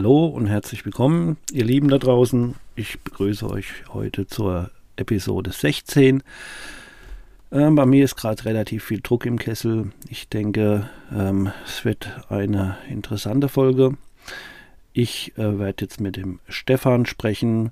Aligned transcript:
Hallo 0.00 0.28
und 0.28 0.46
herzlich 0.46 0.86
willkommen, 0.86 1.36
ihr 1.52 1.66
Lieben 1.66 1.88
da 1.88 1.98
draußen. 1.98 2.54
Ich 2.74 3.00
begrüße 3.00 3.46
euch 3.50 3.66
heute 3.92 4.26
zur 4.26 4.70
Episode 4.96 5.52
16. 5.52 6.22
Ähm, 7.52 7.74
bei 7.74 7.84
mir 7.84 8.02
ist 8.06 8.16
gerade 8.16 8.42
relativ 8.46 8.84
viel 8.84 9.02
Druck 9.02 9.26
im 9.26 9.38
Kessel. 9.38 9.92
Ich 10.08 10.30
denke, 10.30 10.88
ähm, 11.12 11.52
es 11.66 11.84
wird 11.84 12.08
eine 12.30 12.78
interessante 12.88 13.50
Folge. 13.50 13.92
Ich 14.94 15.36
äh, 15.36 15.58
werde 15.58 15.84
jetzt 15.84 16.00
mit 16.00 16.16
dem 16.16 16.40
Stefan 16.48 17.04
sprechen 17.04 17.70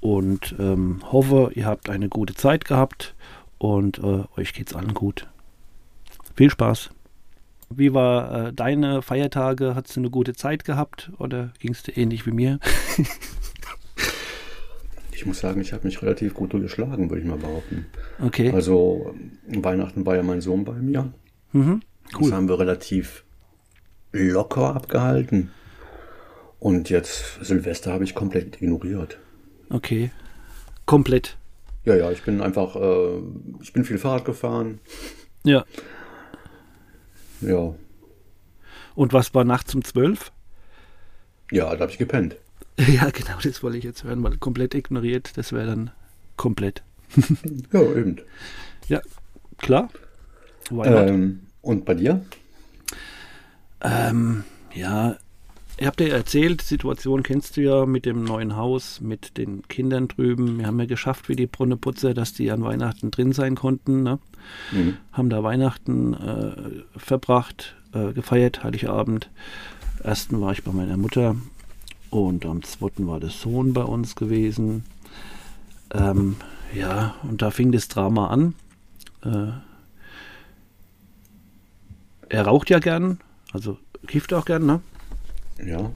und 0.00 0.54
ähm, 0.58 1.00
hoffe, 1.10 1.50
ihr 1.54 1.64
habt 1.64 1.88
eine 1.88 2.10
gute 2.10 2.34
Zeit 2.34 2.66
gehabt 2.66 3.14
und 3.56 4.00
äh, 4.00 4.24
euch 4.36 4.52
geht's 4.52 4.74
allen 4.74 4.92
gut. 4.92 5.28
Viel 6.36 6.50
Spaß! 6.50 6.90
Wie 7.72 7.94
war 7.94 8.48
äh, 8.48 8.52
deine 8.52 9.00
Feiertage? 9.00 9.76
Hattest 9.76 9.96
du 9.96 10.00
eine 10.00 10.10
gute 10.10 10.34
Zeit 10.34 10.64
gehabt 10.64 11.12
oder 11.18 11.52
ging 11.60 11.70
es 11.70 11.84
dir 11.84 11.96
ähnlich 11.96 12.26
wie 12.26 12.32
mir? 12.32 12.58
ich 15.12 15.24
muss 15.24 15.38
sagen, 15.38 15.60
ich 15.60 15.72
habe 15.72 15.86
mich 15.86 16.02
relativ 16.02 16.34
gut 16.34 16.52
durchgeschlagen, 16.52 17.10
würde 17.10 17.22
ich 17.22 17.28
mal 17.28 17.38
behaupten. 17.38 17.86
Okay. 18.20 18.50
Also 18.50 19.14
Weihnachten 19.46 20.04
war 20.04 20.16
ja 20.16 20.24
mein 20.24 20.40
Sohn 20.40 20.64
bei 20.64 20.74
mir. 20.74 21.12
Mhm, 21.52 21.82
cool. 22.14 22.22
Das 22.22 22.32
haben 22.32 22.48
wir 22.48 22.58
relativ 22.58 23.24
locker 24.12 24.74
abgehalten. 24.74 25.52
Und 26.58 26.90
jetzt 26.90 27.38
Silvester 27.40 27.92
habe 27.92 28.04
ich 28.04 28.16
komplett 28.16 28.60
ignoriert. 28.60 29.18
Okay. 29.70 30.10
Komplett. 30.86 31.36
Ja, 31.84 31.94
ja, 31.94 32.10
ich 32.10 32.22
bin 32.22 32.40
einfach, 32.40 32.74
äh, 32.74 33.20
ich 33.62 33.72
bin 33.72 33.84
viel 33.84 33.98
Fahrrad 33.98 34.24
gefahren. 34.24 34.80
Ja. 35.44 35.64
Ja. 37.40 37.74
Und 38.94 39.12
was 39.12 39.34
war 39.34 39.44
nachts 39.44 39.74
um 39.74 39.84
zwölf? 39.84 40.32
Ja, 41.50 41.74
da 41.74 41.80
habe 41.80 41.92
ich 41.92 41.98
gepennt. 41.98 42.36
Ja, 42.78 43.10
genau, 43.10 43.36
das 43.42 43.62
wollte 43.62 43.76
ich 43.76 43.84
jetzt 43.84 44.04
hören, 44.04 44.22
weil 44.22 44.38
komplett 44.38 44.74
ignoriert, 44.74 45.36
das 45.36 45.52
wäre 45.52 45.66
dann 45.66 45.90
komplett. 46.36 46.82
ja, 47.72 47.82
eben. 47.82 48.22
Ja, 48.88 49.02
klar. 49.58 49.90
Ähm, 50.70 51.40
und 51.60 51.84
bei 51.84 51.92
dir? 51.92 52.24
Ähm, 53.82 54.44
ja, 54.72 55.18
ich 55.80 55.86
habe 55.86 55.96
dir 55.96 56.12
erzählt, 56.12 56.60
die 56.60 56.66
Situation 56.66 57.22
kennst 57.22 57.56
du 57.56 57.62
ja 57.62 57.86
mit 57.86 58.04
dem 58.04 58.22
neuen 58.22 58.54
Haus, 58.54 59.00
mit 59.00 59.38
den 59.38 59.62
Kindern 59.66 60.08
drüben. 60.08 60.58
Wir 60.58 60.66
haben 60.66 60.78
ja 60.78 60.84
geschafft, 60.84 61.30
wie 61.30 61.36
die 61.36 61.46
Brunneputzer, 61.46 62.12
dass 62.12 62.34
die 62.34 62.50
an 62.50 62.62
Weihnachten 62.62 63.10
drin 63.10 63.32
sein 63.32 63.54
konnten. 63.54 64.02
Ne? 64.02 64.18
Mhm. 64.72 64.98
Haben 65.10 65.30
da 65.30 65.42
Weihnachten 65.42 66.12
äh, 66.12 66.98
verbracht, 66.98 67.76
äh, 67.94 68.12
gefeiert, 68.12 68.62
Heiligabend. 68.62 69.30
Ersten 70.04 70.38
war 70.42 70.52
ich 70.52 70.64
bei 70.64 70.72
meiner 70.72 70.98
Mutter 70.98 71.34
und 72.10 72.44
am 72.44 72.62
zweiten 72.62 73.06
war 73.06 73.18
der 73.18 73.30
Sohn 73.30 73.72
bei 73.72 73.82
uns 73.82 74.16
gewesen. 74.16 74.84
Ähm, 75.92 76.36
ja, 76.74 77.14
und 77.22 77.40
da 77.40 77.50
fing 77.50 77.72
das 77.72 77.88
Drama 77.88 78.26
an. 78.26 78.54
Äh, 79.24 79.52
er 82.28 82.46
raucht 82.46 82.68
ja 82.68 82.80
gern, 82.80 83.18
also 83.54 83.78
kifft 84.06 84.34
auch 84.34 84.44
gern, 84.44 84.66
ne? 84.66 84.82
Ja. 85.66 85.90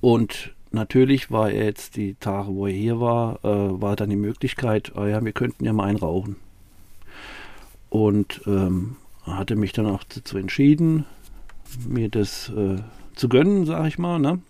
Und 0.00 0.54
natürlich 0.70 1.30
war 1.30 1.50
er 1.50 1.64
jetzt 1.64 1.96
die 1.96 2.14
Tage, 2.14 2.48
wo 2.48 2.66
er 2.66 2.72
hier 2.72 3.00
war, 3.00 3.44
äh, 3.44 3.80
war 3.80 3.96
dann 3.96 4.10
die 4.10 4.16
Möglichkeit, 4.16 4.92
oh 4.96 5.04
ja, 5.04 5.24
wir 5.24 5.32
könnten 5.32 5.64
ja 5.64 5.72
mal 5.72 5.84
einrauchen. 5.84 6.36
Und 7.90 8.42
ähm, 8.46 8.96
hatte 9.24 9.54
mich 9.54 9.72
dann 9.72 9.86
auch 9.86 10.02
dazu 10.04 10.38
entschieden, 10.38 11.04
mir 11.86 12.08
das 12.08 12.48
äh, 12.50 12.76
zu 13.14 13.28
gönnen, 13.28 13.66
sag 13.66 13.86
ich 13.86 13.98
mal. 13.98 14.18
Ne? 14.18 14.40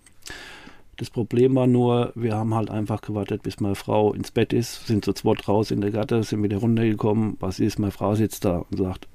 Das 0.96 1.10
Problem 1.10 1.54
war 1.54 1.66
nur, 1.66 2.12
wir 2.14 2.34
haben 2.36 2.54
halt 2.54 2.70
einfach 2.70 3.00
gewartet, 3.00 3.42
bis 3.42 3.60
meine 3.60 3.74
Frau 3.74 4.12
ins 4.12 4.30
Bett 4.30 4.52
ist, 4.52 4.86
sind 4.86 5.04
so 5.04 5.12
zwei 5.12 5.34
raus 5.48 5.70
in 5.70 5.80
der 5.80 5.90
Gatte, 5.90 6.22
sind 6.22 6.42
wieder 6.42 6.58
runtergekommen. 6.58 7.36
Was 7.40 7.58
ist, 7.58 7.78
meine 7.78 7.92
Frau 7.92 8.14
sitzt 8.14 8.44
da 8.44 8.64
und 8.70 8.76
sagt, 8.76 9.08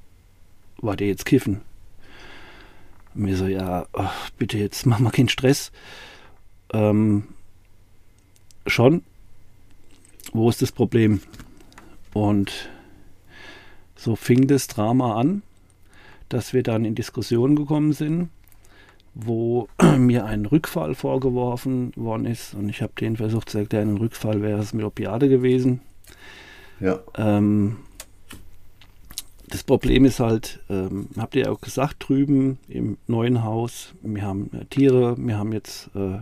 warte 0.82 1.06
jetzt 1.06 1.26
kiffen? 1.26 1.62
Und 3.18 3.24
mir 3.24 3.36
so, 3.36 3.48
ja, 3.48 3.88
ach, 3.94 4.30
bitte 4.38 4.60
jetzt 4.60 4.86
mach 4.86 5.00
mal 5.00 5.10
keinen 5.10 5.28
Stress. 5.30 5.72
Ähm, 6.72 7.24
schon. 8.68 9.02
Wo 10.34 10.50
ist 10.50 10.62
das 10.62 10.72
Problem? 10.72 11.22
Und 12.14 12.70
so 13.96 14.16
fing 14.16 14.46
das 14.46 14.68
Drama 14.68 15.20
an, 15.20 15.42
dass 16.30 16.54
wir 16.54 16.62
dann 16.62 16.86
in 16.86 16.94
Diskussionen 16.94 17.56
gekommen 17.56 17.94
sind, 17.94 18.30
wo 19.16 19.68
mir 19.98 20.26
ein 20.26 20.46
Rückfall 20.46 20.94
vorgeworfen 20.94 21.94
worden 21.96 22.28
ist. 22.28 22.54
Und 22.54 22.70
ich 22.70 22.84
habe 22.84 22.94
den 23.00 23.18
versucht 23.18 23.50
zu 23.50 23.58
erklären, 23.58 23.96
ein 23.96 23.98
Rückfall 23.98 24.44
wäre 24.44 24.60
es 24.60 24.74
mit 24.74 24.86
Opiate 24.86 25.28
gewesen. 25.28 25.82
Ja. 26.80 27.00
Ähm, 27.18 27.78
das 29.48 29.64
Problem 29.64 30.04
ist 30.04 30.20
halt, 30.20 30.60
ähm, 30.70 31.08
habt 31.18 31.36
ihr 31.36 31.46
ja 31.46 31.52
auch 31.52 31.62
gesagt, 31.62 32.08
drüben 32.08 32.60
im 32.68 32.98
neuen 33.08 33.44
Haus, 33.44 33.94
wir 34.02 34.24
haben 34.24 34.52
äh, 34.54 34.66
Tiere, 34.66 35.16
wir 35.18 35.38
haben 35.38 35.54
jetzt, 35.54 35.90
äh, 35.96 36.20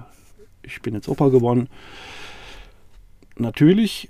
ich 0.61 0.81
bin 0.81 0.93
jetzt 0.93 1.09
Opa 1.09 1.29
geworden. 1.29 1.67
Natürlich 3.37 4.09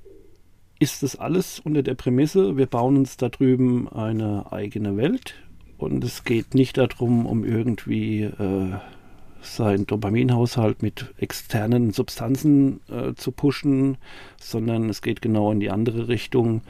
ist 0.80 1.02
das 1.02 1.16
alles 1.16 1.60
unter 1.62 1.82
der 1.82 1.96
Prämisse, 1.96 2.58
wir 2.58 2.66
bauen 2.66 2.98
uns 2.98 3.16
da 3.16 3.30
drüben 3.30 3.88
eine 3.88 4.52
eigene 4.52 4.98
Welt 4.98 5.36
und 5.78 6.04
es 6.04 6.26
geht 6.26 6.54
nicht 6.54 6.78
darum, 6.78 7.26
um 7.26 7.46
irgendwie 7.46 8.24
äh, 8.24 8.74
seinen 9.42 9.86
Dopaminhaushalt 9.86 10.82
mit 10.82 11.14
externen 11.18 11.92
Substanzen 11.92 12.82
äh, 12.90 13.14
zu 13.14 13.32
pushen, 13.32 13.98
sondern 14.38 14.90
es 14.90 15.02
geht 15.02 15.22
genau 15.22 15.52
in 15.52 15.62
die 15.62 15.70
andere 15.70 16.10
Richtung. 16.10 16.62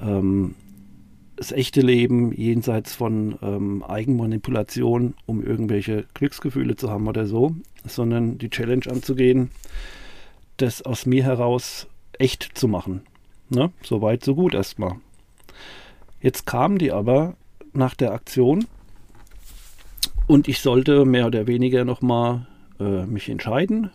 Ähm, 0.00 0.54
das 1.36 1.52
echte 1.52 1.80
Leben 1.80 2.32
jenseits 2.32 2.94
von 2.94 3.38
ähm, 3.42 3.82
Eigenmanipulation, 3.82 5.14
um 5.26 5.42
irgendwelche 5.42 6.04
Glücksgefühle 6.14 6.76
zu 6.76 6.90
haben 6.90 7.08
oder 7.08 7.26
so, 7.26 7.56
sondern 7.84 8.38
die 8.38 8.50
Challenge 8.50 8.86
anzugehen, 8.88 9.50
das 10.56 10.82
aus 10.82 11.06
mir 11.06 11.24
heraus 11.24 11.86
echt 12.18 12.50
zu 12.54 12.68
machen. 12.68 13.02
Ne? 13.48 13.72
So 13.82 14.02
weit, 14.02 14.24
so 14.24 14.34
gut 14.34 14.54
erstmal. 14.54 14.96
Jetzt 16.20 16.46
kamen 16.46 16.78
die 16.78 16.92
aber 16.92 17.36
nach 17.72 17.94
der 17.94 18.12
Aktion 18.12 18.66
und 20.26 20.48
ich 20.48 20.60
sollte 20.60 21.04
mehr 21.04 21.26
oder 21.26 21.46
weniger 21.46 21.84
nochmal 21.84 22.46
äh, 22.78 23.04
mich 23.06 23.28
entscheiden, 23.28 23.90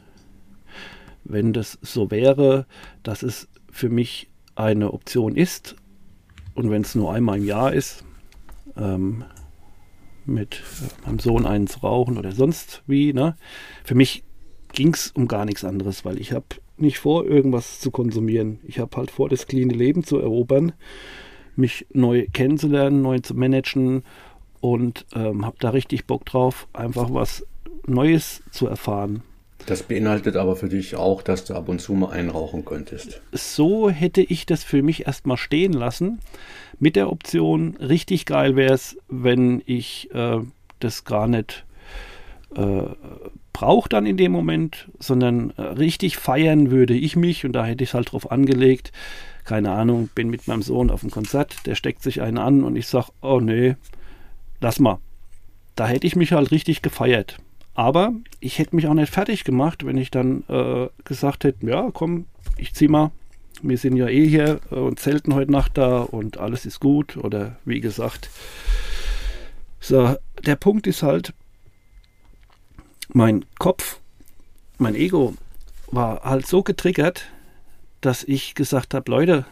wenn 1.24 1.54
das 1.54 1.78
so 1.82 2.12
wäre, 2.12 2.66
dass 3.04 3.24
es 3.24 3.48
für 3.72 3.90
mich 3.90 4.30
eine 4.56 4.92
Option 4.92 5.36
ist 5.36 5.76
und 6.58 6.72
wenn 6.72 6.82
es 6.82 6.96
nur 6.96 7.14
einmal 7.14 7.38
im 7.38 7.46
Jahr 7.46 7.72
ist, 7.72 8.04
ähm, 8.78 9.24
mit 10.26 10.64
meinem 11.06 11.20
Sohn 11.20 11.46
einen 11.46 11.68
zu 11.68 11.80
rauchen 11.82 12.18
oder 12.18 12.32
sonst 12.32 12.82
wie, 12.88 13.14
ne? 13.14 13.38
Für 13.84 13.94
mich 13.94 14.24
ging 14.74 14.92
es 14.92 15.12
um 15.12 15.28
gar 15.28 15.46
nichts 15.46 15.64
anderes, 15.64 16.04
weil 16.04 16.20
ich 16.20 16.34
habe 16.34 16.48
nicht 16.76 16.98
vor, 16.98 17.26
irgendwas 17.26 17.80
zu 17.80 17.92
konsumieren. 17.92 18.60
Ich 18.64 18.80
habe 18.80 18.98
halt 18.98 19.12
vor, 19.12 19.30
das 19.30 19.46
cleane 19.46 19.74
Leben 19.74 20.04
zu 20.04 20.18
erobern, 20.18 20.74
mich 21.56 21.86
neu 21.94 22.26
kennenzulernen, 22.34 23.04
neu 23.04 23.20
zu 23.20 23.36
managen 23.36 24.02
und 24.60 25.06
ähm, 25.14 25.46
habe 25.46 25.58
da 25.60 25.70
richtig 25.70 26.08
Bock 26.08 26.26
drauf, 26.26 26.68
einfach 26.74 27.14
was 27.14 27.46
Neues 27.86 28.42
zu 28.50 28.66
erfahren. 28.66 29.22
Das 29.68 29.84
beinhaltet 29.84 30.38
aber 30.38 30.56
für 30.56 30.70
dich 30.70 30.96
auch, 30.96 31.22
dass 31.22 31.44
du 31.44 31.54
ab 31.54 31.68
und 31.68 31.82
zu 31.82 31.94
mal 31.94 32.12
einrauchen 32.12 32.64
könntest. 32.64 33.22
So 33.34 33.90
hätte 33.90 34.22
ich 34.22 34.46
das 34.46 34.64
für 34.64 34.82
mich 34.82 35.06
erstmal 35.08 35.36
stehen 35.36 35.74
lassen. 35.74 36.20
Mit 36.80 36.96
der 36.96 37.12
Option, 37.12 37.76
richtig 37.76 38.26
geil 38.26 38.56
wäre 38.56 38.74
es, 38.74 38.98
wenn 39.10 39.62
ich 39.66 40.10
äh, 40.14 40.40
das 40.80 41.04
gar 41.04 41.28
nicht 41.28 41.66
äh, 42.56 42.84
brauche 43.52 43.90
dann 43.90 44.06
in 44.06 44.16
dem 44.16 44.32
Moment, 44.32 44.88
sondern 45.00 45.52
äh, 45.58 45.62
richtig 45.64 46.16
feiern 46.16 46.72
würde 46.72 46.94
ich 46.94 47.18
mich 47.18 47.44
und 47.44 47.52
da 47.52 47.66
hätte 47.66 47.84
ich 47.84 47.90
es 47.90 47.94
halt 47.94 48.14
drauf 48.14 48.32
angelegt. 48.32 48.94
Keine 49.44 49.72
Ahnung, 49.72 50.10
bin 50.16 50.30
mit 50.30 50.48
meinem 50.48 50.62
Sohn 50.62 50.90
auf 50.90 51.02
dem 51.02 51.12
Konzert, 51.12 51.66
der 51.66 51.76
steckt 51.76 52.04
sich 52.04 52.22
einen 52.22 52.38
an 52.38 52.64
und 52.64 52.78
ich 52.78 52.88
sage, 52.88 53.08
oh 53.22 53.42
nee, 53.42 53.76
lass 54.62 54.80
mal. 54.80 55.00
da 55.76 55.88
hätte 55.88 56.08
ich 56.08 56.16
mich 56.16 56.32
halt 56.32 56.52
richtig 56.52 56.82
gefeiert. 56.82 57.38
Aber 57.78 58.12
ich 58.40 58.58
hätte 58.58 58.76
mich 58.76 58.88
auch 58.88 58.96
nicht 58.96 59.14
fertig 59.14 59.44
gemacht, 59.44 59.86
wenn 59.86 59.98
ich 59.98 60.10
dann 60.10 60.44
äh, 60.50 60.88
gesagt 61.04 61.44
hätte, 61.44 61.64
ja, 61.68 61.92
komm, 61.94 62.26
ich 62.58 62.74
zieh 62.74 62.88
mal. 62.88 63.12
Wir 63.62 63.78
sind 63.78 63.96
ja 63.98 64.08
eh 64.08 64.28
hier 64.28 64.60
äh, 64.72 64.76
und 64.76 65.00
zelten 65.00 65.36
heute 65.36 65.52
Nacht 65.52 65.78
da 65.78 66.00
und 66.00 66.40
alles 66.40 66.66
ist 66.66 66.80
gut. 66.80 67.18
Oder 67.18 67.58
wie 67.66 67.80
gesagt. 67.80 68.32
So, 69.80 70.16
der 70.44 70.56
Punkt 70.56 70.88
ist 70.88 71.04
halt, 71.04 71.36
mein 73.14 73.46
Kopf, 73.60 74.00
mein 74.80 74.96
Ego 74.96 75.36
war 75.92 76.24
halt 76.24 76.48
so 76.48 76.64
getriggert, 76.64 77.28
dass 78.02 78.24
ich 78.24 78.56
gesagt 78.56 78.96
habe, 78.96 79.12
Leute, 79.12 79.46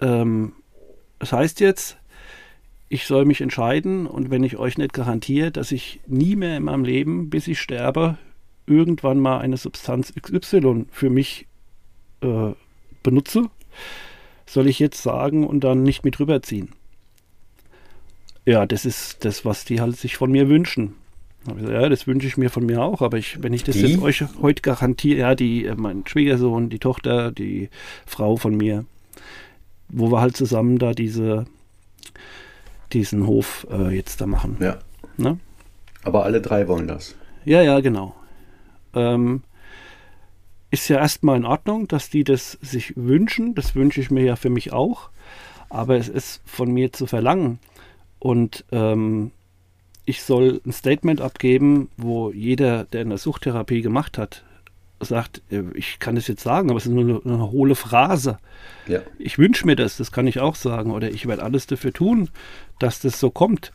ähm, 0.00 0.54
das 1.20 1.32
heißt 1.32 1.60
jetzt, 1.60 1.96
ich 2.92 3.06
soll 3.06 3.24
mich 3.24 3.40
entscheiden 3.40 4.06
und 4.06 4.30
wenn 4.30 4.44
ich 4.44 4.58
euch 4.58 4.76
nicht 4.76 4.92
garantiere, 4.92 5.50
dass 5.50 5.72
ich 5.72 6.00
nie 6.06 6.36
mehr 6.36 6.58
in 6.58 6.64
meinem 6.64 6.84
Leben, 6.84 7.30
bis 7.30 7.48
ich 7.48 7.58
sterbe, 7.58 8.18
irgendwann 8.66 9.18
mal 9.18 9.38
eine 9.38 9.56
Substanz 9.56 10.12
XY 10.12 10.84
für 10.90 11.08
mich 11.08 11.46
äh, 12.20 12.50
benutze, 13.02 13.48
soll 14.44 14.68
ich 14.68 14.78
jetzt 14.78 15.02
sagen 15.02 15.46
und 15.46 15.64
dann 15.64 15.82
nicht 15.82 16.04
mit 16.04 16.20
rüberziehen. 16.20 16.72
Ja, 18.44 18.66
das 18.66 18.84
ist 18.84 19.24
das, 19.24 19.46
was 19.46 19.64
die 19.64 19.80
halt 19.80 19.96
sich 19.96 20.18
von 20.18 20.30
mir 20.30 20.50
wünschen. 20.50 20.92
Ja, 21.66 21.88
das 21.88 22.06
wünsche 22.06 22.26
ich 22.26 22.36
mir 22.36 22.50
von 22.50 22.66
mir 22.66 22.82
auch, 22.82 23.00
aber 23.00 23.16
ich, 23.16 23.42
wenn 23.42 23.54
ich 23.54 23.64
das 23.64 23.76
die? 23.76 23.86
jetzt 23.86 24.02
euch 24.02 24.22
heute 24.42 24.60
garantiere, 24.60 25.18
ja, 25.18 25.34
die, 25.34 25.64
äh, 25.64 25.74
mein 25.76 26.06
Schwiegersohn, 26.06 26.68
die 26.68 26.78
Tochter, 26.78 27.32
die 27.32 27.70
Frau 28.04 28.36
von 28.36 28.54
mir, 28.54 28.84
wo 29.88 30.12
wir 30.12 30.20
halt 30.20 30.36
zusammen 30.36 30.78
da 30.78 30.92
diese 30.92 31.46
diesen 32.92 33.26
Hof 33.26 33.66
äh, 33.70 33.94
jetzt 33.94 34.20
da 34.20 34.26
machen. 34.26 34.56
Ja. 34.60 34.78
Ne? 35.16 35.38
Aber 36.04 36.24
alle 36.24 36.40
drei 36.40 36.68
wollen 36.68 36.88
das. 36.88 37.14
Ja, 37.44 37.62
ja, 37.62 37.80
genau. 37.80 38.14
Ähm, 38.94 39.42
ist 40.70 40.88
ja 40.88 40.98
erstmal 40.98 41.36
in 41.36 41.44
Ordnung, 41.44 41.88
dass 41.88 42.10
die 42.10 42.24
das 42.24 42.52
sich 42.62 42.96
wünschen. 42.96 43.54
Das 43.54 43.74
wünsche 43.74 44.00
ich 44.00 44.10
mir 44.10 44.24
ja 44.24 44.36
für 44.36 44.50
mich 44.50 44.72
auch. 44.72 45.10
Aber 45.68 45.96
es 45.96 46.08
ist 46.08 46.42
von 46.44 46.72
mir 46.72 46.92
zu 46.92 47.06
verlangen. 47.06 47.58
Und 48.18 48.64
ähm, 48.72 49.32
ich 50.04 50.22
soll 50.22 50.60
ein 50.66 50.72
Statement 50.72 51.20
abgeben, 51.20 51.90
wo 51.96 52.30
jeder, 52.30 52.84
der 52.84 53.02
eine 53.02 53.18
Suchttherapie 53.18 53.82
gemacht 53.82 54.18
hat, 54.18 54.44
sagt, 55.04 55.42
äh, 55.50 55.62
ich 55.74 55.98
kann 55.98 56.16
es 56.16 56.26
jetzt 56.26 56.42
sagen, 56.42 56.70
aber 56.70 56.78
es 56.78 56.86
ist 56.86 56.92
nur 56.92 57.02
eine, 57.02 57.20
eine 57.24 57.50
hohle 57.50 57.74
Phrase. 57.74 58.38
Ja. 58.86 59.00
Ich 59.18 59.38
wünsche 59.38 59.66
mir 59.66 59.76
das, 59.76 59.96
das 59.96 60.12
kann 60.12 60.26
ich 60.26 60.40
auch 60.40 60.54
sagen. 60.54 60.90
Oder 60.90 61.10
ich 61.10 61.26
werde 61.26 61.42
alles 61.42 61.66
dafür 61.66 61.92
tun, 61.92 62.28
dass 62.78 63.00
das 63.00 63.18
so 63.20 63.30
kommt. 63.30 63.72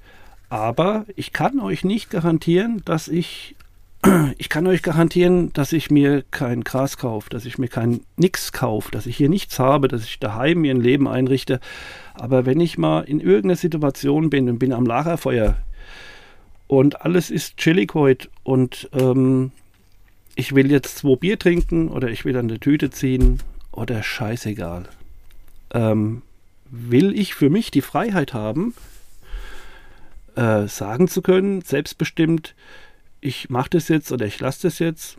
Aber 0.50 1.06
ich 1.15 1.33
kann 1.33 1.59
euch 1.59 1.83
nicht 1.83 2.09
garantieren, 2.09 2.81
dass 2.85 3.07
ich, 3.07 3.56
ich 4.38 4.50
kann 4.50 4.68
euch 4.68 4.81
garantieren, 4.81 5.51
dass 5.53 5.74
ich 5.74 5.91
mir 5.91 6.24
kein 6.31 6.63
Gras 6.63 6.97
kaufe, 6.97 7.30
dass 7.30 7.45
ich 7.45 7.57
mir 7.57 7.68
kein 7.68 8.01
Nix 8.15 8.51
kaufe, 8.51 8.91
dass 8.91 9.06
ich 9.06 9.18
hier 9.18 9.30
nichts 9.30 9.59
habe, 9.59 9.88
dass 9.88 10.03
ich 10.03 10.19
daheim 10.19 10.62
mir 10.62 10.73
ein 10.73 10.81
Leben 10.81 11.07
einrichte. 11.07 11.59
Aber 12.13 12.45
wenn 12.45 12.59
ich 12.59 12.77
mal 12.77 13.01
in 13.01 13.19
irgendeiner 13.19 13.57
Situation 13.57 14.30
bin 14.30 14.50
und 14.50 14.59
bin 14.59 14.73
am 14.73 14.85
Lagerfeuer 14.85 15.57
und 16.68 17.01
alles 17.01 17.30
ist 17.30 17.57
chillig 17.57 17.94
heute 17.94 18.30
und 18.44 18.89
ähm, 18.94 19.51
ich 20.37 20.53
will 20.53 20.71
jetzt 20.71 20.99
zwei 20.99 21.15
Bier 21.15 21.39
trinken 21.39 21.89
oder 21.89 22.09
ich 22.09 22.23
will 22.23 22.37
an 22.37 22.47
der 22.47 22.59
Tüte 22.59 22.91
ziehen 22.91 23.39
oder 23.71 24.03
scheißegal. 24.03 24.87
Ähm, 25.71 26.21
will 26.69 27.17
ich 27.19 27.33
für 27.33 27.49
mich 27.49 27.71
die 27.71 27.81
Freiheit 27.81 28.33
haben, 28.33 28.75
äh, 30.35 30.67
sagen 30.67 31.07
zu 31.07 31.23
können, 31.23 31.61
selbstbestimmt, 31.61 32.53
ich 33.19 33.49
mache 33.49 33.71
das 33.71 33.87
jetzt 33.87 34.11
oder 34.11 34.27
ich 34.27 34.39
lasse 34.39 34.67
das 34.67 34.77
jetzt. 34.79 35.17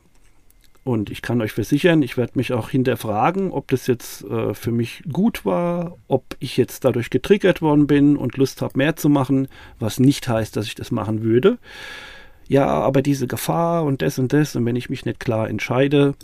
Und 0.84 1.10
ich 1.10 1.20
kann 1.20 1.42
euch 1.42 1.52
versichern, 1.52 2.00
ich 2.00 2.16
werde 2.16 2.32
mich 2.36 2.52
auch 2.52 2.70
hinterfragen, 2.70 3.50
ob 3.50 3.68
das 3.68 3.88
jetzt 3.88 4.24
äh, 4.24 4.54
für 4.54 4.70
mich 4.70 5.02
gut 5.12 5.44
war, 5.44 5.98
ob 6.06 6.36
ich 6.38 6.56
jetzt 6.56 6.84
dadurch 6.84 7.10
getriggert 7.10 7.60
worden 7.60 7.88
bin 7.88 8.16
und 8.16 8.36
Lust 8.36 8.62
habe, 8.62 8.78
mehr 8.78 8.94
zu 8.96 9.08
machen, 9.08 9.48
was 9.80 9.98
nicht 9.98 10.28
heißt, 10.28 10.56
dass 10.56 10.66
ich 10.66 10.76
das 10.76 10.92
machen 10.92 11.22
würde 11.22 11.58
ja, 12.48 12.66
aber 12.66 13.02
diese 13.02 13.26
Gefahr 13.26 13.84
und 13.84 14.02
das 14.02 14.18
und 14.18 14.32
das 14.32 14.56
und 14.56 14.64
wenn 14.66 14.76
ich 14.76 14.90
mich 14.90 15.04
nicht 15.04 15.20
klar 15.20 15.48
entscheide, 15.48 16.14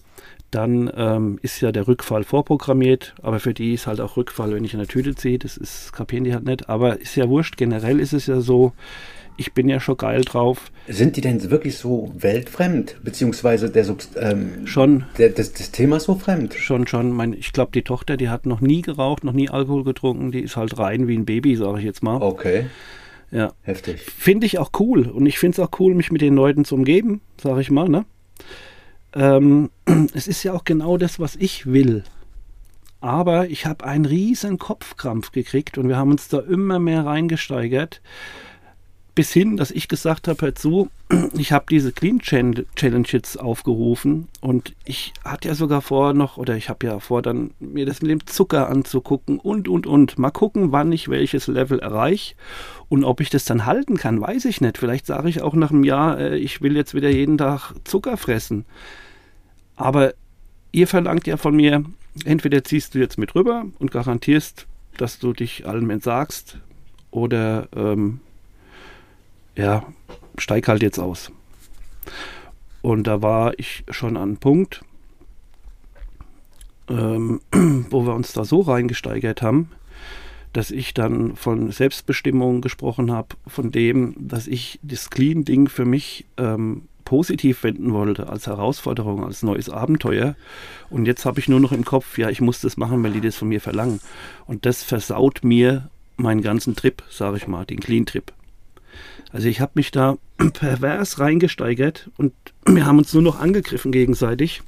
dann 0.51 0.91
ähm, 0.97 1.39
ist 1.43 1.61
ja 1.61 1.73
der 1.73 1.89
Rückfall 1.89 2.25
vorprogrammiert, 2.25 3.15
aber 3.23 3.41
für 3.41 3.55
die 3.55 3.75
ist 3.75 3.87
halt 3.87 4.01
auch 4.01 4.17
Rückfall, 4.17 4.55
wenn 4.55 4.65
ich 4.65 4.73
in 4.73 4.79
der 4.79 4.89
Tüte 4.89 5.15
ziehe, 5.15 5.39
das 5.39 5.57
ist, 5.57 5.93
kapieren 5.93 6.25
die 6.25 6.33
halt 6.33 6.45
nicht, 6.45 6.69
aber 6.69 7.01
ist 7.01 7.17
ja 7.17 7.29
wurscht, 7.29 7.57
generell 7.57 7.99
ist 7.99 8.13
es 8.13 8.27
ja 8.27 8.41
so, 8.41 8.73
ich 9.37 9.53
bin 9.53 9.69
ja 9.69 9.81
schon 9.81 9.97
geil 9.97 10.23
drauf. 10.23 10.71
Sind 10.87 11.17
die 11.17 11.21
denn 11.21 11.51
wirklich 11.51 11.77
so 11.77 12.13
weltfremd, 12.17 12.97
beziehungsweise 13.03 13.69
der 13.69 13.85
ähm, 14.17 14.67
schon 14.67 15.07
der, 15.19 15.31
das, 15.31 15.53
das 15.53 15.73
Thema 15.73 15.99
so 15.99 16.15
fremd? 16.15 16.55
Schon, 16.55 16.87
schon. 16.87 17.11
Mein, 17.11 17.33
ich 17.33 17.53
glaube, 17.53 17.73
die 17.73 17.83
Tochter, 17.83 18.17
die 18.17 18.29
hat 18.29 18.47
noch 18.47 18.61
nie 18.61 18.83
geraucht, 18.83 19.25
noch 19.25 19.33
nie 19.33 19.51
Alkohol 19.51 19.83
getrunken, 19.83 20.31
die 20.31 20.41
ist 20.41 20.57
halt 20.57 20.79
rein 20.79 21.09
wie 21.09 21.17
ein 21.17 21.25
Baby, 21.25 21.57
sage 21.57 21.81
ich 21.81 21.85
jetzt 21.85 22.03
mal. 22.03 22.23
Okay. 22.23 22.67
Ja. 23.35 23.53
Heftig. 23.63 24.01
Finde 24.01 24.47
ich 24.47 24.59
auch 24.59 24.71
cool. 24.79 25.09
Und 25.09 25.27
ich 25.27 25.41
finde 25.41 25.61
es 25.61 25.69
auch 25.69 25.81
cool, 25.81 25.95
mich 25.95 26.13
mit 26.13 26.23
den 26.23 26.37
Leuten 26.37 26.65
zu 26.65 26.77
umgeben, 26.77 27.21
sage 27.37 27.61
ich 27.61 27.71
mal. 27.71 27.89
Ne? 27.89 28.07
Ähm, 29.13 29.71
es 30.15 30.29
ist 30.29 30.45
ja 30.45 30.53
auch 30.53 30.63
genau 30.63 30.97
das, 30.97 31.19
was 31.19 31.35
ich 31.35 31.67
will. 31.67 32.05
Aber 33.01 33.49
ich 33.49 33.67
habe 33.67 33.85
einen 33.85 34.07
riesen 34.07 34.59
Kopfkrampf 34.59 35.33
gekriegt 35.33 35.77
und 35.79 35.89
wir 35.89 35.97
haben 35.97 36.13
uns 36.13 36.29
da 36.29 36.39
immer 36.39 36.79
mehr 36.79 37.05
reingesteigert 37.05 38.01
bis 39.15 39.33
hin, 39.33 39.57
dass 39.57 39.71
ich 39.71 39.89
gesagt 39.89 40.29
habe, 40.29 40.47
hör 40.47 40.55
zu, 40.55 40.91
ich 41.37 41.53
habe 41.53 41.67
diese 41.71 41.93
Clean 41.93 42.19
Challenge 42.21 43.07
jetzt 43.07 43.39
aufgerufen 43.39 44.29
und 44.41 44.75
ich 44.85 45.13
hatte 45.25 45.49
ja 45.49 45.55
sogar 45.55 45.83
vor 45.83 46.15
noch, 46.15 46.37
oder 46.37 46.57
ich 46.57 46.69
habe 46.69 46.87
ja 46.87 46.99
vor, 46.99 47.23
dann 47.23 47.53
mir 47.61 47.87
das 47.87 48.03
mit 48.03 48.11
dem 48.11 48.27
Zucker 48.27 48.69
anzugucken 48.69 49.39
und, 49.39 49.69
und, 49.69 49.87
und. 49.87 50.19
Mal 50.19 50.31
gucken, 50.31 50.73
wann 50.73 50.93
ich 50.93 51.09
welches 51.09 51.47
Level 51.47 51.79
erreiche 51.79 52.35
und 52.89 53.05
ob 53.05 53.21
ich 53.21 53.31
das 53.31 53.45
dann 53.45 53.67
halten 53.67 53.97
kann, 53.97 54.21
weiß 54.21 54.45
ich 54.47 54.61
nicht. 54.61 54.79
Vielleicht 54.79 55.07
sage 55.07 55.29
ich 55.29 55.43
auch 55.43 55.55
nach 55.55 55.71
einem 55.71 55.85
Jahr, 55.85 56.19
äh, 56.19 56.37
ich 56.37 56.61
will 56.61 56.77
jetzt 56.77 56.95
wieder 56.95 57.11
jeden 57.11 57.39
Tag 57.39 57.73
Zucker 57.85 58.17
fressen. 58.17 58.65
Aber 59.77 60.15
ihr 60.73 60.87
verlangt 60.87 61.27
ja 61.27 61.37
von 61.37 61.55
mir, 61.55 61.85
entweder 62.25 62.65
ziehst 62.65 62.95
du 62.95 62.99
jetzt 62.99 63.19
mit 63.19 63.35
rüber 63.35 63.67
und 63.79 63.91
garantierst, 63.91 64.67
dass 64.97 65.19
du 65.19 65.33
dich 65.33 65.67
allem 65.67 65.91
entsagst, 65.91 66.59
oder 67.15 67.69
ähm, 67.77 68.21
ja, 69.57 69.85
steig 70.39 70.69
halt 70.69 70.83
jetzt 70.83 70.99
aus. 70.99 71.31
Und 72.83 73.07
da 73.07 73.23
war 73.23 73.59
ich 73.59 73.85
schon 73.91 74.17
an 74.17 74.23
einem 74.23 74.37
Punkt, 74.37 74.85
ähm, 76.89 77.41
wo 77.91 78.07
wir 78.07 78.15
uns 78.15 78.33
da 78.33 78.45
so 78.45 78.61
reingesteigert 78.61 79.43
haben, 79.43 79.71
dass 80.53 80.71
ich 80.71 80.95
dann 80.95 81.35
von 81.35 81.71
Selbstbestimmung 81.71 82.61
gesprochen 82.61 83.11
habe, 83.11 83.37
von 83.47 83.73
dem, 83.73 84.15
dass 84.19 84.47
ich 84.47 84.79
das 84.83 85.11
Clean-Ding 85.11 85.69
für 85.69 85.85
mich 85.85 86.27
ähm, 86.37 86.83
positiv 87.05 87.65
wenden 87.65 87.93
wollte, 87.93 88.29
als 88.29 88.47
Herausforderung, 88.47 89.25
als 89.25 89.43
neues 89.43 89.69
Abenteuer. 89.69 90.37
Und 90.91 91.07
jetzt 91.07 91.25
habe 91.25 91.41
ich 91.41 91.49
nur 91.49 91.61
noch 91.61 91.73
im 91.73 91.85
Kopf, 91.85 92.19
ja, 92.19 92.31
ich 92.31 92.41
muss 92.41 92.61
das 92.61 92.77
machen, 92.77 93.03
weil 93.03 93.13
die 93.13 93.21
das 93.21 93.37
von 93.37 93.49
mir 93.49 93.61
verlangen. 93.61 94.01
Und 94.47 94.65
das 94.67 94.83
versaut 94.83 95.41
mir 95.43 95.91
meinen 96.17 96.43
ganzen 96.43 96.77
Trip, 96.77 97.03
sage 97.11 97.37
ich 97.37 97.49
mal, 97.49 97.65
den 97.65 97.81
Clean-Trip. 97.81 98.33
Also 99.35 99.49
ich 99.49 99.61
habe 99.61 99.73
mich 99.75 99.91
da 99.91 100.17
pervers 100.53 101.19
reingesteigert 101.19 102.09
und 102.17 102.33
wir 102.67 102.87
haben 102.87 102.99
uns 102.99 103.13
nur 103.13 103.23
noch 103.23 103.41
angegriffen 103.41 103.91
gegenseitig. 103.91 104.63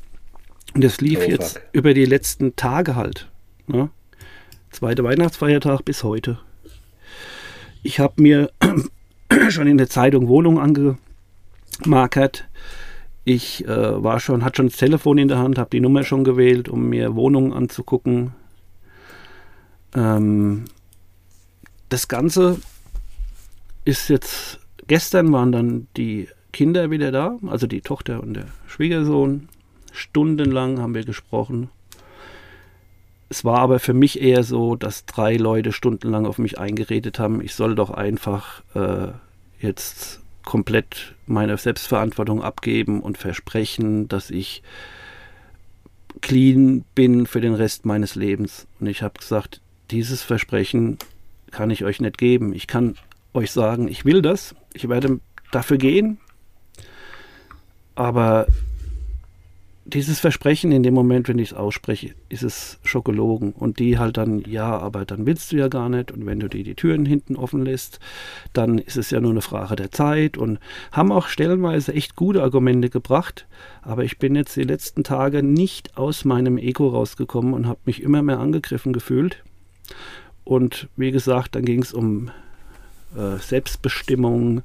Und 0.74 0.82
das 0.82 1.00
lief 1.00 1.20
oh, 1.24 1.30
jetzt 1.30 1.60
über 1.72 1.94
die 1.94 2.04
letzten 2.04 2.56
Tage 2.56 2.96
halt. 2.96 3.30
Ne? 3.68 3.90
Zweiter 4.70 5.04
Weihnachtsfeiertag 5.04 5.84
bis 5.84 6.02
heute. 6.02 6.40
Ich 7.84 8.00
habe 8.00 8.20
mir 8.20 8.50
schon 9.50 9.68
in 9.68 9.78
der 9.78 9.88
Zeitung 9.88 10.26
Wohnung 10.26 10.58
angemarkert. 10.58 12.48
Ich 13.24 13.64
äh, 13.68 14.02
war 14.02 14.18
schon, 14.18 14.44
hatte 14.44 14.56
schon 14.56 14.66
das 14.66 14.78
Telefon 14.78 15.18
in 15.18 15.28
der 15.28 15.38
Hand, 15.38 15.58
habe 15.58 15.70
die 15.70 15.80
Nummer 15.80 16.02
schon 16.02 16.24
gewählt, 16.24 16.68
um 16.68 16.88
mir 16.88 17.14
Wohnungen 17.14 17.52
anzugucken. 17.52 18.32
Ähm, 19.94 20.64
das 21.88 22.08
Ganze 22.08 22.58
ist 23.86 24.08
jetzt, 24.08 24.58
gestern 24.88 25.32
waren 25.32 25.52
dann 25.52 25.86
die 25.96 26.28
Kinder 26.52 26.90
wieder 26.90 27.12
da, 27.12 27.38
also 27.46 27.66
die 27.66 27.80
Tochter 27.80 28.22
und 28.22 28.34
der 28.34 28.46
Schwiegersohn. 28.66 29.48
Stundenlang 29.92 30.80
haben 30.80 30.94
wir 30.94 31.04
gesprochen. 31.04 31.70
Es 33.28 33.44
war 33.44 33.60
aber 33.60 33.78
für 33.78 33.94
mich 33.94 34.20
eher 34.20 34.42
so, 34.42 34.76
dass 34.76 35.06
drei 35.06 35.36
Leute 35.36 35.72
stundenlang 35.72 36.26
auf 36.26 36.38
mich 36.38 36.58
eingeredet 36.58 37.18
haben, 37.18 37.40
ich 37.40 37.54
soll 37.54 37.74
doch 37.74 37.90
einfach 37.90 38.62
äh, 38.74 39.08
jetzt 39.60 40.20
komplett 40.44 41.14
meine 41.26 41.56
Selbstverantwortung 41.56 42.42
abgeben 42.42 43.00
und 43.00 43.18
versprechen, 43.18 44.08
dass 44.08 44.30
ich 44.30 44.62
clean 46.20 46.84
bin 46.94 47.26
für 47.26 47.40
den 47.40 47.54
Rest 47.54 47.84
meines 47.84 48.14
Lebens. 48.14 48.66
Und 48.80 48.86
ich 48.86 49.02
habe 49.02 49.18
gesagt, 49.18 49.60
dieses 49.90 50.22
Versprechen 50.22 50.98
kann 51.50 51.70
ich 51.70 51.84
euch 51.84 52.00
nicht 52.00 52.18
geben. 52.18 52.52
Ich 52.52 52.66
kann 52.66 52.96
euch 53.36 53.50
sagen, 53.50 53.88
ich 53.88 54.04
will 54.04 54.22
das, 54.22 54.54
ich 54.74 54.88
werde 54.88 55.20
dafür 55.52 55.78
gehen, 55.78 56.18
aber 57.94 58.46
dieses 59.88 60.18
Versprechen 60.18 60.72
in 60.72 60.82
dem 60.82 60.94
Moment, 60.94 61.28
wenn 61.28 61.38
ich 61.38 61.52
es 61.52 61.56
ausspreche, 61.56 62.14
ist 62.28 62.42
es 62.42 62.78
Schokologen. 62.82 63.52
Und 63.52 63.78
die 63.78 63.98
halt 63.98 64.16
dann, 64.16 64.40
ja, 64.40 64.76
aber 64.76 65.04
dann 65.04 65.26
willst 65.26 65.52
du 65.52 65.56
ja 65.56 65.68
gar 65.68 65.88
nicht. 65.88 66.10
Und 66.10 66.26
wenn 66.26 66.40
du 66.40 66.48
dir 66.48 66.64
die 66.64 66.74
Türen 66.74 67.06
hinten 67.06 67.36
offen 67.36 67.64
lässt, 67.64 68.00
dann 68.52 68.78
ist 68.78 68.96
es 68.96 69.10
ja 69.10 69.20
nur 69.20 69.30
eine 69.30 69.42
Frage 69.42 69.76
der 69.76 69.92
Zeit. 69.92 70.36
Und 70.36 70.58
haben 70.90 71.12
auch 71.12 71.28
stellenweise 71.28 71.94
echt 71.94 72.16
gute 72.16 72.42
Argumente 72.42 72.90
gebracht. 72.90 73.46
Aber 73.82 74.02
ich 74.02 74.18
bin 74.18 74.34
jetzt 74.34 74.56
die 74.56 74.64
letzten 74.64 75.04
Tage 75.04 75.44
nicht 75.44 75.96
aus 75.96 76.24
meinem 76.24 76.58
Ego 76.58 76.88
rausgekommen 76.88 77.54
und 77.54 77.68
habe 77.68 77.78
mich 77.84 78.02
immer 78.02 78.22
mehr 78.22 78.40
angegriffen 78.40 78.92
gefühlt. 78.92 79.44
Und 80.42 80.88
wie 80.96 81.12
gesagt, 81.12 81.54
dann 81.54 81.64
ging 81.64 81.82
es 81.82 81.92
um 81.92 82.30
äh, 83.16 83.38
Selbstbestimmung, 83.38 84.62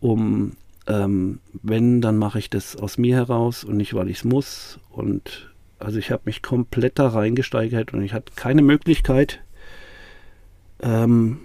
um 0.00 0.52
ähm, 0.86 1.40
wenn, 1.62 2.00
dann 2.00 2.16
mache 2.16 2.38
ich 2.38 2.50
das 2.50 2.76
aus 2.76 2.98
mir 2.98 3.16
heraus 3.16 3.64
und 3.64 3.76
nicht, 3.76 3.94
weil 3.94 4.08
ich 4.08 4.18
es 4.18 4.24
muss. 4.24 4.80
Und 4.90 5.50
also 5.78 5.98
ich 5.98 6.10
habe 6.10 6.22
mich 6.24 6.42
komplett 6.42 6.98
da 6.98 7.08
reingesteigert 7.08 7.94
und 7.94 8.02
ich 8.02 8.12
hatte 8.12 8.32
keine 8.34 8.62
Möglichkeit, 8.62 9.40
ähm, 10.82 11.38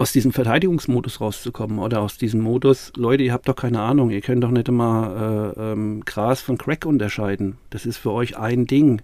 aus 0.00 0.12
diesem 0.12 0.32
Verteidigungsmodus 0.32 1.20
rauszukommen 1.20 1.78
oder 1.78 2.00
aus 2.00 2.16
diesem 2.16 2.40
Modus, 2.40 2.90
Leute, 2.96 3.22
ihr 3.22 3.34
habt 3.34 3.48
doch 3.48 3.56
keine 3.56 3.82
Ahnung, 3.82 4.08
ihr 4.08 4.22
könnt 4.22 4.42
doch 4.42 4.50
nicht 4.50 4.68
immer 4.68 5.54
äh, 5.58 5.72
ähm, 5.72 6.02
Gras 6.06 6.40
von 6.40 6.56
Crack 6.56 6.86
unterscheiden. 6.86 7.58
Das 7.68 7.84
ist 7.84 7.98
für 7.98 8.10
euch 8.12 8.38
ein 8.38 8.66
Ding. 8.66 9.02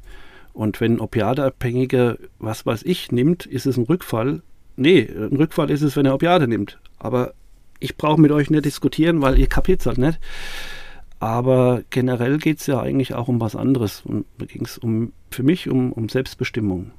Und 0.55 0.81
wenn 0.81 1.01
Opiateabhängige, 1.01 2.19
was 2.39 2.65
weiß 2.65 2.83
ich, 2.85 3.13
nimmt, 3.13 3.45
ist 3.45 3.67
es 3.67 3.77
ein 3.77 3.85
Rückfall. 3.85 4.41
Nee, 4.77 5.09
ein 5.09 5.37
Rückfall 5.37 5.71
ist 5.71 5.83
es, 5.83 5.97
wenn 5.97 6.07
er 6.07 6.15
Opiate 6.15 6.47
nimmt. 6.47 6.79
Aber 6.99 7.33
ich 7.81 7.97
brauche 7.97 8.21
mit 8.21 8.31
euch 8.33 8.51
nicht 8.51 8.65
diskutieren, 8.65 9.23
weil 9.23 9.39
ihr 9.39 9.47
kapiert 9.47 9.81
es 9.81 9.87
halt 9.87 9.99
nicht. 9.99 10.19
Aber 11.19 11.83
generell 11.91 12.39
geht 12.39 12.61
es 12.61 12.67
ja 12.67 12.81
eigentlich 12.81 13.15
auch 13.15 13.29
um 13.29 13.41
was 13.41 13.57
anderes. 13.57 14.03
Und 14.05 14.27
da 14.39 14.45
ging 14.47 14.65
es 14.65 14.79
um, 14.79 15.13
für 15.31 15.43
mich 15.43 15.69
um, 15.69 15.93
um 15.93 16.09
Selbstbestimmung. 16.09 16.91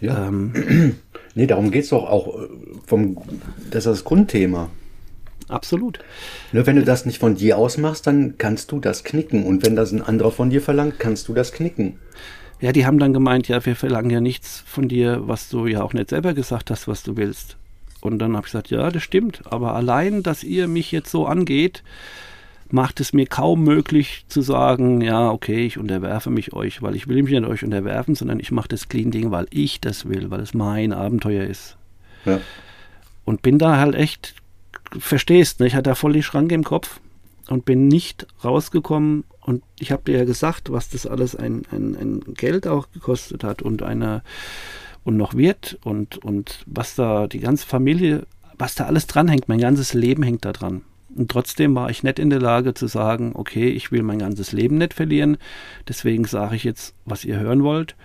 Ja. 0.00 0.28
Ähm, 0.28 0.96
nee, 1.34 1.46
darum 1.46 1.70
geht 1.70 1.84
es 1.84 1.90
doch 1.90 2.08
auch. 2.08 2.38
Äh, 2.38 2.48
vom, 2.86 3.16
das 3.70 3.86
ist 3.86 3.92
das 3.92 4.04
Grundthema. 4.04 4.68
Absolut. 5.48 5.98
Nur 6.52 6.66
wenn 6.66 6.76
du 6.76 6.84
das 6.84 7.06
nicht 7.06 7.18
von 7.18 7.34
dir 7.34 7.58
aus 7.58 7.78
machst, 7.78 8.06
dann 8.06 8.36
kannst 8.38 8.72
du 8.72 8.80
das 8.80 9.04
knicken. 9.04 9.44
Und 9.44 9.64
wenn 9.64 9.76
das 9.76 9.92
ein 9.92 10.02
anderer 10.02 10.30
von 10.30 10.50
dir 10.50 10.62
verlangt, 10.62 10.98
kannst 10.98 11.28
du 11.28 11.34
das 11.34 11.52
knicken. 11.52 11.98
Ja, 12.62 12.70
die 12.70 12.86
haben 12.86 13.00
dann 13.00 13.12
gemeint, 13.12 13.48
ja, 13.48 13.66
wir 13.66 13.74
verlangen 13.74 14.10
ja 14.10 14.20
nichts 14.20 14.62
von 14.64 14.88
dir, 14.88 15.26
was 15.26 15.48
du 15.48 15.66
ja 15.66 15.82
auch 15.82 15.92
nicht 15.94 16.10
selber 16.10 16.32
gesagt 16.32 16.70
hast, 16.70 16.86
was 16.86 17.02
du 17.02 17.16
willst. 17.16 17.56
Und 18.00 18.20
dann 18.20 18.36
habe 18.36 18.46
ich 18.46 18.52
gesagt, 18.52 18.70
ja, 18.70 18.88
das 18.88 19.02
stimmt. 19.02 19.42
Aber 19.46 19.74
allein, 19.74 20.22
dass 20.22 20.44
ihr 20.44 20.68
mich 20.68 20.92
jetzt 20.92 21.10
so 21.10 21.26
angeht, 21.26 21.82
macht 22.70 23.00
es 23.00 23.12
mir 23.12 23.26
kaum 23.26 23.64
möglich 23.64 24.24
zu 24.28 24.42
sagen, 24.42 25.00
ja, 25.00 25.28
okay, 25.30 25.66
ich 25.66 25.76
unterwerfe 25.76 26.30
mich 26.30 26.52
euch, 26.52 26.82
weil 26.82 26.94
ich 26.94 27.08
will 27.08 27.20
mich 27.24 27.32
nicht 27.32 27.44
euch 27.44 27.64
unterwerfen, 27.64 28.14
sondern 28.14 28.38
ich 28.38 28.52
mache 28.52 28.68
das 28.68 28.88
Clean-Ding, 28.88 29.32
weil 29.32 29.46
ich 29.50 29.80
das 29.80 30.08
will, 30.08 30.30
weil 30.30 30.40
es 30.40 30.54
mein 30.54 30.92
Abenteuer 30.92 31.44
ist. 31.44 31.76
Ja. 32.24 32.40
Und 33.24 33.42
bin 33.42 33.58
da 33.58 33.78
halt 33.78 33.96
echt, 33.96 34.36
verstehst, 34.96 35.58
ne? 35.58 35.66
ich 35.66 35.74
hatte 35.74 35.90
da 35.90 35.94
voll 35.96 36.12
die 36.12 36.22
Schranke 36.22 36.54
im 36.54 36.64
Kopf 36.64 37.00
und 37.48 37.64
bin 37.64 37.88
nicht 37.88 38.28
rausgekommen. 38.44 39.24
Und 39.44 39.62
ich 39.78 39.90
habe 39.90 40.02
dir 40.04 40.18
ja 40.18 40.24
gesagt, 40.24 40.70
was 40.70 40.88
das 40.88 41.06
alles 41.06 41.34
ein, 41.34 41.62
ein, 41.70 41.96
ein 41.96 42.34
Geld 42.34 42.66
auch 42.66 42.90
gekostet 42.92 43.44
hat 43.44 43.60
und 43.60 43.82
eine 43.82 44.22
und 45.04 45.16
noch 45.16 45.34
wird 45.34 45.78
und, 45.82 46.18
und 46.18 46.62
was 46.66 46.94
da 46.94 47.26
die 47.26 47.40
ganze 47.40 47.66
Familie, 47.66 48.26
was 48.56 48.76
da 48.76 48.84
alles 48.86 49.08
dranhängt, 49.08 49.48
mein 49.48 49.60
ganzes 49.60 49.94
Leben 49.94 50.22
hängt 50.22 50.44
da 50.44 50.52
dran. 50.52 50.82
Und 51.14 51.30
trotzdem 51.30 51.74
war 51.74 51.90
ich 51.90 52.02
nicht 52.02 52.18
in 52.18 52.30
der 52.30 52.40
Lage 52.40 52.72
zu 52.72 52.86
sagen, 52.86 53.32
okay, 53.34 53.68
ich 53.68 53.92
will 53.92 54.02
mein 54.02 54.20
ganzes 54.20 54.52
Leben 54.52 54.78
nicht 54.78 54.94
verlieren, 54.94 55.36
deswegen 55.88 56.24
sage 56.24 56.56
ich 56.56 56.64
jetzt, 56.64 56.94
was 57.04 57.24
ihr 57.24 57.38
hören 57.38 57.64
wollt 57.64 57.96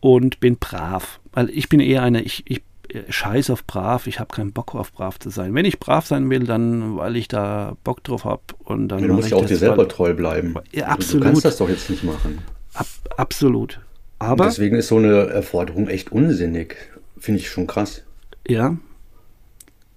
und 0.00 0.38
bin 0.38 0.56
brav. 0.58 1.20
Weil 1.32 1.50
ich 1.50 1.68
bin 1.68 1.80
eher 1.80 2.02
eine, 2.02 2.22
ich, 2.22 2.44
ich 2.46 2.62
scheiß 3.08 3.50
auf 3.50 3.64
brav, 3.64 4.06
ich 4.06 4.18
habe 4.18 4.34
keinen 4.34 4.52
Bock 4.52 4.74
auf 4.74 4.92
brav 4.92 5.18
zu 5.18 5.30
sein. 5.30 5.54
Wenn 5.54 5.64
ich 5.64 5.78
brav 5.78 6.06
sein 6.06 6.28
will, 6.30 6.44
dann 6.44 6.96
weil 6.96 7.16
ich 7.16 7.28
da 7.28 7.76
Bock 7.84 8.02
drauf 8.02 8.24
habe 8.24 8.42
und 8.64 8.88
dann. 8.88 9.00
Ja, 9.00 9.06
du 9.08 9.14
musst 9.14 9.30
ja 9.30 9.36
auch 9.36 9.44
dir 9.44 9.56
selber 9.56 9.78
weil, 9.78 9.88
treu 9.88 10.14
bleiben. 10.14 10.54
Ja, 10.72 10.86
absolut. 10.86 11.24
Du 11.24 11.28
kannst 11.28 11.44
das 11.44 11.56
doch 11.58 11.68
jetzt 11.68 11.90
nicht 11.90 12.04
machen. 12.04 12.38
Ab, 12.74 12.86
absolut. 13.16 13.80
Aber 14.18 14.44
Und 14.44 14.50
deswegen 14.50 14.76
ist 14.76 14.88
so 14.88 14.96
eine 14.96 15.28
Erforderung 15.28 15.88
echt 15.88 16.10
unsinnig. 16.12 16.76
Finde 17.18 17.40
ich 17.40 17.50
schon 17.50 17.66
krass. 17.66 18.02
Ja. 18.46 18.76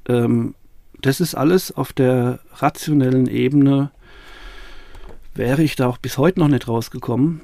Ähm, 0.07 0.55
das 1.01 1.19
ist 1.19 1.35
alles 1.35 1.71
auf 1.71 1.93
der 1.93 2.39
rationellen 2.55 3.27
Ebene. 3.27 3.91
Wäre 5.33 5.63
ich 5.63 5.75
da 5.75 5.87
auch 5.87 5.97
bis 5.97 6.17
heute 6.17 6.39
noch 6.39 6.49
nicht 6.49 6.67
rausgekommen 6.67 7.41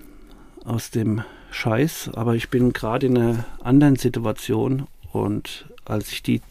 aus 0.65 0.91
dem 0.91 1.23
Scheiß. 1.51 2.11
Aber 2.13 2.35
ich 2.35 2.49
bin 2.49 2.73
gerade 2.73 3.07
in 3.07 3.17
einer 3.17 3.45
anderen 3.61 3.95
Situation. 3.95 4.87
Und 5.21 5.65
als 5.85 6.11
ich 6.11 6.23
die 6.23 6.41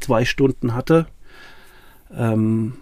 zwei 0.00 0.24
Stunden 0.24 0.74
hatte, 0.74 1.06
ähm, 2.16 2.74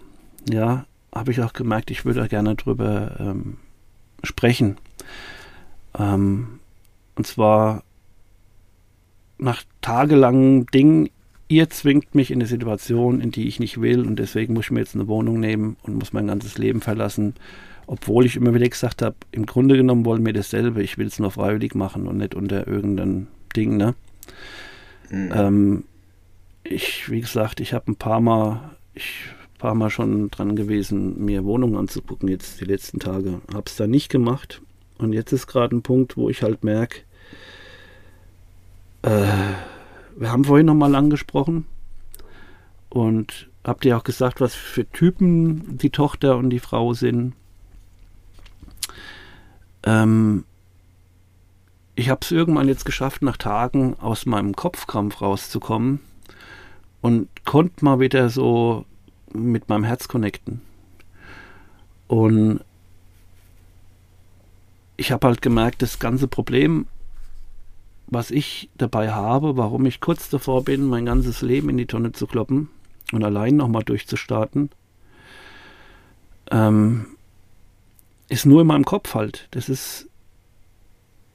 ja, 0.49 0.85
habe 1.13 1.31
ich 1.31 1.41
auch 1.41 1.53
gemerkt, 1.53 1.91
ich 1.91 2.05
würde 2.05 2.27
gerne 2.27 2.55
drüber 2.55 3.15
ähm, 3.19 3.57
sprechen. 4.23 4.77
Ähm, 5.97 6.59
und 7.15 7.27
zwar 7.27 7.83
nach 9.37 9.63
tagelangem 9.81 10.65
Ding, 10.67 11.09
ihr 11.47 11.69
zwingt 11.69 12.13
mich 12.13 12.31
in 12.31 12.39
eine 12.39 12.47
Situation, 12.47 13.21
in 13.21 13.31
die 13.31 13.47
ich 13.47 13.59
nicht 13.59 13.81
will 13.81 14.05
und 14.05 14.17
deswegen 14.17 14.53
muss 14.53 14.65
ich 14.65 14.71
mir 14.71 14.81
jetzt 14.81 14.95
eine 14.95 15.07
Wohnung 15.07 15.39
nehmen 15.39 15.77
und 15.83 15.95
muss 15.95 16.13
mein 16.13 16.27
ganzes 16.27 16.57
Leben 16.57 16.81
verlassen. 16.81 17.35
Obwohl 17.87 18.25
ich 18.25 18.35
immer 18.35 18.53
wieder 18.53 18.69
gesagt 18.69 19.01
habe, 19.01 19.15
im 19.31 19.47
Grunde 19.47 19.75
genommen 19.75 20.05
wollen 20.05 20.23
wir 20.23 20.33
dasselbe, 20.33 20.83
ich 20.83 20.99
will 20.99 21.07
es 21.07 21.17
nur 21.17 21.31
freiwillig 21.31 21.73
machen 21.73 22.07
und 22.07 22.17
nicht 22.17 22.35
unter 22.35 22.67
irgendeinem 22.67 23.27
Ding, 23.55 23.77
ne? 23.77 23.95
Mhm. 25.09 25.31
Ähm, 25.33 25.83
ich, 26.63 27.09
wie 27.09 27.21
gesagt, 27.21 27.59
ich 27.59 27.73
habe 27.73 27.91
ein 27.91 27.95
paar 27.95 28.19
Mal, 28.19 28.77
ich 28.93 29.29
paar 29.59 29.75
Mal 29.75 29.91
schon 29.91 30.31
dran 30.31 30.55
gewesen, 30.55 31.23
mir 31.23 31.45
Wohnungen 31.45 31.75
anzugucken, 31.75 32.29
jetzt 32.29 32.59
die 32.59 32.65
letzten 32.65 32.99
Tage. 32.99 33.41
Habe 33.53 33.65
es 33.67 33.75
da 33.75 33.85
nicht 33.85 34.09
gemacht. 34.09 34.61
Und 34.97 35.13
jetzt 35.13 35.31
ist 35.31 35.45
gerade 35.45 35.75
ein 35.75 35.83
Punkt, 35.83 36.17
wo 36.17 36.29
ich 36.29 36.41
halt 36.41 36.63
merke, 36.63 37.01
äh, 39.03 39.27
wir 40.17 40.31
haben 40.31 40.45
vorhin 40.45 40.65
nochmal 40.65 40.95
angesprochen 40.95 41.65
und 42.89 43.49
habt 43.63 43.85
ihr 43.85 43.95
auch 43.95 44.03
gesagt, 44.03 44.41
was 44.41 44.55
für 44.55 44.89
Typen 44.89 45.77
die 45.77 45.89
Tochter 45.89 46.37
und 46.37 46.49
die 46.49 46.59
Frau 46.59 46.93
sind. 46.93 47.33
Ähm, 49.83 50.43
ich 51.99 52.09
habe 52.09 52.19
es 52.21 52.31
irgendwann 52.31 52.67
jetzt 52.67 52.85
geschafft, 52.85 53.21
nach 53.21 53.37
Tagen 53.37 53.95
aus 53.99 54.25
meinem 54.25 54.55
Kopfkrampf 54.55 55.21
rauszukommen 55.21 55.99
und 57.01 57.27
konnte 57.45 57.83
mal 57.83 57.99
wieder 57.99 58.29
so 58.29 58.85
mit 59.33 59.69
meinem 59.69 59.83
Herz 59.83 60.07
connecten. 60.07 60.61
Und 62.07 62.61
ich 64.97 65.11
habe 65.11 65.27
halt 65.27 65.41
gemerkt, 65.41 65.81
das 65.81 65.99
ganze 65.99 66.27
Problem 66.27 66.87
was 68.11 68.31
ich 68.31 68.69
dabei 68.75 69.11
habe, 69.11 69.55
warum 69.55 69.85
ich 69.85 70.01
kurz 70.01 70.29
davor 70.29 70.63
bin, 70.63 70.87
mein 70.87 71.05
ganzes 71.05 71.41
Leben 71.41 71.69
in 71.69 71.77
die 71.77 71.85
Tonne 71.85 72.11
zu 72.11 72.25
kloppen 72.25 72.69
und 73.11 73.23
allein 73.23 73.55
nochmal 73.55 73.83
durchzustarten, 73.83 74.71
ähm, 76.49 77.05
ist 78.27 78.47
nur 78.47 78.61
in 78.61 78.67
meinem 78.67 78.85
Kopf 78.85 79.13
halt. 79.13 79.47
Das 79.51 79.69
ist 79.69 80.08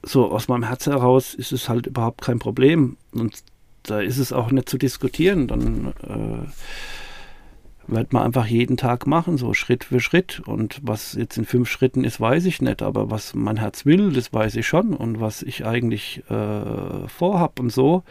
so 0.05 0.31
aus 0.31 0.49
meinem 0.49 0.65
Herz 0.65 0.87
heraus 0.87 1.35
ist 1.35 1.53
es 1.53 1.69
halt 1.69 1.87
überhaupt 1.87 2.23
kein 2.23 2.39
Problem. 2.39 2.97
Und 3.13 3.43
da 3.83 4.01
ist 4.01 4.19
es 4.19 4.33
auch 4.33 4.51
nicht 4.51 4.69
zu 4.69 4.79
diskutieren. 4.79 5.47
Dann 5.47 5.93
äh, 6.03 7.93
wird 7.93 8.13
man 8.13 8.23
einfach 8.23 8.47
jeden 8.47 8.77
Tag 8.77 9.07
machen, 9.07 9.37
so 9.37 9.55
Schritt 9.55 9.85
für 9.85 10.01
Schritt. 10.01 10.41
Und 10.47 10.81
was 10.83 11.15
jetzt 11.15 11.37
in 11.37 11.45
fünf 11.45 11.69
Schritten 11.69 12.05
ist, 12.05 12.21
weiß 12.21 12.47
ich 12.47 12.63
nicht. 12.63 12.83
Aber 12.83 13.11
was 13.11 13.35
mein 13.35 13.59
Herz 13.59 13.85
will, 13.87 14.13
das 14.13 14.33
weiß 14.33 14.57
ich 14.57 14.67
schon. 14.67 14.95
Und 14.95 15.21
was 15.21 15.43
ich 15.43 15.67
eigentlich 15.67 16.23
äh, 16.31 17.09
vorhab 17.09 17.61
und 17.61 17.71
so. 17.71 18.05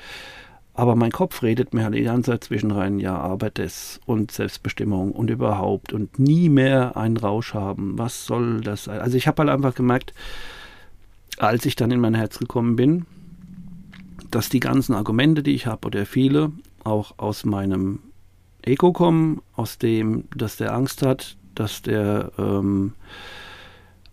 Aber 0.76 0.96
mein 0.96 1.12
Kopf 1.12 1.44
redet 1.44 1.74
mir 1.74 1.84
halt 1.84 1.94
die 1.94 2.02
ganze 2.02 2.32
Zeit 2.32 2.46
zwischen 2.46 2.72
rein, 2.72 2.98
ja, 2.98 3.16
aber 3.16 3.52
das 3.52 4.00
und 4.08 4.32
Selbstbestimmung 4.32 5.12
und 5.12 5.30
überhaupt 5.30 5.94
und 5.94 6.18
nie 6.18 6.50
mehr 6.50 6.98
einen 6.98 7.18
Rausch 7.18 7.54
haben. 7.54 7.98
Was 8.00 8.26
soll 8.26 8.62
das 8.62 8.86
sein? 8.86 9.00
Also 9.00 9.16
ich 9.16 9.28
habe 9.28 9.44
halt 9.44 9.52
einfach 9.52 9.76
gemerkt, 9.76 10.14
als 11.38 11.66
ich 11.66 11.76
dann 11.76 11.92
in 11.92 12.00
mein 12.00 12.16
Herz 12.16 12.40
gekommen 12.40 12.76
bin, 12.76 13.06
dass 14.32 14.50
die 14.50 14.60
ganzen 14.60 14.94
Argumente, 14.94 15.44
die 15.44 15.54
ich 15.54 15.68
habe, 15.68 15.88
oder 15.88 16.06
viele, 16.06 16.52
auch 16.84 17.18
aus 17.18 17.46
meinem 17.46 18.00
Ego 18.62 18.92
kommen, 18.94 19.42
aus 19.56 19.78
dem, 19.78 20.26
dass 20.36 20.58
der 20.58 20.74
Angst 20.74 21.02
hat, 21.02 21.38
dass 21.56 21.82
der 21.82 22.32
ähm, 22.38 22.94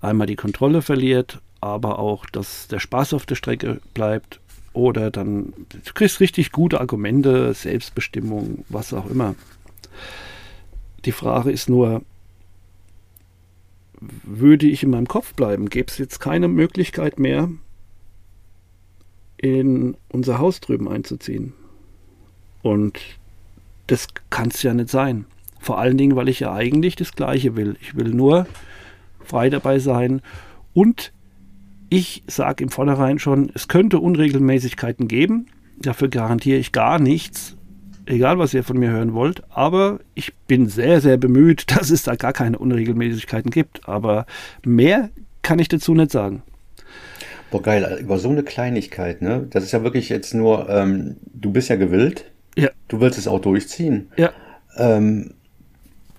einmal 0.01 0.27
die 0.27 0.37
Kontrolle 0.37 0.83
verliert, 0.83 1.41
aber 1.61 1.99
auch, 1.99 2.27
dass 2.27 2.69
der 2.69 2.81
Spaß 2.81 3.15
auf 3.15 3.27
der 3.27 3.35
Strecke 3.35 3.81
bleibt 3.95 4.41
oder 4.73 5.11
dann 5.11 5.53
du 5.69 5.93
kriegst 5.95 6.21
richtig 6.21 6.53
gute 6.53 6.81
Argumente, 6.81 7.53
Selbstbestimmung, 7.55 8.65
was 8.69 8.93
auch 8.95 9.09
immer. 9.11 9.35
Die 11.05 11.13
Frage 11.13 11.51
ist 11.51 11.69
nur, 11.69 12.03
würde 14.01 14.67
ich 14.67 14.83
in 14.83 14.91
meinem 14.91 15.09
Kopf 15.09 15.35
bleiben, 15.35 15.69
gäbe 15.69 15.89
es 15.89 15.99
jetzt 15.99 16.21
keine 16.21 16.49
Möglichkeit 16.49 17.19
mehr, 17.19 17.51
in 19.37 19.97
unser 20.09 20.39
Haus 20.39 20.61
drüben 20.61 20.89
einzuziehen. 20.89 21.53
Und 22.63 22.99
das 23.87 24.09
kann 24.29 24.49
es 24.49 24.63
ja 24.63 24.75
nicht 24.75 24.91
sein. 24.91 25.27
Vor 25.59 25.79
allen 25.79 25.99
Dingen, 25.99 26.17
weil 26.17 26.29
ich 26.29 26.41
ja 26.41 26.53
eigentlich 26.53 26.97
das 26.97 27.13
Gleiche 27.13 27.57
will. 27.57 27.77
Ich 27.81 27.95
will 27.95 28.09
nur 28.09 28.47
frei 29.25 29.51
dabei 29.51 29.79
sein 29.79 30.23
und 30.73 31.13
ich 31.89 32.23
sage 32.27 32.65
im 32.65 32.71
Vornherein 32.71 33.19
schon, 33.19 33.51
es 33.55 33.69
könnte 33.69 33.99
Unregelmäßigkeiten 33.99 35.09
geben. 35.09 35.47
Dafür 35.79 36.09
garantiere 36.09 36.59
ich 36.59 36.73
gar 36.73 37.01
nichts, 37.01 37.57
egal 38.11 38.39
was 38.39 38.55
ihr 38.55 38.65
von 38.65 38.79
mir 38.79 38.91
hören 38.91 39.15
wollt. 39.15 39.43
Aber 39.51 40.01
ich 40.15 40.35
bin 40.47 40.69
sehr, 40.69 41.01
sehr 41.01 41.17
bemüht, 41.17 41.71
dass 41.77 41.91
es 41.91 42.03
da 42.03 42.17
gar 42.17 42.33
keine 42.33 42.59
Unregelmäßigkeiten 42.59 43.51
gibt. 43.51 43.89
Aber 43.89 44.27
mehr 44.65 45.11
kann 45.43 45.59
ich 45.59 45.69
dazu 45.69 45.95
nicht 45.95 46.11
sagen. 46.11 46.43
Boah, 47.51 47.63
geil, 47.63 47.99
über 48.01 48.19
so 48.19 48.29
eine 48.29 48.45
Kleinigkeit, 48.45 49.23
ne? 49.23 49.47
Das 49.51 49.65
ist 49.65 49.73
ja 49.73 49.83
wirklich 49.83 50.09
jetzt 50.09 50.35
nur, 50.35 50.69
ähm, 50.69 51.17
du 51.33 51.51
bist 51.51 51.69
ja 51.69 51.77
gewillt. 51.77 52.31
Ja. 52.57 52.69
Du 52.87 53.01
willst 53.01 53.19
es 53.19 53.27
auch 53.27 53.41
durchziehen. 53.41 54.11
Ja. 54.17 54.31
Ähm, 54.77 55.35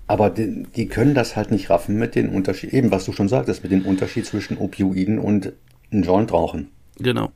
aber 0.06 0.28
die, 0.28 0.64
die, 0.76 0.88
können 0.88 1.14
das 1.14 1.36
halt 1.36 1.50
nicht 1.50 1.70
raffen 1.70 1.96
mit 1.96 2.14
den 2.14 2.28
Unterschied, 2.28 2.74
eben 2.74 2.90
was 2.90 3.06
du 3.06 3.12
schon 3.12 3.28
sagtest, 3.28 3.62
mit 3.62 3.72
dem 3.72 3.86
Unterschied 3.86 4.26
zwischen 4.26 4.58
Opioiden 4.58 5.18
und 5.18 5.52
ein 5.90 6.02
Joint 6.02 6.32
rauchen. 6.32 6.68
Genau. 6.98 7.30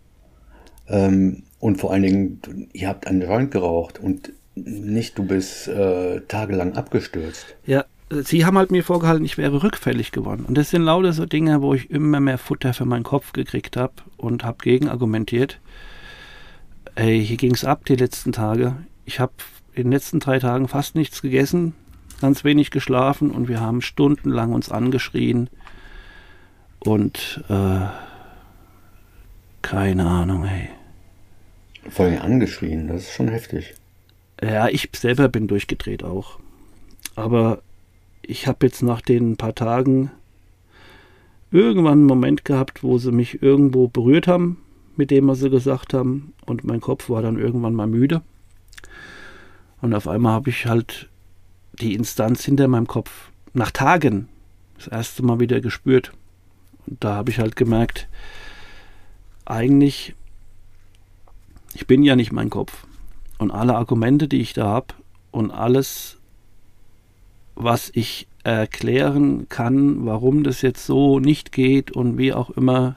Ähm, 0.88 1.44
und 1.58 1.78
vor 1.78 1.92
allen 1.92 2.02
Dingen, 2.02 2.68
ihr 2.74 2.88
habt 2.88 3.06
einen 3.06 3.22
Joint 3.22 3.50
geraucht 3.50 3.98
und 3.98 4.32
nicht 4.56 5.18
du 5.18 5.24
bist 5.24 5.68
äh, 5.68 6.20
tagelang 6.22 6.74
abgestürzt. 6.74 7.46
Ja, 7.66 7.84
sie 8.10 8.44
haben 8.44 8.58
halt 8.58 8.70
mir 8.70 8.82
vorgehalten, 8.82 9.24
ich 9.24 9.38
wäre 9.38 9.62
rückfällig 9.62 10.12
geworden. 10.12 10.44
Und 10.46 10.56
das 10.56 10.70
sind 10.70 10.82
lauter 10.82 11.12
so 11.12 11.26
Dinge, 11.26 11.62
wo 11.62 11.74
ich 11.74 11.90
immer 11.90 12.20
mehr 12.20 12.38
Futter 12.38 12.74
für 12.74 12.86
meinen 12.86 13.04
Kopf 13.04 13.32
gekriegt 13.32 13.76
habe 13.76 13.94
und 14.16 14.44
habe 14.44 14.58
gegenargumentiert. 14.62 15.60
Ey, 16.94 17.24
hier 17.24 17.36
ging 17.36 17.54
es 17.54 17.64
ab 17.64 17.84
die 17.84 17.96
letzten 17.96 18.32
Tage. 18.32 18.76
Ich 19.04 19.20
habe 19.20 19.32
in 19.74 19.84
den 19.84 19.92
letzten 19.92 20.20
drei 20.20 20.38
Tagen 20.38 20.68
fast 20.68 20.94
nichts 20.94 21.20
gegessen, 21.20 21.74
ganz 22.22 22.42
wenig 22.42 22.70
geschlafen 22.70 23.30
und 23.30 23.48
wir 23.48 23.60
haben 23.60 23.82
stundenlang 23.82 24.54
uns 24.54 24.70
angeschrien. 24.70 25.50
Und 26.78 27.44
äh, 27.50 27.80
keine 29.60 30.06
Ahnung, 30.06 30.46
ey. 30.46 30.70
Vor 31.90 32.06
allem 32.06 32.22
angeschrien, 32.22 32.88
das 32.88 33.02
ist 33.02 33.12
schon 33.12 33.28
heftig. 33.28 33.74
Ja, 34.42 34.68
ich 34.68 34.90
selber 34.94 35.28
bin 35.28 35.48
durchgedreht 35.48 36.04
auch. 36.04 36.38
Aber 37.14 37.62
ich 38.22 38.46
habe 38.46 38.66
jetzt 38.66 38.82
nach 38.82 39.00
den 39.00 39.36
paar 39.36 39.54
Tagen 39.54 40.10
irgendwann 41.50 41.98
einen 41.98 42.06
Moment 42.06 42.44
gehabt, 42.44 42.82
wo 42.82 42.98
sie 42.98 43.12
mich 43.12 43.42
irgendwo 43.42 43.88
berührt 43.88 44.26
haben, 44.26 44.58
mit 44.96 45.10
dem, 45.10 45.28
was 45.28 45.40
sie 45.40 45.50
gesagt 45.50 45.94
haben. 45.94 46.34
Und 46.44 46.64
mein 46.64 46.80
Kopf 46.80 47.08
war 47.08 47.22
dann 47.22 47.38
irgendwann 47.38 47.74
mal 47.74 47.86
müde. 47.86 48.22
Und 49.80 49.94
auf 49.94 50.08
einmal 50.08 50.32
habe 50.32 50.50
ich 50.50 50.66
halt 50.66 51.08
die 51.80 51.94
Instanz 51.94 52.44
hinter 52.44 52.68
meinem 52.68 52.86
Kopf 52.86 53.30
nach 53.52 53.70
Tagen 53.70 54.28
das 54.76 54.88
erste 54.88 55.22
Mal 55.22 55.40
wieder 55.40 55.60
gespürt. 55.60 56.12
Und 56.86 57.02
da 57.02 57.14
habe 57.14 57.30
ich 57.30 57.38
halt 57.38 57.56
gemerkt, 57.56 58.08
eigentlich, 59.44 60.14
ich 61.74 61.86
bin 61.86 62.02
ja 62.02 62.16
nicht 62.16 62.32
mein 62.32 62.50
Kopf. 62.50 62.86
Und 63.38 63.50
alle 63.50 63.76
Argumente, 63.76 64.28
die 64.28 64.40
ich 64.40 64.52
da 64.52 64.66
habe 64.66 64.94
und 65.30 65.50
alles, 65.50 66.18
was 67.54 67.90
ich 67.94 68.28
erklären 68.44 69.48
kann, 69.48 70.06
warum 70.06 70.44
das 70.44 70.62
jetzt 70.62 70.86
so 70.86 71.18
nicht 71.18 71.52
geht 71.52 71.90
und 71.90 72.16
wie 72.16 72.32
auch 72.32 72.50
immer, 72.50 72.96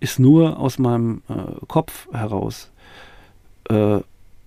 ist 0.00 0.18
nur 0.18 0.58
aus 0.58 0.78
meinem 0.78 1.22
äh, 1.28 1.66
Kopf 1.66 2.08
heraus. 2.12 2.70
Äh, 3.68 4.00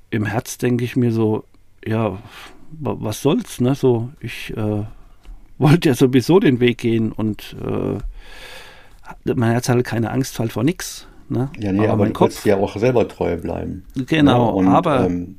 Im 0.10 0.26
Herz 0.26 0.58
denke 0.58 0.84
ich 0.84 0.96
mir 0.96 1.12
so, 1.12 1.44
ja, 1.86 2.18
was 2.80 3.22
soll's, 3.22 3.60
ne? 3.60 3.76
So, 3.76 4.10
ich 4.20 4.56
äh, 4.56 4.84
wollte 5.58 5.90
ja 5.90 5.96
sowieso 5.96 6.40
den 6.40 6.60
Weg 6.60 6.80
gehen 6.80 7.12
und 7.12 7.56
äh, 7.62 7.98
mein 9.34 9.52
Herz 9.52 9.70
hatte 9.70 9.84
keine 9.84 10.12
Angst 10.12 10.40
halt 10.40 10.54
vor 10.54 10.64
nichts. 10.64 11.08
Ne? 11.32 11.50
Ja, 11.60 11.72
nee, 11.72 11.80
aber, 11.80 11.94
aber 11.94 12.04
mein 12.04 12.14
Kopf 12.14 12.46
ja 12.46 12.58
auch 12.58 12.76
selber 12.78 13.08
treu 13.08 13.38
bleiben. 13.38 13.86
Genau, 13.96 14.50
ja, 14.50 14.54
und, 14.54 14.68
aber 14.68 15.06
ähm, 15.06 15.38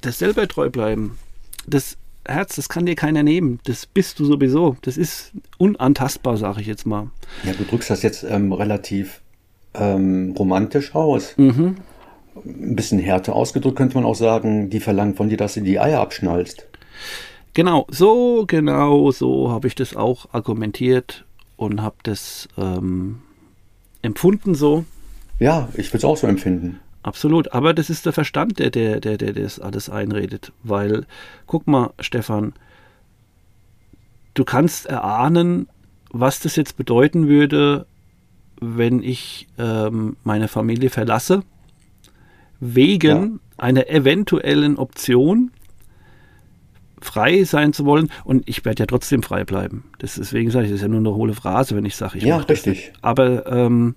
das 0.00 0.18
selber 0.18 0.48
treu 0.48 0.70
bleiben, 0.70 1.18
das 1.66 1.96
Herz, 2.26 2.56
das 2.56 2.68
kann 2.68 2.86
dir 2.86 2.96
keiner 2.96 3.22
nehmen. 3.22 3.60
Das 3.64 3.86
bist 3.86 4.18
du 4.18 4.24
sowieso. 4.24 4.76
Das 4.82 4.96
ist 4.96 5.32
unantastbar, 5.58 6.36
sage 6.36 6.60
ich 6.60 6.66
jetzt 6.66 6.84
mal. 6.84 7.10
Ja, 7.44 7.52
du 7.52 7.64
drückst 7.64 7.88
das 7.88 8.02
jetzt 8.02 8.24
ähm, 8.28 8.52
relativ 8.52 9.20
ähm, 9.74 10.34
romantisch 10.36 10.94
aus. 10.94 11.34
Mhm 11.36 11.76
ein 12.44 12.76
bisschen 12.76 12.98
härter 12.98 13.34
ausgedrückt 13.34 13.76
könnte 13.76 13.94
man 13.96 14.04
auch 14.04 14.14
sagen, 14.14 14.70
die 14.70 14.80
verlangen 14.80 15.14
von 15.14 15.28
dir, 15.28 15.36
dass 15.36 15.54
du 15.54 15.60
die 15.60 15.80
Eier 15.80 16.00
abschnallst. 16.00 16.66
Genau, 17.54 17.86
so 17.88 18.44
genau 18.46 19.10
so 19.10 19.50
habe 19.50 19.66
ich 19.66 19.74
das 19.74 19.96
auch 19.96 20.26
argumentiert 20.32 21.24
und 21.56 21.80
habe 21.80 21.96
das 22.02 22.48
ähm, 22.58 23.22
empfunden 24.02 24.54
so. 24.54 24.84
Ja, 25.38 25.68
ich 25.74 25.88
würde 25.88 25.98
es 25.98 26.04
auch 26.04 26.16
so 26.16 26.26
empfinden. 26.26 26.80
Absolut, 27.02 27.52
aber 27.52 27.72
das 27.72 27.88
ist 27.88 28.04
der 28.04 28.12
Verstand, 28.12 28.58
der, 28.58 28.70
der, 28.70 29.00
der, 29.00 29.16
der 29.16 29.32
das 29.32 29.60
alles 29.60 29.88
einredet. 29.88 30.52
Weil, 30.62 31.06
guck 31.46 31.66
mal, 31.66 31.92
Stefan, 32.00 32.52
du 34.34 34.44
kannst 34.44 34.86
erahnen, 34.86 35.68
was 36.10 36.40
das 36.40 36.56
jetzt 36.56 36.76
bedeuten 36.76 37.28
würde, 37.28 37.86
wenn 38.60 39.02
ich 39.02 39.46
ähm, 39.58 40.16
meine 40.24 40.48
Familie 40.48 40.90
verlasse 40.90 41.42
wegen 42.58 43.08
ja. 43.08 43.64
einer 43.64 43.88
eventuellen 43.88 44.76
Option 44.76 45.50
frei 47.00 47.44
sein 47.44 47.72
zu 47.72 47.84
wollen. 47.84 48.10
Und 48.24 48.48
ich 48.48 48.64
werde 48.64 48.82
ja 48.82 48.86
trotzdem 48.86 49.22
frei 49.22 49.44
bleiben. 49.44 49.84
Das, 49.98 50.14
deswegen 50.14 50.50
sage 50.50 50.64
ich, 50.64 50.70
das 50.70 50.76
ist 50.76 50.82
ja 50.82 50.88
nur 50.88 51.00
eine 51.00 51.14
hohle 51.14 51.34
Phrase, 51.34 51.76
wenn 51.76 51.84
ich 51.84 51.96
sage, 51.96 52.18
ich 52.18 52.24
ja, 52.24 52.38
richtig. 52.38 52.92
Das. 52.94 53.04
Aber 53.04 53.46
ähm, 53.46 53.94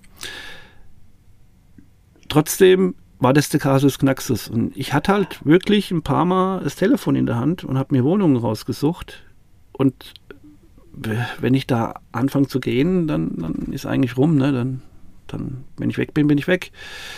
trotzdem 2.30 2.94
war 3.18 3.34
das 3.34 3.50
der 3.50 3.60
Kasus 3.60 3.98
Knaxus. 3.98 4.48
Und 4.48 4.76
ich 4.76 4.94
hatte 4.94 5.12
halt 5.12 5.44
wirklich 5.44 5.90
ein 5.90 6.02
paar 6.02 6.24
Mal 6.24 6.62
das 6.64 6.76
Telefon 6.76 7.16
in 7.16 7.26
der 7.26 7.36
Hand 7.36 7.64
und 7.64 7.78
habe 7.78 7.94
mir 7.94 8.04
Wohnungen 8.04 8.36
rausgesucht. 8.36 9.22
Und 9.72 10.14
wenn 10.92 11.54
ich 11.54 11.66
da 11.66 11.94
anfange 12.12 12.48
zu 12.48 12.60
gehen, 12.60 13.06
dann, 13.06 13.36
dann 13.38 13.72
ist 13.72 13.86
eigentlich 13.86 14.16
rum, 14.16 14.36
ne? 14.36 14.52
Dann 14.52 14.82
dann, 15.32 15.64
wenn 15.76 15.90
ich 15.90 15.98
weg 15.98 16.14
bin, 16.14 16.26
bin 16.26 16.38
ich 16.38 16.48
weg. 16.48 16.72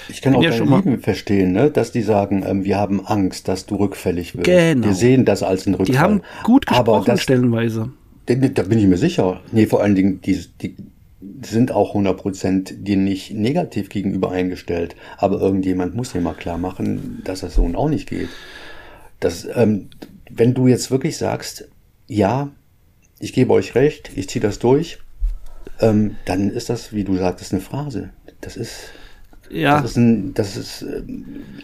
Ich 0.08 0.22
kann 0.22 0.32
bin 0.32 0.40
auch 0.40 0.44
ja 0.44 0.50
deine 0.50 0.76
Lieben 0.76 1.00
verstehen, 1.00 1.52
ne? 1.52 1.70
dass 1.70 1.92
die 1.92 2.02
sagen, 2.02 2.44
ähm, 2.46 2.64
wir 2.64 2.76
haben 2.76 3.04
Angst, 3.06 3.48
dass 3.48 3.66
du 3.66 3.76
rückfällig 3.76 4.36
wirst. 4.36 4.44
Genau. 4.44 4.86
Wir 4.86 4.94
sehen 4.94 5.24
das 5.24 5.42
als 5.42 5.66
einen 5.66 5.74
Rückfall. 5.74 5.92
Die 5.92 5.98
haben 5.98 6.22
gut 6.44 6.66
gesprochen 6.66 6.96
Aber 6.96 7.04
das, 7.04 7.22
stellenweise. 7.22 7.90
Da 8.26 8.34
bin 8.34 8.78
ich 8.78 8.86
mir 8.86 8.98
sicher. 8.98 9.40
Nee, 9.50 9.66
vor 9.66 9.82
allen 9.82 9.94
Dingen, 9.94 10.20
die, 10.20 10.44
die 10.60 10.76
sind 11.42 11.72
auch 11.72 11.94
100% 11.94 12.82
dir 12.82 12.96
nicht 12.96 13.32
negativ 13.32 13.88
gegenüber 13.88 14.30
eingestellt. 14.30 14.96
Aber 15.18 15.40
irgendjemand 15.40 15.94
muss 15.94 16.12
dir 16.12 16.20
mal 16.20 16.34
klar 16.34 16.58
machen, 16.58 17.22
dass 17.24 17.40
das 17.40 17.54
so 17.54 17.66
auch 17.74 17.88
nicht 17.88 18.08
geht. 18.08 18.28
Das, 19.20 19.46
ähm, 19.54 19.90
wenn 20.30 20.54
du 20.54 20.66
jetzt 20.66 20.90
wirklich 20.90 21.16
sagst, 21.16 21.68
ja, 22.06 22.50
ich 23.18 23.32
gebe 23.32 23.52
euch 23.52 23.74
recht, 23.74 24.10
ich 24.16 24.28
ziehe 24.28 24.42
das 24.42 24.58
durch, 24.58 24.98
ähm, 25.80 26.16
dann 26.24 26.50
ist 26.50 26.70
das, 26.70 26.92
wie 26.92 27.04
du 27.04 27.16
sagtest, 27.16 27.52
eine 27.52 27.60
Phrase. 27.60 28.10
Das 28.40 28.56
ist, 28.56 28.90
ja. 29.48 29.80
das 29.80 29.92
ist, 29.92 29.96
ein, 29.96 30.34
das 30.34 30.56
ist 30.56 30.82
äh, 30.82 31.02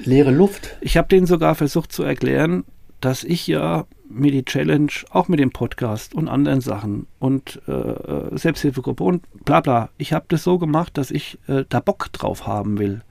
leere 0.04 0.30
Luft. 0.30 0.76
Ich 0.80 0.96
habe 0.96 1.08
denen 1.08 1.26
sogar 1.26 1.54
versucht 1.54 1.92
zu 1.92 2.04
erklären, 2.04 2.64
dass 3.00 3.24
ich 3.24 3.46
ja 3.46 3.87
mir 4.08 4.32
die 4.32 4.44
Challenge, 4.44 4.90
auch 5.11 5.28
mit 5.28 5.38
dem 5.38 5.50
Podcast 5.50 6.14
und 6.14 6.28
anderen 6.28 6.61
Sachen 6.61 7.06
und 7.18 7.61
äh, 7.68 7.72
äh 7.72 8.38
Selbsthilfegruppe 8.38 9.04
und 9.04 9.44
bla 9.44 9.61
bla, 9.61 9.90
ich 9.98 10.12
habe 10.12 10.24
das 10.28 10.44
so 10.44 10.58
gemacht, 10.58 10.96
dass 10.96 11.11
ich 11.11 11.38
äh, 11.46 11.64
da 11.68 11.80
Bock 11.80 12.12
drauf 12.12 12.46
haben 12.46 12.78
will. 12.78 13.02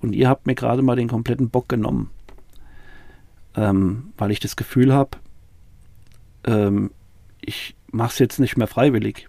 Und 0.00 0.14
ihr 0.14 0.28
habt 0.28 0.46
mir 0.46 0.54
gerade 0.54 0.82
mal 0.82 0.96
den 0.96 1.08
kompletten 1.08 1.48
Bock 1.48 1.68
genommen. 1.68 2.10
Ähm, 3.56 4.12
weil 4.18 4.32
ich 4.32 4.40
das 4.40 4.56
Gefühl 4.56 4.92
habe, 4.92 5.16
ähm, 6.44 6.90
ich 7.40 7.74
mache 7.90 8.10
es 8.12 8.18
jetzt 8.18 8.38
nicht 8.38 8.56
mehr 8.56 8.66
freiwillig. 8.66 9.28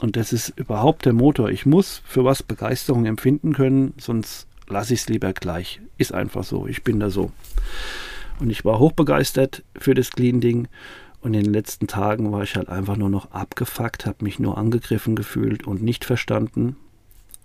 Und 0.00 0.16
das 0.16 0.32
ist 0.32 0.50
überhaupt 0.56 1.04
der 1.04 1.12
Motor. 1.12 1.50
Ich 1.50 1.66
muss 1.66 2.02
für 2.06 2.24
was 2.24 2.42
Begeisterung 2.42 3.06
empfinden 3.06 3.52
können, 3.52 3.94
sonst 3.98 4.46
lasse 4.68 4.94
ich 4.94 5.00
es 5.00 5.08
lieber 5.08 5.32
gleich. 5.32 5.80
Ist 5.98 6.14
einfach 6.14 6.44
so. 6.44 6.66
Ich 6.66 6.82
bin 6.84 7.00
da 7.00 7.10
so. 7.10 7.30
Und 8.38 8.50
ich 8.50 8.64
war 8.64 8.78
hochbegeistert 8.78 9.64
für 9.78 9.94
das 9.94 10.10
Clean-Ding. 10.10 10.68
Und 11.20 11.34
in 11.34 11.44
den 11.44 11.52
letzten 11.52 11.86
Tagen 11.86 12.30
war 12.32 12.42
ich 12.42 12.56
halt 12.56 12.68
einfach 12.68 12.96
nur 12.96 13.08
noch 13.08 13.32
abgefuckt, 13.32 14.06
habe 14.06 14.24
mich 14.24 14.38
nur 14.38 14.58
angegriffen 14.58 15.16
gefühlt 15.16 15.66
und 15.66 15.82
nicht 15.82 16.04
verstanden. 16.04 16.76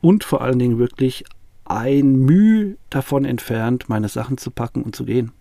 Und 0.02 0.24
vor 0.24 0.42
allen 0.42 0.60
Dingen 0.60 0.78
wirklich 0.78 1.24
ein 1.66 2.18
Mühe 2.18 2.78
davon 2.90 3.26
entfernt, 3.26 3.88
meine 3.88 4.10
Sachen 4.10 4.38
zu 4.38 4.52
packen 4.52 4.84
und 4.84 4.96
zu 4.96 5.06
gehen. 5.06 5.32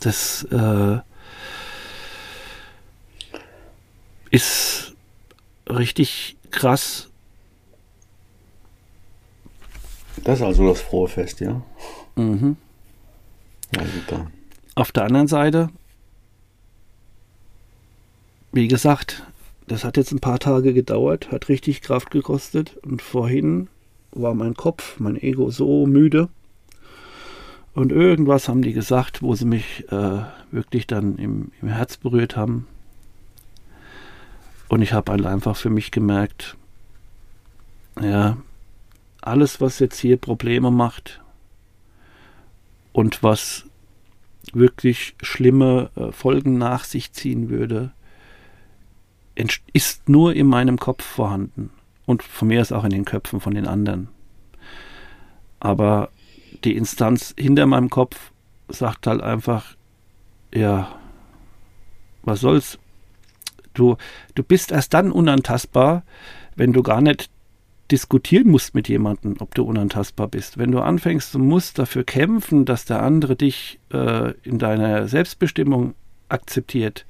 Das 0.00 0.42
äh, 0.50 0.98
ist 4.30 4.94
richtig 5.68 6.36
krass. 6.50 7.08
Das 10.24 10.40
ist 10.40 10.44
also 10.44 10.68
das 10.68 10.80
frohe 10.80 11.08
Fest, 11.08 11.40
ja? 11.40 11.62
Mhm. 12.16 12.56
Ja. 13.76 14.26
Auf 14.74 14.92
der 14.92 15.04
anderen 15.04 15.28
Seite, 15.28 15.70
wie 18.52 18.68
gesagt, 18.68 19.24
das 19.66 19.84
hat 19.84 19.96
jetzt 19.96 20.12
ein 20.12 20.20
paar 20.20 20.38
Tage 20.38 20.74
gedauert, 20.74 21.32
hat 21.32 21.48
richtig 21.48 21.80
Kraft 21.80 22.10
gekostet 22.10 22.76
und 22.84 23.02
vorhin 23.02 23.68
war 24.12 24.34
mein 24.34 24.54
Kopf, 24.54 25.00
mein 25.00 25.16
Ego 25.20 25.50
so 25.50 25.86
müde. 25.86 26.28
Und 27.74 27.90
irgendwas 27.90 28.48
haben 28.48 28.62
die 28.62 28.72
gesagt, 28.72 29.22
wo 29.22 29.34
sie 29.34 29.46
mich 29.46 29.84
äh, 29.90 30.20
wirklich 30.52 30.86
dann 30.86 31.16
im, 31.16 31.50
im 31.60 31.68
Herz 31.68 31.96
berührt 31.96 32.36
haben. 32.36 32.68
Und 34.68 34.82
ich 34.82 34.92
habe 34.92 35.10
halt 35.10 35.26
einfach 35.26 35.56
für 35.56 35.70
mich 35.70 35.90
gemerkt, 35.90 36.56
ja, 38.00 38.36
alles, 39.20 39.60
was 39.60 39.78
jetzt 39.78 39.98
hier 39.98 40.16
Probleme 40.16 40.70
macht 40.70 41.23
und 42.94 43.24
was 43.24 43.64
wirklich 44.52 45.16
schlimme 45.20 45.90
äh, 45.96 46.12
Folgen 46.12 46.56
nach 46.56 46.84
sich 46.84 47.12
ziehen 47.12 47.50
würde, 47.50 47.92
ist 49.72 50.08
nur 50.08 50.32
in 50.34 50.46
meinem 50.46 50.78
Kopf 50.78 51.02
vorhanden. 51.02 51.70
Und 52.06 52.22
von 52.22 52.48
mir 52.48 52.60
ist 52.60 52.72
auch 52.72 52.84
in 52.84 52.90
den 52.90 53.04
Köpfen 53.04 53.40
von 53.40 53.54
den 53.54 53.66
anderen. 53.66 54.08
Aber 55.58 56.10
die 56.62 56.76
Instanz 56.76 57.34
hinter 57.36 57.66
meinem 57.66 57.90
Kopf 57.90 58.30
sagt 58.68 59.08
halt 59.08 59.22
einfach, 59.22 59.74
ja, 60.54 60.94
was 62.22 62.40
soll's? 62.40 62.78
Du, 63.72 63.96
du 64.36 64.44
bist 64.44 64.70
erst 64.70 64.94
dann 64.94 65.10
unantastbar, 65.10 66.04
wenn 66.54 66.72
du 66.72 66.84
gar 66.84 67.00
nicht 67.00 67.28
diskutieren 67.90 68.48
musst 68.48 68.74
mit 68.74 68.88
jemandem, 68.88 69.36
ob 69.40 69.54
du 69.54 69.64
unantastbar 69.64 70.28
bist. 70.28 70.58
Wenn 70.58 70.72
du 70.72 70.80
anfängst, 70.80 71.34
du 71.34 71.38
musst 71.38 71.78
dafür 71.78 72.04
kämpfen, 72.04 72.64
dass 72.64 72.84
der 72.84 73.02
andere 73.02 73.36
dich 73.36 73.78
äh, 73.92 74.32
in 74.42 74.58
deiner 74.58 75.06
Selbstbestimmung 75.08 75.94
akzeptiert, 76.28 77.06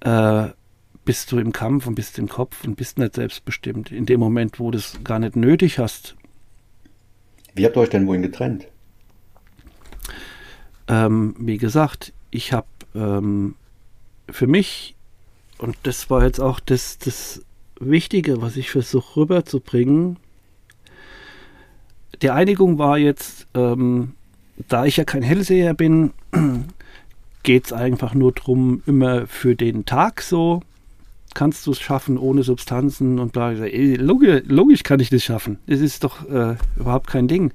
äh, 0.00 0.48
bist 1.04 1.30
du 1.32 1.38
im 1.38 1.52
Kampf 1.52 1.86
und 1.86 1.94
bist 1.94 2.18
im 2.18 2.28
Kopf 2.28 2.64
und 2.64 2.76
bist 2.76 2.98
nicht 2.98 3.14
selbstbestimmt. 3.14 3.92
In 3.92 4.06
dem 4.06 4.20
Moment, 4.20 4.58
wo 4.60 4.70
du 4.70 4.78
es 4.78 4.98
gar 5.04 5.18
nicht 5.18 5.36
nötig 5.36 5.78
hast. 5.78 6.16
Wie 7.54 7.64
habt 7.64 7.76
ihr 7.76 7.80
euch 7.80 7.90
denn 7.90 8.06
wohin 8.06 8.22
getrennt? 8.22 8.66
Ähm, 10.88 11.34
wie 11.38 11.58
gesagt, 11.58 12.12
ich 12.30 12.52
habe 12.52 12.66
ähm, 12.94 13.56
für 14.30 14.46
mich, 14.46 14.94
und 15.58 15.76
das 15.84 16.10
war 16.10 16.24
jetzt 16.24 16.40
auch 16.40 16.60
das, 16.60 16.98
das 16.98 17.42
Wichtige, 17.78 18.40
was 18.40 18.56
ich 18.56 18.70
versuche 18.70 19.20
rüberzubringen, 19.20 20.18
die 22.22 22.30
Einigung 22.30 22.78
war 22.78 22.98
jetzt, 22.98 23.46
ähm, 23.54 24.12
da 24.68 24.86
ich 24.86 24.96
ja 24.96 25.04
kein 25.04 25.22
Hellseher 25.22 25.74
bin, 25.74 26.12
geht 27.42 27.66
es 27.66 27.72
einfach 27.72 28.14
nur 28.14 28.32
darum, 28.32 28.82
immer 28.86 29.26
für 29.26 29.54
den 29.54 29.84
Tag 29.84 30.22
so 30.22 30.62
kannst 31.36 31.66
du 31.66 31.72
es 31.72 31.80
schaffen 31.80 32.16
ohne 32.16 32.42
Substanzen 32.42 33.18
und 33.18 33.32
bla. 33.32 33.50
Logisch, 33.50 34.42
logisch 34.46 34.82
kann 34.82 35.00
ich 35.00 35.10
das 35.10 35.22
schaffen. 35.22 35.58
Das 35.66 35.80
ist 35.80 36.02
doch 36.02 36.26
äh, 36.28 36.56
überhaupt 36.76 37.08
kein 37.08 37.28
Ding. 37.28 37.52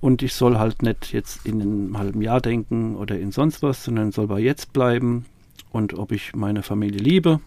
Und 0.00 0.22
ich 0.22 0.34
soll 0.34 0.56
halt 0.56 0.82
nicht 0.82 1.12
jetzt 1.12 1.44
in 1.44 1.60
einem 1.60 1.98
halben 1.98 2.22
Jahr 2.22 2.40
denken 2.40 2.94
oder 2.94 3.18
in 3.18 3.32
sonst 3.32 3.62
was, 3.62 3.82
sondern 3.82 4.12
soll 4.12 4.28
bei 4.28 4.38
jetzt 4.38 4.72
bleiben. 4.72 5.26
Und 5.72 5.94
ob 5.94 6.12
ich 6.12 6.34
meine 6.36 6.62
Familie 6.62 7.00
liebe 7.00 7.40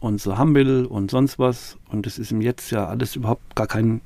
und 0.00 0.20
so 0.20 0.36
will 0.36 0.86
und 0.86 1.10
sonst 1.10 1.38
was. 1.38 1.76
Und 1.90 2.06
das 2.06 2.18
ist 2.18 2.32
im 2.32 2.40
Jetzt 2.40 2.70
ja 2.70 2.86
alles 2.86 3.16
überhaupt 3.16 3.56
gar 3.56 3.66
kein, 3.66 4.00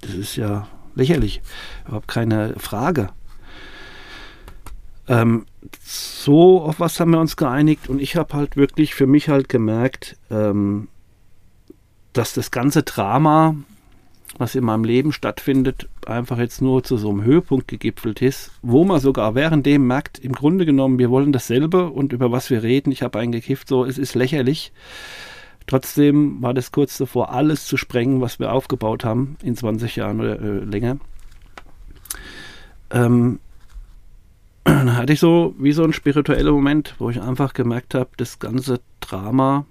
das 0.00 0.14
ist 0.14 0.36
ja 0.36 0.68
lächerlich, 0.94 1.40
überhaupt 1.86 2.08
keine 2.08 2.54
Frage. 2.58 3.10
Ähm, 5.06 5.46
so 5.82 6.60
auf 6.60 6.80
was 6.80 7.00
haben 7.00 7.12
wir 7.12 7.20
uns 7.20 7.36
geeinigt 7.36 7.88
und 7.88 8.00
ich 8.00 8.16
habe 8.16 8.34
halt 8.34 8.56
wirklich 8.56 8.94
für 8.94 9.06
mich 9.06 9.28
halt 9.28 9.48
gemerkt, 9.48 10.16
ähm, 10.30 10.88
dass 12.12 12.34
das 12.34 12.50
ganze 12.50 12.82
Drama, 12.82 13.54
was 14.38 14.54
in 14.54 14.64
meinem 14.64 14.84
Leben 14.84 15.12
stattfindet, 15.12 15.88
einfach 16.06 16.38
jetzt 16.38 16.62
nur 16.62 16.82
zu 16.82 16.96
so 16.96 17.10
einem 17.10 17.24
Höhepunkt 17.24 17.68
gegipfelt 17.68 18.22
ist, 18.22 18.52
wo 18.62 18.84
man 18.84 19.00
sogar 19.00 19.34
währenddem 19.34 19.86
merkt, 19.86 20.18
im 20.18 20.32
Grunde 20.32 20.64
genommen, 20.64 20.98
wir 20.98 21.10
wollen 21.10 21.32
dasselbe 21.32 21.90
und 21.90 22.12
über 22.12 22.32
was 22.32 22.50
wir 22.50 22.62
reden, 22.62 22.92
ich 22.92 23.02
habe 23.02 23.18
einen 23.18 23.32
gekifft, 23.32 23.68
so, 23.68 23.84
es 23.84 23.98
ist 23.98 24.14
lächerlich. 24.14 24.72
Trotzdem 25.66 26.40
war 26.40 26.54
das 26.54 26.72
kurz 26.72 26.96
davor, 26.96 27.30
alles 27.30 27.66
zu 27.66 27.76
sprengen, 27.76 28.20
was 28.22 28.38
wir 28.38 28.52
aufgebaut 28.52 29.04
haben 29.04 29.36
in 29.42 29.54
20 29.54 29.96
Jahren 29.96 30.20
oder 30.20 30.40
äh, 30.40 30.64
länger. 30.64 30.98
Ähm, 32.90 33.40
dann 34.64 34.96
hatte 34.96 35.12
ich 35.12 35.20
so 35.20 35.54
wie 35.58 35.72
so 35.72 35.84
ein 35.84 35.92
spiritueller 35.92 36.52
Moment, 36.52 36.94
wo 36.98 37.10
ich 37.10 37.20
einfach 37.20 37.52
gemerkt 37.52 37.94
habe, 37.94 38.10
das 38.16 38.38
ganze 38.38 38.80
Drama, 39.00 39.66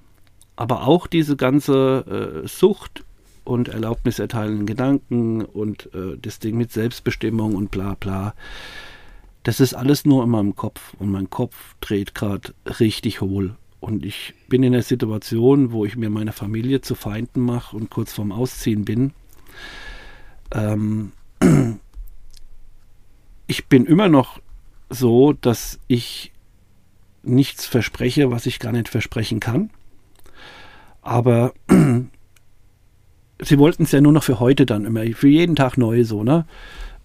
aber 0.55 0.87
auch 0.87 1.07
diese 1.07 1.35
ganze 1.35 2.43
äh, 2.43 2.47
Sucht 2.47 3.03
und 3.47 3.69
Erlaubnis 3.69 4.19
erteilenden 4.19 4.65
Gedanken 4.65 5.43
und 5.43 5.89
äh, 5.93 6.17
das 6.21 6.39
Ding 6.39 6.57
mit 6.57 6.71
Selbstbestimmung 6.71 7.55
und 7.55 7.71
bla 7.71 7.95
bla. 7.95 8.33
Das 9.43 9.61
ist 9.61 9.73
alles 9.73 10.03
nur 10.03 10.23
in 10.23 10.29
meinem 10.29 10.55
Kopf 10.55 10.93
und 10.99 11.09
mein 11.09 11.29
Kopf 11.29 11.75
dreht 11.79 12.13
gerade 12.13 12.53
richtig 12.79 13.21
hohl. 13.21 13.55
Und 13.79 14.05
ich 14.05 14.33
bin 14.49 14.63
in 14.63 14.73
der 14.73 14.83
Situation, 14.83 15.71
wo 15.71 15.85
ich 15.85 15.95
mir 15.95 16.09
meine 16.09 16.33
Familie 16.33 16.81
zu 16.81 16.95
Feinden 16.95 17.41
mache 17.41 17.75
und 17.75 17.89
kurz 17.89 18.11
vorm 18.11 18.31
Ausziehen 18.31 18.83
bin. 18.83 19.13
Ähm, 20.51 21.13
ich 23.47 23.67
bin 23.67 23.85
immer 23.85 24.09
noch 24.09 24.41
so, 24.89 25.31
dass 25.31 25.79
ich 25.87 26.33
nichts 27.23 27.65
verspreche, 27.65 28.31
was 28.31 28.45
ich 28.45 28.59
gar 28.59 28.73
nicht 28.73 28.89
versprechen 28.89 29.39
kann. 29.39 29.69
Aber 31.01 31.53
sie 33.41 33.59
wollten 33.59 33.83
es 33.83 33.91
ja 33.91 34.01
nur 34.01 34.11
noch 34.11 34.23
für 34.23 34.39
heute 34.39 34.65
dann 34.65 34.85
immer, 34.85 35.03
für 35.13 35.27
jeden 35.27 35.55
Tag 35.55 35.77
neu 35.77 36.03
so, 36.03 36.23
ne? 36.23 36.45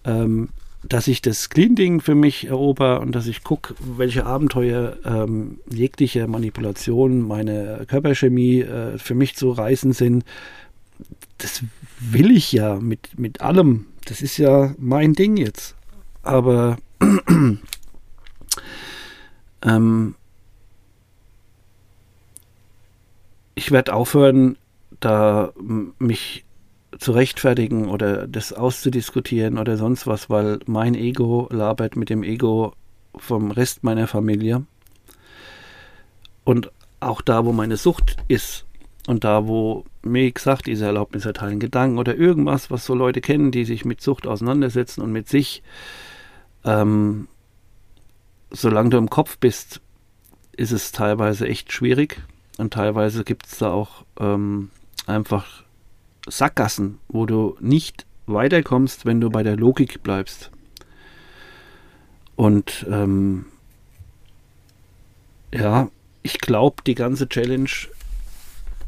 Ähm, 0.05 0.49
dass 0.83 1.07
ich 1.07 1.21
das 1.21 1.49
Clean-Ding 1.49 2.01
für 2.01 2.15
mich 2.15 2.47
erober 2.47 2.99
und 2.99 3.13
dass 3.13 3.27
ich 3.27 3.43
gucke, 3.43 3.73
welche 3.79 4.25
Abenteuer 4.25 4.97
ähm, 5.05 5.59
jegliche 5.71 6.27
Manipulation, 6.27 7.21
meine 7.21 7.85
Körperchemie 7.87 8.61
äh, 8.61 8.97
für 8.97 9.15
mich 9.15 9.35
zu 9.35 9.51
reißen 9.51 9.93
sind. 9.93 10.25
Das 11.37 11.63
will 11.99 12.31
ich 12.31 12.51
ja 12.51 12.75
mit, 12.75 13.17
mit 13.17 13.39
allem. 13.39 13.85
Das 14.05 14.21
ist 14.21 14.37
ja 14.37 14.75
mein 14.77 15.13
Ding 15.13 15.37
jetzt. 15.37 15.75
Aber 16.21 16.77
ähm, 19.61 20.15
ich 23.55 23.71
werde 23.71 23.93
aufhören, 23.93 24.57
da 25.03 25.53
mich 25.99 26.45
zu 26.99 27.11
rechtfertigen 27.11 27.89
oder 27.89 28.27
das 28.27 28.53
auszudiskutieren 28.53 29.57
oder 29.57 29.77
sonst 29.77 30.07
was, 30.07 30.29
weil 30.29 30.59
mein 30.65 30.95
Ego 30.95 31.47
labert 31.51 31.95
mit 31.95 32.09
dem 32.09 32.23
Ego 32.23 32.73
vom 33.15 33.51
Rest 33.51 33.83
meiner 33.83 34.07
Familie. 34.07 34.65
Und 36.43 36.71
auch 36.99 37.21
da, 37.21 37.45
wo 37.45 37.51
meine 37.51 37.77
Sucht 37.77 38.17
ist 38.27 38.65
und 39.07 39.23
da, 39.23 39.47
wo 39.47 39.85
mir 40.03 40.31
gesagt, 40.31 40.67
diese 40.67 40.85
Erlaubnis 40.85 41.25
erteilen 41.25 41.59
Gedanken 41.59 41.97
oder 41.97 42.15
irgendwas, 42.15 42.71
was 42.71 42.85
so 42.85 42.93
Leute 42.93 43.21
kennen, 43.21 43.51
die 43.51 43.65
sich 43.65 43.85
mit 43.85 44.01
Sucht 44.01 44.27
auseinandersetzen 44.27 45.01
und 45.01 45.11
mit 45.11 45.27
sich, 45.27 45.63
ähm, 46.63 47.27
solange 48.51 48.91
du 48.91 48.97
im 48.97 49.09
Kopf 49.09 49.37
bist, 49.37 49.81
ist 50.55 50.71
es 50.71 50.91
teilweise 50.91 51.47
echt 51.47 51.71
schwierig. 51.71 52.21
Und 52.57 52.73
teilweise 52.73 53.23
gibt 53.23 53.47
es 53.47 53.57
da 53.57 53.71
auch 53.71 54.05
ähm, 54.19 54.69
einfach 55.05 55.63
Sackgassen, 56.27 56.99
wo 57.07 57.25
du 57.25 57.57
nicht 57.59 58.05
weiterkommst, 58.25 59.05
wenn 59.05 59.19
du 59.19 59.29
bei 59.29 59.43
der 59.43 59.57
Logik 59.57 60.03
bleibst. 60.03 60.51
Und 62.35 62.85
ähm, 62.89 63.45
ja, 65.53 65.89
ich 66.23 66.39
glaube, 66.39 66.77
die 66.87 66.95
ganze 66.95 67.27
Challenge, 67.27 67.69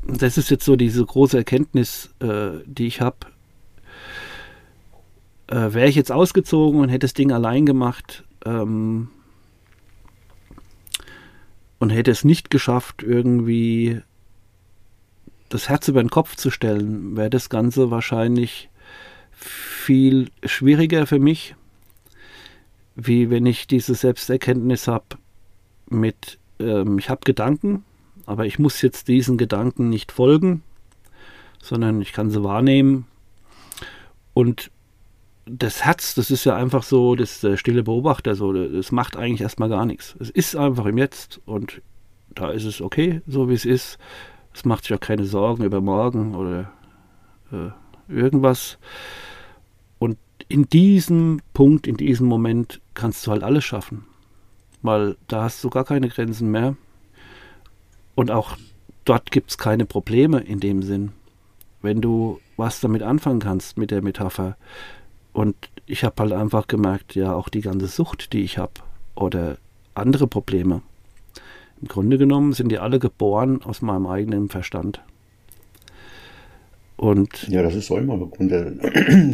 das 0.07 0.37
ist 0.37 0.49
jetzt 0.49 0.65
so 0.65 0.75
diese 0.75 1.05
große 1.05 1.37
Erkenntnis, 1.37 2.09
äh, 2.19 2.59
die 2.65 2.87
ich 2.87 3.01
habe. 3.01 3.17
Äh, 5.47 5.73
Wäre 5.73 5.87
ich 5.87 5.95
jetzt 5.95 6.11
ausgezogen 6.11 6.79
und 6.79 6.89
hätte 6.89 6.99
das 6.99 7.13
Ding 7.13 7.31
allein 7.31 7.65
gemacht, 7.65 8.23
ähm, 8.45 9.09
und 11.79 11.89
hätte 11.89 12.11
es 12.11 12.23
nicht 12.23 12.49
geschafft, 12.49 13.03
irgendwie 13.03 14.01
das 15.55 15.69
Herz 15.69 15.87
über 15.87 16.03
den 16.03 16.09
Kopf 16.09 16.35
zu 16.35 16.51
stellen, 16.51 17.15
wäre 17.15 17.29
das 17.29 17.49
Ganze 17.49 17.89
wahrscheinlich 17.89 18.69
viel 19.31 20.29
schwieriger 20.43 21.07
für 21.07 21.19
mich, 21.19 21.55
wie 22.95 23.29
wenn 23.29 23.45
ich 23.45 23.65
diese 23.65 23.95
Selbsterkenntnis 23.95 24.87
habe 24.87 25.05
mit, 25.89 26.39
ähm, 26.59 26.99
ich 26.99 27.09
habe 27.09 27.21
Gedanken, 27.23 27.85
aber 28.25 28.45
ich 28.45 28.59
muss 28.59 28.81
jetzt 28.81 29.07
diesen 29.07 29.37
Gedanken 29.37 29.89
nicht 29.89 30.11
folgen, 30.11 30.61
sondern 31.61 32.01
ich 32.01 32.11
kann 32.11 32.29
sie 32.29 32.43
wahrnehmen. 32.43 33.07
Und 34.33 34.71
das 35.45 35.85
Herz, 35.85 36.15
das 36.15 36.31
ist 36.31 36.43
ja 36.43 36.55
einfach 36.55 36.83
so, 36.83 37.15
das 37.15 37.39
der 37.39 37.55
stille 37.55 37.83
Beobachter, 37.83 38.35
so, 38.35 38.51
das 38.51 38.91
macht 38.91 39.15
eigentlich 39.15 39.41
erstmal 39.41 39.69
gar 39.69 39.85
nichts. 39.85 40.15
Es 40.19 40.29
ist 40.29 40.55
einfach 40.55 40.85
im 40.85 40.97
Jetzt 40.97 41.39
und 41.45 41.81
da 42.29 42.49
ist 42.51 42.65
es 42.65 42.81
okay, 42.81 43.21
so 43.25 43.47
wie 43.47 43.53
es 43.53 43.63
ist. 43.63 43.97
Es 44.55 44.63
macht 44.63 44.85
sich 44.85 44.95
auch 44.95 45.01
keine 45.01 45.25
Sorgen 45.25 45.65
über 45.65 45.81
morgen 45.81 46.33
oder 46.33 46.71
äh, 47.51 47.71
irgendwas. 48.07 48.77
Und 49.99 50.17
in 50.47 50.69
diesem 50.69 51.41
Punkt, 51.53 51.87
in 51.87 51.97
diesem 51.97 52.27
Moment 52.27 52.79
kannst 52.93 53.27
du 53.27 53.31
halt 53.31 53.43
alles 53.43 53.65
schaffen. 53.65 54.05
Weil 54.81 55.17
da 55.27 55.43
hast 55.43 55.61
du 55.63 55.69
gar 55.69 55.83
keine 55.83 56.07
Grenzen 56.07 56.51
mehr. 56.51 56.77
Und 58.15 58.31
auch 58.31 58.55
dort 59.03 59.29
gibt 59.29 59.49
es 59.49 59.57
keine 59.57 59.85
Probleme 59.85 60.39
in 60.39 60.61
dem 60.61 60.83
Sinn. 60.83 61.11
Wenn 61.81 61.99
du 61.99 62.39
was 62.55 62.79
damit 62.79 63.03
anfangen 63.03 63.41
kannst 63.41 63.77
mit 63.77 63.91
der 63.91 64.01
Metapher. 64.01 64.55
Und 65.33 65.55
ich 65.85 66.05
habe 66.05 66.15
halt 66.23 66.31
einfach 66.31 66.67
gemerkt, 66.67 67.13
ja, 67.13 67.33
auch 67.33 67.49
die 67.49 67.59
ganze 67.59 67.87
Sucht, 67.87 68.31
die 68.31 68.43
ich 68.43 68.57
habe 68.57 68.71
oder 69.15 69.57
andere 69.95 70.27
Probleme. 70.27 70.81
Im 71.81 71.87
Grunde 71.87 72.17
genommen 72.17 72.53
sind 72.53 72.69
die 72.69 72.79
alle 72.79 72.99
geboren 72.99 73.61
aus 73.63 73.81
meinem 73.81 74.07
eigenen 74.07 74.49
Verstand. 74.49 75.01
Und 76.97 77.47
ja, 77.49 77.61
das 77.61 77.75
ist 77.75 77.87
so 77.87 77.97
immer 77.97 78.17
Grunde, 78.17 78.77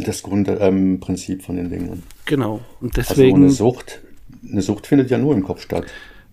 das 0.05 0.23
Grundprinzip 0.23 1.39
ähm, 1.39 1.43
von 1.43 1.55
den 1.55 1.69
Dingen. 1.69 2.03
Genau. 2.25 2.61
Und 2.79 2.97
deswegen. 2.97 3.43
Also 3.43 3.45
eine 3.45 3.51
Sucht, 3.51 4.01
eine 4.49 4.61
Sucht 4.61 4.87
findet 4.87 5.11
ja 5.11 5.17
nur 5.17 5.33
im 5.35 5.43
Kopf 5.43 5.61
statt. 5.61 5.85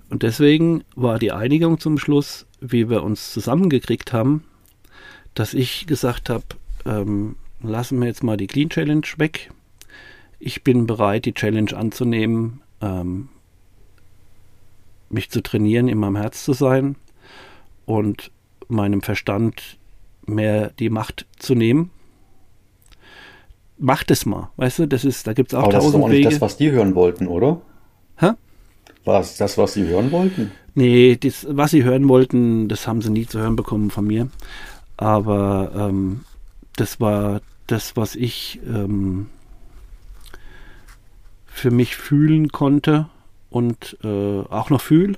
Und 0.09 0.23
deswegen 0.23 0.85
war 0.97 1.19
die 1.19 1.33
Einigung 1.33 1.79
zum 1.81 1.99
Schluss, 1.99 2.47
wie 2.61 2.89
wir 2.89 3.03
uns 3.03 3.33
zusammengekriegt 3.33 4.13
haben, 4.13 4.45
dass 5.35 5.53
ich 5.53 5.87
gesagt 5.87 6.31
habe, 6.31 6.45
ähm, 6.87 7.37
lassen 7.63 8.01
wir 8.01 8.07
jetzt 8.07 8.23
mal 8.23 8.39
die 8.39 8.47
Clean 8.47 8.71
Challenge 8.71 9.07
weg. 9.19 9.51
Ich 10.39 10.65
bin 10.65 10.87
bereit, 10.87 11.27
die 11.27 11.35
Challenge 11.35 11.77
anzunehmen, 11.77 12.63
ähm, 12.81 13.29
mich 15.11 15.31
zu 15.31 15.43
trainieren, 15.43 15.89
in 15.89 15.99
meinem 15.99 16.17
Herz 16.17 16.45
zu 16.45 16.53
sein 16.53 16.97
und 17.87 18.31
meinem 18.69 19.03
Verstand 19.03 19.79
mehr 20.27 20.71
die 20.79 20.91
Macht 20.91 21.27
zu 21.39 21.55
nehmen. 21.55 21.91
Macht 23.79 24.11
es 24.11 24.27
mal, 24.27 24.51
weißt 24.57 24.81
du, 24.81 24.89
das 24.89 25.05
ist, 25.05 25.27
da 25.27 25.33
gibt 25.33 25.53
es 25.53 25.59
auch 25.59 25.65
Aber 25.65 25.73
tausend 25.73 25.95
das 25.95 25.99
ist 26.01 26.05
auch 26.05 26.09
nicht 26.09 26.19
Wege. 26.19 26.31
das, 26.31 26.41
was 26.41 26.57
die 26.57 26.71
hören 26.71 26.95
wollten, 26.95 27.29
oder? 27.29 27.61
Hä? 28.17 28.33
War 29.05 29.21
es 29.21 29.37
das, 29.37 29.57
was 29.57 29.75
sie 29.75 29.87
hören 29.87 30.11
wollten? 30.11 30.51
Nee, 30.75 31.17
das, 31.17 31.47
was 31.49 31.71
sie 31.71 31.85
hören 31.85 32.09
wollten, 32.09 32.69
das 32.69 32.87
haben 32.87 33.03
sie 33.03 33.11
nie 33.11 33.27
zu 33.27 33.39
hören 33.39 33.57
bekommen 33.57 33.91
von 33.91 34.07
mir. 34.07 34.29
Aber 34.97 35.73
ähm, 35.75 36.25
das 36.77 37.01
war 37.01 37.41
das, 37.69 37.97
was 37.97 38.17
ich 38.17 38.61
ähm, 38.67 39.29
für 41.47 41.71
mich 41.71 41.97
fühlen 41.97 42.49
konnte 42.49 43.07
und 43.51 43.97
äh, 44.03 44.41
auch 44.41 44.71
noch 44.71 44.81
fühle, 44.81 45.17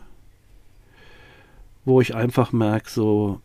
wo 1.84 2.00
ich 2.00 2.14
einfach 2.14 2.52
merke, 2.52 2.90
so 2.90 3.40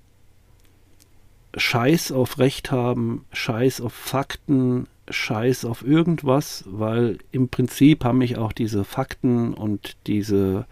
Scheiß 1.57 2.11
auf 2.11 2.37
Recht 2.37 2.71
haben, 2.71 3.25
Scheiß 3.31 3.81
auf 3.81 3.93
Fakten, 3.93 4.87
Scheiß 5.09 5.65
auf 5.65 5.85
irgendwas, 5.85 6.65
weil 6.67 7.19
im 7.31 7.49
Prinzip 7.49 8.03
haben 8.03 8.17
mich 8.17 8.37
auch 8.37 8.51
diese 8.51 8.83
Fakten 8.83 9.53
und 9.53 9.95
diese 10.07 10.65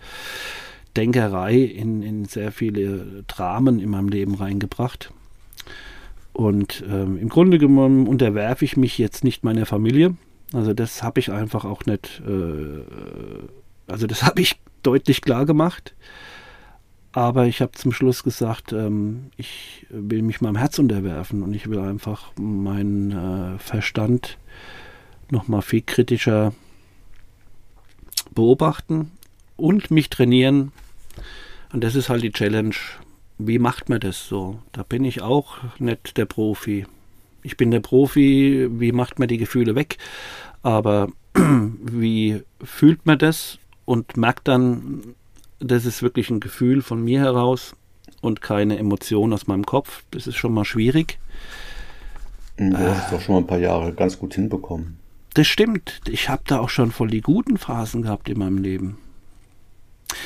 Denkerei 0.95 1.58
in, 1.58 2.04
in 2.04 2.26
sehr 2.26 2.52
viele 2.52 3.23
Dramen 3.28 3.80
in 3.80 3.89
meinem 3.89 4.10
Leben 4.10 4.36
reingebracht. 4.36 5.12
Und 6.34 6.84
ähm, 6.89 7.17
im 7.17 7.30
Grunde 7.30 7.60
genommen 7.60 8.08
unterwerfe 8.08 8.65
ich 8.65 8.76
mich 8.76 8.97
jetzt 8.97 9.23
nicht 9.23 9.43
meiner 9.43 9.65
Familie. 9.65 10.15
Also 10.52 10.73
das 10.73 11.04
habe 11.04 11.19
ich 11.19 11.32
einfach 11.32 11.63
auch 11.63 11.86
nicht, 11.86 12.21
äh, 12.28 12.82
also 13.88 14.08
das 14.08 14.24
habe 14.24 14.41
ich 14.41 14.58
deutlich 14.82 15.22
klar 15.22 15.46
gemacht. 15.46 15.96
Aber 17.13 17.46
ich 17.46 17.62
habe 17.62 17.74
zum 17.74 17.91
Schluss 17.91 18.24
gesagt, 18.24 18.74
ähm, 18.74 19.30
ich 19.38 19.86
will 19.89 20.24
mich 20.24 20.41
meinem 20.41 20.56
Herz 20.56 20.80
unterwerfen 20.80 21.43
und 21.43 21.54
ich 21.54 21.69
will 21.69 21.80
einfach 21.80 22.32
meinen 22.39 23.12
äh, 23.12 23.60
Verstand 23.60 24.39
nochmal 25.30 25.62
viel 25.62 25.84
kritischer 25.84 26.54
beobachten 28.34 29.12
und 29.58 29.91
mich 29.91 30.10
trainieren. 30.10 30.72
Und 31.72 31.84
das 31.84 31.93
ist 31.93 32.10
halt 32.10 32.24
die 32.24 32.32
Challenge. 32.32 32.76
Wie 33.38 33.60
macht 33.60 33.89
man 33.89 34.00
das 34.00 34.28
so? 34.28 34.60
Da 34.72 34.82
bin 34.82 35.06
ich 35.06 35.22
auch 35.22 35.58
nicht 35.80 36.17
der 36.17 36.26
Profi. 36.26 36.88
Ich 37.43 37.58
bin 37.58 37.69
der 37.69 37.80
Profi, 37.80 38.69
wie 38.72 38.91
macht 38.91 39.19
man 39.19 39.28
die 39.28 39.38
Gefühle 39.38 39.76
weg? 39.76 39.98
Aber 40.63 41.10
wie 41.36 42.41
fühlt 42.63 43.06
man 43.06 43.19
das 43.19 43.60
und 43.86 44.17
merkt 44.17 44.48
dann, 44.48 45.15
das 45.60 45.86
ist 45.86 46.02
wirklich 46.02 46.30
ein 46.30 46.39
Gefühl 46.39 46.82
von 46.82 47.04
mir 47.04 47.19
heraus 47.22 47.76
und 48.22 48.41
keine 48.41 48.78
Emotion 48.78 49.34
aus 49.34 49.48
meinem 49.48 49.65
Kopf. 49.65 50.04
Das 50.12 50.28
ist 50.28 50.36
schon 50.36 50.54
mal 50.54 50.65
schwierig. 50.65 51.19
Du 52.58 52.78
hast 52.78 53.06
es 53.06 53.12
doch 53.12 53.22
schon 53.22 53.36
mal 53.36 53.41
ein 53.41 53.48
paar 53.48 53.60
Jahre 53.60 53.93
ganz 53.93 54.19
gut 54.19 54.36
hinbekommen. 54.36 54.98
Das 55.34 55.48
stimmt. 55.48 56.02
Ich 56.08 56.30
habe 56.30 56.43
da 56.46 56.60
auch 56.60 56.69
schon 56.69 56.91
voll 56.91 57.10
die 57.10 57.22
guten 57.22 57.58
Phasen 57.58 58.04
gehabt 58.04 58.30
in 58.30 58.38
meinem 58.38 58.60
Leben. 58.60 58.98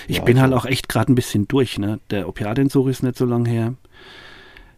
Ich 0.07 0.17
ja, 0.17 0.23
bin 0.23 0.41
halt 0.41 0.51
also. 0.53 0.65
auch 0.65 0.69
echt 0.69 0.89
gerade 0.89 1.11
ein 1.11 1.15
bisschen 1.15 1.47
durch. 1.47 1.77
Ne? 1.77 1.99
Der 2.09 2.27
Opiatentzug 2.27 2.89
ist 2.89 3.03
nicht 3.03 3.17
so 3.17 3.25
lange 3.25 3.49
her. 3.49 3.73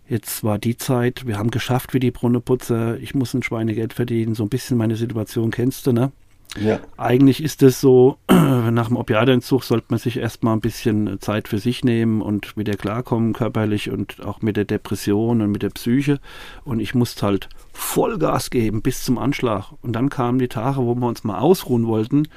Jetzt 0.07 0.43
war 0.43 0.59
die 0.59 0.77
Zeit, 0.77 1.27
wir 1.27 1.37
haben 1.37 1.51
geschafft 1.51 1.93
wie 1.93 1.99
die 1.99 2.11
Brunneputzer. 2.11 2.97
Ich 2.99 3.15
muss 3.15 3.33
ein 3.33 3.43
Schweinegeld 3.43 3.93
verdienen. 3.93 4.35
So 4.35 4.43
ein 4.43 4.49
bisschen 4.49 4.77
meine 4.77 4.95
Situation 4.95 5.51
kennst 5.51 5.87
du, 5.87 5.93
ne? 5.93 6.11
Ja. 6.57 6.79
Eigentlich 6.97 7.43
ist 7.43 7.61
es 7.61 7.79
so, 7.79 8.17
nach 8.27 8.87
dem 8.87 8.97
Opiatentzug 8.97 9.63
sollte 9.63 9.87
man 9.89 9.99
sich 9.99 10.17
erstmal 10.17 10.55
ein 10.55 10.61
bisschen 10.61 11.21
Zeit 11.21 11.47
für 11.47 11.59
sich 11.59 11.83
nehmen 11.83 12.21
und 12.21 12.57
wieder 12.57 12.73
klarkommen, 12.73 13.33
körperlich 13.33 13.91
und 13.91 14.25
auch 14.25 14.41
mit 14.41 14.57
der 14.57 14.65
Depression 14.65 15.41
und 15.41 15.51
mit 15.51 15.61
der 15.61 15.69
Psyche. 15.69 16.19
Und 16.63 16.79
ich 16.79 16.95
musste 16.95 17.25
halt 17.25 17.49
Vollgas 17.71 18.49
geben 18.49 18.81
bis 18.81 19.03
zum 19.03 19.19
Anschlag. 19.19 19.71
Und 19.81 19.93
dann 19.93 20.09
kamen 20.09 20.39
die 20.39 20.47
Tage, 20.47 20.77
wo 20.77 20.95
wir 20.95 21.07
uns 21.07 21.23
mal 21.23 21.39
ausruhen 21.39 21.85
wollten. 21.85 22.27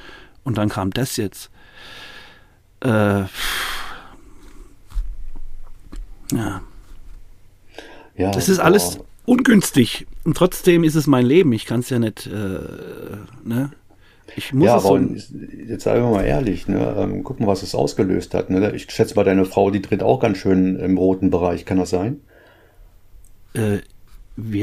Und 0.45 0.59
dann 0.59 0.69
kam 0.69 0.91
das 0.91 1.17
jetzt. 1.17 1.51
Äh, 2.81 3.21
ja. 6.33 6.61
ja. 8.17 8.31
Das 8.31 8.49
ist 8.49 8.59
alles 8.59 8.99
ungünstig. 9.25 10.07
Und 10.25 10.37
trotzdem 10.37 10.85
ist 10.85 10.97
es 10.97 11.07
mein 11.07 11.25
Leben. 11.25 11.53
Ich 11.53 11.65
kann 11.65 11.81
es 11.81 11.91
ja 11.91 11.99
nicht, 11.99 12.27
äh, 12.27 12.59
ne? 13.45 13.71
Ich 14.37 14.53
muss 14.53 14.67
ja, 14.67 14.75
aber 14.75 14.83
so 14.83 14.99
jetzt 14.99 15.85
sagen 15.85 16.03
wir 16.03 16.11
mal 16.11 16.25
ehrlich, 16.25 16.69
ne, 16.69 16.95
ähm, 16.99 17.25
guck 17.25 17.41
mal, 17.41 17.47
was 17.47 17.63
es 17.63 17.75
ausgelöst 17.75 18.35
hat. 18.35 18.51
Ne? 18.51 18.73
Ich 18.75 18.91
schätze 18.91 19.15
mal, 19.15 19.25
deine 19.25 19.45
Frau, 19.45 19.71
die 19.71 19.83
dreht 19.83 20.03
auch 20.03 20.21
ganz 20.21 20.39
schön 20.39 20.77
im 20.77 20.97
roten 20.97 21.31
Bereich, 21.31 21.65
kann 21.65 21.79
das 21.79 21.91
sein? 21.91 22.21
Äh, 23.55 23.79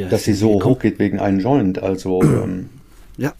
Dass 0.09 0.23
sie 0.23 0.33
so 0.33 0.63
hochgeht 0.63 0.99
wegen 0.99 1.19
einem 1.19 1.39
Joint, 1.39 1.79
also. 1.79 2.21
Ähm, 2.23 2.69
ja. 3.17 3.33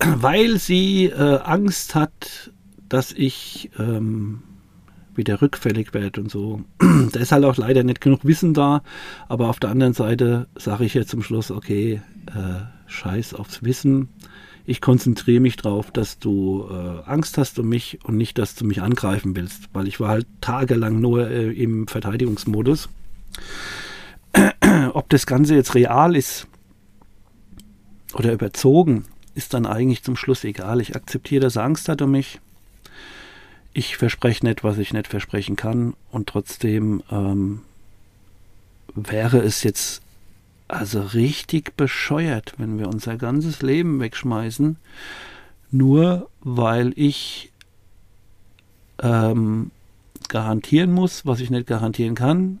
Weil 0.00 0.58
sie 0.58 1.06
äh, 1.06 1.38
Angst 1.38 1.94
hat, 1.94 2.50
dass 2.88 3.12
ich 3.12 3.70
ähm, 3.78 4.42
wieder 5.14 5.40
rückfällig 5.40 5.94
werde 5.94 6.20
und 6.20 6.30
so. 6.30 6.62
da 7.12 7.20
ist 7.20 7.32
halt 7.32 7.44
auch 7.44 7.56
leider 7.56 7.82
nicht 7.82 8.00
genug 8.00 8.24
Wissen 8.24 8.54
da, 8.54 8.82
aber 9.28 9.48
auf 9.48 9.60
der 9.60 9.70
anderen 9.70 9.94
Seite 9.94 10.48
sage 10.56 10.84
ich 10.84 10.94
jetzt 10.94 11.10
zum 11.10 11.22
Schluss, 11.22 11.50
okay, 11.50 12.02
äh, 12.26 12.64
scheiß 12.86 13.34
aufs 13.34 13.62
Wissen 13.62 14.08
ich 14.66 14.80
konzentriere 14.80 15.40
mich 15.40 15.56
darauf, 15.56 15.92
dass 15.92 16.18
du 16.18 16.68
äh, 16.68 17.08
Angst 17.08 17.38
hast 17.38 17.58
um 17.60 17.68
mich 17.68 18.00
und 18.02 18.16
nicht, 18.16 18.36
dass 18.36 18.56
du 18.56 18.64
mich 18.64 18.82
angreifen 18.82 19.36
willst, 19.36 19.68
weil 19.72 19.86
ich 19.86 20.00
war 20.00 20.08
halt 20.08 20.26
tagelang 20.40 21.00
nur 21.00 21.30
äh, 21.30 21.52
im 21.52 21.86
Verteidigungsmodus. 21.86 22.88
Ob 24.92 25.08
das 25.08 25.26
Ganze 25.26 25.54
jetzt 25.54 25.76
real 25.76 26.16
ist 26.16 26.48
oder 28.12 28.32
überzogen, 28.32 29.04
ist 29.36 29.54
dann 29.54 29.66
eigentlich 29.66 30.02
zum 30.02 30.16
Schluss 30.16 30.42
egal. 30.42 30.80
Ich 30.80 30.96
akzeptiere, 30.96 31.42
dass 31.42 31.56
er 31.56 31.64
Angst 31.64 31.88
hat 31.88 32.02
um 32.02 32.10
mich. 32.10 32.40
Ich 33.72 33.96
verspreche 33.96 34.44
nicht, 34.44 34.64
was 34.64 34.78
ich 34.78 34.92
nicht 34.92 35.06
versprechen 35.06 35.54
kann. 35.54 35.94
Und 36.10 36.28
trotzdem 36.28 37.04
ähm, 37.10 37.60
wäre 38.94 39.38
es 39.38 39.62
jetzt 39.62 40.02
also 40.68 41.00
richtig 41.00 41.76
bescheuert, 41.76 42.54
wenn 42.58 42.78
wir 42.78 42.88
unser 42.88 43.16
ganzes 43.16 43.62
Leben 43.62 44.00
wegschmeißen, 44.00 44.76
nur 45.70 46.28
weil 46.40 46.92
ich 46.96 47.52
ähm, 49.02 49.70
garantieren 50.28 50.92
muss, 50.92 51.24
was 51.26 51.40
ich 51.40 51.50
nicht 51.50 51.66
garantieren 51.66 52.14
kann. 52.14 52.58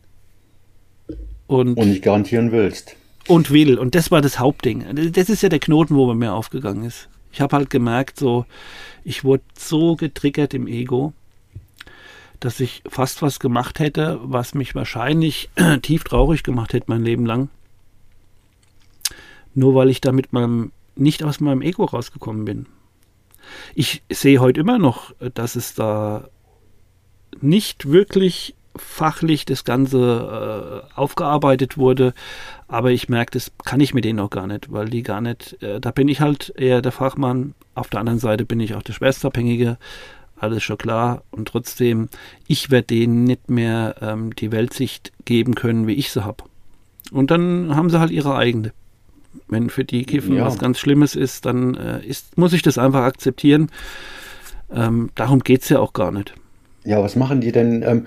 Und, 1.46 1.76
und 1.76 1.88
nicht 1.88 2.02
garantieren 2.02 2.52
willst. 2.52 2.96
Und 3.28 3.50
will. 3.50 3.78
Und 3.78 3.94
das 3.94 4.10
war 4.10 4.20
das 4.20 4.38
Hauptding. 4.38 4.84
Das 5.12 5.28
ist 5.28 5.42
ja 5.42 5.48
der 5.48 5.58
Knoten, 5.58 5.96
wo 5.96 6.06
bei 6.06 6.14
mir 6.14 6.32
aufgegangen 6.32 6.84
ist. 6.84 7.08
Ich 7.32 7.40
habe 7.40 7.56
halt 7.56 7.70
gemerkt, 7.70 8.18
so, 8.18 8.46
ich 9.04 9.24
wurde 9.24 9.42
so 9.58 9.96
getriggert 9.96 10.54
im 10.54 10.66
Ego, 10.66 11.12
dass 12.40 12.60
ich 12.60 12.82
fast 12.88 13.22
was 13.22 13.40
gemacht 13.40 13.78
hätte, 13.78 14.20
was 14.22 14.54
mich 14.54 14.74
wahrscheinlich 14.74 15.50
tief 15.82 16.04
traurig 16.04 16.42
gemacht 16.42 16.72
hätte 16.72 16.86
mein 16.88 17.02
Leben 17.02 17.26
lang. 17.26 17.48
Nur 19.56 19.74
weil 19.74 19.90
ich 19.90 20.00
damit 20.00 20.32
meinem, 20.32 20.70
nicht 20.94 21.24
aus 21.24 21.40
meinem 21.40 21.62
Ego 21.62 21.84
rausgekommen 21.84 22.44
bin. 22.44 22.66
Ich 23.74 24.02
sehe 24.10 24.38
heute 24.38 24.60
immer 24.60 24.78
noch, 24.78 25.12
dass 25.34 25.56
es 25.56 25.74
da 25.74 26.28
nicht 27.40 27.90
wirklich 27.90 28.54
fachlich 28.76 29.46
das 29.46 29.64
Ganze 29.64 30.84
äh, 30.92 30.94
aufgearbeitet 30.94 31.78
wurde, 31.78 32.12
aber 32.68 32.90
ich 32.90 33.08
merke, 33.08 33.32
das 33.32 33.52
kann 33.64 33.80
ich 33.80 33.94
mit 33.94 34.04
denen 34.04 34.20
auch 34.20 34.30
gar 34.30 34.46
nicht, 34.46 34.70
weil 34.70 34.90
die 34.90 35.02
gar 35.02 35.22
nicht, 35.22 35.62
äh, 35.62 35.80
da 35.80 35.90
bin 35.90 36.08
ich 36.08 36.20
halt 36.20 36.52
eher 36.56 36.82
der 36.82 36.92
Fachmann, 36.92 37.54
auf 37.74 37.88
der 37.88 38.00
anderen 38.00 38.18
Seite 38.18 38.44
bin 38.44 38.60
ich 38.60 38.74
auch 38.74 38.82
der 38.82 38.92
Schwerstabhängige, 38.92 39.78
alles 40.38 40.62
schon 40.62 40.76
klar 40.76 41.22
und 41.30 41.48
trotzdem, 41.48 42.10
ich 42.46 42.70
werde 42.70 42.88
denen 42.88 43.24
nicht 43.24 43.48
mehr 43.48 43.96
ähm, 44.02 44.34
die 44.34 44.52
Weltsicht 44.52 45.12
geben 45.24 45.54
können, 45.54 45.86
wie 45.86 45.94
ich 45.94 46.12
sie 46.12 46.24
habe. 46.24 46.44
Und 47.10 47.30
dann 47.30 47.74
haben 47.74 47.88
sie 47.88 48.00
halt 48.00 48.10
ihre 48.10 48.36
eigene. 48.36 48.72
Wenn 49.48 49.70
für 49.70 49.84
die 49.84 50.04
Kiffen 50.04 50.36
ja. 50.36 50.44
was 50.44 50.58
ganz 50.58 50.78
Schlimmes 50.78 51.14
ist, 51.14 51.46
dann 51.46 51.74
äh, 51.74 52.04
ist, 52.04 52.36
muss 52.36 52.52
ich 52.52 52.62
das 52.62 52.78
einfach 52.78 53.02
akzeptieren. 53.02 53.70
Ähm, 54.74 55.10
darum 55.14 55.40
geht 55.40 55.62
es 55.62 55.68
ja 55.68 55.78
auch 55.78 55.92
gar 55.92 56.10
nicht. 56.10 56.34
Ja, 56.84 57.02
was 57.02 57.16
machen 57.16 57.40
die 57.40 57.52
denn? 57.52 57.82
Ähm, 57.82 58.06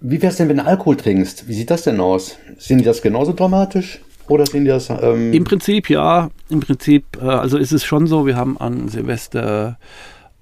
wie 0.00 0.20
wär's 0.20 0.36
denn, 0.36 0.48
wenn 0.48 0.56
du 0.56 0.64
Alkohol 0.64 0.96
trinkst? 0.96 1.48
Wie 1.48 1.54
sieht 1.54 1.70
das 1.70 1.82
denn 1.82 2.00
aus? 2.00 2.36
Sind 2.58 2.78
die 2.78 2.84
das 2.84 3.02
genauso 3.02 3.32
dramatisch? 3.32 4.00
Oder 4.28 4.46
sind 4.46 4.64
die 4.64 4.70
das. 4.70 4.90
Ähm 4.90 5.32
Im 5.32 5.44
Prinzip 5.44 5.90
ja. 5.90 6.30
Im 6.48 6.60
Prinzip, 6.60 7.04
äh, 7.20 7.26
also 7.26 7.58
ist 7.58 7.72
es 7.72 7.84
schon 7.84 8.06
so, 8.06 8.26
wir 8.26 8.36
haben 8.36 8.58
an 8.58 8.88
Silvester 8.88 9.78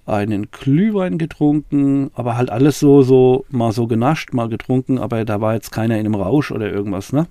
einen 0.06 0.50
Glühwein 0.50 1.18
getrunken, 1.18 2.10
aber 2.14 2.36
halt 2.36 2.50
alles 2.50 2.80
so, 2.80 3.02
so, 3.02 3.44
mal 3.50 3.72
so 3.72 3.86
genascht, 3.86 4.32
mal 4.32 4.48
getrunken, 4.48 4.98
aber 4.98 5.24
da 5.24 5.40
war 5.40 5.54
jetzt 5.54 5.70
keiner 5.70 5.98
in 5.98 6.06
einem 6.06 6.14
Rausch 6.14 6.50
oder 6.50 6.70
irgendwas, 6.70 7.12
ne? 7.12 7.26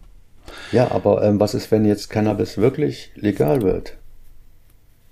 Ja, 0.72 0.92
aber 0.92 1.24
ähm, 1.24 1.40
was 1.40 1.54
ist, 1.54 1.72
wenn 1.72 1.86
jetzt 1.86 2.10
Cannabis 2.10 2.58
wirklich 2.58 3.12
legal 3.16 3.62
wird? 3.62 3.98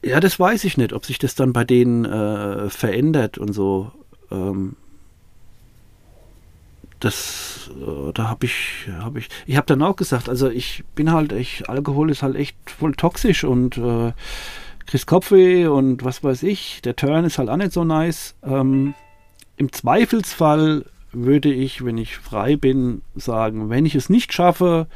Ja, 0.03 0.19
das 0.19 0.39
weiß 0.39 0.63
ich 0.63 0.77
nicht, 0.77 0.93
ob 0.93 1.05
sich 1.05 1.19
das 1.19 1.35
dann 1.35 1.53
bei 1.53 1.63
denen 1.63 2.05
äh, 2.05 2.69
verändert 2.69 3.37
und 3.37 3.53
so. 3.53 3.91
Ähm, 4.31 4.75
das, 6.99 7.69
äh, 7.75 8.11
da 8.13 8.29
habe 8.29 8.45
ich, 8.45 8.87
habe 8.99 9.19
ich, 9.19 9.29
ich 9.45 9.57
habe 9.57 9.67
dann 9.67 9.81
auch 9.83 9.95
gesagt, 9.95 10.29
also 10.29 10.49
ich 10.49 10.83
bin 10.95 11.11
halt, 11.11 11.31
ich, 11.31 11.69
Alkohol 11.69 12.09
ist 12.09 12.23
halt 12.23 12.35
echt 12.35 12.57
voll 12.65 12.93
toxisch 12.93 13.43
und 13.43 13.77
äh, 13.77 14.13
kriegst 14.85 15.07
Kopfweh 15.07 15.67
und 15.67 16.03
was 16.03 16.23
weiß 16.23 16.43
ich, 16.43 16.81
der 16.81 16.95
Turn 16.95 17.25
ist 17.25 17.37
halt 17.37 17.49
auch 17.49 17.57
nicht 17.57 17.73
so 17.73 17.83
nice. 17.83 18.35
Ähm, 18.43 18.93
Im 19.57 19.71
Zweifelsfall 19.71 20.85
würde 21.11 21.51
ich, 21.51 21.83
wenn 21.83 21.97
ich 21.97 22.17
frei 22.17 22.55
bin, 22.55 23.01
sagen, 23.15 23.69
wenn 23.69 23.85
ich 23.85 23.95
es 23.95 24.09
nicht 24.09 24.33
schaffe, 24.33 24.87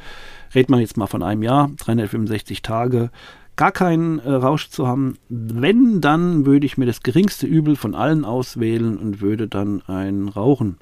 redet 0.54 0.70
man 0.70 0.80
jetzt 0.80 0.96
mal 0.96 1.06
von 1.06 1.22
einem 1.22 1.42
Jahr, 1.42 1.70
365 1.78 2.62
Tage, 2.62 3.10
gar 3.56 3.72
keinen 3.72 4.18
äh, 4.20 4.30
Rausch 4.30 4.68
zu 4.68 4.86
haben. 4.86 5.18
Wenn, 5.28 6.00
dann 6.00 6.46
würde 6.46 6.66
ich 6.66 6.78
mir 6.78 6.86
das 6.86 7.02
geringste 7.02 7.46
Übel 7.46 7.76
von 7.76 7.94
allen 7.94 8.24
auswählen 8.24 8.96
und 8.96 9.20
würde 9.20 9.48
dann 9.48 9.82
ein 9.86 10.28
Rauchen. 10.28 10.76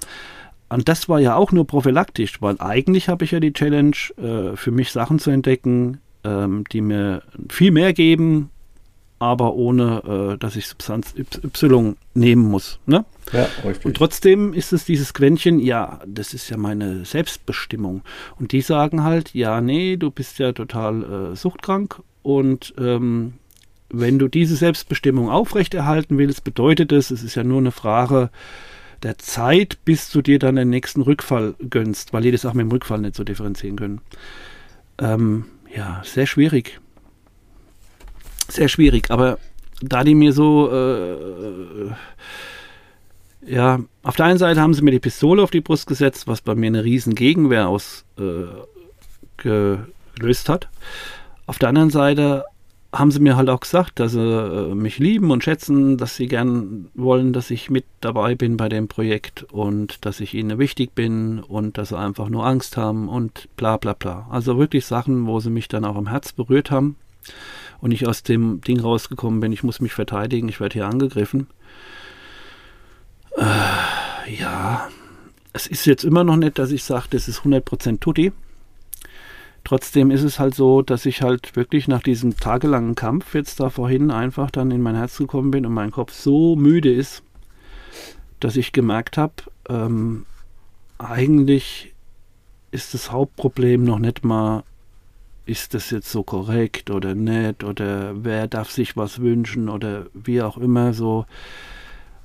Und 0.68 0.88
das 0.88 1.08
war 1.08 1.18
ja 1.18 1.34
auch 1.34 1.50
nur 1.50 1.66
prophylaktisch, 1.66 2.40
weil 2.40 2.56
eigentlich 2.60 3.08
habe 3.08 3.24
ich 3.24 3.32
ja 3.32 3.40
die 3.40 3.52
Challenge, 3.52 3.96
äh, 4.18 4.56
für 4.56 4.70
mich 4.70 4.92
Sachen 4.92 5.18
zu 5.18 5.30
entdecken, 5.30 5.98
ähm, 6.22 6.64
die 6.72 6.80
mir 6.80 7.22
viel 7.48 7.72
mehr 7.72 7.92
geben, 7.92 8.50
aber 9.20 9.54
ohne, 9.54 10.32
äh, 10.34 10.38
dass 10.38 10.56
ich 10.56 10.66
Substanz 10.66 11.14
Y 11.16 11.96
nehmen 12.14 12.42
muss. 12.42 12.80
Ne? 12.86 13.04
Ja, 13.32 13.46
richtig. 13.64 13.84
Und 13.84 13.96
trotzdem 13.96 14.54
ist 14.54 14.72
es 14.72 14.86
dieses 14.86 15.14
Quäntchen, 15.14 15.60
ja, 15.60 16.00
das 16.06 16.34
ist 16.34 16.48
ja 16.48 16.56
meine 16.56 17.04
Selbstbestimmung. 17.04 18.02
Und 18.38 18.52
die 18.52 18.62
sagen 18.62 19.04
halt, 19.04 19.34
ja, 19.34 19.60
nee, 19.60 19.96
du 19.96 20.10
bist 20.10 20.38
ja 20.38 20.52
total 20.52 21.32
äh, 21.32 21.36
suchtkrank 21.36 22.02
und 22.22 22.74
ähm, 22.78 23.34
wenn 23.90 24.18
du 24.18 24.28
diese 24.28 24.56
Selbstbestimmung 24.56 25.28
aufrechterhalten 25.28 26.16
willst, 26.16 26.42
bedeutet 26.42 26.90
es, 26.90 27.10
es 27.10 27.22
ist 27.22 27.34
ja 27.34 27.44
nur 27.44 27.58
eine 27.58 27.72
Frage 27.72 28.30
der 29.02 29.18
Zeit, 29.18 29.78
bis 29.84 30.10
du 30.10 30.22
dir 30.22 30.38
dann 30.38 30.56
den 30.56 30.70
nächsten 30.70 31.02
Rückfall 31.02 31.54
gönnst, 31.68 32.12
weil 32.12 32.22
die 32.22 32.30
das 32.30 32.46
auch 32.46 32.54
mit 32.54 32.64
dem 32.64 32.72
Rückfall 32.72 33.00
nicht 33.00 33.16
so 33.16 33.24
differenzieren 33.24 33.76
können. 33.76 34.00
Ähm, 34.98 35.44
ja, 35.74 36.02
sehr 36.04 36.26
schwierig. 36.26 36.80
Sehr 38.50 38.68
schwierig, 38.68 39.10
aber 39.10 39.38
da 39.80 40.04
die 40.04 40.14
mir 40.14 40.32
so, 40.32 40.70
äh, 40.72 41.90
ja, 43.46 43.80
auf 44.02 44.16
der 44.16 44.26
einen 44.26 44.38
Seite 44.38 44.60
haben 44.60 44.74
sie 44.74 44.82
mir 44.82 44.90
die 44.90 44.98
Pistole 44.98 45.42
auf 45.42 45.50
die 45.50 45.60
Brust 45.60 45.86
gesetzt, 45.86 46.26
was 46.26 46.40
bei 46.40 46.54
mir 46.54 46.66
eine 46.66 46.84
riesen 46.84 47.14
Gegenwehr 47.14 47.68
ausgelöst 47.68 48.04
äh, 49.44 50.52
hat. 50.52 50.68
Auf 51.46 51.58
der 51.58 51.70
anderen 51.70 51.90
Seite 51.90 52.44
haben 52.92 53.12
sie 53.12 53.20
mir 53.20 53.36
halt 53.36 53.48
auch 53.48 53.60
gesagt, 53.60 54.00
dass 54.00 54.12
sie 54.12 54.20
äh, 54.20 54.74
mich 54.74 54.98
lieben 54.98 55.30
und 55.30 55.44
schätzen, 55.44 55.96
dass 55.96 56.16
sie 56.16 56.26
gern 56.26 56.88
wollen, 56.94 57.32
dass 57.32 57.50
ich 57.52 57.70
mit 57.70 57.84
dabei 58.00 58.34
bin 58.34 58.56
bei 58.56 58.68
dem 58.68 58.88
Projekt 58.88 59.44
und 59.44 60.04
dass 60.04 60.18
ich 60.18 60.34
ihnen 60.34 60.58
wichtig 60.58 60.94
bin 60.94 61.38
und 61.38 61.78
dass 61.78 61.90
sie 61.90 61.98
einfach 61.98 62.28
nur 62.28 62.44
Angst 62.44 62.76
haben 62.76 63.08
und 63.08 63.48
bla 63.56 63.76
bla 63.76 63.92
bla. 63.92 64.26
Also 64.30 64.58
wirklich 64.58 64.86
Sachen, 64.86 65.28
wo 65.28 65.38
sie 65.38 65.50
mich 65.50 65.68
dann 65.68 65.84
auch 65.84 65.94
am 65.94 66.08
Herz 66.08 66.32
berührt 66.32 66.72
haben 66.72 66.96
und 67.80 67.92
ich 67.92 68.06
aus 68.06 68.22
dem 68.22 68.60
Ding 68.60 68.80
rausgekommen 68.80 69.40
bin, 69.40 69.52
ich 69.52 69.62
muss 69.62 69.80
mich 69.80 69.92
verteidigen, 69.92 70.48
ich 70.48 70.60
werde 70.60 70.74
hier 70.74 70.86
angegriffen. 70.86 71.46
Äh, 73.36 74.34
ja, 74.36 74.88
es 75.52 75.66
ist 75.66 75.86
jetzt 75.86 76.04
immer 76.04 76.24
noch 76.24 76.36
nicht, 76.36 76.58
dass 76.58 76.70
ich 76.70 76.84
sage, 76.84 77.06
das 77.10 77.28
ist 77.28 77.40
100% 77.40 78.00
Tutti. 78.00 78.32
Trotzdem 79.64 80.10
ist 80.10 80.22
es 80.22 80.38
halt 80.38 80.54
so, 80.54 80.82
dass 80.82 81.06
ich 81.06 81.22
halt 81.22 81.54
wirklich 81.54 81.86
nach 81.86 82.02
diesem 82.02 82.36
tagelangen 82.36 82.94
Kampf 82.94 83.34
jetzt 83.34 83.60
da 83.60 83.68
vorhin 83.68 84.10
einfach 84.10 84.50
dann 84.50 84.70
in 84.70 84.80
mein 84.80 84.96
Herz 84.96 85.18
gekommen 85.18 85.50
bin 85.50 85.66
und 85.66 85.74
mein 85.74 85.90
Kopf 85.90 86.12
so 86.12 86.56
müde 86.56 86.92
ist, 86.92 87.22
dass 88.40 88.56
ich 88.56 88.72
gemerkt 88.72 89.18
habe, 89.18 89.34
ähm, 89.68 90.24
eigentlich 90.98 91.94
ist 92.70 92.94
das 92.94 93.12
Hauptproblem 93.12 93.84
noch 93.84 93.98
nicht 93.98 94.24
mal, 94.24 94.64
ist 95.50 95.74
das 95.74 95.90
jetzt 95.90 96.10
so 96.10 96.22
korrekt 96.22 96.90
oder 96.90 97.16
nicht 97.16 97.64
oder 97.64 98.24
wer 98.24 98.46
darf 98.46 98.70
sich 98.70 98.96
was 98.96 99.18
wünschen 99.18 99.68
oder 99.68 100.06
wie 100.14 100.42
auch 100.42 100.56
immer 100.56 100.92
so. 100.92 101.26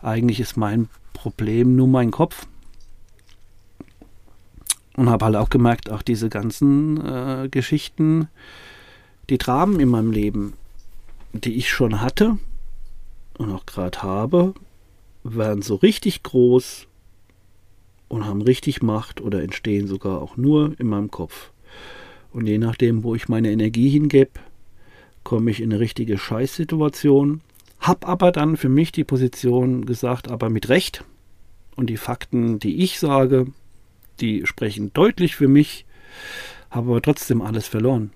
Eigentlich 0.03 0.39
ist 0.39 0.57
mein 0.57 0.89
Problem 1.13 1.75
nur 1.75 1.87
mein 1.87 2.11
Kopf. 2.11 2.45
Und 4.95 5.09
habe 5.09 5.25
halt 5.25 5.35
auch 5.35 5.49
gemerkt, 5.49 5.89
auch 5.91 6.03
diese 6.03 6.29
ganzen 6.29 7.03
äh, 7.03 7.49
Geschichten, 7.49 8.29
die 9.29 9.39
Dramen 9.39 9.79
in 9.79 9.89
meinem 9.89 10.11
Leben, 10.11 10.53
die 11.33 11.55
ich 11.55 11.69
schon 11.69 12.01
hatte 12.01 12.37
und 13.39 13.51
auch 13.51 13.65
gerade 13.65 14.03
habe, 14.03 14.53
werden 15.23 15.63
so 15.63 15.75
richtig 15.75 16.21
groß 16.21 16.87
und 18.07 18.25
haben 18.25 18.43
richtig 18.43 18.83
Macht 18.83 19.19
oder 19.19 19.41
entstehen 19.41 19.87
sogar 19.87 20.21
auch 20.21 20.37
nur 20.37 20.79
in 20.79 20.87
meinem 20.87 21.09
Kopf. 21.09 21.51
Und 22.35 22.47
je 22.47 22.57
nachdem, 22.57 23.03
wo 23.05 23.15
ich 23.15 23.29
meine 23.29 23.49
Energie 23.49 23.87
hingebe, 23.87 24.31
komme 25.23 25.51
ich 25.51 25.61
in 25.61 25.71
eine 25.71 25.79
richtige 25.79 26.17
Scheißsituation. 26.17 27.39
Hab 27.79 28.05
aber 28.05 28.33
dann 28.33 28.57
für 28.57 28.67
mich 28.67 28.91
die 28.91 29.05
Position 29.05 29.85
gesagt, 29.85 30.29
aber 30.29 30.49
mit 30.49 30.67
Recht. 30.67 31.05
Und 31.77 31.89
die 31.89 31.95
Fakten, 31.95 32.59
die 32.59 32.83
ich 32.83 32.99
sage, 32.99 33.47
die 34.19 34.45
sprechen 34.45 34.91
deutlich 34.91 35.37
für 35.37 35.47
mich, 35.47 35.85
habe 36.69 36.89
aber 36.89 37.01
trotzdem 37.01 37.41
alles 37.41 37.69
verloren. 37.69 38.11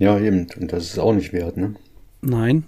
Ja, 0.00 0.18
eben. 0.18 0.48
Und 0.58 0.72
das 0.72 0.86
ist 0.86 0.98
auch 0.98 1.14
nicht 1.14 1.32
wert, 1.32 1.56
ne? 1.56 1.76
Nein. 2.20 2.64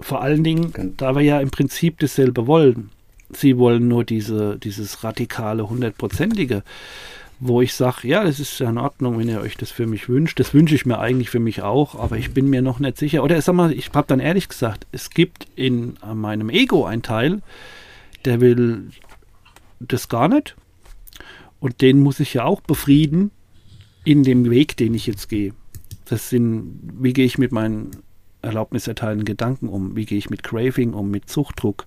Vor 0.00 0.22
allen 0.22 0.42
Dingen, 0.42 0.94
da 0.96 1.14
wir 1.14 1.20
ja 1.20 1.40
im 1.40 1.50
Prinzip 1.50 1.98
dasselbe 1.98 2.46
wollen. 2.46 2.88
Sie 3.28 3.58
wollen 3.58 3.86
nur 3.86 4.04
diese, 4.04 4.58
dieses 4.58 5.04
radikale, 5.04 5.68
hundertprozentige, 5.68 6.62
wo 7.44 7.60
ich 7.60 7.74
sage, 7.74 8.06
ja, 8.06 8.22
das 8.22 8.38
ist 8.38 8.60
ja 8.60 8.70
in 8.70 8.78
Ordnung, 8.78 9.18
wenn 9.18 9.28
ihr 9.28 9.40
euch 9.40 9.56
das 9.56 9.72
für 9.72 9.88
mich 9.88 10.08
wünscht. 10.08 10.38
Das 10.38 10.54
wünsche 10.54 10.76
ich 10.76 10.86
mir 10.86 11.00
eigentlich 11.00 11.28
für 11.28 11.40
mich 11.40 11.60
auch, 11.60 11.96
aber 11.96 12.16
ich 12.16 12.32
bin 12.32 12.48
mir 12.48 12.62
noch 12.62 12.78
nicht 12.78 12.98
sicher. 12.98 13.24
Oder 13.24 13.42
sag 13.42 13.56
mal, 13.56 13.72
ich 13.72 13.90
habe 13.92 14.06
dann 14.06 14.20
ehrlich 14.20 14.48
gesagt, 14.48 14.86
es 14.92 15.10
gibt 15.10 15.48
in 15.56 15.94
meinem 16.14 16.50
Ego 16.50 16.84
einen 16.84 17.02
Teil, 17.02 17.42
der 18.24 18.40
will 18.40 18.90
das 19.80 20.08
gar 20.08 20.28
nicht. 20.28 20.54
Und 21.58 21.80
den 21.80 21.98
muss 21.98 22.20
ich 22.20 22.34
ja 22.34 22.44
auch 22.44 22.60
befrieden 22.60 23.32
in 24.04 24.22
dem 24.22 24.48
Weg, 24.48 24.76
den 24.76 24.94
ich 24.94 25.08
jetzt 25.08 25.28
gehe. 25.28 25.52
Das 26.04 26.30
sind, 26.30 26.78
wie 27.00 27.12
gehe 27.12 27.26
ich 27.26 27.38
mit 27.38 27.50
meinen 27.50 27.90
erlaubniserteilenden 28.40 29.24
Gedanken 29.24 29.68
um? 29.68 29.96
Wie 29.96 30.06
gehe 30.06 30.18
ich 30.18 30.30
mit 30.30 30.44
Craving 30.44 30.94
um, 30.94 31.10
mit 31.10 31.28
Zuchtdruck? 31.28 31.86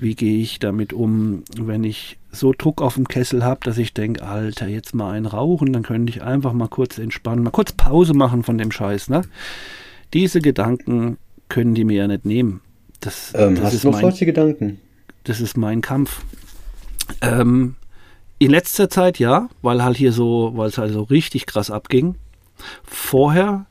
Wie 0.00 0.16
gehe 0.16 0.40
ich 0.40 0.58
damit 0.58 0.92
um, 0.92 1.44
wenn 1.56 1.84
ich 1.84 2.17
so 2.30 2.52
Druck 2.56 2.82
auf 2.82 2.94
dem 2.94 3.08
Kessel 3.08 3.44
habe, 3.44 3.60
dass 3.64 3.78
ich 3.78 3.94
denke, 3.94 4.22
Alter, 4.22 4.66
jetzt 4.66 4.94
mal 4.94 5.12
einen 5.12 5.26
rauchen, 5.26 5.72
dann 5.72 5.82
könnte 5.82 6.10
ich 6.10 6.22
einfach 6.22 6.52
mal 6.52 6.68
kurz 6.68 6.98
entspannen, 6.98 7.42
mal 7.42 7.50
kurz 7.50 7.72
Pause 7.72 8.14
machen 8.14 8.42
von 8.42 8.58
dem 8.58 8.70
Scheiß. 8.70 9.08
Ne? 9.08 9.22
Diese 10.12 10.40
Gedanken 10.40 11.18
können 11.48 11.74
die 11.74 11.84
mir 11.84 11.96
ja 11.96 12.06
nicht 12.06 12.24
nehmen. 12.26 12.60
Das, 13.00 13.32
Ähm, 13.34 13.54
das 13.54 13.64
hast 13.64 13.74
ist 13.74 13.84
du 13.84 13.88
noch 13.88 13.94
mein, 13.94 14.02
solche 14.02 14.26
Gedanken? 14.26 14.80
das 15.24 15.40
ist 15.40 15.56
mein 15.56 15.80
Kampf. 15.80 16.22
Ähm, 17.22 17.76
in 18.38 18.50
letzter 18.50 18.90
Zeit 18.90 19.18
ja, 19.18 19.48
weil 19.62 19.82
halt 19.82 19.96
hier 19.96 20.12
so, 20.12 20.52
weil 20.54 20.68
es 20.68 20.78
halt 20.78 20.92
so 20.92 21.02
richtig 21.02 21.46
krass 21.46 21.70
abging. 21.70 22.16
Vorher 22.84 23.66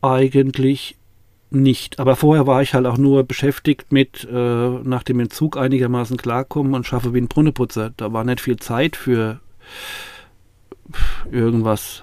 eigentlich 0.00 0.96
nicht. 1.54 2.00
Aber 2.00 2.16
vorher 2.16 2.46
war 2.46 2.62
ich 2.62 2.74
halt 2.74 2.86
auch 2.86 2.98
nur 2.98 3.24
beschäftigt 3.24 3.92
mit 3.92 4.26
äh, 4.30 4.34
nach 4.34 5.02
dem 5.02 5.20
Entzug 5.20 5.56
einigermaßen 5.56 6.16
klarkommen 6.16 6.74
und 6.74 6.86
schaffe 6.86 7.14
wie 7.14 7.20
ein 7.20 7.28
Brunnenputzer. 7.28 7.92
Da 7.96 8.12
war 8.12 8.24
nicht 8.24 8.40
viel 8.40 8.56
Zeit 8.56 8.96
für 8.96 9.40
irgendwas. 11.30 12.02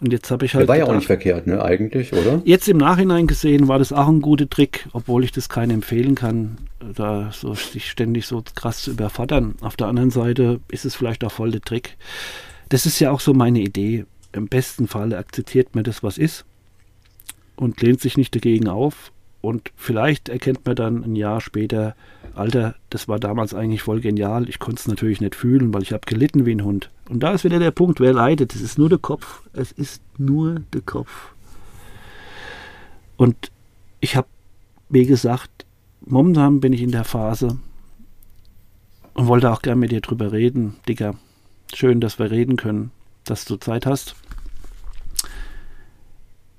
Und 0.00 0.12
jetzt 0.12 0.30
habe 0.32 0.44
ich 0.44 0.54
halt. 0.54 0.62
Der 0.62 0.68
war 0.68 0.76
ja 0.76 0.86
auch 0.86 0.94
nicht 0.94 1.06
verkehrt, 1.06 1.46
ne, 1.46 1.62
eigentlich, 1.62 2.12
oder? 2.12 2.42
Jetzt 2.44 2.68
im 2.68 2.78
Nachhinein 2.78 3.28
gesehen 3.28 3.68
war 3.68 3.78
das 3.78 3.92
auch 3.92 4.08
ein 4.08 4.20
guter 4.20 4.50
Trick, 4.50 4.88
obwohl 4.92 5.22
ich 5.22 5.30
das 5.30 5.48
keinem 5.48 5.76
empfehlen 5.76 6.16
kann, 6.16 6.58
da 6.80 7.30
so 7.32 7.54
sich 7.54 7.88
ständig 7.88 8.26
so 8.26 8.42
krass 8.56 8.82
zu 8.82 8.90
überfordern. 8.90 9.54
Auf 9.60 9.76
der 9.76 9.86
anderen 9.86 10.10
Seite 10.10 10.58
ist 10.68 10.84
es 10.84 10.96
vielleicht 10.96 11.22
auch 11.22 11.30
voll 11.30 11.52
der 11.52 11.60
Trick. 11.60 11.96
Das 12.68 12.84
ist 12.84 12.98
ja 12.98 13.12
auch 13.12 13.20
so 13.20 13.32
meine 13.32 13.60
Idee. 13.60 14.04
Im 14.32 14.48
besten 14.48 14.88
Falle 14.88 15.18
akzeptiert 15.18 15.74
man 15.74 15.84
das, 15.84 16.02
was 16.02 16.18
ist 16.18 16.46
und 17.56 17.80
lehnt 17.80 18.00
sich 18.00 18.16
nicht 18.16 18.34
dagegen 18.34 18.68
auf. 18.68 19.12
Und 19.40 19.72
vielleicht 19.74 20.28
erkennt 20.28 20.64
man 20.64 20.76
dann 20.76 21.04
ein 21.04 21.16
Jahr 21.16 21.40
später, 21.40 21.96
Alter, 22.34 22.76
das 22.90 23.08
war 23.08 23.18
damals 23.18 23.54
eigentlich 23.54 23.82
voll 23.82 24.00
genial. 24.00 24.48
Ich 24.48 24.58
konnte 24.58 24.80
es 24.80 24.88
natürlich 24.88 25.20
nicht 25.20 25.34
fühlen, 25.34 25.74
weil 25.74 25.82
ich 25.82 25.92
habe 25.92 26.06
gelitten 26.06 26.46
wie 26.46 26.54
ein 26.54 26.64
Hund. 26.64 26.90
Und 27.08 27.22
da 27.22 27.32
ist 27.32 27.44
wieder 27.44 27.58
der 27.58 27.72
Punkt, 27.72 28.00
wer 28.00 28.12
leidet? 28.12 28.54
Es 28.54 28.60
ist 28.60 28.78
nur 28.78 28.88
der 28.88 28.98
Kopf. 28.98 29.42
Es 29.52 29.72
ist 29.72 30.00
nur 30.16 30.60
der 30.72 30.80
Kopf. 30.80 31.34
Und 33.16 33.50
ich 34.00 34.16
habe, 34.16 34.28
wie 34.88 35.06
gesagt, 35.06 35.66
momentan 36.00 36.60
bin 36.60 36.72
ich 36.72 36.80
in 36.80 36.92
der 36.92 37.04
Phase 37.04 37.58
und 39.14 39.26
wollte 39.26 39.50
auch 39.50 39.62
gerne 39.62 39.80
mit 39.80 39.92
dir 39.92 40.00
drüber 40.00 40.32
reden. 40.32 40.76
Dicker, 40.88 41.16
schön, 41.74 42.00
dass 42.00 42.18
wir 42.18 42.30
reden 42.30 42.56
können, 42.56 42.92
dass 43.24 43.44
du 43.44 43.56
Zeit 43.56 43.86
hast. 43.86 44.14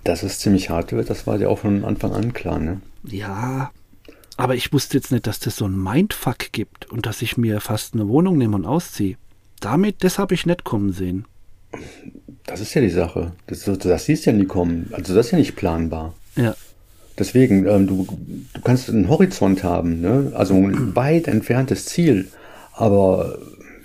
dass 0.04 0.22
es 0.22 0.38
ziemlich 0.38 0.70
hart 0.70 0.92
wird, 0.92 1.10
das 1.10 1.26
war 1.26 1.38
dir 1.38 1.50
auch 1.50 1.58
von 1.58 1.84
Anfang 1.84 2.12
an 2.12 2.32
klar, 2.32 2.60
ne? 2.60 2.80
Ja, 3.02 3.72
aber 4.36 4.54
ich 4.54 4.72
wusste 4.72 4.98
jetzt 4.98 5.10
nicht, 5.10 5.26
dass 5.26 5.40
das 5.40 5.56
so 5.56 5.66
ein 5.66 5.82
Mindfuck 5.82 6.52
gibt 6.52 6.86
und 6.92 7.06
dass 7.06 7.22
ich 7.22 7.36
mir 7.38 7.60
fast 7.60 7.94
eine 7.94 8.06
Wohnung 8.06 8.38
nehme 8.38 8.54
und 8.54 8.66
ausziehe. 8.66 9.16
Damit, 9.58 10.04
das 10.04 10.20
habe 10.20 10.34
ich 10.34 10.46
nicht 10.46 10.62
kommen 10.62 10.92
sehen. 10.92 11.26
Das 12.48 12.60
ist 12.60 12.74
ja 12.74 12.80
die 12.80 12.90
Sache. 12.90 13.32
Das, 13.46 13.64
das 13.64 14.04
siehst 14.04 14.26
du 14.26 14.30
ja 14.30 14.36
nie 14.36 14.46
kommen. 14.46 14.88
Also 14.92 15.14
das 15.14 15.26
ist 15.26 15.32
ja 15.32 15.38
nicht 15.38 15.56
planbar. 15.56 16.14
Ja, 16.34 16.54
Deswegen, 17.18 17.66
ähm, 17.66 17.86
du, 17.88 18.06
du 18.54 18.60
kannst 18.60 18.88
einen 18.88 19.08
Horizont 19.08 19.64
haben, 19.64 20.00
ne? 20.00 20.32
also 20.34 20.54
ein 20.54 20.94
weit 20.94 21.26
entferntes 21.26 21.86
Ziel, 21.86 22.28
aber 22.72 23.38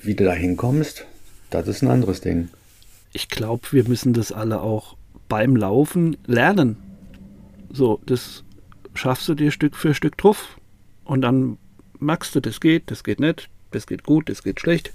wie 0.04 0.14
du 0.14 0.24
da 0.24 0.34
hinkommst, 0.34 1.06
das 1.50 1.68
ist 1.68 1.82
ein 1.82 1.90
anderes 1.90 2.22
Ding. 2.22 2.50
ich 3.12 3.30
glaube, 3.30 3.64
wir 3.72 3.88
müssen 3.88 4.14
das 4.14 4.32
alle 4.32 4.62
auch 4.62 4.96
beim 5.30 5.56
Laufen 5.56 6.18
lernen. 6.28 6.78
So, 7.72 8.00
das 8.06 8.44
schaffst 8.94 9.28
du 9.28 9.34
dir 9.34 9.50
Stück 9.50 9.76
für 9.76 9.96
Stück 9.96 10.18
drauf. 10.18 10.60
Und 11.04 11.22
dann 11.22 11.58
merkst 12.00 12.36
du, 12.36 12.40
das 12.40 12.62
geht, 12.62 12.92
das 12.92 13.04
geht 13.04 13.20
nicht, 13.20 13.50
das 13.72 13.88
geht 13.88 14.04
gut, 14.04 14.30
das 14.30 14.44
geht 14.44 14.60
schlecht. 14.60 14.94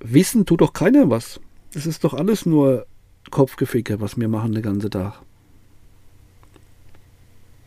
Wissen 0.00 0.44
tut 0.44 0.60
doch 0.60 0.74
keiner 0.74 1.08
was. 1.08 1.40
Das 1.72 1.86
ist 1.86 2.04
doch 2.04 2.14
alles 2.14 2.46
nur 2.46 2.86
Kopfgeficke, 3.30 4.00
was 4.00 4.18
wir 4.18 4.28
machen 4.28 4.52
den 4.52 4.62
ganzen 4.62 4.90
Tag. 4.90 5.20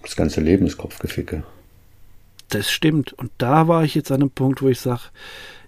Das 0.02 0.16
ganze 0.16 0.42
Leben 0.42 0.68
ist 0.68 0.78
Kopfgeficke. 0.78 1.44
Das 2.50 2.70
stimmt. 2.70 3.14
Und 3.14 3.32
da 3.40 3.68
war 3.68 3.84
ich 3.84 3.96
jetzt 3.96 4.12
an 4.12 4.22
einem 4.22 4.30
Punkt, 4.30 4.62
wo 4.62 4.70
ich 4.70 4.80
sage, 4.80 5.02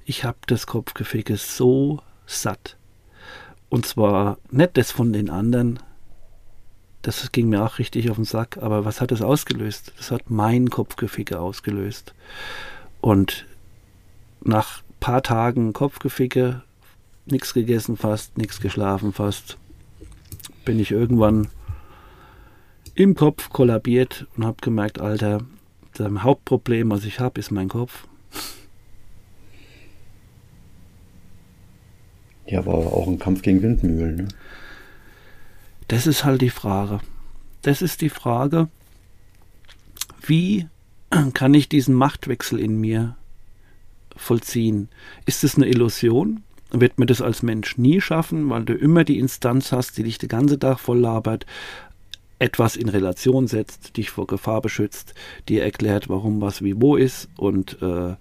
ich 0.06 0.24
habe 0.24 0.38
das 0.46 0.68
Kopfgeficke 0.68 1.38
so 1.38 2.02
satt. 2.28 2.78
Und 3.70 3.86
zwar 3.86 4.38
nicht 4.52 4.78
das 4.78 4.92
von 4.92 5.12
den 5.12 5.30
anderen. 5.30 5.80
Das 7.02 7.32
ging 7.32 7.50
mir 7.50 7.64
auch 7.64 7.80
richtig 7.80 8.10
auf 8.12 8.18
den 8.18 8.26
Sack. 8.26 8.58
Aber 8.58 8.86
was 8.86 9.02
hat 9.02 9.12
das 9.12 9.22
ausgelöst? 9.22 9.94
Das 9.98 10.12
hat 10.12 10.30
mein 10.30 10.70
Kopfgeficke 10.70 11.40
ausgelöst. 11.40 12.14
Und 13.02 13.48
nach 14.42 14.82
ein 14.82 15.00
paar 15.00 15.24
Tagen 15.24 15.74
Kopfgeficke, 15.74 16.62
nichts 17.32 17.54
gegessen 17.54 17.98
fast, 17.98 18.38
nichts 18.38 18.62
geschlafen 18.62 19.14
fast, 19.14 19.58
bin 20.66 20.80
ich 20.80 20.92
irgendwann 20.92 21.48
im 22.96 23.16
Kopf 23.16 23.50
kollabiert 23.50 24.28
und 24.36 24.46
habe 24.46 24.58
gemerkt, 24.62 25.00
Alter, 25.00 25.42
das 25.94 26.12
Hauptproblem, 26.12 26.90
was 26.92 27.06
ich 27.06 27.20
habe, 27.20 27.40
ist 27.40 27.52
mein 27.52 27.70
Kopf. 27.70 28.08
Ja, 32.48 32.60
aber 32.60 32.74
auch 32.74 33.08
ein 33.08 33.20
Kampf 33.20 33.42
gegen 33.42 33.62
Windmühlen. 33.62 34.16
Ne? 34.16 34.28
Das 35.88 36.08
ist 36.08 36.24
halt 36.24 36.42
die 36.42 36.50
Frage. 36.50 37.02
Das 37.62 37.82
ist 37.82 38.02
die 38.02 38.10
Frage, 38.10 38.70
wie 40.26 40.68
kann 41.34 41.54
ich 41.54 41.70
diesen 41.70 41.96
Machtwechsel 41.96 42.60
in 42.60 42.80
mir 42.80 43.16
vollziehen? 44.16 44.90
Ist 45.26 45.44
es 45.44 45.56
eine 45.56 45.68
Illusion? 45.68 46.44
Wird 46.72 47.00
man 47.00 47.08
das 47.08 47.22
als 47.22 47.44
Mensch 47.44 47.78
nie 47.78 48.02
schaffen, 48.02 48.50
weil 48.50 48.66
du 48.66 48.74
immer 48.74 49.04
die 49.04 49.20
Instanz 49.20 49.72
hast, 49.72 49.98
die 49.98 50.04
dich 50.04 50.18
den 50.18 50.30
ganzen 50.30 50.60
Tag 50.60 50.80
voll 50.80 51.00
labert, 51.00 51.46
etwas 52.40 52.76
in 52.76 52.90
Relation 52.90 53.48
setzt, 53.48 53.98
dich 53.98 54.10
vor 54.10 54.28
Gefahr 54.28 54.62
beschützt, 54.62 55.14
dir 55.48 55.64
erklärt, 55.64 56.10
warum 56.10 56.42
was 56.42 56.62
wie 56.62 56.80
wo 56.80 56.96
ist 56.96 57.30
und 57.38 57.82
äh, 57.82 58.16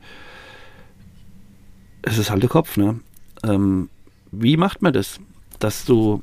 es 2.02 2.18
ist 2.18 2.30
halt 2.30 2.42
der 2.42 2.50
Kopf, 2.50 2.76
ne? 2.76 3.00
Ähm, 3.42 3.90
wie 4.30 4.56
macht 4.56 4.80
man 4.80 4.92
das? 4.92 5.18
Dass 5.58 5.84
du, 5.84 6.22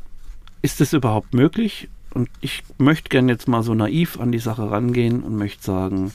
ist 0.61 0.82
es 0.82 0.93
überhaupt 0.93 1.34
möglich? 1.34 1.89
Und 2.13 2.30
ich 2.41 2.63
möchte 2.78 3.09
gerne 3.09 3.32
jetzt 3.32 3.47
mal 3.47 3.63
so 3.63 3.74
naiv 3.74 4.19
an 4.19 4.32
die 4.32 4.39
Sache 4.39 4.71
rangehen 4.71 5.24
und 5.24 5.36
möchte 5.36 5.63
sagen, 5.63 6.11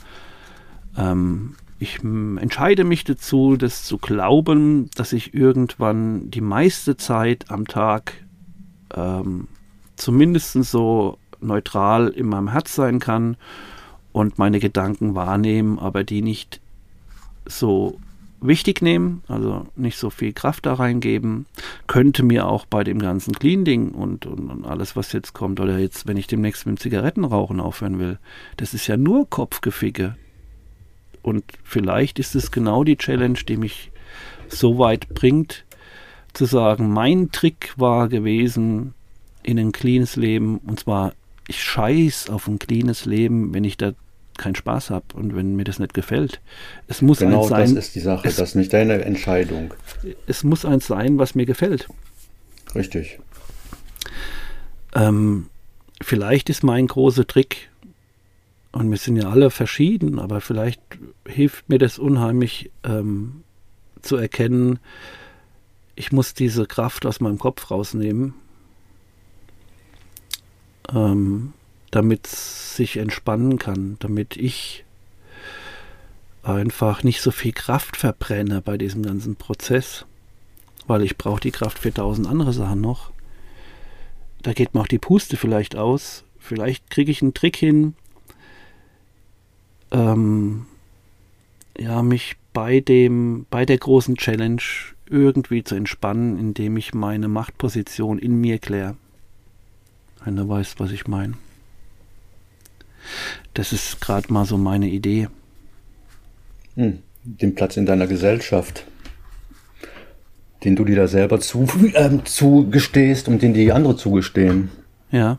ähm, 0.96 1.54
ich 1.78 2.02
m, 2.02 2.38
entscheide 2.38 2.84
mich 2.84 3.04
dazu, 3.04 3.56
das 3.56 3.84
zu 3.84 3.98
glauben, 3.98 4.90
dass 4.96 5.12
ich 5.12 5.34
irgendwann 5.34 6.30
die 6.30 6.40
meiste 6.40 6.96
Zeit 6.96 7.46
am 7.50 7.66
Tag 7.66 8.14
ähm, 8.94 9.48
zumindest 9.96 10.52
so 10.64 11.18
neutral 11.40 12.08
in 12.08 12.26
meinem 12.26 12.48
Herz 12.48 12.74
sein 12.74 12.98
kann 12.98 13.36
und 14.12 14.38
meine 14.38 14.58
Gedanken 14.58 15.14
wahrnehmen, 15.14 15.78
aber 15.78 16.04
die 16.04 16.22
nicht 16.22 16.60
so 17.46 17.98
wichtig 18.40 18.82
nehmen, 18.82 19.22
also 19.28 19.66
nicht 19.76 19.98
so 19.98 20.10
viel 20.10 20.32
Kraft 20.32 20.66
da 20.66 20.74
reingeben. 20.74 21.46
Könnte 21.86 22.22
mir 22.22 22.46
auch 22.46 22.66
bei 22.66 22.84
dem 22.84 22.98
ganzen 22.98 23.34
Clean-Ding 23.34 23.90
und, 23.90 24.26
und, 24.26 24.50
und, 24.50 24.64
alles, 24.64 24.96
was 24.96 25.12
jetzt 25.12 25.32
kommt, 25.32 25.60
oder 25.60 25.78
jetzt, 25.78 26.06
wenn 26.06 26.16
ich 26.16 26.26
demnächst 26.26 26.66
mit 26.66 26.76
dem 26.76 26.80
Zigarettenrauchen 26.80 27.60
aufhören 27.60 27.98
will, 27.98 28.18
das 28.56 28.74
ist 28.74 28.86
ja 28.86 28.96
nur 28.96 29.28
Kopfgeficke. 29.28 30.16
Und 31.28 31.44
vielleicht 31.62 32.18
ist 32.18 32.34
es 32.34 32.50
genau 32.50 32.84
die 32.84 32.96
Challenge, 32.96 33.38
die 33.46 33.58
mich 33.58 33.90
so 34.48 34.78
weit 34.78 35.10
bringt, 35.10 35.66
zu 36.32 36.46
sagen, 36.46 36.88
mein 36.90 37.30
Trick 37.32 37.74
war 37.76 38.08
gewesen, 38.08 38.94
in 39.42 39.58
ein 39.58 39.72
cleanes 39.72 40.16
Leben, 40.16 40.56
und 40.58 40.80
zwar, 40.80 41.12
ich 41.46 41.62
scheiß 41.62 42.30
auf 42.30 42.48
ein 42.48 42.58
cleanes 42.58 43.04
Leben, 43.04 43.52
wenn 43.52 43.64
ich 43.64 43.76
da 43.76 43.92
keinen 44.38 44.54
Spaß 44.54 44.88
habe 44.88 45.04
und 45.12 45.36
wenn 45.36 45.54
mir 45.54 45.64
das 45.64 45.78
nicht 45.78 45.92
gefällt. 45.92 46.40
Es 46.86 47.02
muss 47.02 47.18
genau 47.18 47.42
eins 47.42 47.48
sein. 47.50 47.74
das 47.74 47.86
ist 47.86 47.94
die 47.94 48.00
Sache, 48.00 48.26
es, 48.26 48.36
das 48.36 48.50
ist 48.50 48.54
nicht 48.54 48.72
deine 48.72 49.04
Entscheidung. 49.04 49.74
Es 50.26 50.44
muss 50.44 50.64
eins 50.64 50.86
sein, 50.86 51.18
was 51.18 51.34
mir 51.34 51.44
gefällt. 51.44 51.88
Richtig. 52.74 53.18
Ähm, 54.94 55.50
vielleicht 56.00 56.48
ist 56.48 56.62
mein 56.62 56.86
großer 56.86 57.26
Trick, 57.26 57.68
und 58.72 58.90
wir 58.90 58.98
sind 58.98 59.16
ja 59.16 59.30
alle 59.30 59.50
verschieden, 59.50 60.18
aber 60.18 60.40
vielleicht 60.40 60.80
hilft 61.26 61.68
mir 61.68 61.78
das 61.78 61.98
unheimlich 61.98 62.70
ähm, 62.84 63.42
zu 64.02 64.16
erkennen, 64.16 64.78
ich 65.96 66.12
muss 66.12 66.32
diese 66.32 66.66
Kraft 66.66 67.06
aus 67.06 67.20
meinem 67.20 67.38
Kopf 67.38 67.72
rausnehmen, 67.72 68.34
ähm, 70.94 71.52
damit 71.90 72.26
es 72.26 72.76
sich 72.76 72.98
entspannen 72.98 73.58
kann, 73.58 73.96
damit 73.98 74.36
ich 74.36 74.84
einfach 76.44 77.02
nicht 77.02 77.20
so 77.20 77.30
viel 77.30 77.52
Kraft 77.52 77.96
verbrenne 77.96 78.62
bei 78.62 78.78
diesem 78.78 79.02
ganzen 79.02 79.34
Prozess, 79.34 80.06
weil 80.86 81.02
ich 81.02 81.18
brauche 81.18 81.40
die 81.40 81.50
Kraft 81.50 81.80
für 81.80 81.92
tausend 81.92 82.28
andere 82.28 82.52
Sachen 82.52 82.80
noch. 82.80 83.10
Da 84.42 84.52
geht 84.52 84.74
mir 84.74 84.82
auch 84.82 84.86
die 84.86 85.00
Puste 85.00 85.36
vielleicht 85.36 85.74
aus. 85.74 86.24
Vielleicht 86.38 86.90
kriege 86.90 87.10
ich 87.10 87.22
einen 87.22 87.34
Trick 87.34 87.56
hin, 87.56 87.94
ähm, 89.90 90.66
ja, 91.78 92.02
mich 92.02 92.36
bei 92.52 92.80
dem, 92.80 93.46
bei 93.50 93.64
der 93.64 93.78
großen 93.78 94.16
Challenge 94.16 94.62
irgendwie 95.08 95.64
zu 95.64 95.74
entspannen, 95.74 96.38
indem 96.38 96.76
ich 96.76 96.94
meine 96.94 97.28
Machtposition 97.28 98.18
in 98.18 98.40
mir 98.40 98.58
kläre. 98.58 98.96
Wenn 100.24 100.36
du 100.36 100.48
weißt, 100.48 100.80
was 100.80 100.90
ich 100.90 101.06
meine. 101.06 101.34
Das 103.54 103.72
ist 103.72 104.00
gerade 104.00 104.32
mal 104.32 104.44
so 104.44 104.58
meine 104.58 104.88
Idee. 104.88 105.28
Hm, 106.74 106.98
den 107.22 107.54
Platz 107.54 107.76
in 107.76 107.86
deiner 107.86 108.06
Gesellschaft, 108.06 108.84
den 110.64 110.76
du 110.76 110.84
dir 110.84 110.96
da 110.96 111.08
selber 111.08 111.40
zu, 111.40 111.66
äh, 111.94 112.18
zugestehst 112.24 113.28
und 113.28 113.42
den 113.42 113.54
die 113.54 113.72
andere 113.72 113.96
zugestehen. 113.96 114.70
Ja. 115.10 115.38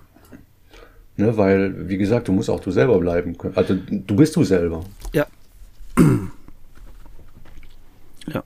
Ne, 1.19 1.35
weil, 1.35 1.89
wie 1.89 1.97
gesagt, 1.97 2.29
du 2.29 2.31
musst 2.31 2.49
auch 2.49 2.61
du 2.61 2.71
selber 2.71 2.97
bleiben. 2.97 3.35
Also 3.53 3.75
du 3.75 4.15
bist 4.15 4.37
du 4.37 4.45
selber. 4.45 4.85
Ja. 5.11 5.27
ja. 8.27 8.41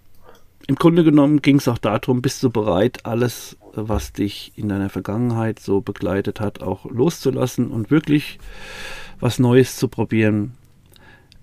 Im 0.65 0.73
Grunde 0.73 1.03
genommen 1.03 1.43
ging 1.43 1.57
es 1.57 1.67
auch 1.67 1.77
darum, 1.77 2.23
bist 2.23 2.41
du 2.41 2.49
bereit, 2.49 3.05
alles, 3.05 3.57
was 3.75 4.11
dich 4.11 4.53
in 4.55 4.69
deiner 4.69 4.89
Vergangenheit 4.89 5.59
so 5.59 5.81
begleitet 5.81 6.39
hat, 6.39 6.63
auch 6.63 6.85
loszulassen 6.85 7.69
und 7.69 7.91
wirklich 7.91 8.39
was 9.19 9.37
Neues 9.37 9.77
zu 9.77 9.87
probieren. 9.87 10.53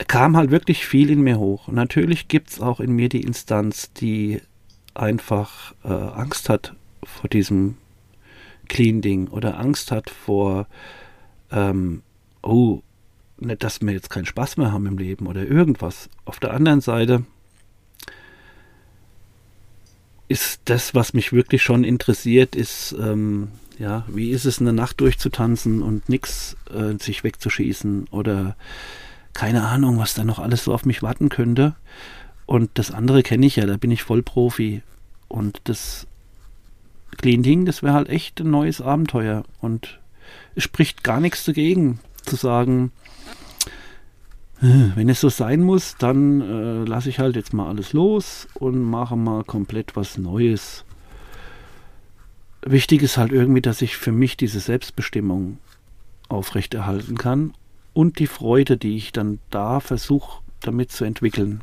Kam 0.09 0.37
halt 0.37 0.51
wirklich 0.51 0.85
viel 0.85 1.11
in 1.11 1.21
mir 1.21 1.39
hoch. 1.39 1.69
natürlich 1.69 2.27
gibt 2.27 2.51
es 2.51 2.61
auch 2.61 2.81
in 2.81 2.91
mir 2.91 3.09
die 3.09 3.23
Instanz, 3.23 3.93
die 3.93 4.41
einfach 4.95 5.77
äh, 5.85 5.93
Angst 5.93 6.49
hat 6.49 6.75
vor 7.05 7.31
diesem 7.31 7.77
Clean-Ding 8.67 9.29
oder 9.29 9.61
Angst 9.61 9.93
hat 9.93 10.11
vor 10.11 10.67
ähm, 11.51 12.03
oh, 12.43 12.83
nicht, 13.39 13.65
dass 13.65 13.81
wir 13.81 13.93
jetzt 13.93 14.11
keinen 14.11 14.27
Spaß 14.27 14.57
mehr 14.57 14.73
haben 14.73 14.87
im 14.87 14.99
Leben 14.99 15.27
oder 15.27 15.47
irgendwas. 15.47 16.09
Auf 16.25 16.41
der 16.41 16.53
anderen 16.53 16.81
Seite 16.81 17.25
ist 20.29 20.61
das, 20.67 20.95
was 20.95 21.13
mich 21.13 21.33
wirklich 21.33 21.63
schon 21.63 21.83
interessiert, 21.83 22.55
ist, 22.55 22.95
ähm, 23.01 23.49
ja, 23.79 24.05
wie 24.09 24.31
ist 24.31 24.45
es, 24.45 24.61
eine 24.61 24.73
Nacht 24.73 25.01
durchzutanzen 25.01 25.83
und 25.83 26.09
nichts 26.09 26.57
äh, 26.73 26.97
sich 27.03 27.25
wegzuschießen 27.25 28.09
oder 28.11 28.57
keine 29.33 29.67
Ahnung, 29.67 29.99
was 29.99 30.15
da 30.15 30.23
noch 30.23 30.39
alles 30.39 30.65
so 30.65 30.75
auf 30.75 30.85
mich 30.85 31.03
warten 31.03 31.31
könnte. 31.31 31.75
Und 32.47 32.71
das 32.75 32.91
andere 32.91 33.23
kenne 33.23 33.47
ich 33.47 33.57
ja, 33.57 33.67
da 33.67 33.77
bin 33.77 33.91
ich 33.91 34.03
voll 34.03 34.23
Profi. 34.23 34.83
Und 35.29 35.61
das 35.65 36.07
Clean 37.17 37.43
Ding, 37.43 37.65
das 37.65 37.83
wäre 37.83 37.95
halt 37.95 38.09
echt 38.09 38.41
ein 38.41 38.51
neues 38.51 38.81
Abenteuer. 38.81 39.45
Und 39.61 40.01
spricht 40.57 41.05
gar 41.05 41.21
nichts 41.21 41.45
dagegen, 41.45 42.01
zu 42.25 42.37
sagen, 42.37 42.93
äh, 44.63 44.91
wenn 44.95 45.09
es 45.09 45.21
so 45.21 45.29
sein 45.29 45.63
muss, 45.63 45.97
dann 45.99 46.41
äh, 46.41 46.85
lasse 46.85 47.09
ich 47.09 47.19
halt 47.19 47.37
jetzt 47.37 47.55
mal 47.55 47.69
alles 47.69 47.93
los 47.93 48.49
und 48.55 48.83
mache 48.83 49.17
mal 49.17 49.45
komplett 49.45 49.97
was 49.97 50.19
Neues. 50.19 50.85
Wichtig 52.63 53.03
ist 53.03 53.17
halt 53.17 53.33
irgendwie, 53.33 53.63
dass 53.63 53.81
ich 53.81 53.97
für 53.97 54.13
mich 54.13 54.37
diese 54.37 54.61
Selbstbestimmung 54.61 55.59
aufrechterhalten 56.29 57.17
kann 57.17 57.55
und 57.95 58.19
die 58.19 58.27
Freude, 58.27 58.77
die 58.77 58.97
ich 58.97 59.13
dann 59.13 59.39
da 59.51 59.81
versuche, 59.81 60.43
damit 60.61 60.93
zu 60.93 61.05
entwickeln. 61.05 61.63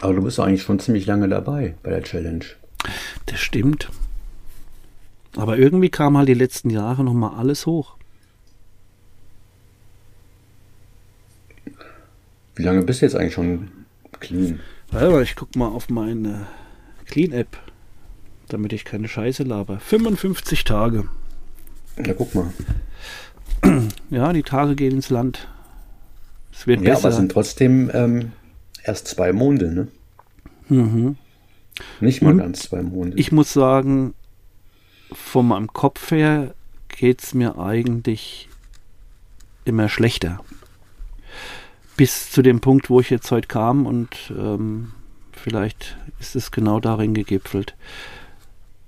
Aber 0.00 0.14
du 0.14 0.22
bist 0.22 0.40
eigentlich 0.40 0.62
schon 0.62 0.80
ziemlich 0.80 1.06
lange 1.06 1.28
dabei 1.28 1.74
bei 1.82 1.90
der 1.90 2.02
Challenge. 2.02 2.44
Das 3.26 3.40
stimmt. 3.40 3.90
Aber 5.36 5.58
irgendwie 5.58 5.90
kam 5.90 6.16
halt 6.16 6.28
die 6.28 6.34
letzten 6.34 6.70
Jahre 6.70 7.04
nochmal 7.04 7.38
alles 7.38 7.66
hoch. 7.66 7.96
Wie 12.56 12.62
lange 12.62 12.82
bist 12.82 13.02
du 13.02 13.06
jetzt 13.06 13.16
eigentlich 13.16 13.34
schon 13.34 13.68
clean? 14.20 14.60
Warte 14.90 15.22
ich 15.22 15.34
guck 15.34 15.56
mal 15.56 15.68
auf 15.68 15.88
meine 15.88 16.46
Clean-App, 17.06 17.58
damit 18.48 18.72
ich 18.72 18.84
keine 18.84 19.08
Scheiße 19.08 19.42
laber. 19.42 19.80
55 19.80 20.62
Tage. 20.62 21.08
Ja, 22.04 22.14
guck 22.14 22.34
mal. 22.34 22.52
Ja, 24.10 24.32
die 24.32 24.42
Tage 24.42 24.74
gehen 24.74 24.92
ins 24.92 25.10
Land. 25.10 25.48
Es 26.52 26.66
wird 26.66 26.82
ja, 26.82 26.90
besser. 26.90 27.00
aber 27.00 27.08
es 27.08 27.16
sind 27.16 27.32
trotzdem 27.32 27.90
ähm, 27.92 28.32
erst 28.84 29.08
zwei 29.08 29.32
Monde, 29.32 29.72
ne? 29.72 29.88
Mhm. 30.68 31.16
Nicht 32.00 32.22
mal 32.22 32.32
Und 32.32 32.38
ganz 32.38 32.60
zwei 32.60 32.82
Monde. 32.82 33.16
Ich 33.16 33.32
muss 33.32 33.52
sagen, 33.52 34.14
von 35.12 35.48
meinem 35.48 35.72
Kopf 35.72 36.10
her 36.10 36.54
geht 36.88 37.22
es 37.22 37.34
mir 37.34 37.58
eigentlich 37.58 38.48
immer 39.64 39.88
schlechter. 39.88 40.40
Bis 41.96 42.30
zu 42.30 42.42
dem 42.42 42.60
Punkt, 42.60 42.90
wo 42.90 43.00
ich 43.00 43.10
jetzt 43.10 43.30
heute 43.30 43.48
kam 43.48 43.86
und 43.86 44.32
ähm, 44.36 44.92
vielleicht 45.32 45.96
ist 46.18 46.36
es 46.36 46.50
genau 46.50 46.80
darin 46.80 47.14
gegipfelt. 47.14 47.76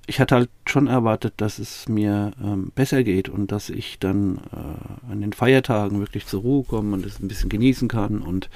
Ich 0.08 0.20
hatte 0.20 0.36
halt 0.36 0.50
schon 0.66 0.86
erwartet, 0.86 1.34
dass 1.38 1.58
es 1.58 1.88
mir 1.88 2.32
ähm, 2.42 2.70
besser 2.74 3.02
geht 3.02 3.28
und 3.28 3.50
dass 3.50 3.70
ich 3.70 3.98
dann 3.98 4.38
äh, 4.52 5.10
an 5.10 5.20
den 5.20 5.32
Feiertagen 5.32 5.98
wirklich 5.98 6.26
zur 6.26 6.42
Ruhe 6.42 6.64
komme 6.64 6.94
und 6.94 7.04
es 7.04 7.18
ein 7.18 7.28
bisschen 7.28 7.48
genießen 7.48 7.88
kann 7.88 8.22
und 8.22 8.48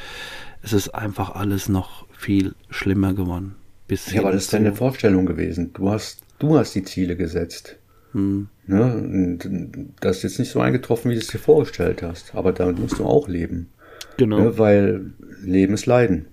es 0.63 0.73
ist 0.73 0.95
einfach 0.95 1.35
alles 1.35 1.69
noch 1.69 2.07
viel 2.13 2.55
schlimmer 2.71 3.15
geworden. 3.15 3.57
Bis 3.89 4.13
ja, 4.13 4.21
aber 4.21 4.33
das 4.33 4.45
ist 4.45 4.53
deine 4.53 4.75
Vorstellung 4.75 5.27
gewesen. 5.27 5.73
Du 5.73 5.91
hast 5.91 6.23
Du 6.41 6.59
hast 6.59 6.75
die 6.75 6.83
Ziele 6.83 7.17
gesetzt. 7.17 7.77
Hm. 8.13 8.49
Ne? 8.67 8.95
Und 8.95 9.95
das 10.01 10.19
ist 10.19 10.23
jetzt 10.25 10.39
nicht 10.41 10.51
so 10.51 10.61
eingetroffen, 10.61 11.11
wie 11.11 11.15
du 11.15 11.21
es 11.21 11.29
dir 11.29 11.39
vorgestellt 11.39 12.03
hast. 12.03 12.35
Aber 12.35 12.53
damit 12.53 12.81
musst 12.81 12.99
du 12.99 13.05
auch 13.05 13.29
leben. 13.29 13.69
Genau. 14.17 14.39
Ne? 14.39 14.59
Weil 14.59 15.13
Leben 15.43 15.75
ist 15.75 15.87
Leiden. 15.87 16.27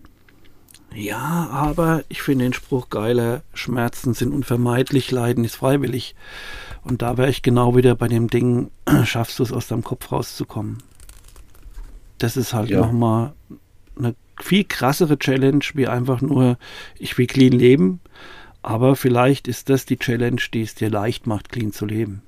Ja, 0.95 1.49
aber 1.51 2.03
ich 2.09 2.21
finde 2.21 2.45
den 2.45 2.53
Spruch 2.53 2.89
geiler. 2.89 3.43
Schmerzen 3.53 4.13
sind 4.13 4.33
unvermeidlich, 4.33 5.11
Leiden 5.11 5.43
ist 5.43 5.55
freiwillig. 5.55 6.15
Und 6.83 7.01
da 7.01 7.17
wäre 7.17 7.29
ich 7.29 7.41
genau 7.41 7.75
wieder 7.75 7.95
bei 7.95 8.07
dem 8.07 8.29
Ding, 8.29 8.71
schaffst 9.03 9.39
du 9.39 9.43
es 9.43 9.51
aus 9.51 9.67
deinem 9.67 9.83
Kopf 9.83 10.11
rauszukommen. 10.11 10.77
Das 12.17 12.37
ist 12.37 12.53
halt 12.53 12.69
ja. 12.69 12.79
nochmal 12.79 13.33
eine 13.97 14.15
viel 14.39 14.63
krassere 14.63 15.19
Challenge, 15.19 15.63
wie 15.73 15.87
einfach 15.87 16.21
nur, 16.21 16.57
ich 16.97 17.17
will 17.17 17.27
clean 17.27 17.51
leben, 17.51 17.99
aber 18.67 18.97
vielleicht 18.97 19.47
ist 19.47 19.69
das 19.69 19.85
die 19.85 19.95
Challenge, 19.95 20.41
die 20.53 20.61
es 20.61 20.75
dir 20.75 20.89
leicht 20.89 21.25
macht, 21.25 21.47
clean 21.47 21.71
zu 21.71 21.85
leben. 21.85 22.21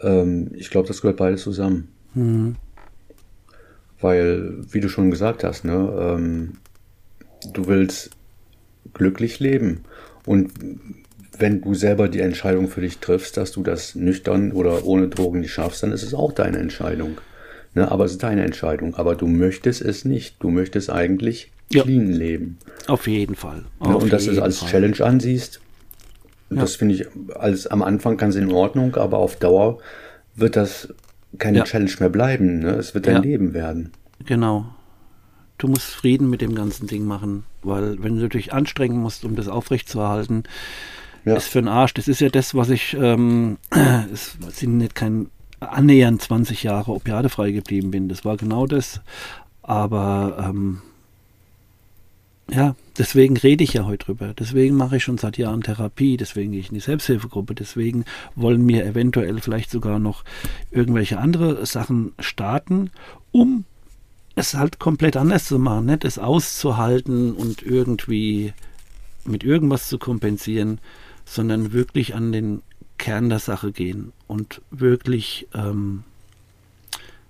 Ähm, 0.00 0.50
ich 0.54 0.68
glaube, 0.68 0.88
das 0.88 1.00
gehört 1.00 1.16
beides 1.16 1.42
zusammen. 1.42 1.92
Mhm. 2.14 2.56
Weil, 4.00 4.56
wie 4.72 4.80
du 4.80 4.88
schon 4.88 5.12
gesagt 5.12 5.44
hast, 5.44 5.64
ne, 5.64 6.16
ähm, 6.18 6.54
du 7.52 7.68
willst 7.68 8.10
glücklich 8.94 9.38
leben. 9.38 9.84
Und 10.26 10.50
wenn 11.38 11.60
du 11.60 11.74
selber 11.74 12.08
die 12.08 12.20
Entscheidung 12.20 12.66
für 12.66 12.80
dich 12.80 12.98
triffst, 12.98 13.36
dass 13.36 13.52
du 13.52 13.62
das 13.62 13.94
nüchtern 13.94 14.50
oder 14.50 14.84
ohne 14.84 15.06
Drogen 15.06 15.38
nicht 15.38 15.52
schaffst, 15.52 15.84
dann 15.84 15.92
ist 15.92 16.02
es 16.02 16.14
auch 16.14 16.32
deine 16.32 16.58
Entscheidung. 16.58 17.18
Ne, 17.74 17.92
aber 17.92 18.06
es 18.06 18.12
ist 18.12 18.24
deine 18.24 18.42
Entscheidung. 18.42 18.96
Aber 18.96 19.14
du 19.14 19.28
möchtest 19.28 19.82
es 19.82 20.04
nicht. 20.04 20.34
Du 20.40 20.50
möchtest 20.50 20.90
eigentlich 20.90 21.52
ja. 21.72 21.82
clean 21.82 22.12
leben. 22.12 22.58
Auf 22.86 23.06
jeden 23.06 23.34
Fall. 23.34 23.64
Auf 23.78 23.88
ja, 23.88 23.94
und 23.94 24.12
dass 24.12 24.24
du 24.24 24.32
es 24.32 24.38
als 24.38 24.58
Fall. 24.58 24.70
Challenge 24.70 25.00
ansiehst, 25.00 25.60
ja. 26.50 26.60
das 26.60 26.76
finde 26.76 26.94
ich, 26.94 27.06
als 27.34 27.66
am 27.66 27.82
Anfang 27.82 28.16
ganz 28.16 28.36
in 28.36 28.50
Ordnung, 28.50 28.96
aber 28.96 29.18
auf 29.18 29.36
Dauer 29.36 29.78
wird 30.34 30.56
das 30.56 30.92
keine. 31.38 31.64
Challenge 31.64 31.92
mehr 32.00 32.08
bleiben. 32.08 32.60
Ne? 32.60 32.70
Es 32.70 32.94
wird 32.94 33.06
dein 33.06 33.22
Leben 33.22 33.54
werden. 33.54 33.92
Genau. 34.24 34.66
Du 35.58 35.68
musst 35.68 35.86
Frieden 35.86 36.30
mit 36.30 36.40
dem 36.40 36.54
ganzen 36.54 36.86
Ding 36.86 37.04
machen, 37.04 37.44
weil 37.62 38.02
wenn 38.02 38.18
du 38.18 38.28
dich 38.28 38.52
anstrengen 38.52 38.98
musst, 38.98 39.24
um 39.24 39.36
das 39.36 39.48
aufrechtzuerhalten, 39.48 40.44
ist 41.24 41.48
für 41.48 41.60
den 41.60 41.68
Arsch. 41.68 41.94
Das 41.94 42.08
ist 42.08 42.20
ja 42.20 42.28
das, 42.28 42.54
was 42.54 42.70
ich, 42.70 42.94
ähm, 43.00 43.58
es 44.12 44.36
sind 44.50 44.78
nicht 44.78 44.94
kein 44.94 45.30
annähernd 45.60 46.20
20 46.20 46.62
Jahre 46.64 46.92
opiadefrei 46.92 47.52
geblieben 47.52 47.90
bin. 47.90 48.08
Das 48.08 48.24
war 48.24 48.36
genau 48.36 48.66
das. 48.66 49.00
Aber 49.62 50.36
ähm, 50.50 50.82
ja, 52.50 52.76
deswegen 52.98 53.36
rede 53.36 53.64
ich 53.64 53.72
ja 53.72 53.86
heute 53.86 54.06
drüber. 54.06 54.34
Deswegen 54.38 54.76
mache 54.76 54.98
ich 54.98 55.04
schon 55.04 55.18
seit 55.18 55.38
Jahren 55.38 55.62
Therapie. 55.62 56.16
Deswegen 56.16 56.52
gehe 56.52 56.60
ich 56.60 56.68
in 56.68 56.74
die 56.74 56.80
Selbsthilfegruppe. 56.80 57.54
Deswegen 57.54 58.04
wollen 58.34 58.66
wir 58.68 58.84
eventuell 58.84 59.40
vielleicht 59.40 59.70
sogar 59.70 59.98
noch 59.98 60.24
irgendwelche 60.70 61.18
andere 61.18 61.64
Sachen 61.64 62.12
starten, 62.18 62.90
um 63.32 63.64
es 64.36 64.54
halt 64.54 64.78
komplett 64.78 65.16
anders 65.16 65.46
zu 65.46 65.58
machen, 65.58 65.86
nicht 65.86 66.04
es 66.04 66.18
auszuhalten 66.18 67.32
und 67.32 67.62
irgendwie 67.62 68.52
mit 69.24 69.44
irgendwas 69.44 69.88
zu 69.88 69.98
kompensieren, 69.98 70.80
sondern 71.24 71.72
wirklich 71.72 72.14
an 72.14 72.32
den 72.32 72.62
Kern 72.98 73.28
der 73.28 73.38
Sache 73.38 73.72
gehen 73.72 74.12
und 74.26 74.60
wirklich 74.70 75.48
ähm, 75.54 76.04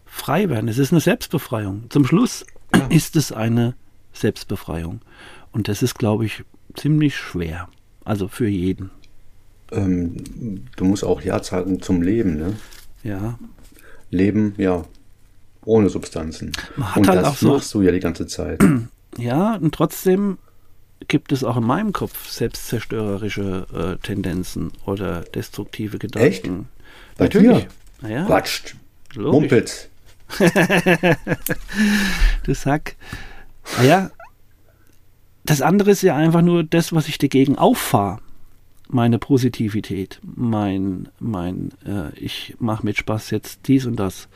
frei 0.06 0.48
werden. 0.48 0.68
Es 0.68 0.78
ist 0.78 0.92
eine 0.92 1.00
Selbstbefreiung. 1.00 1.84
Zum 1.90 2.06
Schluss 2.06 2.44
ist 2.88 3.16
es 3.16 3.32
eine 3.32 3.74
Selbstbefreiung. 4.14 5.00
Und 5.52 5.68
das 5.68 5.82
ist, 5.82 5.98
glaube 5.98 6.24
ich, 6.24 6.44
ziemlich 6.74 7.16
schwer. 7.16 7.68
Also 8.04 8.28
für 8.28 8.48
jeden. 8.48 8.90
Ähm, 9.70 10.64
du 10.76 10.84
musst 10.84 11.04
auch 11.04 11.20
Ja 11.22 11.42
sagen 11.42 11.80
zum 11.82 12.02
Leben, 12.02 12.36
ne? 12.36 12.54
Ja. 13.02 13.38
Leben, 14.10 14.54
ja, 14.56 14.84
ohne 15.64 15.88
Substanzen. 15.88 16.52
und 16.76 17.08
halt 17.08 17.22
das 17.22 17.42
machst 17.42 17.70
so, 17.70 17.80
du 17.80 17.86
ja 17.86 17.92
die 17.92 18.00
ganze 18.00 18.26
Zeit. 18.26 18.62
Ja, 19.16 19.54
und 19.54 19.72
trotzdem 19.72 20.38
gibt 21.06 21.30
es 21.30 21.44
auch 21.44 21.56
in 21.56 21.62
meinem 21.62 21.92
Kopf 21.92 22.28
selbstzerstörerische 22.28 23.66
äh, 23.72 24.04
Tendenzen 24.04 24.72
oder 24.86 25.20
destruktive 25.20 25.98
Gedanken. 25.98 26.28
Echt? 26.28 26.42
Bei 27.16 27.26
Natürlich. 27.26 27.68
Dir? 28.02 28.10
Ja. 28.10 28.24
Quatscht. 28.24 28.74
Mumpitz. 29.16 29.88
du 32.44 32.54
Sack. 32.54 32.96
Naja, 33.78 34.10
das 35.44 35.60
andere 35.60 35.90
ist 35.90 36.02
ja 36.02 36.16
einfach 36.16 36.42
nur 36.42 36.64
das, 36.64 36.92
was 36.92 37.08
ich 37.08 37.18
dagegen 37.18 37.58
auffahre. 37.58 38.20
Meine 38.88 39.18
Positivität, 39.18 40.20
mein, 40.22 41.08
mein, 41.18 41.72
äh, 41.86 42.16
ich 42.18 42.54
mache 42.58 42.84
mit 42.84 42.96
Spaß 42.96 43.30
jetzt 43.30 43.60
dies 43.66 43.86
und 43.86 43.96
das. 43.96 44.28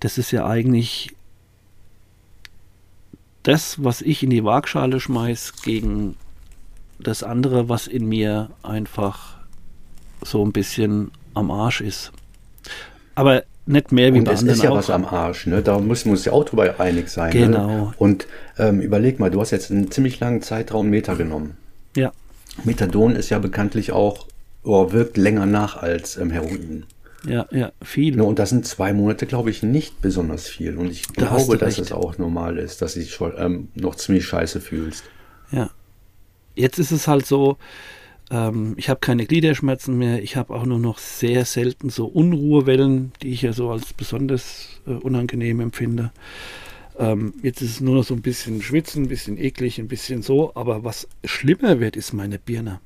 Das 0.00 0.18
ist 0.18 0.30
ja 0.30 0.46
eigentlich 0.46 1.14
das, 3.42 3.82
was 3.82 4.02
ich 4.02 4.22
in 4.22 4.30
die 4.30 4.44
Waagschale 4.44 5.00
schmeiß, 5.00 5.62
gegen 5.62 6.16
das 6.98 7.22
andere, 7.22 7.68
was 7.68 7.86
in 7.86 8.08
mir 8.08 8.50
einfach 8.62 9.36
so 10.22 10.44
ein 10.44 10.52
bisschen 10.52 11.10
am 11.34 11.50
Arsch 11.50 11.80
ist. 11.80 12.12
Aber 13.14 13.44
nicht 13.66 13.92
mehr 13.92 14.12
wie 14.12 14.18
und 14.18 14.24
bei 14.24 14.32
anderen. 14.32 14.48
ist 14.48 14.62
ja 14.62 14.70
auch. 14.70 14.76
was 14.76 14.90
am 14.90 15.04
Arsch, 15.04 15.46
ne? 15.46 15.62
Da 15.62 15.78
müssen 15.78 16.06
wir 16.06 16.12
uns 16.12 16.24
ja 16.24 16.32
auch 16.32 16.44
drüber 16.44 16.80
einig 16.80 17.08
sein. 17.08 17.32
Ne? 17.32 17.46
Genau. 17.46 17.66
Ne? 17.66 17.94
Und 17.98 18.26
ähm, 18.58 18.80
überleg 18.80 19.20
mal, 19.20 19.30
du 19.30 19.40
hast 19.40 19.50
jetzt 19.50 19.70
einen 19.70 19.90
ziemlich 19.90 20.18
langen 20.20 20.42
Zeitraum 20.42 20.90
Meta 20.90 21.14
genommen. 21.14 21.56
Ja. 21.96 22.12
Methadon 22.64 23.14
ist 23.16 23.30
ja 23.30 23.38
bekanntlich 23.38 23.92
auch, 23.92 24.26
oh, 24.64 24.92
wirkt 24.92 25.16
länger 25.16 25.46
nach 25.46 25.76
als 25.76 26.16
ähm, 26.16 26.30
Heroin. 26.30 26.84
Ja, 27.24 27.46
ja, 27.52 27.70
viel. 27.82 28.16
Ne, 28.16 28.24
und 28.24 28.38
das 28.38 28.50
sind 28.50 28.66
zwei 28.66 28.92
Monate, 28.92 29.26
glaube 29.26 29.50
ich, 29.50 29.62
nicht 29.62 30.02
besonders 30.02 30.48
viel. 30.48 30.76
Und 30.76 30.90
ich 30.90 31.06
da 31.06 31.28
glaube, 31.28 31.56
dass 31.56 31.78
es 31.78 31.92
auch 31.92 32.18
normal 32.18 32.58
ist, 32.58 32.82
dass 32.82 32.94
du 32.94 33.00
dich 33.00 33.14
schon 33.14 33.32
ähm, 33.38 33.68
noch 33.74 33.94
ziemlich 33.94 34.26
scheiße 34.26 34.60
fühlst. 34.60 35.04
Ja. 35.52 35.70
Jetzt 36.54 36.78
ist 36.78 36.90
es 36.90 37.06
halt 37.06 37.24
so, 37.24 37.58
ähm, 38.32 38.74
ich 38.78 38.88
habe 38.88 39.00
keine 39.00 39.26
Gliederschmerzen 39.26 39.96
mehr. 39.98 40.22
Ich 40.22 40.36
habe 40.36 40.54
auch 40.54 40.64
nur 40.64 40.78
noch 40.78 40.98
sehr 40.98 41.44
selten 41.44 41.90
so 41.90 42.06
Unruhewellen, 42.06 43.12
die 43.22 43.32
ich 43.32 43.42
ja 43.42 43.52
so 43.52 43.70
als 43.70 43.92
besonders 43.92 44.80
äh, 44.86 44.92
unangenehm 44.92 45.60
empfinde. 45.60 46.10
Ähm, 46.98 47.34
jetzt 47.42 47.60
ist 47.60 47.70
es 47.70 47.80
nur 47.80 47.96
noch 47.96 48.04
so 48.04 48.14
ein 48.14 48.22
bisschen 48.22 48.62
schwitzen, 48.62 49.04
ein 49.04 49.08
bisschen 49.08 49.36
eklig, 49.36 49.78
ein 49.78 49.88
bisschen 49.88 50.22
so. 50.22 50.52
Aber 50.54 50.82
was 50.82 51.08
schlimmer 51.24 51.78
wird, 51.78 51.94
ist 51.94 52.14
meine 52.14 52.38
Birne. 52.38 52.80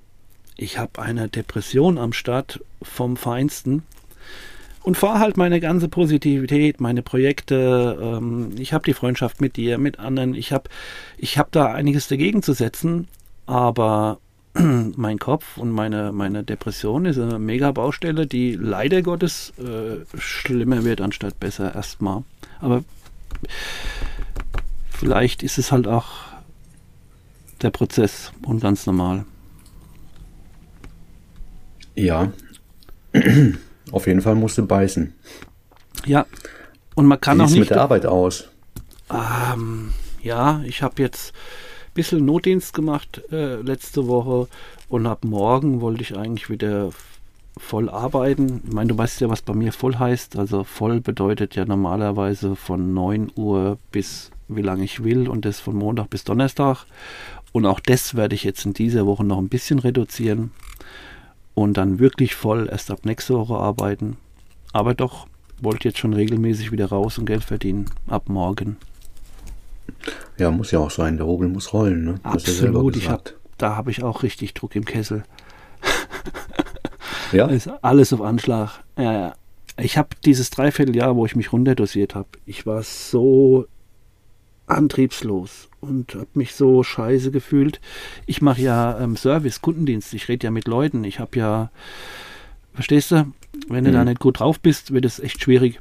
Ich 0.56 0.78
habe 0.78 1.00
eine 1.00 1.28
Depression 1.28 1.96
am 1.96 2.12
Start 2.12 2.60
vom 2.82 3.16
Feinsten 3.16 3.84
und 4.82 4.96
fahre 4.96 5.20
halt 5.20 5.36
meine 5.36 5.60
ganze 5.60 5.88
Positivität, 5.88 6.80
meine 6.80 7.02
Projekte. 7.02 7.98
Ähm, 8.00 8.50
ich 8.58 8.72
habe 8.72 8.84
die 8.84 8.94
Freundschaft 8.94 9.40
mit 9.40 9.56
dir, 9.56 9.78
mit 9.78 10.00
anderen. 10.00 10.34
Ich 10.34 10.52
habe 10.52 10.70
ich 11.18 11.38
hab 11.38 11.52
da 11.52 11.72
einiges 11.72 12.08
dagegen 12.08 12.42
zu 12.42 12.52
setzen, 12.52 13.06
aber 13.46 14.18
mein 14.96 15.18
Kopf 15.18 15.56
und 15.58 15.70
meine, 15.70 16.12
meine 16.12 16.44
Depression 16.44 17.04
ist 17.04 17.18
eine 17.18 17.38
mega 17.38 17.72
Baustelle, 17.72 18.26
die 18.26 18.54
leider 18.54 19.02
Gottes 19.02 19.52
äh, 19.58 20.04
schlimmer 20.18 20.84
wird 20.84 21.00
anstatt 21.00 21.38
besser 21.38 21.74
erstmal. 21.74 22.24
Aber 22.60 22.82
vielleicht 24.90 25.42
ist 25.42 25.58
es 25.58 25.72
halt 25.72 25.86
auch 25.86 26.06
der 27.62 27.70
Prozess 27.70 28.32
und 28.42 28.60
ganz 28.60 28.86
normal. 28.86 29.24
Ja, 31.94 32.32
auf 33.90 34.06
jeden 34.06 34.20
Fall 34.20 34.34
musst 34.34 34.58
du 34.58 34.66
beißen. 34.66 35.12
Ja, 36.04 36.26
und 36.94 37.06
man 37.06 37.20
kann 37.20 37.38
Wie 37.38 37.42
auch 37.42 37.48
nicht. 37.48 37.58
mit 37.58 37.70
der 37.70 37.80
Arbeit 37.80 38.06
aus? 38.06 38.48
Ähm, 39.10 39.92
ja, 40.22 40.62
ich 40.64 40.82
habe 40.82 41.02
jetzt 41.02 41.32
bisschen 41.96 42.24
Notdienst 42.24 42.74
gemacht 42.74 43.22
äh, 43.32 43.56
letzte 43.56 44.06
Woche 44.06 44.48
und 44.88 45.06
ab 45.06 45.24
morgen 45.24 45.80
wollte 45.80 46.02
ich 46.02 46.16
eigentlich 46.16 46.48
wieder 46.48 46.90
voll 47.58 47.88
arbeiten. 47.88 48.62
Ich 48.66 48.72
meine, 48.72 48.88
du 48.88 48.98
weißt 48.98 49.20
ja, 49.20 49.28
was 49.28 49.42
bei 49.42 49.54
mir 49.54 49.72
voll 49.72 49.96
heißt. 49.96 50.36
Also 50.36 50.62
voll 50.62 51.00
bedeutet 51.00 51.56
ja 51.56 51.64
normalerweise 51.64 52.54
von 52.54 52.94
9 52.94 53.32
Uhr 53.34 53.78
bis 53.90 54.30
wie 54.48 54.62
lange 54.62 54.84
ich 54.84 55.02
will 55.02 55.28
und 55.28 55.44
das 55.44 55.58
von 55.58 55.74
Montag 55.74 56.10
bis 56.10 56.24
Donnerstag. 56.24 56.86
Und 57.52 57.66
auch 57.66 57.80
das 57.80 58.14
werde 58.14 58.34
ich 58.34 58.44
jetzt 58.44 58.64
in 58.64 58.74
dieser 58.74 59.06
Woche 59.06 59.24
noch 59.24 59.38
ein 59.38 59.48
bisschen 59.48 59.78
reduzieren 59.78 60.52
und 61.54 61.76
dann 61.76 61.98
wirklich 61.98 62.34
voll 62.34 62.68
erst 62.70 62.90
ab 62.90 63.04
nächste 63.04 63.34
Woche 63.34 63.54
arbeiten. 63.54 64.18
Aber 64.72 64.94
doch, 64.94 65.26
wollte 65.60 65.88
jetzt 65.88 65.98
schon 65.98 66.12
regelmäßig 66.12 66.70
wieder 66.70 66.86
raus 66.86 67.18
und 67.18 67.24
Geld 67.24 67.44
verdienen. 67.44 67.86
Ab 68.06 68.28
morgen. 68.28 68.76
Ja, 70.38 70.50
muss 70.50 70.70
ja 70.70 70.78
auch 70.78 70.90
sein. 70.90 71.16
Der 71.16 71.26
Hobel 71.26 71.48
muss 71.48 71.72
rollen. 71.72 72.04
Ne? 72.04 72.20
Absolut. 72.22 72.96
Ich 72.96 73.08
hab, 73.08 73.32
da 73.58 73.76
habe 73.76 73.90
ich 73.90 74.02
auch 74.02 74.22
richtig 74.22 74.54
Druck 74.54 74.76
im 74.76 74.84
Kessel. 74.84 75.22
ja. 77.32 77.46
Ist 77.50 77.70
alles 77.82 78.12
auf 78.12 78.20
Anschlag. 78.20 78.80
Ja, 78.96 79.12
ja. 79.12 79.34
Ich 79.78 79.98
habe 79.98 80.08
dieses 80.24 80.50
Dreivierteljahr, 80.50 81.16
wo 81.16 81.26
ich 81.26 81.36
mich 81.36 81.52
runterdosiert 81.52 82.14
habe, 82.14 82.28
ich 82.46 82.64
war 82.64 82.82
so 82.82 83.66
antriebslos 84.66 85.68
und 85.80 86.14
habe 86.14 86.28
mich 86.34 86.54
so 86.54 86.82
scheiße 86.82 87.30
gefühlt. 87.30 87.80
Ich 88.26 88.42
mache 88.42 88.62
ja 88.62 88.98
ähm, 88.98 89.16
Service, 89.16 89.60
Kundendienst, 89.60 90.12
ich 90.14 90.28
rede 90.28 90.44
ja 90.44 90.50
mit 90.50 90.66
Leuten. 90.66 91.04
Ich 91.04 91.20
habe 91.20 91.38
ja, 91.38 91.70
verstehst 92.74 93.10
du, 93.10 93.32
wenn 93.68 93.84
du 93.84 93.90
mhm. 93.90 93.94
da 93.94 94.04
nicht 94.04 94.20
gut 94.20 94.40
drauf 94.40 94.60
bist, 94.60 94.92
wird 94.92 95.04
es 95.04 95.20
echt 95.20 95.42
schwierig. 95.42 95.78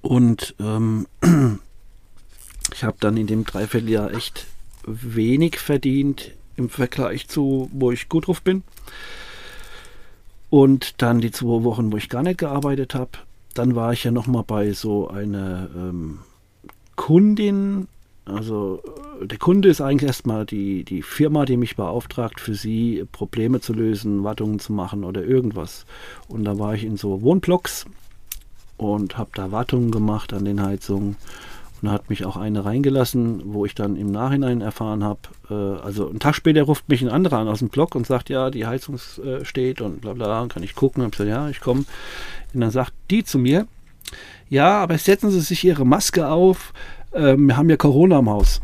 Und 0.00 0.54
ähm, 0.60 1.06
ich 2.72 2.84
habe 2.84 2.96
dann 3.00 3.16
in 3.16 3.26
dem 3.26 3.44
Dreivierteljahr 3.44 4.12
echt 4.12 4.46
wenig 4.86 5.58
verdient 5.58 6.32
im 6.56 6.68
Vergleich 6.68 7.28
zu, 7.28 7.68
wo 7.72 7.90
ich 7.90 8.08
gut 8.08 8.26
drauf 8.26 8.42
bin. 8.42 8.62
Und 10.50 11.00
dann 11.00 11.20
die 11.20 11.30
zwei 11.30 11.64
Wochen, 11.64 11.92
wo 11.92 11.96
ich 11.96 12.08
gar 12.08 12.22
nicht 12.22 12.38
gearbeitet 12.38 12.94
habe. 12.94 13.10
Dann 13.54 13.74
war 13.74 13.92
ich 13.92 14.04
ja 14.04 14.10
nochmal 14.10 14.44
bei 14.46 14.72
so 14.72 15.08
einer 15.08 15.68
ähm, 15.74 16.18
Kundin. 16.96 17.88
Also 18.24 18.82
äh, 19.20 19.26
der 19.26 19.38
Kunde 19.38 19.68
ist 19.68 19.80
eigentlich 19.80 20.08
erstmal 20.08 20.44
die, 20.44 20.84
die 20.84 21.02
Firma, 21.02 21.46
die 21.46 21.56
mich 21.56 21.76
beauftragt, 21.76 22.40
für 22.40 22.54
sie 22.54 23.04
Probleme 23.12 23.60
zu 23.60 23.72
lösen, 23.72 24.24
Wartungen 24.24 24.58
zu 24.58 24.72
machen 24.72 25.04
oder 25.04 25.24
irgendwas. 25.24 25.86
Und 26.28 26.44
da 26.44 26.58
war 26.58 26.74
ich 26.74 26.84
in 26.84 26.96
so 26.96 27.22
Wohnblocks 27.22 27.86
und 28.76 29.16
habe 29.16 29.30
da 29.34 29.52
Wartungen 29.52 29.90
gemacht 29.90 30.32
an 30.32 30.44
den 30.44 30.62
Heizungen 30.62 31.16
und 31.82 31.90
hat 31.90 32.08
mich 32.08 32.24
auch 32.24 32.36
eine 32.36 32.64
reingelassen, 32.64 33.42
wo 33.52 33.66
ich 33.66 33.74
dann 33.74 33.96
im 33.96 34.10
Nachhinein 34.10 34.60
erfahren 34.60 35.02
habe, 35.02 35.20
äh, 35.50 35.84
also 35.84 36.08
einen 36.08 36.20
Tag 36.20 36.36
später 36.36 36.62
ruft 36.62 36.88
mich 36.88 37.02
ein 37.02 37.08
anderer 37.08 37.38
an 37.38 37.48
aus 37.48 37.58
dem 37.58 37.68
Blog 37.68 37.96
und 37.96 38.06
sagt, 38.06 38.30
ja, 38.30 38.50
die 38.50 38.66
Heizung 38.66 39.00
äh, 39.24 39.44
steht 39.44 39.80
und 39.80 40.00
bla 40.00 40.12
bla, 40.12 40.46
kann 40.46 40.62
ich 40.62 40.76
gucken? 40.76 41.02
Und 41.02 41.08
ich 41.14 41.18
gesagt, 41.18 41.30
ja, 41.30 41.48
ich 41.48 41.60
komme. 41.60 41.84
Und 42.54 42.60
dann 42.60 42.70
sagt 42.70 42.92
die 43.10 43.24
zu 43.24 43.38
mir, 43.38 43.66
ja, 44.48 44.80
aber 44.80 44.96
setzen 44.96 45.30
Sie 45.30 45.40
sich 45.40 45.64
Ihre 45.64 45.84
Maske 45.84 46.28
auf, 46.28 46.72
äh, 47.10 47.36
wir 47.36 47.56
haben 47.56 47.68
ja 47.68 47.76
Corona 47.76 48.20
im 48.20 48.30
Haus. 48.30 48.60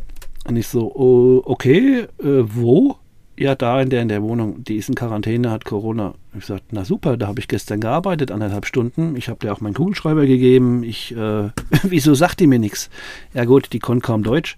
Und 0.47 0.57
ich 0.57 0.69
so, 0.69 0.95
oh, 0.95 1.43
okay, 1.45 2.07
äh, 2.21 2.45
wo? 2.55 2.99
Ja, 3.39 3.55
da 3.55 3.81
in 3.81 3.89
der, 3.89 4.03
in 4.03 4.09
der 4.09 4.23
Wohnung. 4.23 4.65
Die 4.65 4.77
ist 4.77 4.89
in 4.89 4.97
Quarantäne, 4.97 5.51
hat 5.51 5.65
Corona. 5.65 6.15
Ich 6.37 6.47
sagte, 6.47 6.67
na 6.73 6.85
super, 6.85 7.17
da 7.17 7.29
habe 7.29 7.39
ich 7.39 7.47
gestern 7.47 7.81
gearbeitet, 7.81 8.33
anderthalb 8.33 8.67
Stunden. 8.67 9.15
Ich 9.17 9.29
habe 9.29 9.39
dir 9.39 9.53
auch 9.53 9.61
meinen 9.61 9.75
Kugelschreiber 9.75 10.27
gegeben. 10.27 10.83
Ich, 10.83 11.17
äh, 11.17 11.51
wieso 11.85 12.15
sagt 12.15 12.41
die 12.41 12.49
mir 12.49 12.59
nichts? 12.59 12.91
Ja 13.35 13.45
gut, 13.45 13.73
die 13.73 13.79
konnte 13.79 14.05
kaum 14.07 14.25
Deutsch. 14.25 14.57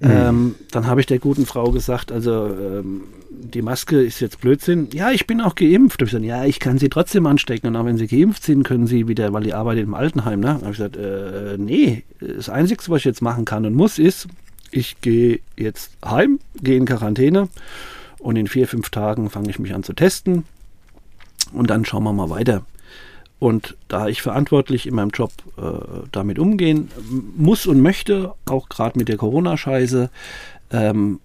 Mhm. 0.00 0.10
Ähm, 0.10 0.54
dann 0.72 0.86
habe 0.86 1.00
ich 1.00 1.06
der 1.06 1.18
guten 1.18 1.46
Frau 1.46 1.70
gesagt, 1.70 2.12
also 2.12 2.48
ähm, 2.48 3.04
die 3.30 3.62
Maske 3.62 4.02
ist 4.02 4.20
jetzt 4.20 4.42
Blödsinn. 4.42 4.88
Ja, 4.92 5.10
ich 5.10 5.26
bin 5.26 5.40
auch 5.40 5.54
geimpft. 5.54 6.02
Ich 6.02 6.10
gesagt, 6.10 6.24
ja, 6.24 6.44
ich 6.44 6.60
kann 6.60 6.76
sie 6.76 6.90
trotzdem 6.90 7.24
anstecken. 7.24 7.68
Und 7.68 7.76
auch 7.76 7.86
wenn 7.86 7.96
sie 7.96 8.06
geimpft 8.06 8.42
sind, 8.42 8.62
können 8.62 8.86
sie 8.86 9.08
wieder, 9.08 9.32
weil 9.32 9.44
die 9.44 9.54
arbeitet 9.54 9.84
im 9.84 9.94
Altenheim. 9.94 10.40
Ne? 10.40 10.54
habe 10.54 10.70
ich 10.70 10.76
gesagt, 10.76 10.98
äh, 10.98 11.56
nee, 11.56 12.04
das 12.20 12.50
Einzige, 12.50 12.82
was 12.88 12.98
ich 12.98 13.04
jetzt 13.06 13.22
machen 13.22 13.46
kann 13.46 13.64
und 13.64 13.74
muss, 13.74 13.98
ist, 13.98 14.28
ich 14.76 15.00
gehe 15.00 15.40
jetzt 15.56 15.90
heim, 16.04 16.38
gehe 16.62 16.76
in 16.76 16.84
Quarantäne 16.84 17.48
und 18.18 18.36
in 18.36 18.46
vier, 18.46 18.68
fünf 18.68 18.90
Tagen 18.90 19.30
fange 19.30 19.50
ich 19.50 19.58
mich 19.58 19.74
an 19.74 19.82
zu 19.82 19.94
testen 19.94 20.44
und 21.52 21.70
dann 21.70 21.84
schauen 21.84 22.04
wir 22.04 22.12
mal 22.12 22.30
weiter. 22.30 22.64
Und 23.38 23.76
da 23.88 24.08
ich 24.08 24.22
verantwortlich 24.22 24.86
in 24.86 24.94
meinem 24.94 25.10
Job 25.10 25.30
äh, 25.58 26.06
damit 26.10 26.38
umgehen 26.38 26.88
muss 27.36 27.66
und 27.66 27.80
möchte, 27.80 28.34
auch 28.46 28.68
gerade 28.68 28.98
mit 28.98 29.08
der 29.08 29.18
Corona-Scheiße, 29.18 30.10
ähm, 30.70 31.20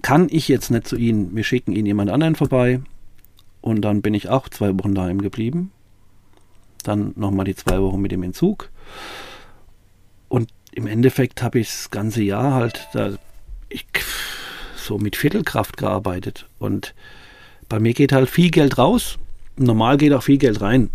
kann 0.00 0.28
ich 0.30 0.48
jetzt 0.48 0.70
nicht 0.70 0.88
zu 0.88 0.96
Ihnen, 0.96 1.36
wir 1.36 1.44
schicken 1.44 1.72
Ihnen 1.72 1.86
jemand 1.86 2.10
anderen 2.10 2.36
vorbei. 2.36 2.80
Und 3.60 3.82
dann 3.82 4.02
bin 4.02 4.14
ich 4.14 4.28
auch 4.28 4.48
zwei 4.48 4.76
Wochen 4.78 4.94
daheim 4.94 5.20
geblieben. 5.20 5.70
Dann 6.82 7.12
nochmal 7.16 7.44
die 7.44 7.54
zwei 7.54 7.80
Wochen 7.80 8.00
mit 8.00 8.12
dem 8.12 8.22
Entzug. 8.22 8.70
Und 10.28 10.48
im 10.72 10.86
Endeffekt 10.86 11.42
habe 11.42 11.60
ich 11.60 11.68
das 11.68 11.90
ganze 11.90 12.22
Jahr 12.22 12.54
halt 12.54 12.88
da, 12.92 13.12
ich, 13.68 13.86
so 14.76 14.98
mit 14.98 15.16
Viertelkraft 15.16 15.76
gearbeitet. 15.76 16.46
Und 16.58 16.94
bei 17.68 17.78
mir 17.78 17.94
geht 17.94 18.12
halt 18.12 18.28
viel 18.28 18.50
Geld 18.50 18.78
raus. 18.78 19.18
Normal 19.56 19.98
geht 19.98 20.12
auch 20.12 20.22
viel 20.22 20.38
Geld 20.38 20.60
rein. 20.60 20.90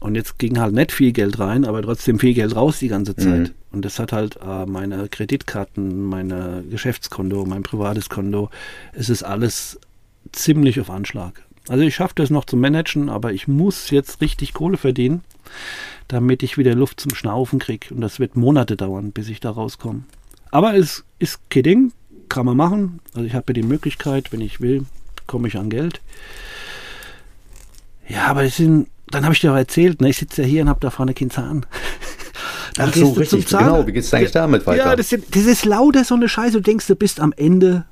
Und 0.00 0.16
jetzt 0.16 0.38
ging 0.38 0.58
halt 0.58 0.74
nicht 0.74 0.92
viel 0.92 1.12
Geld 1.12 1.38
rein, 1.38 1.64
aber 1.64 1.80
trotzdem 1.82 2.18
viel 2.18 2.34
Geld 2.34 2.56
raus 2.56 2.78
die 2.78 2.88
ganze 2.88 3.16
Zeit. 3.16 3.40
Mhm. 3.48 3.50
Und 3.70 3.84
das 3.84 3.98
hat 3.98 4.12
halt 4.12 4.38
äh, 4.44 4.66
meine 4.66 5.08
Kreditkarten, 5.08 6.04
meine 6.04 6.64
Geschäftskonto, 6.68 7.44
mein 7.46 7.62
privates 7.62 8.08
Konto. 8.08 8.50
Es 8.92 9.08
ist 9.08 9.22
alles 9.22 9.78
ziemlich 10.32 10.80
auf 10.80 10.90
Anschlag. 10.90 11.42
Also 11.68 11.84
ich 11.84 11.94
schaffe 11.94 12.14
das 12.16 12.30
noch 12.30 12.44
zu 12.44 12.56
managen, 12.56 13.08
aber 13.08 13.32
ich 13.32 13.46
muss 13.46 13.90
jetzt 13.90 14.20
richtig 14.20 14.52
Kohle 14.52 14.76
verdienen 14.76 15.22
damit 16.08 16.42
ich 16.42 16.58
wieder 16.58 16.74
Luft 16.74 17.00
zum 17.00 17.14
Schnaufen 17.14 17.58
kriege. 17.58 17.94
Und 17.94 18.00
das 18.00 18.20
wird 18.20 18.36
Monate 18.36 18.76
dauern, 18.76 19.12
bis 19.12 19.28
ich 19.28 19.40
da 19.40 19.50
rauskomme. 19.50 20.02
Aber 20.50 20.74
es 20.74 21.04
ist 21.18 21.38
kein 21.50 21.62
Ding, 21.62 21.92
kann 22.28 22.46
man 22.46 22.56
machen. 22.56 23.00
Also 23.14 23.26
ich 23.26 23.34
habe 23.34 23.46
ja 23.48 23.54
die 23.54 23.62
Möglichkeit, 23.62 24.32
wenn 24.32 24.40
ich 24.40 24.60
will, 24.60 24.84
komme 25.26 25.48
ich 25.48 25.56
an 25.56 25.70
Geld. 25.70 26.00
Ja, 28.08 28.26
aber 28.26 28.44
es 28.44 28.56
sind, 28.56 28.88
dann 29.08 29.24
habe 29.24 29.34
ich 29.34 29.40
dir 29.40 29.52
auch 29.52 29.56
erzählt, 29.56 30.00
ne, 30.00 30.10
ich 30.10 30.18
sitze 30.18 30.42
ja 30.42 30.48
hier 30.48 30.62
und 30.62 30.68
habe 30.68 30.80
da 30.80 30.90
vorne 30.90 31.14
keinen 31.14 31.30
Zahn. 31.30 31.66
Dann 32.74 32.88
Ach 32.88 32.96
so, 32.96 33.10
richtig, 33.10 33.46
genau. 33.46 33.86
Wie 33.86 33.92
geht 33.92 34.02
es 34.02 34.14
eigentlich 34.14 34.32
damit 34.32 34.66
weiter? 34.66 34.86
Ja, 34.86 34.96
das, 34.96 35.10
das, 35.10 35.44
ist 35.44 35.66
lauter 35.66 36.04
so 36.04 36.14
eine 36.14 36.26
Scheiße. 36.26 36.52
Du 36.52 36.60
denkst, 36.60 36.86
du 36.86 36.96
bist 36.96 37.20
am 37.20 37.34
Ende. 37.36 37.84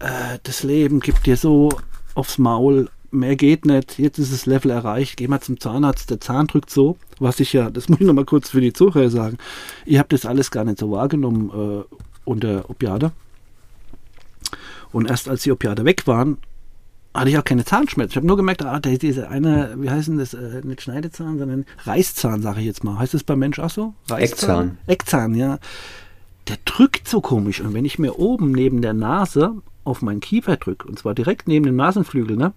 Äh, 0.00 0.38
das 0.42 0.62
Leben 0.62 1.00
gibt 1.00 1.24
dir 1.24 1.38
so 1.38 1.70
aufs 2.14 2.36
Maul 2.36 2.90
mehr 3.10 3.36
geht 3.36 3.64
nicht, 3.66 3.98
jetzt 3.98 4.18
ist 4.18 4.32
das 4.32 4.46
Level 4.46 4.70
erreicht, 4.70 5.16
geh 5.16 5.28
mal 5.28 5.40
zum 5.40 5.58
Zahnarzt, 5.60 6.10
der 6.10 6.20
Zahn 6.20 6.46
drückt 6.46 6.70
so, 6.70 6.96
was 7.18 7.40
ich 7.40 7.52
ja, 7.52 7.70
das 7.70 7.88
muss 7.88 8.00
ich 8.00 8.06
nochmal 8.06 8.24
kurz 8.24 8.50
für 8.50 8.60
die 8.60 8.72
Zuhörer 8.72 9.10
sagen, 9.10 9.38
ihr 9.84 9.98
habt 9.98 10.12
das 10.12 10.26
alles 10.26 10.50
gar 10.50 10.64
nicht 10.64 10.78
so 10.78 10.90
wahrgenommen 10.90 11.50
äh, 11.50 11.96
unter 12.24 12.68
Opiate. 12.70 13.12
Und 14.92 15.10
erst 15.10 15.28
als 15.28 15.42
die 15.42 15.52
Opiate 15.52 15.84
weg 15.84 16.06
waren, 16.06 16.38
hatte 17.14 17.30
ich 17.30 17.38
auch 17.38 17.44
keine 17.44 17.64
Zahnschmerzen. 17.64 18.12
Ich 18.12 18.16
habe 18.16 18.26
nur 18.26 18.36
gemerkt, 18.36 18.64
ah, 18.64 18.78
diese 18.78 19.28
eine, 19.28 19.74
wie 19.78 19.90
heißen 19.90 20.18
das, 20.18 20.34
äh, 20.34 20.60
nicht 20.64 20.82
Schneidezahn, 20.82 21.38
sondern 21.38 21.64
Reißzahn, 21.84 22.42
sage 22.42 22.60
ich 22.60 22.66
jetzt 22.66 22.84
mal. 22.84 22.98
Heißt 22.98 23.14
das 23.14 23.24
beim 23.24 23.38
Mensch 23.38 23.58
auch 23.58 23.70
so? 23.70 23.94
Reißzahn. 24.08 24.18
Eckzahn. 24.20 24.78
Eckzahn, 24.86 25.34
ja. 25.34 25.58
Der 26.48 26.58
drückt 26.64 27.08
so 27.08 27.20
komisch. 27.20 27.60
Und 27.60 27.74
wenn 27.74 27.84
ich 27.84 27.98
mir 27.98 28.18
oben 28.18 28.52
neben 28.52 28.82
der 28.82 28.92
Nase 28.92 29.54
auf 29.84 30.02
meinen 30.02 30.20
Kiefer 30.20 30.56
drücke, 30.56 30.86
und 30.86 30.98
zwar 30.98 31.14
direkt 31.14 31.48
neben 31.48 31.66
dem 31.66 31.76
Nasenflügel, 31.76 32.36
ne, 32.36 32.52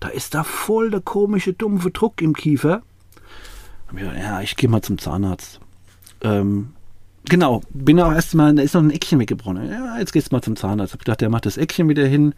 da 0.00 0.08
ist 0.08 0.34
da 0.34 0.42
voll 0.42 0.90
der 0.90 1.00
komische, 1.00 1.52
dumpfe 1.52 1.90
Druck 1.90 2.20
im 2.22 2.34
Kiefer. 2.34 2.82
Ja, 3.96 4.40
ich 4.40 4.56
gehe 4.56 4.68
mal 4.68 4.82
zum 4.82 4.98
Zahnarzt. 4.98 5.60
Ähm, 6.22 6.70
genau, 7.28 7.62
bin 7.70 8.00
auch 8.00 8.12
erst 8.12 8.34
mal, 8.34 8.54
da 8.54 8.62
ist 8.62 8.74
noch 8.74 8.82
ein 8.82 8.90
Eckchen 8.90 9.18
weggebrochen. 9.18 9.68
Ja, 9.68 9.98
jetzt 9.98 10.12
gehst 10.12 10.30
du 10.30 10.36
mal 10.36 10.42
zum 10.42 10.56
Zahnarzt. 10.56 10.94
Ich 10.94 11.04
dachte, 11.04 11.24
der 11.24 11.30
macht 11.30 11.46
das 11.46 11.56
Eckchen 11.56 11.88
wieder 11.88 12.06
hin. 12.06 12.34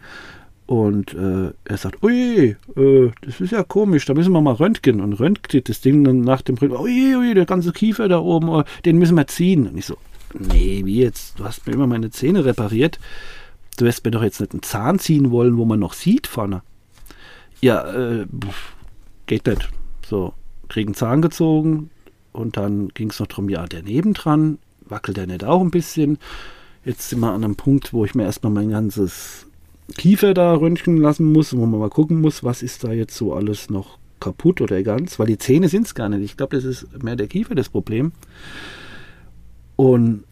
Und 0.65 1.13
äh, 1.13 1.51
er 1.65 1.77
sagt, 1.77 2.01
ui, 2.03 2.55
äh, 2.75 3.11
das 3.21 3.41
ist 3.41 3.51
ja 3.51 3.63
komisch, 3.63 4.05
da 4.05 4.13
müssen 4.13 4.31
wir 4.31 4.41
mal 4.41 4.53
röntgen. 4.53 5.01
Und 5.01 5.13
röntgt 5.13 5.69
das 5.69 5.81
Ding 5.81 6.03
dann 6.03 6.21
nach 6.21 6.41
dem 6.41 6.57
Röntgen, 6.57 6.79
ui, 6.79 7.15
ui, 7.15 7.33
der 7.33 7.45
ganze 7.45 7.71
Kiefer 7.71 8.07
da 8.07 8.19
oben, 8.19 8.49
oh, 8.49 8.63
den 8.85 8.97
müssen 8.97 9.15
wir 9.15 9.27
ziehen. 9.27 9.67
Und 9.67 9.77
ich 9.77 9.85
so, 9.85 9.97
nee, 10.33 10.81
wie 10.85 11.01
jetzt? 11.01 11.39
Du 11.39 11.43
hast 11.43 11.67
mir 11.67 11.73
immer 11.73 11.87
meine 11.87 12.11
Zähne 12.11 12.45
repariert. 12.45 12.99
Du 13.77 13.85
wirst 13.85 14.05
mir 14.05 14.11
doch 14.11 14.23
jetzt 14.23 14.39
nicht 14.39 14.53
einen 14.53 14.63
Zahn 14.63 14.99
ziehen 14.99 15.31
wollen, 15.31 15.57
wo 15.57 15.65
man 15.65 15.79
noch 15.79 15.93
sieht 15.93 16.27
vorne. 16.27 16.61
Ja, 17.63 17.89
äh, 17.93 18.25
geht 19.25 19.47
nicht. 19.47 19.69
So, 20.05 20.33
kriegen 20.67 20.95
Zahn 20.95 21.21
gezogen 21.21 21.91
und 22.33 22.57
dann 22.57 22.89
ging 22.89 23.09
es 23.09 23.21
noch 23.21 23.27
darum, 23.27 23.47
ja, 23.47 23.65
der 23.65 23.83
nebendran, 23.83 24.57
wackelt 24.81 25.15
der 25.15 25.27
nicht 25.27 25.45
auch 25.45 25.61
ein 25.61 25.71
bisschen. 25.71 26.17
Jetzt 26.83 27.07
sind 27.07 27.21
wir 27.21 27.31
an 27.31 27.45
einem 27.45 27.55
Punkt, 27.55 27.93
wo 27.93 28.03
ich 28.03 28.15
mir 28.15 28.23
erstmal 28.23 28.51
mein 28.51 28.69
ganzes 28.69 29.47
Kiefer 29.95 30.33
da 30.33 30.53
röntgen 30.53 30.97
lassen 30.97 31.31
muss, 31.31 31.55
wo 31.55 31.65
man 31.65 31.79
mal 31.79 31.89
gucken 31.89 32.19
muss, 32.19 32.43
was 32.43 32.63
ist 32.63 32.83
da 32.83 32.91
jetzt 32.91 33.15
so 33.15 33.33
alles 33.33 33.69
noch 33.69 33.97
kaputt 34.19 34.59
oder 34.59 34.83
ganz, 34.83 35.17
weil 35.17 35.27
die 35.27 35.37
Zähne 35.37 35.69
sind 35.69 35.85
es 35.85 35.95
gar 35.95 36.09
nicht. 36.09 36.21
Ich 36.21 36.35
glaube, 36.35 36.57
das 36.57 36.65
ist 36.65 37.01
mehr 37.01 37.15
der 37.15 37.27
Kiefer 37.27 37.55
das 37.55 37.69
Problem. 37.69 38.11
Und 39.77 40.25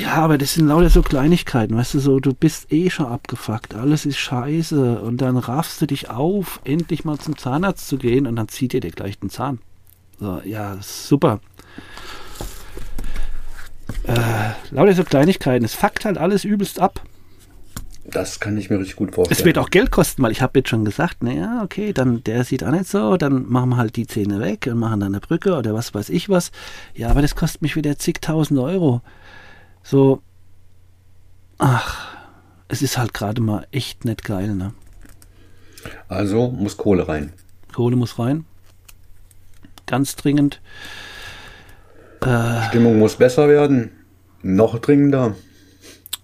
ja, 0.00 0.14
aber 0.14 0.38
das 0.38 0.54
sind 0.54 0.68
lauter 0.68 0.90
so 0.90 1.02
Kleinigkeiten, 1.02 1.76
weißt 1.76 1.94
du, 1.94 1.98
so, 2.00 2.20
du 2.20 2.34
bist 2.34 2.72
eh 2.72 2.90
schon 2.90 3.06
abgefuckt, 3.06 3.74
alles 3.74 4.06
ist 4.06 4.18
scheiße 4.18 5.00
und 5.00 5.20
dann 5.20 5.36
raffst 5.36 5.80
du 5.80 5.86
dich 5.86 6.10
auf, 6.10 6.60
endlich 6.64 7.04
mal 7.04 7.18
zum 7.18 7.36
Zahnarzt 7.36 7.88
zu 7.88 7.98
gehen 7.98 8.26
und 8.26 8.36
dann 8.36 8.48
zieht 8.48 8.72
dir 8.72 8.80
der 8.80 8.90
gleich 8.90 9.18
den 9.18 9.30
Zahn. 9.30 9.58
So, 10.18 10.40
ja, 10.44 10.76
super. 10.80 11.40
Äh, 14.04 14.52
lauter 14.70 14.94
so 14.94 15.04
Kleinigkeiten, 15.04 15.64
es 15.64 15.74
fuckt 15.74 16.04
halt 16.04 16.18
alles 16.18 16.44
übelst 16.44 16.80
ab. 16.80 17.02
Das 18.08 18.38
kann 18.38 18.56
ich 18.56 18.70
mir 18.70 18.78
richtig 18.78 18.96
gut 18.96 19.14
vorstellen. 19.14 19.38
Es 19.38 19.44
wird 19.44 19.58
auch 19.58 19.70
Geld 19.70 19.90
kosten, 19.90 20.22
weil 20.22 20.30
ich 20.30 20.40
habe 20.40 20.60
jetzt 20.60 20.68
schon 20.68 20.84
gesagt, 20.84 21.22
naja, 21.24 21.60
okay, 21.64 21.92
dann 21.92 22.22
der 22.22 22.44
sieht 22.44 22.62
auch 22.62 22.70
nicht 22.70 22.86
so, 22.86 23.16
dann 23.16 23.48
machen 23.48 23.70
wir 23.70 23.76
halt 23.78 23.96
die 23.96 24.06
Zähne 24.06 24.38
weg 24.38 24.68
und 24.70 24.78
machen 24.78 25.00
dann 25.00 25.14
eine 25.14 25.20
Brücke 25.20 25.56
oder 25.56 25.74
was 25.74 25.92
weiß 25.92 26.10
ich 26.10 26.28
was. 26.28 26.52
Ja, 26.94 27.10
aber 27.10 27.22
das 27.22 27.34
kostet 27.34 27.62
mich 27.62 27.74
wieder 27.74 27.98
zigtausend 27.98 28.60
Euro 28.60 29.02
so, 29.86 30.20
ach, 31.58 32.16
es 32.66 32.82
ist 32.82 32.98
halt 32.98 33.14
gerade 33.14 33.40
mal 33.40 33.68
echt 33.70 34.04
nicht 34.04 34.24
geil, 34.24 34.52
ne? 34.52 34.74
Also 36.08 36.48
muss 36.48 36.76
Kohle 36.76 37.06
rein. 37.06 37.32
Kohle 37.72 37.94
muss 37.94 38.18
rein. 38.18 38.46
Ganz 39.86 40.16
dringend. 40.16 40.60
Äh, 42.20 42.62
Stimmung 42.68 42.98
muss 42.98 43.14
besser 43.14 43.48
werden. 43.48 43.92
Noch 44.42 44.76
dringender. 44.80 45.36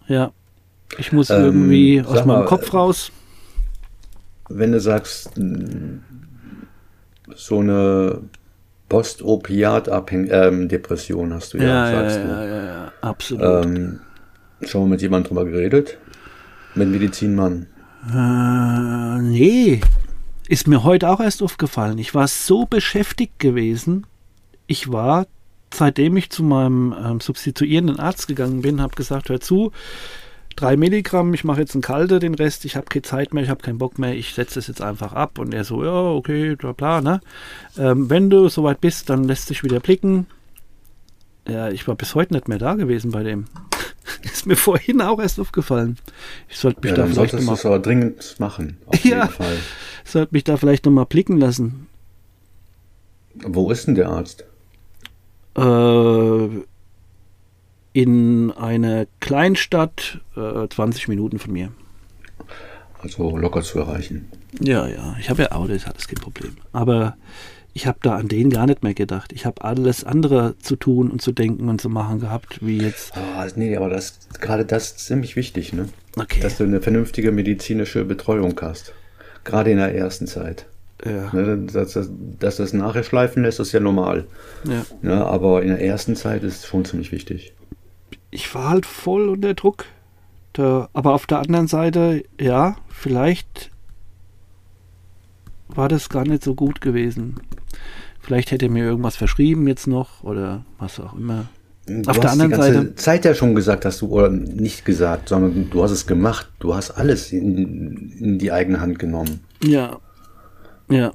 Ja. 0.09 0.33
Ich 0.99 1.13
muss 1.13 1.31
ähm, 1.31 1.45
irgendwie 1.45 2.03
aus 2.03 2.25
meinem 2.25 2.41
mal, 2.41 2.45
Kopf 2.47 2.75
raus. 2.75 3.13
Wenn 4.49 4.73
du 4.73 4.81
sagst, 4.81 5.31
so 7.37 7.61
eine 7.61 8.23
Post-Opiat-Depression 8.93 11.31
ähm, 11.31 11.35
hast 11.35 11.55
du 11.55 11.59
ja, 11.59 11.65
ja, 11.65 11.91
sagst 11.93 12.19
ja, 12.19 12.25
du. 12.25 12.29
Ja, 12.29 12.45
ja, 12.45 12.65
ja, 12.65 12.93
absolut. 13.01 13.65
Ähm, 13.65 14.01
schon 14.61 14.83
mal 14.83 14.91
mit 14.91 15.01
jemandem 15.01 15.29
drüber 15.29 15.47
geredet? 15.47 15.97
Mit 16.75 16.91
Medizinmann? 16.91 17.69
Äh, 18.07 19.23
nee. 19.23 19.81
Ist 20.47 20.69
mir 20.69 20.85
heute 20.85 21.09
auch 21.09 21.21
erst 21.21 21.43
aufgefallen. 21.43 21.97
Ich 21.97 22.15
war 22.15 22.29
so 22.29 22.67
beschäftigt 22.67 23.39
gewesen. 23.39 24.07
Ich 24.67 24.93
war, 24.93 25.27
seitdem 25.73 26.19
ich 26.19 26.29
zu 26.29 26.43
meinem 26.43 26.95
ähm, 27.03 27.21
substituierenden 27.21 27.99
Arzt 27.99 28.29
gegangen 28.29 28.61
bin, 28.61 28.83
habe 28.83 28.95
gesagt, 28.95 29.31
hör 29.31 29.41
zu, 29.41 29.73
drei 30.57 30.77
Milligramm, 30.77 31.35
ich 31.35 31.45
mache 31.45 31.61
jetzt 31.61 31.75
einen 31.75 31.83
kalte, 31.83 32.19
den 32.19 32.35
Rest, 32.35 32.65
ich 32.65 32.77
habe 32.77 32.87
keine 32.87 33.03
Zeit 33.03 33.35
mehr, 33.35 33.43
ich 33.43 33.51
habe 33.51 33.63
keinen 33.63 33.79
Bock 33.79 33.99
mehr, 33.99 34.15
ich 34.15 34.35
setze 34.35 34.59
es 34.59 34.67
jetzt 34.67 34.83
einfach 34.83 35.13
ab. 35.13 35.39
Und 35.39 35.55
er 35.55 35.65
so, 35.65 35.85
ja, 35.85 35.93
okay, 35.93 36.57
bla 36.57 36.73
bla, 36.73 37.01
ne? 37.01 37.21
Ähm, 37.79 38.11
wenn 38.11 38.31
du 38.31 38.49
soweit 38.49 38.81
bist, 38.81 39.11
dann 39.11 39.25
lässt 39.25 39.49
sich 39.49 39.65
wieder 39.65 39.81
blicken. 39.81 40.27
Ja, 41.49 41.71
ich 41.71 41.89
war 41.89 41.95
bis 41.95 42.15
heute 42.15 42.35
nicht 42.35 42.49
mehr 42.49 42.59
da 42.59 42.75
gewesen 42.75 43.11
bei 43.11 43.23
dem. 43.23 43.47
Ist 44.23 44.47
mir 44.47 44.57
vorhin 44.57 45.01
auch 45.01 45.21
erst 45.21 45.41
aufgefallen. 45.41 45.97
Ich 46.49 46.59
sollte 46.59 46.81
mich 46.83 46.91
ja, 46.91 46.97
da 46.97 47.07
vielleicht 47.07 47.35
nochmal. 47.35 47.59
aber 47.65 47.79
dringend 47.79 48.37
machen. 48.39 48.79
Auf 48.87 48.97
ja, 49.05 49.25
jeden 49.25 49.29
Fall. 49.29 49.57
Sollte 50.05 50.35
mich 50.35 50.45
da 50.45 50.57
vielleicht 50.57 50.85
nochmal 50.85 51.07
blicken 51.07 51.39
lassen. 51.39 51.89
Wo 53.35 53.71
ist 53.71 53.87
denn 53.87 53.95
der 53.95 54.09
Arzt? 54.09 54.45
Äh, 55.57 56.63
in 57.93 58.51
einer 58.53 59.07
Kleinstadt, 59.21 60.21
äh, 60.37 60.69
20 60.69 61.09
Minuten 61.09 61.39
von 61.39 61.53
mir. 61.53 61.73
Also 63.01 63.37
locker 63.37 63.63
zu 63.63 63.81
erreichen. 63.81 64.29
Ja, 64.61 64.87
ja. 64.87 65.17
Ich 65.19 65.29
habe 65.29 65.43
ja 65.43 65.53
Auto, 65.53 65.73
ist 65.73 65.89
alles 65.89 66.07
kein 66.07 66.21
Problem. 66.21 66.57
Aber 66.73 67.17
ich 67.75 67.87
habe 67.87 67.99
da 68.03 68.17
an 68.17 68.29
den 68.29 68.51
gar 68.51 68.67
nicht 68.67 68.83
mehr 68.83 68.95
gedacht. 68.95 69.33
Ich 69.33 69.47
habe 69.47 69.65
alles 69.65 70.05
andere 70.05 70.57
zu 70.59 70.77
tun 70.77 71.11
und 71.11 71.23
zu 71.23 71.33
denken 71.33 71.69
und 71.69 71.81
zu 71.81 71.89
machen 71.89 72.21
gehabt, 72.21 72.65
wie 72.65 72.79
jetzt. 72.79 73.17
Ah, 73.17 73.47
nee, 73.57 73.77
aber 73.77 73.89
das 73.89 74.19
gerade 74.41 74.65
das 74.65 74.89
ist 74.89 74.99
ziemlich 75.07 75.37
wichtig, 75.37 75.73
ne? 75.73 75.89
Okay. 76.17 76.41
Dass 76.41 76.59
du 76.59 76.65
eine 76.65 76.81
vernünftige 76.81 77.33
medizinische 77.33 78.05
Betreuung 78.05 78.59
hast. 78.61 78.93
Gerade 79.45 79.71
in 79.71 79.79
der 79.79 79.95
ersten 79.95 80.27
Zeit. 80.27 80.67
Ja. 81.05 81.33
Ne, 81.33 81.67
dass, 81.73 81.95
das, 81.95 82.11
dass 82.39 82.57
das 82.57 82.73
nachher 82.73 83.03
schleifen 83.03 83.43
lässt, 83.43 83.59
ist 83.59 83.73
ja 83.73 83.81
normal. 83.81 84.27
ja. 84.65 84.85
Ne, 85.01 85.25
aber 85.25 85.63
in 85.63 85.69
der 85.69 85.81
ersten 85.81 86.15
Zeit 86.15 86.45
ist 86.45 86.59
es 86.59 86.67
schon 86.67 86.85
ziemlich 86.85 87.11
wichtig. 87.11 87.55
Ich 88.33 88.53
war 88.55 88.71
halt 88.71 88.87
voll 88.87 89.29
unter 89.29 89.55
Druck. 89.55 89.85
Da, 90.55 90.89
aber 90.93 91.15
auf 91.15 91.27
der 91.27 91.39
anderen 91.39 91.69
Seite, 91.69 92.25
ja, 92.41 92.77
vielleicht 92.89 93.71
war 95.69 95.89
das 95.89 96.09
gar 96.09 96.25
nicht 96.27 96.43
so 96.43 96.55
gut 96.55 96.81
gewesen. 96.81 97.37
Vielleicht 98.21 98.51
hätte 98.51 98.67
er 98.67 98.71
mir 98.71 98.85
irgendwas 98.85 99.17
verschrieben 99.17 99.67
jetzt 99.69 99.87
noch 99.87 100.23
oder 100.25 100.65
was 100.79 101.01
auch 101.01 101.15
immer. 101.15 101.47
Du 101.87 102.03
Auf 102.09 102.21
der 102.21 102.31
hast 102.31 102.41
anderen 102.41 102.55
Seite- 102.55 102.95
Zeit 102.95 103.25
ja 103.25 103.35
schon 103.35 103.55
gesagt, 103.55 103.85
dass 103.85 103.99
du, 103.99 104.07
oder 104.09 104.29
nicht 104.29 104.85
gesagt, 104.85 105.29
sondern 105.31 105.69
du 105.71 105.83
hast 105.83 105.91
es 105.91 106.07
gemacht. 106.07 106.49
Du 106.61 106.75
hast 106.75 106.93
alles 106.93 107.33
in, 107.33 108.13
in 108.19 108.39
die 108.39 108.53
eigene 108.53 108.81
Hand 108.81 108.99
genommen. 108.99 109.41
Ja. 109.65 109.99
Ja. 110.91 111.13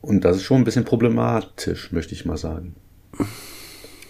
Und 0.00 0.24
das 0.24 0.36
ist 0.38 0.42
schon 0.44 0.58
ein 0.62 0.64
bisschen 0.64 0.84
problematisch, 0.84 1.92
möchte 1.92 2.14
ich 2.14 2.24
mal 2.24 2.38
sagen. 2.38 2.74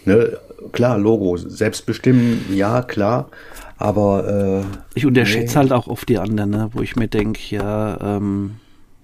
Ne, 0.05 0.37
klar, 0.71 0.97
Logo, 0.97 1.37
selbstbestimmen, 1.37 2.53
ja, 2.55 2.81
klar, 2.81 3.29
aber 3.77 4.63
äh, 4.63 4.77
Ich 4.95 5.05
unterschätze 5.05 5.53
Nee. 5.53 5.59
halt 5.59 5.71
auch 5.73 5.87
oft 5.87 6.07
die 6.09 6.19
anderen, 6.19 6.49
ne? 6.51 6.69
wo 6.73 6.81
ich 6.81 6.95
mir 6.95 7.07
denke, 7.07 7.39
ja, 7.49 7.99
ähm, 8.17 8.55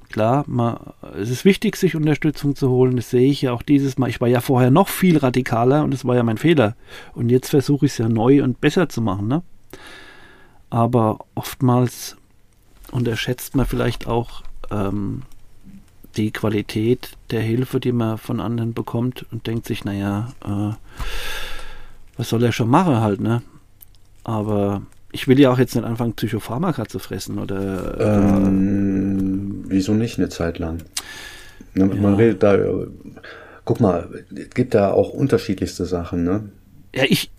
klar, 0.10 0.43
mal, 0.47 0.93
es 1.20 1.30
ist 1.30 1.45
wichtig, 1.45 1.76
sich 1.76 1.95
Unterstützung 1.95 2.55
zu 2.55 2.70
holen. 2.70 2.95
Das 2.95 3.10
sehe 3.10 3.30
ich 3.30 3.41
ja 3.41 3.51
auch 3.53 3.62
dieses 3.64 3.97
Mal. 3.97 4.10
Ich 4.10 4.22
war 4.22 4.28
ja 4.28 4.39
vorher 4.41 4.72
noch 4.72 4.88
viel 4.88 5.18
radikaler 5.18 5.84
und 5.84 5.91
das 5.93 6.05
war 6.05 6.16
ja 6.16 6.24
mein 6.24 6.38
Fehler. 6.38 6.76
Und 7.14 7.30
jetzt 7.30 7.49
versuche 7.49 7.86
ich 7.88 7.93
es 7.93 7.97
ja 7.97 8.08
neu 8.08 8.43
und 8.43 8.62
besser 8.62 8.88
zu 8.89 9.01
machen. 9.01 9.28
Ne? 9.28 9.41
Aber 10.70 11.20
oftmals 11.36 12.18
unterschätzt 12.91 13.55
man 13.55 13.66
vielleicht 13.66 14.08
auch 14.08 14.43
ähm, 14.72 15.24
die 16.18 16.32
Qualität 16.32 17.11
der 17.32 17.41
Hilfe, 17.41 17.80
die 17.80 17.91
man 17.91 18.18
von 18.18 18.39
anderen 18.39 18.74
bekommt 18.74 19.26
und 19.32 19.47
denkt 19.47 19.65
sich, 19.65 19.86
naja, 19.86 20.34
äh, 20.43 20.74
was 22.18 22.30
soll 22.30 22.43
er 22.43 22.51
schon 22.51 22.70
machen 22.70 22.99
halt, 22.99 23.22
ne? 23.22 23.41
Aber 24.24 24.82
ich 25.11 25.28
will 25.28 25.39
ja 25.39 25.51
auch 25.51 25.59
jetzt 25.59 25.76
nicht 25.76 25.86
anfangen, 25.86 26.13
Psychopharmaka 26.13 26.86
zu 26.88 26.99
fressen 26.99 27.39
oder 27.39 27.99
äh, 27.99 28.18
ähm, 28.18 29.63
wieso 29.68 29.93
nicht 29.93 30.18
eine 30.18 30.30
Zeit 30.30 30.59
lang? 30.59 30.80
Ne, 31.76 31.86
Man 31.86 32.01
Ja. 32.03 32.15
redet 32.15 32.43
da, 32.43 32.55
äh, 32.55 32.88
guck 33.65 33.80
mal, 33.80 34.24
es 34.36 34.49
gibt 34.51 34.74
da 34.74 34.91
auch 34.91 35.09
unterschiedlichste 35.11 35.86
Sachen, 35.86 36.24
ne? 36.24 36.49
ja, 36.95 37.03
ich 37.07 37.30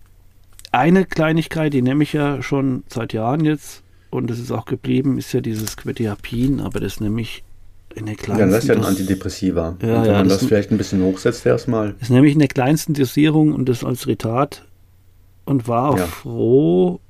eine 0.71 1.05
Kleinigkeit, 1.07 1.73
die 1.73 1.83
nehme 1.83 2.05
ich 2.05 2.13
ja 2.13 2.43
schon 2.43 2.85
seit 2.89 3.13
Jahren 3.13 3.45
jetzt 3.45 3.83
und 4.11 4.29
das 4.31 4.39
ist 4.39 4.53
auch 4.53 4.67
geblieben, 4.67 5.19
ist 5.19 5.33
ja 5.33 5.41
dieses 5.41 5.77
Quetiapin, 5.77 6.61
aber 6.61 6.79
das 6.81 7.01
nehme 7.01 7.21
ich 7.21 7.43
in 7.95 8.07
der 8.07 8.15
kleinsten 8.17 8.49
Ja, 8.49 8.55
das 8.55 8.65
ist 8.65 8.69
ja 8.69 8.75
ein 8.77 8.85
Antidepressiva. 8.85 9.63
Ja, 9.63 9.71
und 9.71 9.81
wenn 9.83 10.05
ja, 10.05 10.13
man 10.19 10.29
das- 10.29 10.39
das 10.41 10.49
vielleicht 10.49 10.71
ein 10.71 10.79
bisschen 10.79 11.03
hochsetzt 11.03 11.45
erstmal, 11.47 11.95
Das 12.01 12.11
nehme 12.11 12.27
ich 12.27 12.33
in 12.35 12.39
der 12.39 12.49
kleinsten 12.49 12.95
Dosierung 12.95 13.53
und 13.53 13.69
das 13.69 13.83
als 13.85 14.07
Retard 14.07 14.65
und 15.45 15.67
war 15.69 15.91
auch 15.91 15.99
Ja. 15.99 16.07
froh, 16.07 17.01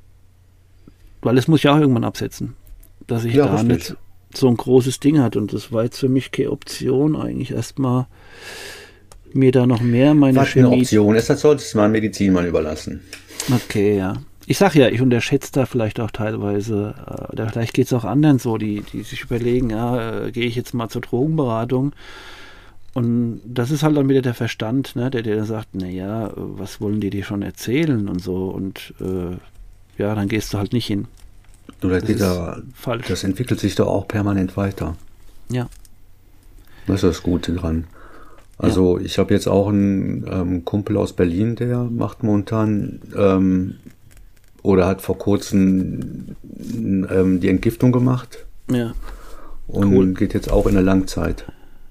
weil 1.22 1.34
das 1.36 1.48
muss 1.48 1.60
ich 1.60 1.68
auch 1.68 1.78
irgendwann 1.78 2.04
absetzen, 2.04 2.54
dass 3.06 3.24
ich 3.24 3.34
Ja, 3.34 3.46
da 3.46 3.52
richtig. 3.56 3.68
nicht 3.90 3.96
so 4.34 4.48
ein 4.48 4.56
großes 4.56 5.00
Ding 5.00 5.18
hat 5.20 5.36
und 5.36 5.52
das 5.52 5.72
war 5.72 5.84
jetzt 5.84 5.98
für 5.98 6.08
mich 6.08 6.30
keine 6.30 6.50
Option 6.52 7.16
eigentlich 7.16 7.50
erstmal 7.50 8.06
mir 9.32 9.52
da 9.52 9.66
noch 9.66 9.80
mehr 9.80 10.14
meine 10.14 10.38
was 10.38 10.54
eine 10.56 10.66
Chemie 10.68 10.80
Option 10.82 11.14
ist, 11.16 11.28
das 11.28 11.40
solltest 11.40 11.74
du 11.74 11.78
mal 11.78 11.88
Medizin 11.88 12.32
mal 12.32 12.46
überlassen. 12.46 13.00
Okay, 13.50 13.96
ja. 13.98 14.22
Ich 14.50 14.56
sag 14.56 14.74
ja, 14.74 14.88
ich 14.88 15.02
unterschätze 15.02 15.52
da 15.52 15.66
vielleicht 15.66 16.00
auch 16.00 16.10
teilweise, 16.10 16.94
äh, 17.06 17.36
da 17.36 17.48
vielleicht 17.48 17.74
geht 17.74 17.84
es 17.84 17.92
auch 17.92 18.04
anderen 18.04 18.38
so, 18.38 18.56
die, 18.56 18.80
die 18.80 19.02
sich 19.02 19.20
überlegen, 19.20 19.68
ja, 19.68 20.24
äh, 20.24 20.32
gehe 20.32 20.46
ich 20.46 20.56
jetzt 20.56 20.72
mal 20.72 20.88
zur 20.88 21.02
Drogenberatung. 21.02 21.92
Und 22.94 23.42
das 23.44 23.70
ist 23.70 23.82
halt 23.82 23.98
dann 23.98 24.08
wieder 24.08 24.22
der 24.22 24.32
Verstand, 24.32 24.96
ne, 24.96 25.10
der 25.10 25.20
dir 25.20 25.36
dann 25.36 25.44
sagt, 25.44 25.74
naja, 25.74 26.32
was 26.34 26.80
wollen 26.80 26.98
die 26.98 27.10
dir 27.10 27.24
schon 27.24 27.42
erzählen 27.42 28.08
und 28.08 28.22
so. 28.22 28.46
Und 28.46 28.94
äh, 29.02 29.36
ja, 30.00 30.14
dann 30.14 30.28
gehst 30.28 30.54
du 30.54 30.58
halt 30.58 30.72
nicht 30.72 30.86
hin. 30.86 31.08
Du, 31.82 31.90
das, 31.90 32.04
da, 32.16 32.62
falsch. 32.72 33.06
das 33.06 33.24
entwickelt 33.24 33.60
sich 33.60 33.74
doch 33.74 33.88
auch 33.88 34.08
permanent 34.08 34.56
weiter. 34.56 34.96
Ja. 35.50 35.68
Das 36.86 36.96
ist 36.96 37.04
das 37.04 37.22
Gute 37.22 37.52
dran. 37.52 37.84
Also 38.56 38.98
ich 38.98 39.18
habe 39.18 39.34
jetzt 39.34 39.46
auch 39.46 39.68
einen 39.68 40.26
ähm, 40.26 40.64
Kumpel 40.64 40.96
aus 40.96 41.12
Berlin, 41.12 41.54
der 41.54 41.84
macht 41.84 42.22
momentan 42.22 43.00
ähm, 43.14 43.74
oder 44.62 44.86
hat 44.86 45.02
vor 45.02 45.18
kurzem 45.18 46.36
ähm, 46.70 47.40
die 47.40 47.48
Entgiftung 47.48 47.92
gemacht 47.92 48.46
Ja, 48.70 48.92
und 49.66 49.92
Cool. 49.94 50.14
geht 50.14 50.34
jetzt 50.34 50.50
auch 50.50 50.66
in 50.66 50.74
der 50.74 50.82
Langzeit. 50.82 51.44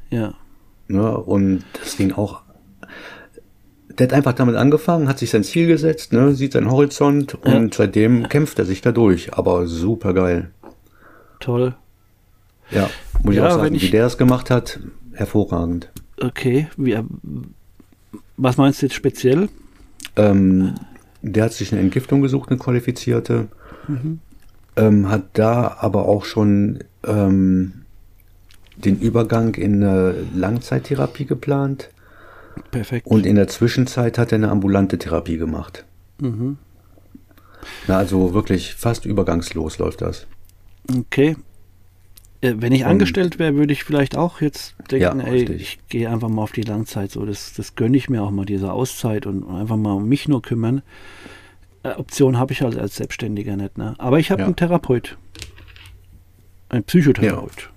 ja, 0.09 0.33
Ne? 0.89 1.17
Und 1.17 1.63
das 1.81 1.97
ging 1.97 2.13
auch. 2.13 2.41
Der 3.89 4.07
hat 4.07 4.13
einfach 4.13 4.33
damit 4.33 4.55
angefangen, 4.55 5.07
hat 5.09 5.17
sich 5.19 5.31
sein 5.31 5.43
Ziel 5.43 5.67
gesetzt, 5.67 6.13
ne? 6.13 6.33
sieht 6.35 6.53
seinen 6.53 6.69
Horizont 6.71 7.33
und 7.43 7.73
seitdem 7.73 8.29
kämpft 8.29 8.57
er 8.59 8.65
sich 8.65 8.81
da 8.81 8.91
durch. 8.91 9.33
Aber 9.33 9.65
super 9.67 10.13
geil. 10.13 10.51
toll. 11.39 11.75
Ja, 12.71 12.89
muss 13.23 13.35
Ja, 13.35 13.47
ich 13.47 13.53
auch 13.53 13.57
sagen, 13.59 13.75
ich- 13.75 13.81
wie 13.83 13.89
der 13.91 14.05
es 14.05 14.17
gemacht 14.17 14.49
hat, 14.49 14.79
hervorragend. 15.13 15.89
Okay, 16.21 16.67
wie, 16.77 16.97
was 18.37 18.57
meinst 18.57 18.81
du 18.81 18.85
jetzt 18.85 18.95
speziell? 18.95 19.49
Ähm, 20.15 20.75
der 21.21 21.45
hat 21.45 21.53
sich 21.53 21.71
eine 21.71 21.81
Entgiftung 21.81 22.21
gesucht, 22.21 22.49
eine 22.49 22.59
qualifizierte. 22.59 23.47
Mhm. 23.87 24.19
Ähm, 24.75 25.09
hat 25.09 25.23
da 25.33 25.77
aber 25.79 26.05
auch 26.05 26.25
schon 26.25 26.79
ähm, 27.05 27.85
den 28.75 28.99
Übergang 28.99 29.55
in 29.55 29.83
eine 29.83 30.15
Langzeittherapie 30.35 31.25
geplant. 31.25 31.89
Perfekt. 32.71 33.07
Und 33.07 33.25
in 33.25 33.35
der 33.35 33.47
Zwischenzeit 33.47 34.17
hat 34.17 34.31
er 34.31 34.37
eine 34.37 34.49
ambulante 34.49 34.97
Therapie 34.97 35.37
gemacht. 35.37 35.85
Mhm. 36.19 36.57
Na, 37.87 37.97
also 37.97 38.33
wirklich 38.33 38.75
fast 38.75 39.05
übergangslos 39.05 39.77
läuft 39.79 40.01
das. 40.01 40.27
Okay. 40.95 41.35
Äh, 42.41 42.53
Wenn 42.57 42.71
ich 42.71 42.81
Und- 42.83 42.87
angestellt 42.89 43.39
wäre, 43.39 43.55
würde 43.55 43.73
ich 43.73 43.83
vielleicht 43.83 44.15
auch 44.15 44.41
jetzt 44.41 44.75
denken, 44.91 45.19
Ja, 45.19 45.25
ey, 45.25 45.31
richtig. 45.39 45.61
ich 45.61 45.79
gehe 45.89 46.09
einfach 46.09 46.29
mal 46.29 46.43
auf 46.43 46.51
die 46.51 46.61
Langzeit. 46.61 47.11
So, 47.11 47.25
das, 47.25 47.53
das 47.53 47.75
gönne 47.75 47.97
ich 47.97 48.09
mir 48.09 48.21
auch 48.21 48.31
mal, 48.31 48.45
diese 48.45 48.71
Auszeit 48.71 49.25
und 49.25 49.47
einfach 49.49 49.77
mal 49.77 49.93
um 49.93 50.07
mich 50.07 50.27
nur 50.27 50.41
kümmern. 50.41 50.81
Äh, 51.83 51.93
Option 51.93 52.37
habe 52.37 52.53
ich 52.53 52.61
halt 52.61 52.77
als 52.77 52.95
Selbstständiger 52.97 53.55
nicht. 53.57 53.77
Ne? 53.77 53.95
Aber 53.97 54.19
ich 54.19 54.29
habe 54.31 54.41
Ja. 54.41 54.45
einen 54.45 54.55
Therapeut. 54.55 55.17
Ein 56.69 56.83
Psychotherapeut. 56.83 57.69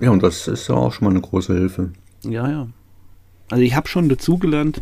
Ja, 0.00 0.10
und 0.10 0.22
das 0.22 0.48
ist 0.48 0.68
ja 0.68 0.74
auch 0.74 0.92
schon 0.92 1.06
mal 1.06 1.10
eine 1.10 1.20
große 1.20 1.54
Hilfe. 1.54 1.92
Ja, 2.22 2.48
ja. 2.48 2.68
Also 3.50 3.62
ich 3.62 3.74
habe 3.74 3.88
schon 3.88 4.08
dazugelernt, 4.08 4.80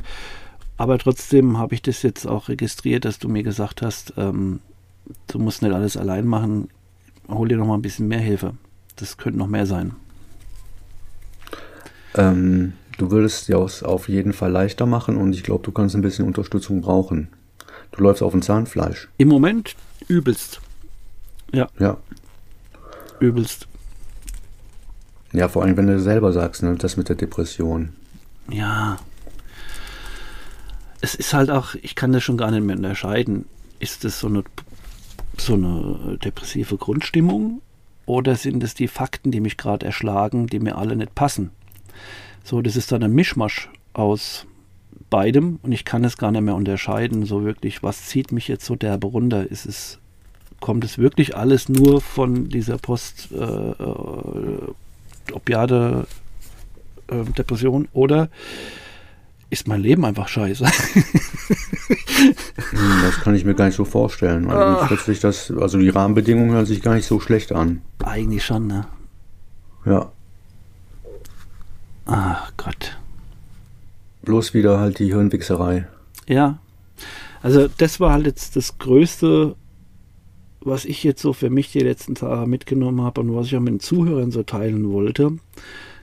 aber 0.77 0.99
trotzdem 0.99 1.59
habe 1.59 1.75
ich 1.75 1.83
das 1.83 2.03
jetzt 2.03 2.27
auch 2.27 2.49
registriert, 2.49 3.05
dass 3.05 3.19
du 3.19 3.29
mir 3.29 3.43
gesagt 3.43 3.83
hast, 3.83 4.15
ähm, 4.17 4.61
du 5.29 5.39
musst 5.39 5.63
nicht 5.63 5.73
alles 5.73 5.97
allein 5.97 6.27
machen. 6.27 6.69
Hol 7.29 7.49
dir 7.49 7.57
noch 7.57 7.67
mal 7.67 7.75
ein 7.75 7.83
bisschen 7.83 8.09
mehr 8.09 8.19
Hilfe. 8.21 8.55
Das 8.97 9.17
könnte 9.17 9.39
noch 9.39 9.47
mehr 9.47 9.67
sein. 9.67 9.95
Ähm, 12.15 12.75
du 12.99 13.11
würdest 13.11 13.49
ja 13.49 13.59
es 13.59 13.83
auf 13.83 14.09
jeden 14.09 14.33
Fall 14.33 14.51
leichter 14.51 14.87
machen 14.87 15.17
und 15.17 15.35
ich 15.35 15.43
glaube, 15.43 15.65
du 15.65 15.73
kannst 15.73 15.95
ein 15.95 16.03
bisschen 16.03 16.27
Unterstützung 16.27 16.83
brauchen. 16.83 17.29
Du 17.93 18.03
läufst 18.03 18.23
auf 18.23 18.33
dem 18.33 18.43
Zahnfleisch. 18.43 19.09
Im 19.19 19.29
Moment 19.29 19.77
übelst. 20.09 20.61
Ja. 21.53 21.69
Übelst. 23.21 23.69
Ja, 25.33 25.49
vor 25.49 25.63
allem, 25.63 25.77
wenn 25.77 25.87
du 25.87 26.01
selber 26.01 26.33
sagst, 26.33 26.63
ne, 26.63 26.75
das 26.77 26.97
mit 26.97 27.09
der 27.09 27.17
Depression. 27.17 27.91
Ja. 28.51 28.99
Es 31.01 31.15
ist 31.15 31.33
halt 31.35 31.51
auch, 31.51 31.75
ich 31.75 31.95
kann 31.95 32.13
das 32.13 32.23
schon 32.23 32.37
gar 32.37 32.51
nicht 32.51 32.63
mehr 32.63 32.77
unterscheiden. 32.77 33.47
Ist 33.79 34.05
das 34.05 34.21
so 34.21 34.29
eine, 34.29 34.45
so 35.39 35.55
eine 35.55 36.19
depressive 36.23 36.77
Grundstimmung 36.77 37.61
oder 38.07 38.37
sind 38.37 38.63
es 38.63 38.75
die 38.75 38.89
Fakten, 38.89 39.31
die 39.31 39.41
mich 39.41 39.57
gerade 39.57 39.87
erschlagen, 39.87 40.47
die 40.47 40.59
mir 40.59 40.77
alle 40.77 40.97
nicht 40.97 41.15
passen? 41.15 41.51
So, 42.45 42.61
das 42.61 42.77
ist 42.77 42.93
dann 42.93 43.03
ein 43.03 43.13
Mischmasch 43.13 43.71
aus 43.93 44.47
beidem 45.11 45.59
und 45.63 45.73
ich 45.73 45.85
kann 45.85 46.05
es 46.05 46.17
gar 46.17 46.33
nicht 46.33 46.43
mehr 46.43 46.55
unterscheiden, 46.55 47.27
so 47.27 47.45
wirklich, 47.45 47.83
was 47.83 48.07
zieht 48.07 48.33
mich 48.33 48.49
jetzt 48.49 48.65
so 48.65 48.77
derbe 48.77 49.07
runter? 49.07 49.49
Ist 49.51 49.67
es, 49.67 49.99
kommt 50.61 50.85
es 50.85 50.99
wirklich 50.99 51.37
alles 51.37 51.69
nur 51.69 52.01
von 52.01 52.49
dieser 52.49 52.79
Post 52.79 53.29
äh, 53.33 53.37
äh, 53.37 55.33
Opiate 55.33 56.07
äh, 57.09 57.25
Depression 57.37 57.89
oder 57.93 58.29
ist 59.53 59.69
mein 59.69 59.83
Leben 59.83 60.05
einfach 60.05 60.29
scheiße. 60.29 60.67
Hm, 62.71 63.03
das 63.03 63.21
kann 63.21 63.35
ich 63.35 63.45
mir 63.45 63.55
gar 63.55 63.67
nicht 63.67 63.75
so 63.75 63.85
vorstellen. 63.85 64.49
Eigentlich 64.49 64.91
hört 64.91 65.01
sich 65.01 65.19
das, 65.19 65.51
also 65.51 65.79
die 65.79 65.89
Rahmenbedingungen 65.89 66.53
hören 66.53 66.67
sich 66.67 66.81
gar 66.81 66.95
nicht 66.95 67.07
so 67.07 67.19
schlecht 67.19 67.53
an. 67.53 67.83
Eigentlich 68.05 68.45
schon, 68.45 68.69
ne? 68.69 68.87
Ja. 69.85 70.13
Ach 72.07 72.53
Gott. 72.57 72.97
Bloß 74.23 74.55
wieder 74.55 74.79
halt 74.79 75.01
die 75.01 75.07
Hirnwichserei. 75.07 75.89
Ja. 76.29 76.59
Also 77.43 77.69
das 77.77 77.99
war 77.99 78.13
halt 78.13 78.27
jetzt 78.27 78.55
das 78.55 78.79
Größte, 78.79 79.57
was 80.61 80.85
ich 80.85 81.03
jetzt 81.03 81.21
so 81.21 81.33
für 81.33 81.51
mich 81.51 81.73
die 81.73 81.81
letzten 81.81 82.15
Tage 82.15 82.47
mitgenommen 82.47 83.03
habe 83.03 83.21
und 83.21 83.35
was 83.35 83.47
ich 83.47 83.57
auch 83.57 83.61
mit 83.61 83.73
den 83.75 83.81
Zuhörern 83.81 84.31
so 84.31 84.45
teilen 84.45 84.93
wollte. 84.93 85.39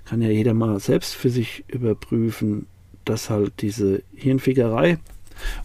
Kann 0.05 0.21
ja 0.21 0.29
jeder 0.29 0.53
mal 0.53 0.79
selbst 0.79 1.15
für 1.15 1.29
sich 1.29 1.63
überprüfen, 1.67 2.67
dass 3.09 3.29
halt 3.29 3.53
diese 3.61 4.03
Hirnfickerei, 4.15 4.97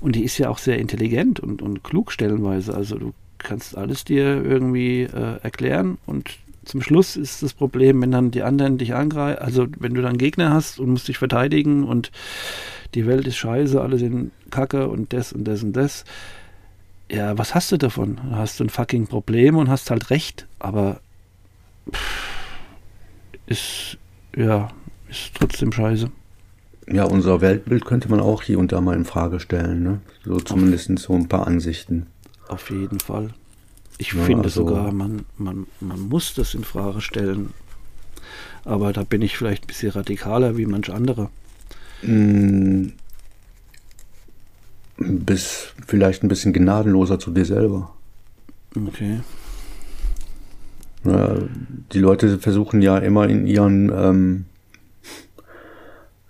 und 0.01 0.15
die 0.17 0.25
ist 0.25 0.39
ja 0.39 0.49
auch 0.49 0.59
sehr 0.59 0.79
intelligent 0.79 1.41
und, 1.41 1.61
und 1.61 1.83
klug 1.83 2.13
stellenweise, 2.13 2.75
also 2.75 2.97
du 2.97 3.13
kannst 3.39 3.77
alles 3.77 4.05
dir 4.05 4.43
irgendwie 4.43 5.03
äh, 5.03 5.39
erklären 5.43 5.99
und 6.07 6.39
zum 6.65 6.81
Schluss 6.81 7.17
ist 7.17 7.43
das 7.43 7.53
Problem, 7.53 8.01
wenn 8.01 8.11
dann 8.11 8.31
die 8.31 8.43
anderen 8.43 8.79
dich 8.79 8.95
angreifen, 8.95 9.43
also 9.43 9.67
wenn 9.79 9.95
du 9.95 10.03
dann 10.03 10.17
Gegner 10.17 10.51
hast 10.51 10.81
und 10.81 10.91
musst 10.91 11.09
dich 11.09 11.19
verteidigen 11.19 11.85
und 11.85 12.11
die 12.95 13.07
Welt 13.07 13.27
ist 13.27 13.37
scheiße, 13.37 13.81
alle 13.81 13.99
sind 13.99 14.33
kacke 14.51 14.89
und 14.89 15.13
das 15.13 15.33
und 15.33 15.45
das 15.45 15.63
und 15.63 15.75
das. 15.75 16.05
Ja, 17.11 17.37
was 17.37 17.55
hast 17.55 17.71
du 17.71 17.77
davon? 17.77 18.19
Du 18.31 18.37
hast 18.37 18.61
ein 18.63 18.71
fucking 18.71 19.09
Problem 19.09 19.57
und 19.57 19.69
hast 19.69 19.91
halt 19.91 20.09
recht, 20.11 20.47
aber 20.59 21.01
pff, 21.93 22.25
ist, 23.47 23.99
ja, 24.35 24.71
ist 25.11 25.33
trotzdem 25.35 25.71
scheiße. 25.71 26.11
Ja, 26.91 27.05
unser 27.05 27.41
Weltbild 27.41 27.85
könnte 27.85 28.11
man 28.11 28.21
auch 28.21 28.43
hier 28.43 28.59
und 28.59 28.73
da 28.73 28.81
mal 28.81 28.95
in 28.97 29.05
Frage 29.05 29.41
stellen, 29.41 29.83
ne? 29.83 30.01
So 30.25 30.39
zumindest 30.39 30.99
so 30.99 31.15
ein 31.15 31.29
paar 31.29 31.47
Ansichten. 31.47 32.07
Auf 32.49 32.71
jeden 32.71 33.01
Fall. 33.01 33.31
Ich 33.99 34.13
Ja, 34.13 34.23
finde 34.23 34.45
also- 34.45 34.67
sogar, 34.67 34.93
man, 34.93 35.25
man, 35.39 35.67
man 35.81 36.01
muss 36.01 36.35
das 36.35 36.55
in 36.55 36.65
Frage 36.65 37.01
stellen. 37.01 37.51
Aber 38.65 38.93
da 38.93 39.03
bin 39.05 39.23
ich 39.23 39.37
vielleicht 39.37 39.65
ein 39.65 39.67
bisschen 39.69 39.93
radikaler 39.93 40.57
wie 40.57 40.67
manch 40.67 40.91
andere. 40.93 41.31
Mm, 42.03 42.89
Bis 44.97 45.69
vielleicht 45.87 46.23
ein 46.23 46.29
bisschen 46.29 46.53
gnadenloser 46.53 47.19
zu 47.19 47.31
dir 47.33 47.45
selber. 47.45 47.93
Okay. 48.77 49.21
Ja, 51.05 51.35
die 51.93 51.99
Leute 51.99 52.39
versuchen 52.39 52.81
ja 52.81 52.99
immer 52.99 53.29
in 53.29 53.47
ihren 53.47 53.91
ähm, 53.93 54.45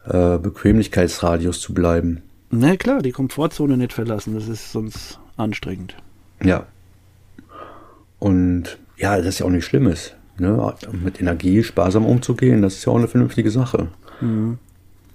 äh, 0.06 0.38
Bequemlichkeitsradius 0.38 1.60
zu 1.60 1.74
bleiben. 1.74 2.22
Na 2.50 2.76
klar, 2.76 3.02
die 3.02 3.12
Komfortzone 3.12 3.76
nicht 3.76 3.92
verlassen, 3.92 4.34
das 4.34 4.48
ist 4.48 4.70
sonst 4.72 5.18
anstrengend. 5.36 5.96
Ja. 6.42 6.66
Und 8.18 8.78
ja, 8.96 9.16
das 9.16 9.26
ist 9.26 9.38
ja 9.40 9.46
auch 9.46 9.50
nicht 9.50 9.64
Schlimmes. 9.64 10.14
Ne? 10.38 10.74
Mit 10.92 11.20
Energie 11.20 11.62
sparsam 11.62 12.06
umzugehen, 12.06 12.62
das 12.62 12.74
ist 12.74 12.84
ja 12.84 12.92
auch 12.92 12.98
eine 12.98 13.08
vernünftige 13.08 13.50
Sache. 13.50 13.88
Mhm. 14.20 14.58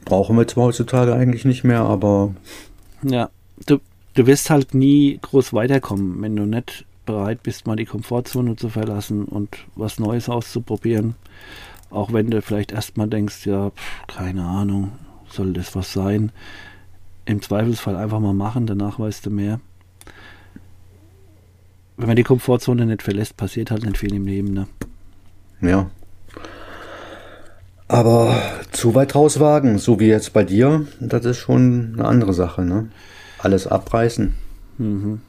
Brauchen 0.05 0.37
wir 0.37 0.47
zwar 0.47 0.65
heutzutage 0.65 1.13
eigentlich 1.13 1.45
nicht 1.45 1.63
mehr, 1.63 1.81
aber 1.81 2.33
Ja, 3.03 3.29
du, 3.65 3.79
du 4.15 4.27
wirst 4.27 4.49
halt 4.49 4.73
nie 4.73 5.19
groß 5.21 5.53
weiterkommen, 5.53 6.21
wenn 6.21 6.35
du 6.35 6.45
nicht 6.45 6.85
bereit 7.05 7.43
bist, 7.43 7.67
mal 7.67 7.75
die 7.75 7.85
Komfortzone 7.85 8.55
zu 8.55 8.69
verlassen 8.69 9.25
und 9.25 9.57
was 9.75 9.99
Neues 9.99 10.29
auszuprobieren. 10.29 11.15
Auch 11.89 12.13
wenn 12.13 12.29
du 12.29 12.41
vielleicht 12.41 12.71
erstmal 12.71 13.07
denkst, 13.07 13.45
ja, 13.45 13.71
pf, 13.71 14.07
keine 14.07 14.43
Ahnung, 14.43 14.91
soll 15.29 15.53
das 15.53 15.75
was 15.75 15.93
sein? 15.93 16.31
Im 17.25 17.41
Zweifelsfall 17.41 17.95
einfach 17.95 18.19
mal 18.19 18.33
machen, 18.33 18.67
danach 18.67 18.99
weißt 18.99 19.25
du 19.25 19.29
mehr. 19.29 19.59
Wenn 21.97 22.07
man 22.07 22.15
die 22.15 22.23
Komfortzone 22.23 22.85
nicht 22.85 23.03
verlässt, 23.03 23.37
passiert 23.37 23.71
halt 23.71 23.83
nicht 23.83 23.97
viel 23.97 24.13
im 24.13 24.25
Leben, 24.25 24.53
ne? 24.53 24.67
ja. 25.61 25.89
Aber 27.89 28.39
zu 28.71 28.93
weit 28.93 29.15
rauswagen, 29.15 29.79
so 29.79 29.99
wie 29.99 30.07
jetzt 30.07 30.31
bei 30.31 30.43
dir, 30.43 30.85
das 30.99 31.25
ist 31.25 31.37
schon 31.37 31.95
eine 31.95 32.07
andere 32.07 32.33
Sache, 32.33 32.61
ne? 32.61 32.89
Alles 33.39 33.65
abreißen. 33.65 34.35
Mhm. 34.77 35.21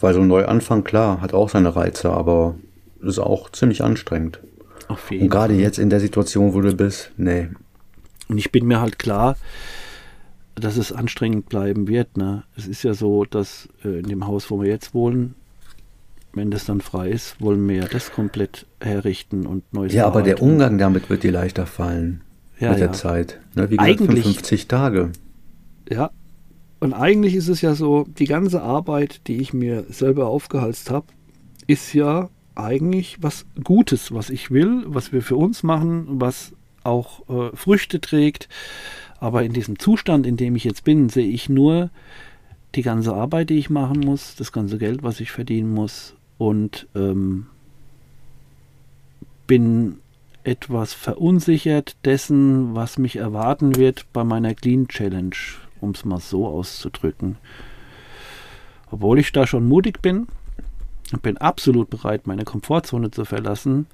Weil 0.00 0.14
so 0.14 0.20
ein 0.20 0.28
Neuanfang, 0.28 0.84
klar, 0.84 1.20
hat 1.20 1.34
auch 1.34 1.48
seine 1.48 1.74
Reize, 1.74 2.10
aber 2.10 2.54
ist 3.00 3.18
auch 3.18 3.50
ziemlich 3.50 3.82
anstrengend. 3.82 4.40
Auf 4.88 5.10
jeden 5.10 5.24
Und 5.24 5.28
gerade 5.30 5.54
jetzt 5.54 5.78
in 5.78 5.90
der 5.90 6.00
Situation, 6.00 6.54
wo 6.54 6.60
du 6.60 6.74
bist, 6.74 7.12
nee. 7.16 7.48
Und 8.28 8.38
ich 8.38 8.50
bin 8.52 8.66
mir 8.66 8.80
halt 8.80 8.98
klar, 8.98 9.36
dass 10.54 10.76
es 10.76 10.92
anstrengend 10.92 11.48
bleiben 11.48 11.88
wird. 11.88 12.16
Ne? 12.16 12.44
Es 12.56 12.66
ist 12.66 12.82
ja 12.82 12.94
so, 12.94 13.24
dass 13.24 13.68
äh, 13.84 13.98
in 14.00 14.08
dem 14.08 14.26
Haus, 14.26 14.50
wo 14.50 14.60
wir 14.62 14.68
jetzt 14.68 14.94
wohnen, 14.94 15.34
wenn 16.32 16.50
das 16.50 16.64
dann 16.66 16.80
frei 16.80 17.10
ist, 17.10 17.40
wollen 17.40 17.66
wir 17.68 17.76
ja 17.76 17.86
das 17.86 18.12
komplett 18.12 18.66
herrichten 18.80 19.46
und 19.46 19.72
neues 19.72 19.92
Ja, 19.92 20.06
aber 20.06 20.22
der. 20.22 20.42
Umgang 20.42 20.78
damit 20.78 21.10
wird 21.10 21.22
dir 21.22 21.32
leichter 21.32 21.66
fallen 21.66 22.22
Ja, 22.58 22.70
mit 22.70 22.80
ja. 22.80 22.86
der 22.86 22.92
Zeit. 22.94 23.40
Ne? 23.54 23.70
Wie 23.70 23.76
gesagt, 23.76 23.88
Eigentlich- 24.00 24.24
55 24.24 24.68
Tage. 24.68 25.10
Ja. 25.90 26.10
Und 26.80 26.92
eigentlich 26.92 27.34
ist 27.34 27.48
es 27.48 27.60
ja 27.60 27.74
so, 27.74 28.04
die 28.08 28.26
ganze 28.26 28.62
Arbeit, 28.62 29.26
die 29.26 29.38
ich 29.40 29.52
mir 29.52 29.84
selber 29.88 30.26
aufgehalst 30.28 30.90
habe, 30.90 31.06
ist 31.66 31.92
ja 31.92 32.28
eigentlich 32.58 33.22
was 33.22 33.46
Gutes, 33.62 34.12
was 34.12 34.30
ich 34.30 34.50
will, 34.50 34.84
was 34.86 35.12
wir 35.12 35.22
für 35.22 35.36
uns 35.36 35.62
machen, 35.62 36.20
was 36.20 36.52
auch 36.84 37.28
äh, 37.28 37.56
Früchte 37.56 38.00
trägt. 38.00 38.48
Aber 39.20 39.42
in 39.42 39.52
diesem 39.52 39.78
Zustand, 39.78 40.26
in 40.26 40.36
dem 40.36 40.56
ich 40.56 40.64
jetzt 40.64 40.84
bin, 40.84 41.08
sehe 41.08 41.28
ich 41.28 41.48
nur 41.48 41.90
die 42.74 42.82
ganze 42.82 43.14
Arbeit, 43.14 43.50
die 43.50 43.58
ich 43.58 43.70
machen 43.70 44.00
muss, 44.00 44.34
das 44.36 44.52
ganze 44.52 44.78
Geld, 44.78 45.02
was 45.02 45.20
ich 45.20 45.30
verdienen 45.30 45.72
muss 45.72 46.14
und 46.36 46.86
ähm, 46.94 47.46
bin 49.46 49.98
etwas 50.44 50.92
verunsichert 50.92 51.96
dessen, 52.04 52.74
was 52.74 52.98
mich 52.98 53.16
erwarten 53.16 53.76
wird 53.76 54.06
bei 54.12 54.24
meiner 54.24 54.54
Clean 54.54 54.88
Challenge, 54.88 55.34
um 55.80 55.90
es 55.90 56.04
mal 56.04 56.20
so 56.20 56.46
auszudrücken. 56.46 57.36
Obwohl 58.90 59.18
ich 59.18 59.32
da 59.32 59.46
schon 59.46 59.68
mutig 59.68 60.00
bin 60.00 60.26
bin 61.22 61.38
absolut 61.38 61.90
bereit, 61.90 62.26
meine 62.26 62.44
Komfortzone 62.44 63.10
zu 63.10 63.24
verlassen, 63.24 63.86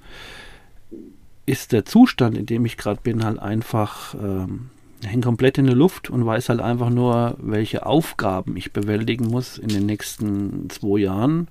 ist 1.45 1.71
der 1.71 1.85
Zustand, 1.85 2.37
in 2.37 2.45
dem 2.45 2.65
ich 2.65 2.77
gerade 2.77 2.99
bin, 3.01 3.23
halt 3.23 3.39
einfach 3.39 4.15
ähm, 4.15 4.69
hängt 5.03 5.25
komplett 5.25 5.57
in 5.57 5.65
der 5.65 5.75
Luft 5.75 6.09
und 6.09 6.25
weiß 6.25 6.49
halt 6.49 6.59
einfach 6.59 6.89
nur, 6.89 7.35
welche 7.39 7.85
Aufgaben 7.85 8.57
ich 8.57 8.73
bewältigen 8.73 9.27
muss 9.27 9.57
in 9.57 9.69
den 9.69 9.85
nächsten 9.85 10.69
zwei 10.69 10.99
Jahren. 10.99 11.47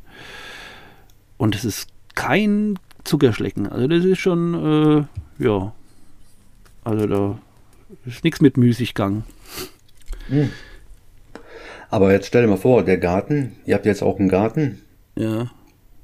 Und 1.36 1.54
es 1.54 1.64
ist 1.64 1.88
kein 2.14 2.78
Zuckerschlecken. 3.04 3.68
Also 3.68 3.86
das 3.86 4.04
ist 4.04 4.18
schon, 4.18 5.08
äh, 5.38 5.44
ja, 5.44 5.72
also 6.84 7.06
da 7.06 7.38
ist 8.06 8.24
nichts 8.24 8.40
mit 8.40 8.56
Müßiggang. 8.56 9.24
Aber 11.90 12.12
jetzt 12.12 12.26
stell 12.26 12.42
dir 12.42 12.48
mal 12.48 12.56
vor, 12.56 12.82
der 12.82 12.98
Garten, 12.98 13.56
ihr 13.66 13.74
habt 13.74 13.86
jetzt 13.86 14.02
auch 14.02 14.18
einen 14.18 14.28
Garten. 14.28 14.80
Ja, 15.16 15.50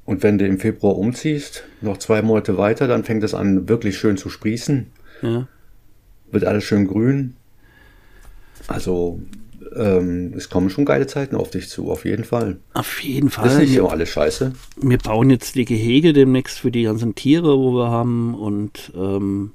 Und 0.05 0.23
wenn 0.23 0.37
du 0.37 0.45
im 0.47 0.59
Februar 0.59 0.97
umziehst, 0.97 1.63
noch 1.81 1.97
zwei 1.97 2.21
Monate 2.21 2.57
weiter, 2.57 2.87
dann 2.87 3.03
fängt 3.03 3.23
es 3.23 3.33
an, 3.33 3.67
wirklich 3.69 3.97
schön 3.97 4.17
zu 4.17 4.29
sprießen. 4.29 4.87
ja. 5.21 5.47
Wird 6.31 6.45
alles 6.45 6.63
schön 6.63 6.87
grün. 6.87 7.35
Also, 8.67 9.19
ähm, 9.75 10.33
es 10.37 10.49
kommen 10.49 10.69
schon 10.69 10.85
geile 10.85 11.05
Zeiten 11.05 11.35
auf 11.35 11.49
dich 11.49 11.67
zu, 11.67 11.91
auf 11.91 12.05
jeden 12.05 12.23
Fall. 12.23 12.57
Auf 12.73 13.01
jeden 13.03 13.27
Das 13.27 13.35
Fall. 13.35 13.47
ist 13.49 13.57
nicht 13.59 13.75
immer 13.75 13.91
alles 13.91 14.07
scheiße. 14.09 14.53
wir 14.77 14.97
bauen 14.97 15.29
jetzt 15.29 15.55
die 15.55 15.65
Gehege 15.65 16.13
demnächst 16.13 16.59
für 16.59 16.71
die 16.71 16.83
ganzen 16.83 17.15
Tiere, 17.15 17.57
wo 17.57 17.73
wir 17.73 17.89
haben. 17.89 18.33
Und 18.33 18.93
ähm, 18.95 19.51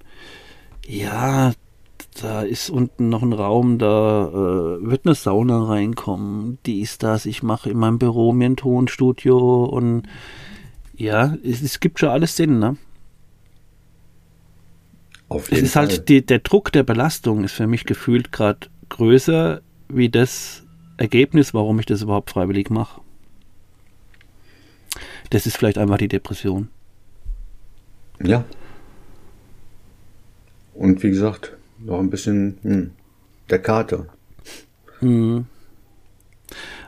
ja, 0.87 1.53
da 2.21 2.43
ist 2.43 2.71
unten 2.71 3.09
noch 3.09 3.23
ein 3.23 3.33
Raum, 3.33 3.79
da 3.79 4.29
äh, 4.29 4.87
wird 4.87 5.07
eine 5.07 5.15
Sauna 5.15 5.65
reinkommen. 5.65 6.59
Die 6.67 6.81
ist 6.81 7.03
das. 7.03 7.27
Ich 7.27 7.43
mache 7.43 7.71
in 7.71 7.79
meinem 7.79 7.99
Büro 7.99 8.33
mir 8.33 8.47
ein 8.47 8.57
Tonstudio 8.57 9.65
und 9.65 10.05
ja, 10.97 11.37
es, 11.45 11.63
es 11.63 11.81
gibt 11.81 11.99
schon 11.99 12.09
alles 12.09 12.37
Sinn, 12.37 12.59
ne? 12.59 12.77
Auf 15.29 15.45
Es 15.47 15.51
jeden 15.51 15.65
ist 15.67 15.73
Fall. 15.73 15.89
halt 15.89 16.09
die, 16.09 16.25
der 16.25 16.39
Druck 16.39 16.73
der 16.73 16.85
Belastung 16.85 17.45
ist 17.45 17.53
für 17.53 17.67
mich 17.67 17.85
gefühlt 17.85 18.33
gerade 18.33 18.69
größer 18.89 19.61
wie 19.89 20.09
das 20.09 20.65
Ergebnis, 20.97 21.53
warum 21.53 21.79
ich 21.81 21.87
das 21.87 22.03
überhaupt 22.03 22.31
freiwillig 22.31 22.71
mache. 22.71 23.01
Das 25.31 25.47
ist 25.47 25.57
vielleicht 25.57 25.79
einfach 25.79 25.99
die 25.99 26.09
Depression. 26.09 26.69
Ja. 28.23 28.45
Und 30.75 31.03
wie 31.03 31.11
gesagt, 31.11 31.56
noch 31.87 31.99
ein 32.01 32.11
bisschen 32.11 32.59
hm, 32.63 32.91
der 33.51 33.61
Kater, 33.63 34.07
Mhm. 35.01 35.47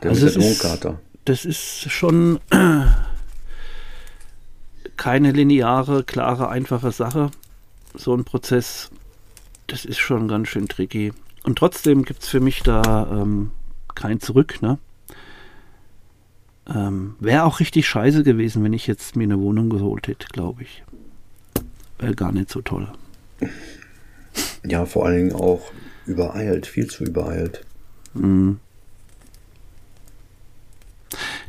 der 0.03 0.11
Also 0.11 0.25
Methadonkater. 0.25 0.99
Das 1.25 1.45
ist 1.45 1.89
schon 1.91 2.39
keine 4.97 5.31
lineare, 5.31 6.03
klare, 6.03 6.49
einfache 6.49 6.91
Sache, 6.91 7.31
so 7.93 8.15
ein 8.15 8.23
Prozess. 8.25 8.89
das 9.67 9.85
ist 9.85 9.99
schon 9.99 10.27
ganz 10.27 10.47
schön 10.49 10.67
tricky. 10.67 11.13
Und 11.43 11.57
trotzdem 11.59 12.03
gibt 12.03 12.23
es 12.23 12.29
für 12.29 12.39
mich 12.39 12.63
da 12.63 13.07
ähm, 13.11 13.51
kein 13.95 14.19
Zurück, 14.19 14.61
ne? 14.61 14.79
Ähm, 16.67 17.15
Wäre 17.19 17.43
auch 17.43 17.59
richtig 17.59 17.87
scheiße 17.87 18.23
gewesen, 18.23 18.63
wenn 18.63 18.73
ich 18.73 18.87
jetzt 18.87 19.15
mir 19.15 19.23
eine 19.25 19.39
Wohnung 19.39 19.69
geholt 19.69 20.07
hätte, 20.07 20.27
glaube 20.27 20.63
ich. 20.63 20.83
Wäre 21.99 22.15
gar 22.15 22.31
nicht 22.31 22.49
so 22.49 22.61
toll. 22.61 22.91
Ja, 24.65 24.85
vor 24.85 25.05
allen 25.05 25.17
Dingen 25.17 25.33
auch 25.33 25.71
übereilt, 26.05 26.67
viel 26.67 26.87
zu 26.87 27.03
übereilt. 27.05 27.65
Mhm. 28.13 28.59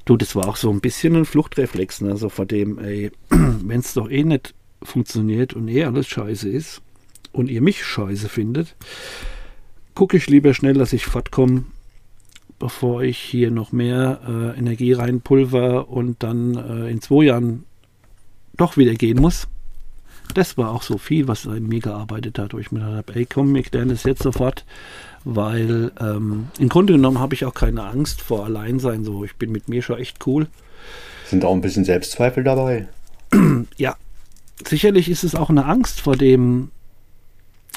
Du, 0.04 0.16
das 0.16 0.34
war 0.34 0.48
auch 0.48 0.56
so 0.56 0.70
ein 0.70 0.80
bisschen 0.80 1.16
ein 1.16 1.24
Fluchtreflex, 1.24 2.00
ne? 2.00 2.16
So 2.16 2.28
vor 2.28 2.46
dem, 2.46 2.78
ey, 2.78 3.10
wenn 3.30 3.80
es 3.80 3.94
doch 3.94 4.10
eh 4.10 4.24
nicht 4.24 4.54
funktioniert 4.82 5.52
und 5.52 5.68
eh 5.68 5.84
alles 5.84 6.08
scheiße 6.08 6.48
ist 6.48 6.80
und 7.32 7.50
ihr 7.50 7.60
mich 7.60 7.84
scheiße 7.84 8.28
findet, 8.28 8.74
gucke 9.94 10.16
ich 10.16 10.28
lieber 10.28 10.54
schnell, 10.54 10.74
dass 10.74 10.92
ich 10.92 11.06
fortkomme 11.06 11.64
bevor 12.60 13.02
ich 13.02 13.18
hier 13.18 13.50
noch 13.50 13.72
mehr 13.72 14.20
äh, 14.28 14.58
Energie 14.58 14.92
reinpulver 14.92 15.88
und 15.88 16.22
dann 16.22 16.54
äh, 16.54 16.90
in 16.90 17.00
zwei 17.00 17.24
Jahren 17.24 17.64
doch 18.56 18.76
wieder 18.76 18.94
gehen 18.94 19.20
muss. 19.20 19.48
Das 20.32 20.56
war 20.56 20.70
auch 20.70 20.82
so 20.82 20.98
viel, 20.98 21.28
was 21.28 21.44
in 21.44 21.68
mir 21.68 21.80
gearbeitet 21.80 22.38
hat, 22.38 22.54
wo 22.54 22.58
ich 22.58 22.72
mir 22.72 22.80
gedacht 22.80 22.96
habe, 22.96 23.14
ey 23.18 23.26
komm, 23.26 23.54
ich 23.56 23.72
lerne 23.72 23.92
das 23.92 24.04
jetzt 24.04 24.22
sofort, 24.22 24.64
weil 25.24 25.92
ähm, 26.00 26.48
im 26.58 26.68
Grunde 26.68 26.94
genommen 26.94 27.18
habe 27.18 27.34
ich 27.34 27.44
auch 27.44 27.54
keine 27.54 27.84
Angst 27.84 28.20
vor 28.22 28.44
Alleinsein. 28.44 29.04
So, 29.04 29.24
ich 29.24 29.36
bin 29.36 29.52
mit 29.52 29.68
mir 29.68 29.82
schon 29.82 29.98
echt 29.98 30.26
cool. 30.26 30.46
Sind 31.26 31.44
auch 31.44 31.52
ein 31.52 31.60
bisschen 31.60 31.84
Selbstzweifel 31.84 32.44
dabei? 32.44 32.88
ja, 33.76 33.96
sicherlich 34.66 35.08
ist 35.08 35.24
es 35.24 35.34
auch 35.34 35.50
eine 35.50 35.64
Angst 35.66 36.00
vor 36.00 36.16
dem 36.16 36.70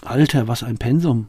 Alter, 0.03 0.47
was 0.47 0.63
ein 0.63 0.77
Pensum 0.77 1.27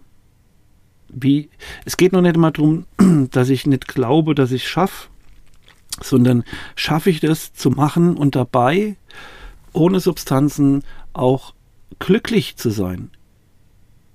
wie, 1.15 1.49
es 1.85 1.97
geht 1.97 2.13
noch 2.13 2.21
nicht 2.21 2.37
immer 2.37 2.51
darum, 2.51 2.87
dass 3.31 3.49
ich 3.49 3.67
nicht 3.67 3.89
glaube, 3.89 4.35
dass 4.35 4.53
ich 4.53 4.65
es 4.65 4.69
schaffe, 4.69 5.09
sondern 6.03 6.45
schaffe 6.77 7.11
ich 7.11 7.21
das 7.21 7.53
zu 7.53 7.71
machen 7.71 8.17
und 8.17 8.35
dabei 8.35 8.97
ohne 9.75 10.01
Substanzen 10.01 10.83
auch 11.13 11.55
glücklich 11.99 12.57
zu 12.57 12.71
sein 12.71 13.11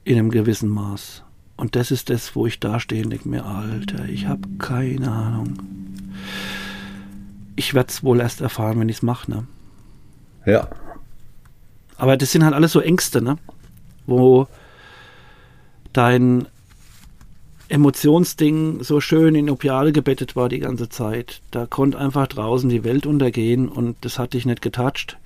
in 0.04 0.18
einem 0.18 0.32
gewissen 0.32 0.70
Maß. 0.70 1.24
Und 1.58 1.76
das 1.76 1.92
ist 1.92 2.10
das, 2.10 2.36
wo 2.36 2.48
ich 2.48 2.60
da 2.60 2.80
stehe 2.80 3.04
und 3.04 3.12
denke 3.12 3.30
mir, 3.30 3.46
Alter, 3.46 4.06
ich 4.06 4.26
habe 4.28 4.48
keine 4.58 5.12
Ahnung. 5.12 5.60
Ich 7.56 7.74
werde 7.74 7.90
es 7.90 8.04
wohl 8.04 8.22
erst 8.22 8.42
erfahren, 8.42 8.80
wenn 8.80 8.90
ich 8.90 8.98
es 8.98 9.04
mache, 9.04 9.30
ne? 9.30 9.48
Ja. 10.46 10.70
Aber 11.98 12.16
das 12.16 12.32
sind 12.32 12.46
halt 12.46 12.54
alles 12.54 12.72
so 12.72 12.80
Ängste, 12.80 13.22
ne? 13.22 13.38
Wo 14.08 14.48
dein 15.92 16.48
Emotionsding 17.70 18.84
so 18.84 19.00
schön 19.00 19.36
in 19.36 19.50
Opiale 19.50 19.92
gebettet 19.92 20.36
war 20.36 20.50
die 20.50 20.60
ganze 20.60 20.90
Zeit. 20.90 21.42
Da 21.52 21.68
konnte 21.68 22.00
einfach 22.00 22.28
draußen 22.28 22.70
die 22.70 22.84
Welt 22.84 23.06
untergehen 23.06 23.70
und 23.70 23.96
das 24.02 24.18
hat 24.18 24.34
dich 24.34 24.46
nicht 24.46 24.62
getatscht. 24.62 25.18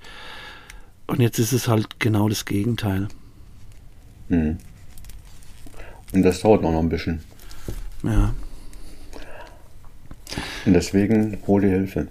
Und 1.06 1.20
jetzt 1.20 1.38
ist 1.38 1.52
es 1.52 1.68
halt 1.68 1.98
genau 2.00 2.28
das 2.28 2.44
Gegenteil. 2.44 3.08
Mhm. 4.28 4.58
Und 6.12 6.22
das 6.22 6.40
dauert 6.40 6.62
noch 6.62 6.78
ein 6.78 6.88
bisschen. 6.88 7.20
Ja. 8.02 8.34
Und 10.66 10.72
deswegen 10.74 11.38
hol 11.46 11.62
dir 11.62 11.70
Hilfe. 11.70 12.08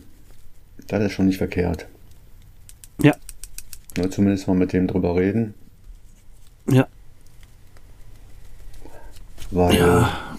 Das 0.88 1.04
ist 1.04 1.14
schon 1.14 1.28
nicht 1.28 1.38
verkehrt. 1.38 1.88
Ja. 3.02 3.16
Nur 3.98 4.10
zumindest 4.10 4.48
mal 4.48 4.56
mit 4.56 4.74
dem 4.74 4.88
drüber 4.88 5.16
reden. 5.16 5.54
Ja. 6.70 6.88
Weil 9.54 9.78
ja. 9.78 10.36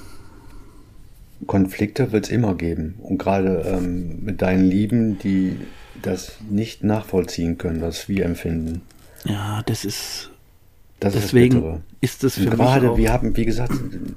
Konflikte 1.46 2.10
wird 2.12 2.24
es 2.24 2.30
immer 2.30 2.54
geben. 2.54 2.96
Und 3.02 3.18
gerade 3.18 3.64
ähm, 3.66 4.24
mit 4.24 4.42
deinen 4.42 4.64
Lieben, 4.64 5.18
die 5.18 5.56
das 6.02 6.38
nicht 6.50 6.82
nachvollziehen 6.82 7.58
können, 7.58 7.80
was 7.80 8.08
wir 8.08 8.24
empfinden. 8.24 8.82
Ja, 9.24 9.62
das 9.66 9.84
ist. 9.84 10.30
Das 11.00 11.14
deswegen 11.14 11.82
ist, 12.00 12.22
ist 12.22 12.24
das 12.24 12.34
für 12.34 12.50
Und 12.50 12.56
gerade, 12.56 12.88
mich 12.88 12.98
wir 12.98 13.12
haben, 13.12 13.36
wie 13.36 13.44
gesagt, 13.44 13.72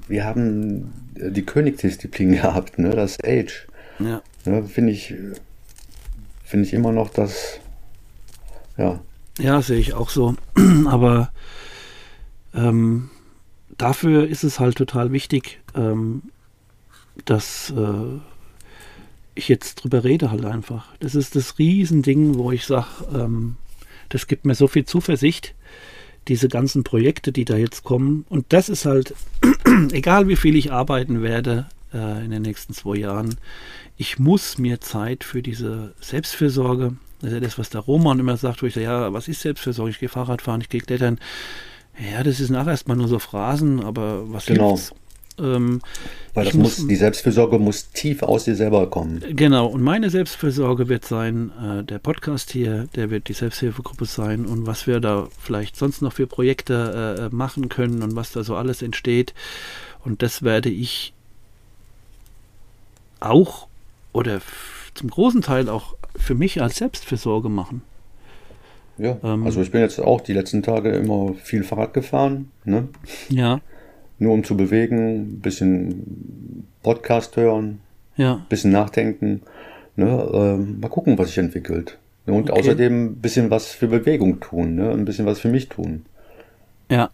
wir 0.06 0.24
haben 0.24 0.92
die 1.14 1.42
Königsdisziplin 1.42 2.32
gehabt, 2.42 2.78
ne, 2.78 2.90
das 2.90 3.18
Age. 3.24 3.66
Ja. 3.98 4.22
ja 4.46 4.62
finde 4.62 4.92
ich, 4.92 5.14
finde 6.44 6.66
ich 6.66 6.72
immer 6.72 6.92
noch 6.92 7.10
das, 7.10 7.60
ja. 8.76 9.00
Ja, 9.38 9.60
sehe 9.60 9.78
ich 9.78 9.94
auch 9.94 10.08
so. 10.08 10.34
Aber 10.86 11.30
ähm, 12.54 13.10
dafür 13.78 14.26
ist 14.28 14.44
es 14.44 14.60
halt 14.60 14.76
total 14.76 15.12
wichtig, 15.12 15.60
ähm, 15.74 16.22
dass 17.24 17.70
äh, 17.70 18.20
ich 19.34 19.48
jetzt 19.48 19.76
drüber 19.76 20.04
rede 20.04 20.30
halt 20.30 20.44
einfach. 20.44 20.88
Das 21.00 21.14
ist 21.14 21.36
das 21.36 21.58
Riesending, 21.58 22.36
wo 22.36 22.52
ich 22.52 22.66
sage, 22.66 22.86
ähm, 23.14 23.56
das 24.08 24.26
gibt 24.26 24.44
mir 24.44 24.54
so 24.54 24.68
viel 24.68 24.84
Zuversicht, 24.84 25.54
diese 26.26 26.48
ganzen 26.48 26.84
Projekte, 26.84 27.32
die 27.32 27.44
da 27.44 27.56
jetzt 27.56 27.84
kommen. 27.84 28.26
Und 28.28 28.46
das 28.50 28.68
ist 28.68 28.84
halt, 28.84 29.14
egal 29.92 30.28
wie 30.28 30.36
viel 30.36 30.56
ich 30.56 30.72
arbeiten 30.72 31.22
werde 31.22 31.66
äh, 31.92 32.24
in 32.24 32.30
den 32.30 32.42
nächsten 32.42 32.74
zwei 32.74 32.96
Jahren, 32.96 33.36
ich 33.96 34.18
muss 34.18 34.58
mir 34.58 34.80
Zeit 34.80 35.24
für 35.24 35.42
diese 35.42 35.94
Selbstfürsorge, 36.00 36.96
ja 37.22 37.40
das, 37.40 37.58
was 37.58 37.70
der 37.70 37.80
Roman 37.80 38.20
immer 38.20 38.36
sagt, 38.36 38.62
wo 38.62 38.66
ich 38.66 38.74
sage, 38.74 38.84
ja, 38.84 39.12
was 39.12 39.28
ist 39.28 39.40
Selbstfürsorge? 39.40 39.90
Ich 39.90 39.98
gehe 39.98 40.08
Fahrrad 40.08 40.42
fahren, 40.42 40.60
ich 40.60 40.68
gehe 40.68 40.80
klettern. 40.80 41.18
Ja, 41.98 42.22
das 42.22 42.40
ist 42.40 42.50
nachher 42.50 42.70
erstmal 42.70 42.96
nur 42.96 43.08
so 43.08 43.18
Phrasen, 43.18 43.82
aber 43.82 44.30
was 44.30 44.46
genau. 44.46 44.68
hilft's? 44.68 44.92
Ähm, 45.40 45.80
Weil 46.34 46.46
das 46.46 46.54
muss, 46.54 46.86
die 46.86 46.96
Selbstfürsorge 46.96 47.58
muss 47.58 47.90
tief 47.90 48.22
aus 48.22 48.44
dir 48.44 48.56
selber 48.56 48.88
kommen. 48.90 49.22
Genau, 49.30 49.66
und 49.66 49.82
meine 49.82 50.10
Selbstfürsorge 50.10 50.88
wird 50.88 51.04
sein, 51.04 51.52
äh, 51.62 51.84
der 51.84 51.98
Podcast 51.98 52.50
hier, 52.50 52.88
der 52.96 53.10
wird 53.10 53.28
die 53.28 53.32
Selbsthilfegruppe 53.32 54.04
sein 54.04 54.46
und 54.46 54.66
was 54.66 54.86
wir 54.86 55.00
da 55.00 55.28
vielleicht 55.40 55.76
sonst 55.76 56.02
noch 56.02 56.12
für 56.12 56.26
Projekte 56.26 57.30
äh, 57.30 57.34
machen 57.34 57.68
können 57.68 58.02
und 58.02 58.16
was 58.16 58.32
da 58.32 58.42
so 58.42 58.56
alles 58.56 58.82
entsteht. 58.82 59.32
Und 60.04 60.22
das 60.22 60.42
werde 60.42 60.70
ich 60.70 61.12
auch 63.20 63.66
oder 64.12 64.40
zum 64.94 65.10
großen 65.10 65.42
Teil 65.42 65.68
auch 65.68 65.94
für 66.16 66.34
mich 66.34 66.60
als 66.60 66.76
Selbstfürsorge 66.76 67.48
machen. 67.48 67.82
Ja, 68.98 69.16
ähm, 69.22 69.44
also 69.44 69.62
ich 69.62 69.70
bin 69.70 69.80
jetzt 69.80 70.00
auch 70.00 70.20
die 70.20 70.32
letzten 70.32 70.62
Tage 70.62 70.90
immer 70.90 71.34
viel 71.34 71.62
Fahrrad 71.62 71.94
gefahren. 71.94 72.50
Ne? 72.64 72.88
Ja. 73.28 73.60
Nur 74.18 74.34
um 74.34 74.44
zu 74.44 74.56
bewegen, 74.56 75.20
ein 75.20 75.40
bisschen 75.40 76.66
Podcast 76.82 77.36
hören, 77.36 77.80
ja. 78.16 78.34
ein 78.34 78.46
bisschen 78.48 78.72
nachdenken. 78.72 79.42
Ne? 79.96 80.28
Ähm, 80.32 80.80
mal 80.80 80.88
gucken, 80.88 81.16
was 81.18 81.28
sich 81.28 81.38
entwickelt. 81.38 81.98
Und 82.26 82.50
okay. 82.50 82.60
außerdem 82.60 83.04
ein 83.04 83.16
bisschen 83.16 83.50
was 83.50 83.68
für 83.68 83.86
Bewegung 83.86 84.40
tun, 84.40 84.74
ne? 84.74 84.90
ein 84.90 85.04
bisschen 85.04 85.24
was 85.24 85.40
für 85.40 85.48
mich 85.48 85.68
tun. 85.68 86.04
Ja. 86.90 87.10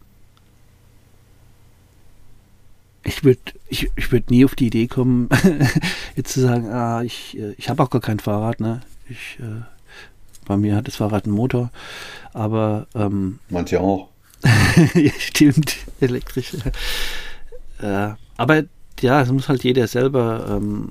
Ich 3.04 3.22
würde 3.22 3.40
ich, 3.68 3.90
ich 3.96 4.10
würd 4.10 4.30
nie 4.30 4.44
auf 4.46 4.54
die 4.54 4.68
Idee 4.68 4.86
kommen, 4.86 5.28
jetzt 6.16 6.32
zu 6.32 6.40
sagen, 6.40 6.68
ah, 6.68 7.02
ich, 7.02 7.38
äh, 7.38 7.52
ich 7.58 7.68
habe 7.68 7.82
auch 7.82 7.90
gar 7.90 8.00
kein 8.00 8.18
Fahrrad, 8.18 8.60
ne? 8.60 8.80
Ich 9.08 9.38
äh, 9.40 9.62
bei 10.44 10.56
mir 10.56 10.76
hat 10.76 10.88
das 10.88 10.96
Fahrrad 10.96 11.24
einen 11.24 11.34
Motor, 11.34 11.70
aber. 12.32 12.86
Ähm, 12.94 13.38
Manche 13.48 13.80
auch. 13.80 14.08
stimmt, 15.18 15.76
elektrisch. 16.00 16.52
Äh, 17.80 18.10
aber 18.36 18.64
ja, 19.00 19.20
es 19.22 19.30
muss 19.30 19.48
halt 19.48 19.64
jeder 19.64 19.86
selber 19.86 20.46
ähm, 20.48 20.88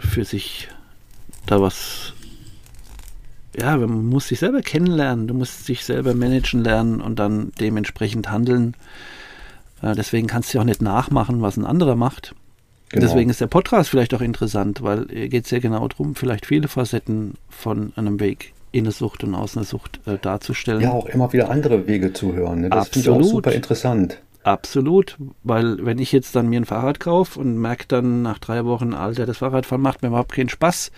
für 0.00 0.24
sich 0.24 0.68
da 1.46 1.60
was. 1.60 2.12
Ja, 3.56 3.76
man 3.76 4.06
muss 4.06 4.28
sich 4.28 4.40
selber 4.40 4.62
kennenlernen, 4.62 5.28
du 5.28 5.34
musst 5.34 5.64
sich 5.64 5.84
selber 5.84 6.14
managen 6.14 6.64
lernen 6.64 7.00
und 7.00 7.18
dann 7.18 7.52
dementsprechend 7.60 8.30
handeln. 8.30 8.76
Äh, 9.80 9.94
deswegen 9.94 10.26
kannst 10.26 10.52
du 10.52 10.58
ja 10.58 10.62
auch 10.62 10.66
nicht 10.66 10.82
nachmachen, 10.82 11.40
was 11.40 11.56
ein 11.56 11.64
anderer 11.64 11.94
macht. 11.94 12.34
Genau. 12.88 13.06
Deswegen 13.06 13.30
ist 13.30 13.40
der 13.40 13.46
Podcast 13.46 13.90
vielleicht 13.90 14.14
auch 14.14 14.20
interessant, 14.20 14.82
weil 14.82 15.06
geht 15.06 15.44
es 15.44 15.50
ja 15.50 15.58
genau 15.58 15.86
darum, 15.88 16.14
vielleicht 16.14 16.46
viele 16.46 16.68
Facetten 16.68 17.34
von 17.48 17.92
einem 17.96 18.20
Weg 18.20 18.52
in 18.74 18.84
der 18.84 18.92
Sucht 18.92 19.22
und 19.22 19.34
aus 19.36 19.56
einer 19.56 19.64
Sucht 19.64 20.00
äh, 20.06 20.18
darzustellen. 20.20 20.80
Ja, 20.80 20.90
auch 20.90 21.06
immer 21.06 21.32
wieder 21.32 21.48
andere 21.48 21.86
Wege 21.86 22.12
zu 22.12 22.34
hören. 22.34 22.62
Ne? 22.62 22.70
Das 22.70 22.88
finde 22.88 23.08
ich 23.08 23.14
auch 23.14 23.22
super 23.22 23.52
interessant. 23.52 24.18
Absolut, 24.42 25.16
weil 25.44 25.86
wenn 25.86 25.98
ich 25.98 26.10
jetzt 26.10 26.34
dann 26.34 26.48
mir 26.48 26.60
ein 26.60 26.64
Fahrrad 26.64 26.98
kaufe 26.98 27.38
und 27.38 27.56
merke 27.56 27.84
dann 27.86 28.22
nach 28.22 28.38
drei 28.40 28.64
Wochen, 28.64 28.92
Alter, 28.92 29.26
das 29.26 29.38
Fahrradfahren 29.38 29.80
macht 29.80 30.02
mir 30.02 30.08
überhaupt 30.08 30.32
keinen 30.32 30.48
Spaß. 30.48 30.90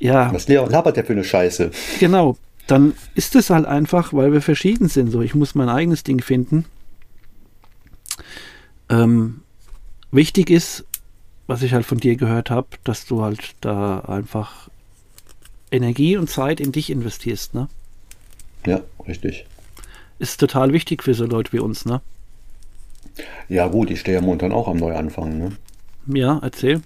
Ja. 0.00 0.34
Was 0.34 0.48
labert 0.48 0.96
der 0.96 1.04
für 1.04 1.12
eine 1.12 1.24
Scheiße? 1.24 1.70
Genau, 2.00 2.36
dann 2.66 2.94
ist 3.14 3.36
es 3.36 3.48
halt 3.48 3.64
einfach, 3.64 4.12
weil 4.12 4.32
wir 4.32 4.42
verschieden 4.42 4.88
sind. 4.88 5.10
So, 5.12 5.22
ich 5.22 5.34
muss 5.34 5.54
mein 5.54 5.68
eigenes 5.68 6.02
Ding 6.02 6.20
finden. 6.20 6.64
Ähm, 8.90 9.42
wichtig 10.10 10.50
ist, 10.50 10.84
was 11.46 11.62
ich 11.62 11.72
halt 11.72 11.86
von 11.86 11.98
dir 11.98 12.16
gehört 12.16 12.50
habe, 12.50 12.68
dass 12.82 13.06
du 13.06 13.22
halt 13.22 13.54
da 13.60 14.00
einfach 14.00 14.68
Energie 15.70 16.16
und 16.16 16.30
Zeit 16.30 16.60
in 16.60 16.72
dich 16.72 16.90
investierst, 16.90 17.54
ne? 17.54 17.68
Ja, 18.64 18.80
richtig. 19.06 19.46
Ist 20.18 20.40
total 20.40 20.72
wichtig 20.72 21.02
für 21.02 21.14
so 21.14 21.26
Leute 21.26 21.52
wie 21.52 21.58
uns, 21.58 21.84
ne? 21.84 22.00
Ja, 23.48 23.68
gut, 23.68 23.90
ich 23.90 24.00
stehe 24.00 24.16
ja 24.16 24.20
momentan 24.20 24.52
auch 24.52 24.68
am 24.68 24.76
Neuanfang, 24.76 25.38
ne? 25.38 25.52
Ja, 26.06 26.38
erzähl. 26.42 26.82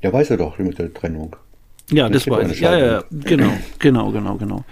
Ja, 0.00 0.12
weißt 0.12 0.30
du 0.30 0.36
doch, 0.36 0.58
mit 0.58 0.78
der 0.78 0.92
Trennung. 0.92 1.36
Ja, 1.90 2.08
das 2.08 2.28
weiß 2.28 2.50
ich. 2.50 2.60
Ja, 2.60 2.76
ja, 2.76 3.04
genau, 3.10 3.52
genau, 3.78 4.10
genau, 4.10 4.36
genau. 4.36 4.64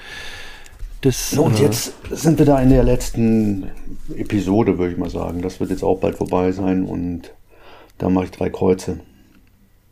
Das, 1.02 1.32
und 1.35 1.59
äh, 1.59 1.62
jetzt 1.65 1.94
sind 2.11 2.39
wir 2.39 2.47
da 2.47 2.61
in 2.61 2.70
der 2.70 2.82
letzten 2.82 3.70
Episode, 4.15 4.78
würde 4.78 4.93
ich 4.93 4.98
mal 4.98 5.11
sagen. 5.11 5.40
Das 5.40 5.61
wird 5.61 5.70
jetzt 5.70 5.82
auch 5.82 5.98
bald 5.98 6.16
vorbei 6.16 6.52
sein 6.52 6.85
und 6.85 7.32
da 7.98 8.11
mache 8.11 8.27
ich 8.27 8.31
drei 8.31 8.51
Kreuze. 8.51 9.01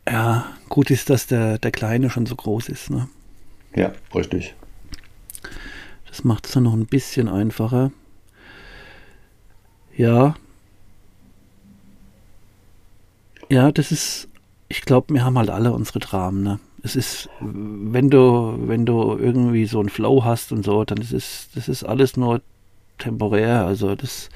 Ja, 0.07 0.45
gut 0.69 0.91
ist, 0.91 1.09
dass 1.09 1.27
der, 1.27 1.57
der 1.57 1.71
Kleine 1.71 2.09
schon 2.09 2.25
so 2.25 2.35
groß 2.35 2.69
ist, 2.69 2.89
ne? 2.89 3.07
Ja, 3.75 3.93
richtig. 4.13 4.55
Das 6.07 6.23
macht 6.23 6.47
es 6.47 6.53
dann 6.53 6.63
noch 6.63 6.73
ein 6.73 6.87
bisschen 6.87 7.27
einfacher. 7.27 7.91
Ja. 9.95 10.35
Ja, 13.49 13.71
das 13.71 13.91
ist, 13.91 14.27
ich 14.67 14.81
glaube, 14.81 15.13
wir 15.13 15.23
haben 15.23 15.37
halt 15.37 15.49
alle 15.49 15.71
unsere 15.71 15.99
Dramen, 15.99 16.43
ne? 16.43 16.59
es 16.83 16.95
ist, 16.95 17.29
wenn 17.39 18.09
du, 18.09 18.55
wenn 18.67 18.85
du 18.85 19.17
irgendwie 19.17 19.65
so 19.65 19.79
einen 19.79 19.89
Flow 19.89 20.23
hast 20.23 20.51
und 20.51 20.63
so, 20.63 20.83
dann 20.85 20.99
ist 20.99 21.13
es, 21.13 21.49
das 21.53 21.67
ist 21.67 21.83
alles 21.83 22.17
nur 22.17 22.41
temporär. 22.97 23.65
Also 23.65 23.95
das, 23.95 24.29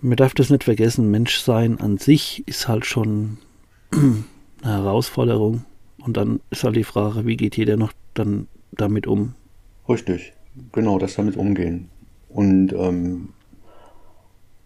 man 0.00 0.16
darf 0.16 0.34
das 0.34 0.50
nicht 0.50 0.64
vergessen, 0.64 1.10
Menschsein 1.10 1.80
an 1.80 1.98
sich 1.98 2.46
ist 2.46 2.68
halt 2.68 2.86
schon 2.86 3.38
eine 3.92 4.24
Herausforderung. 4.62 5.64
Und 5.98 6.16
dann 6.16 6.40
ist 6.50 6.64
halt 6.64 6.76
die 6.76 6.84
Frage, 6.84 7.26
wie 7.26 7.36
geht 7.36 7.56
jeder 7.56 7.76
noch 7.76 7.92
dann 8.14 8.46
damit 8.72 9.06
um? 9.06 9.34
Richtig, 9.88 10.32
genau, 10.72 10.98
das 10.98 11.14
damit 11.14 11.36
umgehen. 11.36 11.88
Und 12.28 12.72
ähm, 12.72 13.28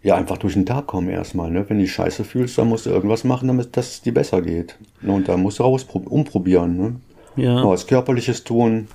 ja, 0.03 0.17
einfach 0.17 0.39
durch 0.39 0.55
den 0.55 0.65
Tag 0.65 0.87
kommen 0.87 1.09
erstmal. 1.09 1.51
Ne? 1.51 1.69
Wenn 1.69 1.79
du 1.79 1.83
dich 1.83 1.93
scheiße 1.93 2.25
fühlst, 2.25 2.57
dann 2.57 2.69
musst 2.69 2.87
du 2.87 2.91
irgendwas 2.91 3.25
machen, 3.25 3.49
damit 3.49 3.77
es 3.77 4.01
dir 4.01 4.15
besser 4.15 4.43
geht. 4.43 4.79
Ne? 5.03 5.13
Und 5.13 5.29
dann 5.29 5.43
musst 5.43 5.59
du 5.59 5.65
raus 5.65 5.85
umprobieren. 5.85 6.77
Ne? 6.77 6.97
Ja. 7.37 7.65
was 7.69 7.87
Körperliches 7.87 8.45
tun. 8.45 8.89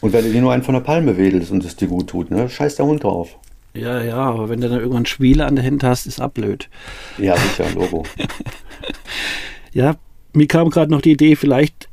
Und 0.00 0.12
wenn 0.12 0.24
du 0.24 0.32
dir 0.32 0.40
nur 0.40 0.52
einen 0.52 0.62
von 0.62 0.74
der 0.74 0.82
Palme 0.82 1.16
wedelst 1.16 1.50
und 1.50 1.64
es 1.64 1.76
dir 1.76 1.88
gut 1.88 2.08
tut, 2.08 2.30
ne? 2.30 2.48
scheiß 2.48 2.76
der 2.76 2.86
Hund 2.86 3.04
drauf. 3.04 3.38
Ja, 3.72 4.02
ja, 4.02 4.16
aber 4.16 4.48
wenn 4.48 4.60
du 4.60 4.68
dann 4.68 4.78
irgendwann 4.78 5.06
Spiele 5.06 5.46
an 5.46 5.56
der 5.56 5.64
Hand 5.64 5.82
hast, 5.82 6.06
ist 6.06 6.20
abblöd. 6.20 6.68
Ja, 7.18 7.36
sicher, 7.36 7.66
Logo. 7.74 8.04
ja, 9.72 9.96
mir 10.32 10.46
kam 10.46 10.70
gerade 10.70 10.92
noch 10.92 11.00
die 11.00 11.12
Idee, 11.12 11.34
vielleicht 11.34 11.88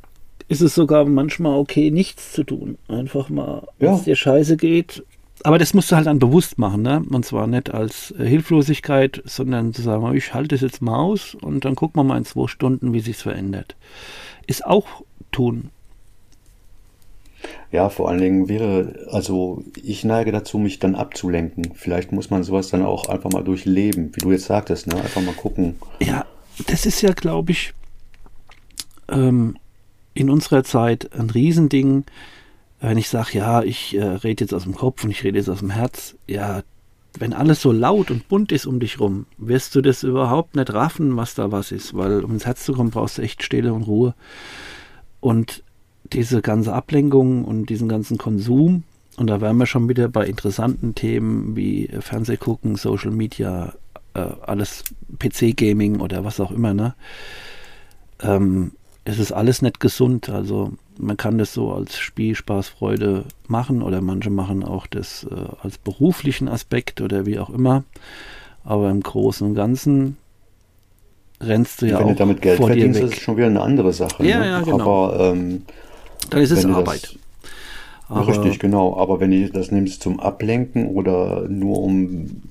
ist 0.52 0.60
es 0.60 0.74
sogar 0.74 1.04
manchmal 1.06 1.58
okay, 1.58 1.90
nichts 1.90 2.32
zu 2.32 2.44
tun. 2.44 2.78
Einfach 2.88 3.28
mal, 3.28 3.66
wenn 3.78 3.88
ja. 3.88 3.96
es 3.96 4.04
dir 4.04 4.16
scheiße 4.16 4.56
geht, 4.56 5.02
aber 5.44 5.58
das 5.58 5.74
musst 5.74 5.90
du 5.90 5.96
halt 5.96 6.06
dann 6.06 6.18
bewusst 6.18 6.58
machen, 6.58 6.82
ne? 6.82 7.02
Und 7.10 7.24
zwar 7.24 7.46
nicht 7.46 7.72
als 7.72 8.12
äh, 8.12 8.26
Hilflosigkeit, 8.26 9.22
sondern 9.24 9.72
zu 9.72 9.82
sagen, 9.82 10.14
ich 10.14 10.34
halte 10.34 10.54
es 10.54 10.60
jetzt 10.60 10.82
mal 10.82 10.96
aus 10.96 11.34
und 11.34 11.64
dann 11.64 11.74
gucken 11.74 12.00
wir 12.00 12.04
mal 12.04 12.18
in 12.18 12.24
zwei 12.24 12.46
Stunden, 12.46 12.92
wie 12.92 13.00
sich's 13.00 13.22
verändert. 13.22 13.74
Ist 14.46 14.64
auch 14.64 14.86
tun. 15.32 15.70
Ja, 17.72 17.88
vor 17.88 18.08
allen 18.08 18.20
Dingen 18.20 18.48
wäre, 18.48 19.06
also 19.10 19.64
ich 19.82 20.04
neige 20.04 20.30
dazu, 20.30 20.58
mich 20.58 20.78
dann 20.78 20.94
abzulenken. 20.94 21.72
Vielleicht 21.74 22.12
muss 22.12 22.30
man 22.30 22.44
sowas 22.44 22.68
dann 22.68 22.84
auch 22.84 23.08
einfach 23.08 23.32
mal 23.32 23.42
durchleben, 23.42 24.12
wie 24.14 24.20
du 24.20 24.30
jetzt 24.30 24.44
sagtest, 24.44 24.86
ne? 24.86 24.96
Einfach 24.96 25.22
mal 25.22 25.34
gucken. 25.34 25.76
Ja, 26.00 26.26
das 26.68 26.86
ist 26.86 27.00
ja, 27.00 27.12
glaube 27.12 27.52
ich, 27.52 27.72
ähm, 29.10 29.56
in 30.14 30.30
unserer 30.30 30.64
Zeit 30.64 31.12
ein 31.12 31.30
Riesending 31.30 32.04
wenn 32.82 32.98
ich 32.98 33.08
sage, 33.08 33.38
ja, 33.38 33.62
ich 33.62 33.96
äh, 33.96 34.02
rede 34.02 34.42
jetzt 34.42 34.52
aus 34.52 34.64
dem 34.64 34.74
Kopf 34.74 35.04
und 35.04 35.10
ich 35.10 35.22
rede 35.22 35.38
jetzt 35.38 35.48
aus 35.48 35.60
dem 35.60 35.70
Herz, 35.70 36.16
ja, 36.26 36.62
wenn 37.18 37.32
alles 37.32 37.62
so 37.62 37.70
laut 37.70 38.10
und 38.10 38.28
bunt 38.28 38.50
ist 38.50 38.66
um 38.66 38.80
dich 38.80 38.98
rum, 38.98 39.26
wirst 39.38 39.74
du 39.74 39.82
das 39.82 40.02
überhaupt 40.02 40.56
nicht 40.56 40.72
raffen, 40.72 41.16
was 41.16 41.34
da 41.34 41.52
was 41.52 41.70
ist, 41.70 41.94
weil 41.94 42.24
um 42.24 42.32
ins 42.32 42.46
Herz 42.46 42.64
zu 42.64 42.72
kommen, 42.72 42.90
brauchst 42.90 43.18
du 43.18 43.22
echt 43.22 43.42
Stille 43.42 43.72
und 43.72 43.82
Ruhe. 43.82 44.14
Und 45.20 45.62
diese 46.12 46.42
ganze 46.42 46.72
Ablenkung 46.72 47.44
und 47.44 47.66
diesen 47.66 47.88
ganzen 47.88 48.18
Konsum, 48.18 48.82
und 49.16 49.28
da 49.28 49.40
wären 49.40 49.58
wir 49.58 49.66
schon 49.66 49.88
wieder 49.88 50.08
bei 50.08 50.26
interessanten 50.26 50.94
Themen 50.94 51.54
wie 51.54 51.88
Fernsehgucken, 52.00 52.76
Social 52.76 53.12
Media, 53.12 53.74
äh, 54.14 54.26
alles 54.40 54.84
PC-Gaming 55.18 56.00
oder 56.00 56.24
was 56.24 56.40
auch 56.40 56.50
immer, 56.50 56.74
ne? 56.74 56.94
Ähm, 58.20 58.72
es 59.04 59.18
ist 59.18 59.32
alles 59.32 59.62
nicht 59.62 59.80
gesund. 59.80 60.28
Also 60.28 60.72
man 60.98 61.16
kann 61.16 61.38
das 61.38 61.52
so 61.52 61.72
als 61.72 61.98
Spiel, 61.98 62.34
Spaß, 62.34 62.68
Freude 62.68 63.24
machen 63.48 63.82
oder 63.82 64.00
manche 64.00 64.30
machen 64.30 64.64
auch 64.64 64.86
das 64.86 65.26
äh, 65.30 65.34
als 65.62 65.78
beruflichen 65.78 66.48
Aspekt 66.48 67.00
oder 67.00 67.26
wie 67.26 67.38
auch 67.38 67.50
immer. 67.50 67.84
Aber 68.64 68.90
im 68.90 69.00
Großen 69.00 69.46
und 69.46 69.54
Ganzen 69.54 70.16
rennst 71.40 71.82
du 71.82 71.86
ja 71.86 71.98
Wenn 71.98 72.06
auch 72.06 72.10
du 72.10 72.16
damit 72.16 72.42
Geld 72.42 72.58
verdienst, 72.58 73.00
ist 73.00 73.14
es 73.14 73.20
schon 73.20 73.36
wieder 73.36 73.46
eine 73.46 73.60
andere 73.60 73.92
Sache. 73.92 74.24
Ja, 74.24 74.38
ne? 74.38 74.46
ja, 74.46 74.60
genau. 74.60 74.80
Aber 74.80 75.32
ähm, 75.32 75.62
dann 76.30 76.40
ist 76.40 76.52
es 76.52 76.64
Arbeit. 76.64 77.02
Das, 77.02 77.16
Aber, 78.08 78.28
richtig, 78.28 78.60
genau. 78.60 78.96
Aber 78.96 79.18
wenn 79.18 79.32
du 79.32 79.50
das 79.50 79.72
nimmst 79.72 80.02
zum 80.02 80.20
Ablenken 80.20 80.86
oder 80.86 81.48
nur 81.48 81.78
um 81.78 82.42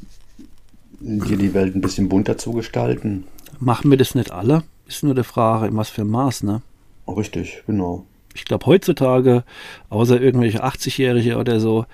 dir 0.99 1.38
die 1.38 1.53
Welt 1.53 1.76
ein 1.76 1.82
bisschen 1.82 2.10
bunter 2.10 2.38
zu 2.38 2.52
gestalten. 2.52 3.23
Machen 3.60 3.90
wir 3.90 3.98
das 3.98 4.14
nicht 4.15 4.32
alle? 4.32 4.64
Ist 4.91 5.03
nur 5.03 5.15
die 5.15 5.23
Frage, 5.23 5.68
in 5.68 5.77
was 5.77 5.89
für 5.89 6.01
ein 6.01 6.09
Maß, 6.09 6.43
ne? 6.43 6.61
Richtig, 7.07 7.63
genau 7.65 8.05
ich 8.34 8.45
glaube, 8.45 8.65
heutzutage, 8.65 9.43
außer 9.89 10.22
irgendwelche 10.22 10.63
80-Jährige 10.63 11.38
oder 11.38 11.59
so, 11.59 11.85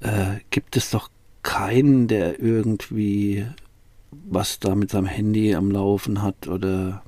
äh, 0.00 0.38
gibt 0.50 0.76
es 0.76 0.90
doch 0.90 1.10
keinen, 1.42 2.08
der 2.08 2.40
irgendwie 2.40 3.46
was 4.10 4.58
da 4.58 4.74
mit 4.74 4.90
seinem 4.90 5.06
Handy 5.06 5.54
am 5.54 5.70
Laufen 5.70 6.22
hat 6.22 6.48
oder 6.48 7.02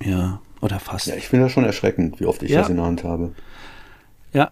ja, 0.00 0.40
oder 0.60 0.78
fast. 0.78 1.06
Ja, 1.06 1.16
ich 1.16 1.28
finde 1.28 1.46
das 1.46 1.52
schon 1.52 1.64
erschreckend, 1.64 2.20
wie 2.20 2.26
oft 2.26 2.42
ich 2.42 2.50
ja. 2.50 2.60
das 2.60 2.68
in 2.68 2.76
der 2.76 2.84
Hand 2.84 3.04
habe. 3.04 3.32
Ja, 4.32 4.50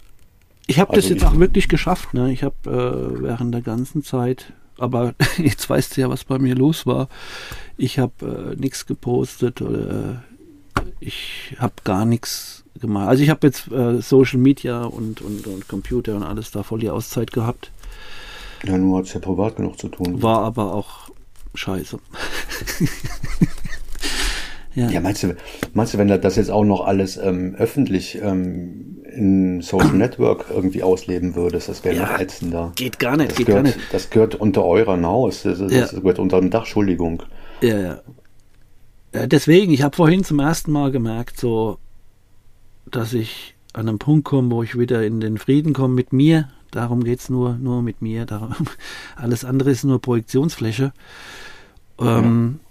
ich 0.66 0.80
habe 0.80 0.92
also 0.92 1.00
das 1.00 1.08
jetzt 1.08 1.24
auch 1.24 1.38
wirklich 1.38 1.68
geschafft. 1.68 2.14
Ne? 2.14 2.32
Ich 2.32 2.42
habe 2.42 2.56
äh, 2.66 3.22
während 3.22 3.54
der 3.54 3.62
ganzen 3.62 4.02
Zeit, 4.02 4.52
aber 4.80 5.14
jetzt 5.38 5.68
weißt 5.68 5.96
du 5.96 6.00
ja, 6.00 6.10
was 6.10 6.24
bei 6.24 6.38
mir 6.38 6.54
los 6.54 6.86
war. 6.86 7.08
Ich 7.76 7.98
habe 7.98 8.54
äh, 8.56 8.60
nichts 8.60 8.86
gepostet 8.86 9.62
oder 9.62 10.22
ich 11.00 11.56
habe 11.58 11.74
gar 11.84 12.04
nichts 12.04 12.64
gemacht. 12.80 13.08
Also 13.08 13.22
ich 13.22 13.30
habe 13.30 13.46
jetzt 13.46 13.70
äh, 13.70 14.00
Social 14.00 14.38
Media 14.38 14.84
und, 14.84 15.20
und, 15.20 15.46
und 15.46 15.68
Computer 15.68 16.16
und 16.16 16.22
alles 16.22 16.50
da 16.50 16.62
voll 16.62 16.80
die 16.80 16.90
Auszeit 16.90 17.32
gehabt. 17.32 17.72
Ja, 18.64 18.76
nur 18.76 18.98
hat 18.98 19.06
es 19.06 19.14
ja 19.14 19.20
privat 19.20 19.56
genug 19.56 19.78
zu 19.78 19.88
tun. 19.88 20.22
War 20.22 20.40
aber 20.40 20.74
auch 20.74 21.10
scheiße. 21.54 21.98
ja. 24.74 24.88
ja, 24.88 25.00
meinst 25.00 25.22
du, 25.22 25.36
meinst 25.74 25.94
du, 25.94 25.98
wenn 25.98 26.08
du 26.08 26.18
das 26.18 26.36
jetzt 26.36 26.50
auch 26.50 26.64
noch 26.64 26.86
alles 26.86 27.16
ähm, 27.16 27.54
öffentlich 27.56 28.20
ähm, 28.22 29.02
in 29.12 29.62
Social 29.62 29.92
Network 29.94 30.46
irgendwie 30.50 30.82
ausleben 30.82 31.34
würdest, 31.34 31.68
das 31.68 31.84
wäre 31.84 31.96
ja, 31.96 32.02
noch 32.02 32.20
ätzender. 32.20 32.72
Geht 32.76 32.98
gar 32.98 33.16
nicht, 33.16 33.30
das 33.30 33.38
geht 33.38 33.46
gehört, 33.46 33.64
gar 33.64 33.74
nicht. 33.74 33.92
Das 33.92 34.10
gehört 34.10 34.34
unter 34.36 34.64
euren 34.64 35.04
Haus, 35.04 35.42
das, 35.42 35.58
das, 35.58 35.72
ja. 35.72 35.80
das 35.80 35.94
gehört 35.94 36.18
unter 36.18 36.40
dem 36.40 36.50
Dach, 36.50 36.60
Entschuldigung. 36.60 37.22
Ja, 37.62 37.78
ja. 37.78 38.00
Äh, 39.12 39.28
deswegen, 39.28 39.72
ich 39.72 39.82
habe 39.82 39.96
vorhin 39.96 40.24
zum 40.24 40.38
ersten 40.38 40.72
Mal 40.72 40.90
gemerkt, 40.92 41.38
so, 41.38 41.78
dass 42.90 43.12
ich 43.12 43.54
an 43.72 43.88
einen 43.88 43.98
Punkt 43.98 44.24
komme, 44.24 44.50
wo 44.50 44.62
ich 44.62 44.78
wieder 44.78 45.04
in 45.04 45.20
den 45.20 45.38
Frieden 45.38 45.72
komme 45.72 45.94
mit 45.94 46.12
mir. 46.12 46.48
Darum 46.70 47.02
geht 47.02 47.20
es 47.20 47.28
nur, 47.28 47.54
nur 47.54 47.82
mit 47.82 48.02
mir. 48.02 48.26
Darum, 48.26 48.54
alles 49.16 49.44
andere 49.44 49.70
ist 49.70 49.84
nur 49.84 50.00
Projektionsfläche. 50.00 50.92
Ähm, 51.98 52.58
ja. 52.58 52.69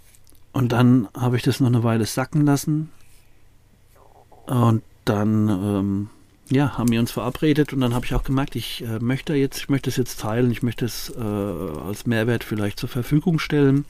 Und 0.52 0.72
dann 0.72 1.08
habe 1.16 1.38
ich 1.38 1.44
das 1.44 1.60
noch 1.60 1.68
eine 1.68 1.84
Weile 1.84 2.06
sacken 2.06 2.46
lassen. 2.46 2.90
Und 4.46 4.82
dann 5.06 5.50
ähm, 5.50 6.10
ja, 6.50 6.78
haben 6.78 6.92
wir 6.92 7.00
uns 7.00 7.12
verabredet 7.12 7.74
und 7.74 7.82
dann 7.82 7.94
habe 7.94 8.06
ich 8.06 8.16
auch 8.16 8.24
gemerkt, 8.24 8.56
ich 8.56 8.84
äh, 8.84 9.00
möchte 9.00 9.36
jetzt, 9.36 9.60
ich 9.60 9.70
möchte 9.70 9.90
es 9.90 9.98
jetzt 9.98 10.20
teilen, 10.20 10.50
ich 10.50 10.64
möchte 10.64 10.86
es 10.86 11.14
äh, 11.16 11.22
als 11.22 12.08
Mehrwert 12.08 12.44
vielleicht 12.44 12.80
zur 12.80 12.90
Verfügung 12.90 13.38
stellen 13.38 13.86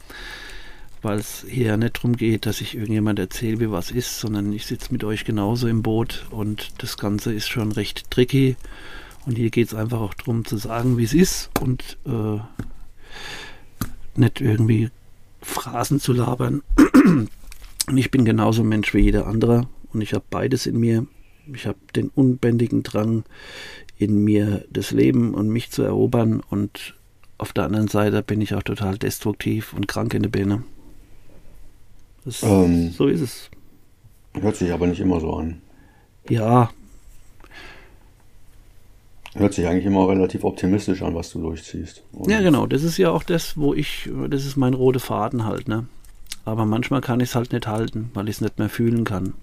weil 1.01 1.19
es 1.19 1.45
hier 1.47 1.77
nicht 1.77 1.97
darum 1.97 2.15
geht, 2.15 2.45
dass 2.45 2.61
ich 2.61 2.75
irgendjemand 2.75 3.19
erzähle, 3.19 3.59
wie 3.59 3.71
was 3.71 3.91
ist, 3.91 4.19
sondern 4.19 4.51
ich 4.51 4.65
sitze 4.65 4.91
mit 4.91 5.03
euch 5.03 5.23
genauso 5.23 5.67
im 5.67 5.81
Boot 5.81 6.25
und 6.29 6.81
das 6.81 6.97
Ganze 6.97 7.33
ist 7.33 7.47
schon 7.47 7.71
recht 7.71 8.11
tricky. 8.11 8.57
Und 9.25 9.37
hier 9.37 9.49
geht 9.49 9.67
es 9.67 9.73
einfach 9.73 9.99
auch 9.99 10.13
darum 10.13 10.45
zu 10.45 10.57
sagen, 10.57 10.97
wie 10.97 11.03
es 11.03 11.13
ist 11.13 11.51
und 11.59 11.97
äh, 12.05 12.39
nicht 14.15 14.41
irgendwie 14.41 14.89
Phrasen 15.49 15.99
zu 15.99 16.13
labern. 16.13 16.61
und 17.87 17.97
ich 17.97 18.11
bin 18.11 18.25
genauso 18.25 18.63
Mensch 18.63 18.93
wie 18.93 18.99
jeder 19.01 19.27
andere 19.27 19.67
und 19.93 20.01
ich 20.01 20.13
habe 20.13 20.25
beides 20.29 20.65
in 20.65 20.79
mir. 20.79 21.05
Ich 21.53 21.65
habe 21.65 21.79
den 21.95 22.09
unbändigen 22.09 22.83
Drang 22.83 23.23
in 23.97 24.23
mir, 24.23 24.65
das 24.69 24.91
Leben 24.91 25.33
und 25.33 25.49
mich 25.49 25.71
zu 25.71 25.81
erobern 25.81 26.41
und 26.49 26.95
auf 27.37 27.53
der 27.53 27.65
anderen 27.65 27.87
Seite 27.87 28.21
bin 28.21 28.41
ich 28.41 28.53
auch 28.53 28.63
total 28.63 28.97
destruktiv 28.97 29.73
und 29.73 29.87
krank 29.87 30.13
in 30.13 30.23
der 30.23 30.29
Birne. 30.29 30.63
Das, 32.25 32.43
ähm, 32.43 32.91
so 32.91 33.07
ist 33.07 33.21
es. 33.21 33.49
Hört 34.33 34.57
sich 34.57 34.71
aber 34.71 34.87
nicht 34.87 34.99
immer 34.99 35.19
so 35.19 35.33
an. 35.33 35.61
Ja. 36.29 36.69
Hört 39.35 39.53
sich 39.53 39.67
eigentlich 39.67 39.85
immer 39.85 40.07
relativ 40.07 40.43
optimistisch 40.43 41.03
an, 41.03 41.13
was 41.13 41.29
du 41.31 41.41
durchziehst. 41.41 42.03
Und 42.13 42.31
ja, 42.31 42.41
genau. 42.41 42.65
Das 42.65 42.83
ist 42.83 42.97
ja 42.97 43.11
auch 43.11 43.23
das, 43.23 43.57
wo 43.57 43.73
ich, 43.73 44.09
das 44.29 44.45
ist 44.45 44.57
mein 44.57 44.73
roter 44.73 44.99
Faden 44.99 45.45
halt, 45.45 45.67
ne? 45.67 45.85
Aber 46.45 46.65
manchmal 46.65 47.01
kann 47.01 47.19
ich 47.19 47.29
es 47.29 47.35
halt 47.35 47.53
nicht 47.53 47.67
halten, 47.67 48.09
weil 48.15 48.27
ich 48.27 48.37
es 48.37 48.41
nicht 48.41 48.57
mehr 48.57 48.69
fühlen 48.69 49.03
kann. 49.03 49.35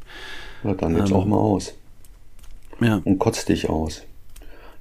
Ja, 0.65 0.75
dann 0.75 0.97
jetzt 0.97 1.11
ähm, 1.11 1.17
auch 1.17 1.25
mal 1.25 1.37
aus. 1.37 1.75
Ja. 2.81 3.01
Und 3.05 3.19
kotzt 3.19 3.49
dich 3.49 3.69
aus. 3.69 4.03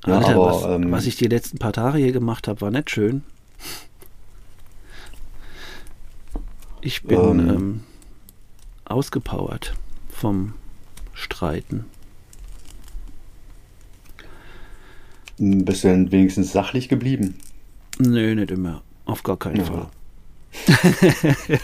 Ja, 0.07 0.17
Alter, 0.17 0.35
aber, 0.35 0.45
was, 0.45 0.63
ähm, 0.65 0.91
was 0.91 1.05
ich 1.05 1.15
die 1.15 1.27
letzten 1.27 1.59
paar 1.59 1.73
Tage 1.73 1.99
hier 1.99 2.11
gemacht 2.11 2.47
habe, 2.47 2.61
war 2.61 2.71
nicht 2.71 2.89
schön. 2.89 3.23
Ich 6.81 7.03
bin 7.03 7.19
ähm, 7.19 7.49
ähm, 7.49 7.83
ausgepowert 8.85 9.73
vom 10.09 10.53
Streiten. 11.13 11.85
Bist 15.37 15.83
du 15.83 15.89
denn 15.89 16.11
wenigstens 16.11 16.51
sachlich 16.51 16.89
geblieben? 16.89 17.35
Nö, 17.99 18.35
nicht 18.35 18.51
immer. 18.51 18.81
Auf 19.05 19.23
gar 19.23 19.37
keinen 19.37 19.57
ja. 19.57 19.63
Fall. 19.63 19.87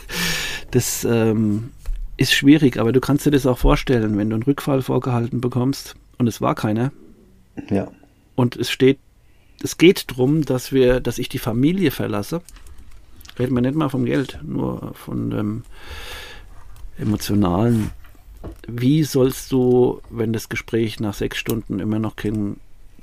das 0.71 1.05
ähm, 1.05 1.71
ist 2.17 2.33
schwierig, 2.33 2.77
aber 2.77 2.91
du 2.91 2.99
kannst 2.99 3.25
dir 3.25 3.31
das 3.31 3.45
auch 3.45 3.57
vorstellen, 3.57 4.17
wenn 4.17 4.29
du 4.29 4.35
einen 4.35 4.43
Rückfall 4.43 4.81
vorgehalten 4.81 5.41
bekommst 5.41 5.95
und 6.17 6.27
es 6.27 6.41
war 6.41 6.55
keiner. 6.55 6.91
Ja. 7.69 7.89
Und 8.35 8.55
es 8.57 8.69
steht, 8.69 8.99
es 9.63 9.77
geht 9.77 10.11
darum, 10.11 10.43
dass 10.43 10.71
wir, 10.71 10.99
dass 10.99 11.17
ich 11.17 11.29
die 11.29 11.39
Familie 11.39 11.91
verlasse. 11.91 12.41
Reden 13.39 13.55
wir 13.55 13.61
nicht 13.61 13.75
mal 13.75 13.89
vom 13.89 14.05
Geld, 14.05 14.39
nur 14.43 14.93
von 14.93 15.29
dem 15.29 15.63
emotionalen. 16.97 17.91
Wie 18.67 19.03
sollst 19.03 19.51
du, 19.51 20.01
wenn 20.09 20.33
das 20.33 20.49
Gespräch 20.49 20.99
nach 20.99 21.13
sechs 21.13 21.37
Stunden 21.37 21.79
immer 21.79 21.99
noch 21.99 22.15
kein 22.15 22.57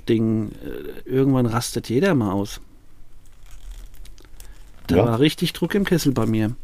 Ding, 0.09 0.53
äh, 0.65 1.09
irgendwann 1.09 1.47
rastet 1.47 1.89
jeder 1.89 2.15
mal 2.15 2.33
aus. 2.33 2.61
Da 4.87 4.97
ja. 4.97 5.07
war 5.07 5.21
richtig 5.21 5.53
Druck 5.53 5.75
im 5.75 5.85
Kessel 5.85 6.13
bei 6.13 6.27
mir. 6.27 6.57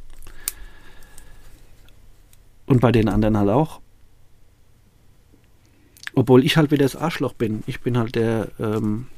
Und 2.67 2.81
bei 2.81 2.91
den 2.91 3.09
anderen 3.09 3.37
halt 3.37 3.51
auch. 3.51 3.81
Obwohl 6.15 6.45
ich 6.45 6.57
halt 6.57 6.71
wieder 6.71 6.85
das 6.85 6.97
Arschloch 6.97 7.35
bin. 7.35 7.63
Ich 7.67 7.81
bin 7.81 7.99
halt 7.99 8.15
der, 8.15 8.49
ähm, 8.59 9.09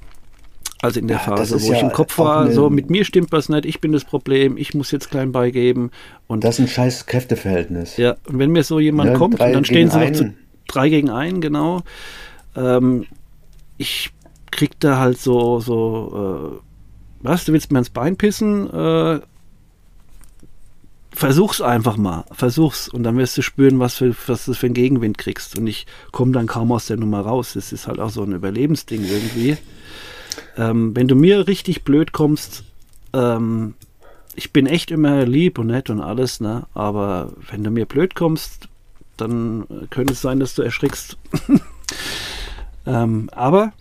also 0.83 0.99
in 0.99 1.09
der 1.09 1.19
ja, 1.19 1.23
Phase, 1.23 1.63
wo 1.63 1.71
ja 1.71 1.77
ich 1.77 1.83
im 1.83 1.93
Kopf 1.93 2.19
war, 2.19 2.51
so 2.51 2.69
mit 2.69 2.91
mir 2.91 3.05
stimmt 3.05 3.33
was 3.33 3.49
nicht, 3.49 3.65
ich 3.65 3.81
bin 3.81 3.93
das 3.93 4.05
Problem, 4.05 4.57
ich 4.57 4.75
muss 4.75 4.91
jetzt 4.91 5.11
klein 5.11 5.31
beigeben. 5.31 5.91
Und 6.27 6.43
das 6.43 6.59
ist 6.59 6.65
ein 6.65 6.69
scheiß 6.69 7.07
Kräfteverhältnis. 7.07 7.97
Ja, 7.97 8.17
und 8.27 8.39
wenn 8.39 8.51
mir 8.51 8.65
so 8.65 8.81
jemand 8.81 9.11
ja, 9.11 9.17
kommt 9.17 9.41
und 9.41 9.53
dann 9.53 9.65
stehen 9.65 9.91
sie 9.91 9.99
noch 9.99 10.13
zu 10.13 10.35
drei 10.67 10.89
gegen 10.89 11.11
einen, 11.11 11.41
genau. 11.41 11.83
Ähm, 12.57 13.07
ich 13.79 14.11
krieg 14.57 14.81
da 14.81 14.99
halt 14.99 15.21
so, 15.21 15.61
so, 15.61 16.59
äh, 16.61 16.61
was, 17.21 17.45
du 17.45 17.53
willst 17.53 17.71
mir 17.71 17.79
ins 17.79 17.91
Bein 17.91 18.17
pissen? 18.17 18.69
Äh, 18.73 19.21
versuch's 21.13 21.61
einfach 21.61 21.97
mal, 21.97 22.25
versuch's 22.33 22.89
und 22.89 23.03
dann 23.03 23.17
wirst 23.17 23.39
du 23.39 23.43
spüren, 23.43 23.79
was, 23.79 23.95
für, 23.95 24.15
was 24.27 24.45
du 24.45 24.55
für 24.55 24.67
einen 24.67 24.75
Gegenwind 24.75 25.19
kriegst. 25.19 25.59
Und 25.59 25.67
ich 25.67 25.87
komme 26.13 26.33
dann 26.33 26.47
kaum 26.47 26.73
aus 26.73 26.87
der 26.87 26.97
Nummer 26.97 27.21
raus. 27.21 27.53
Das 27.55 27.73
ist 27.73 27.87
halt 27.87 28.01
auch 28.01 28.11
so 28.11 28.23
ein 28.23 28.33
Überlebensding 28.33 29.05
irgendwie. 29.05 29.57
Ähm, 30.57 30.95
wenn 30.97 31.09
du 31.09 31.15
mir 31.15 31.47
richtig 31.47 31.85
blöd 31.85 32.13
kommst, 32.13 32.65
ähm, 33.13 33.75
ich 34.35 34.53
bin 34.53 34.67
echt 34.67 34.91
immer 34.91 35.25
lieb 35.25 35.59
und 35.59 35.69
nett 35.69 35.89
und 35.89 36.01
alles, 36.01 36.41
ne? 36.41 36.67
Aber 36.75 37.33
wenn 37.51 37.65
du 37.65 37.71
mir 37.71 37.87
blöd 37.87 38.15
kommst, 38.15 38.69
dann 39.17 39.67
könnte 39.89 40.13
es 40.13 40.21
sein, 40.21 40.41
dass 40.41 40.55
du 40.55 40.63
erschrickst. 40.63 41.17
ähm, 42.87 43.31
aber 43.33 43.73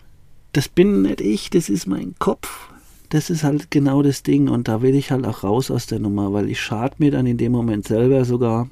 das 0.55 0.69
bin 0.69 1.01
nicht 1.03 1.21
ich, 1.21 1.49
das 1.49 1.69
ist 1.69 1.85
mein 1.85 2.15
Kopf 2.19 2.69
das 3.09 3.29
ist 3.29 3.43
halt 3.43 3.71
genau 3.71 4.01
das 4.01 4.23
Ding 4.23 4.49
und 4.49 4.67
da 4.67 4.81
will 4.81 4.95
ich 4.95 5.11
halt 5.11 5.25
auch 5.25 5.43
raus 5.43 5.71
aus 5.71 5.85
der 5.85 5.99
Nummer, 5.99 6.33
weil 6.33 6.49
ich 6.49 6.59
schade 6.59 6.95
mir 6.97 7.11
dann 7.11 7.25
in 7.25 7.37
dem 7.37 7.51
Moment 7.51 7.87
selber 7.87 8.25
sogar. 8.25 8.69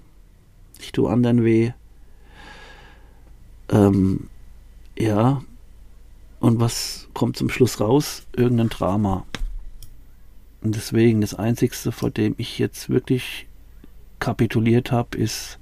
Ich 0.80 0.92
tue 0.92 1.10
anderen 1.10 1.44
weh. 1.44 1.72
Ähm, 3.70 4.28
ja. 4.98 5.42
Und 6.40 6.60
was 6.60 7.08
kommt 7.14 7.38
zum 7.38 7.50
Schluss 7.50 7.80
raus? 7.80 8.24
Irgendein 8.36 8.70
Drama. 8.70 9.26
Und 10.62 10.76
deswegen 10.76 11.22
das 11.22 11.34
Einzigste, 11.36 11.92
vor 11.92 12.10
dem 12.10 12.36
ich 12.38 12.60
jetzt 12.60 12.90
wirklich 12.90 13.48
kapituliert 14.20 14.92
habe, 14.92 15.18
ist, 15.18 15.60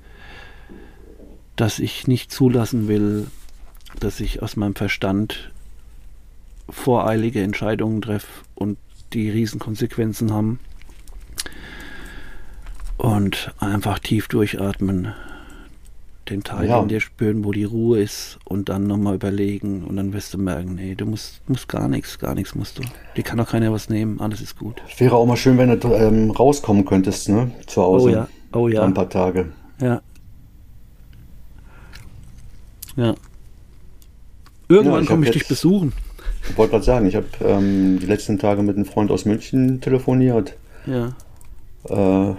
dass 1.55 1.79
ich 1.79 2.07
nicht 2.07 2.31
zulassen 2.31 2.87
will, 2.87 3.27
dass 3.99 4.19
ich 4.19 4.41
aus 4.41 4.55
meinem 4.55 4.75
Verstand 4.75 5.51
voreilige 6.69 7.41
Entscheidungen 7.41 8.01
treffe 8.01 8.43
und 8.55 8.77
die 9.13 9.29
Riesenkonsequenzen 9.29 10.33
haben. 10.33 10.59
Und 12.97 13.53
einfach 13.59 13.99
tief 13.99 14.27
durchatmen, 14.27 15.13
den 16.29 16.43
Teil 16.43 16.69
ja. 16.69 16.79
in 16.79 16.87
dir 16.87 17.01
spüren, 17.01 17.43
wo 17.43 17.51
die 17.51 17.63
Ruhe 17.63 17.99
ist 17.99 18.37
und 18.45 18.69
dann 18.69 18.85
nochmal 18.85 19.15
überlegen 19.15 19.83
und 19.83 19.95
dann 19.95 20.13
wirst 20.13 20.33
du 20.33 20.37
merken, 20.37 20.75
nee, 20.75 20.93
du 20.93 21.05
musst, 21.05 21.41
musst 21.49 21.67
gar 21.67 21.87
nichts, 21.87 22.19
gar 22.19 22.35
nichts 22.35 22.53
musst 22.53 22.77
du. 22.77 22.83
Dir 23.17 23.23
kann 23.23 23.39
doch 23.39 23.49
keiner 23.49 23.71
was 23.71 23.89
nehmen, 23.89 24.21
alles 24.21 24.39
ist 24.39 24.57
gut. 24.57 24.81
Wäre 24.97 25.15
auch 25.15 25.25
mal 25.25 25.35
schön, 25.35 25.57
wenn 25.57 25.79
du 25.79 25.93
ähm, 25.93 26.29
rauskommen 26.29 26.85
könntest, 26.85 27.27
ne, 27.29 27.51
zu 27.65 27.81
Hause. 27.81 28.05
Oh 28.05 28.09
ja, 28.09 28.27
oh 28.53 28.67
ja. 28.67 28.83
Ein 28.83 28.93
paar 28.93 29.09
Tage. 29.09 29.51
Ja. 29.81 30.01
Ja. 32.95 33.15
Irgendwann 34.67 35.03
ja, 35.03 35.09
komme 35.09 35.25
ich 35.25 35.31
dich 35.31 35.47
besuchen. 35.47 35.91
Ich 36.49 36.57
wollte 36.57 36.71
gerade 36.71 36.83
sagen, 36.83 37.05
ich 37.05 37.15
habe 37.15 37.27
ähm, 37.43 37.99
die 37.99 38.05
letzten 38.05 38.39
Tage 38.39 38.63
mit 38.63 38.75
einem 38.75 38.85
Freund 38.85 39.11
aus 39.11 39.25
München 39.25 39.81
telefoniert. 39.81 40.55
Ja. 40.85 41.15
Äh, 41.85 42.35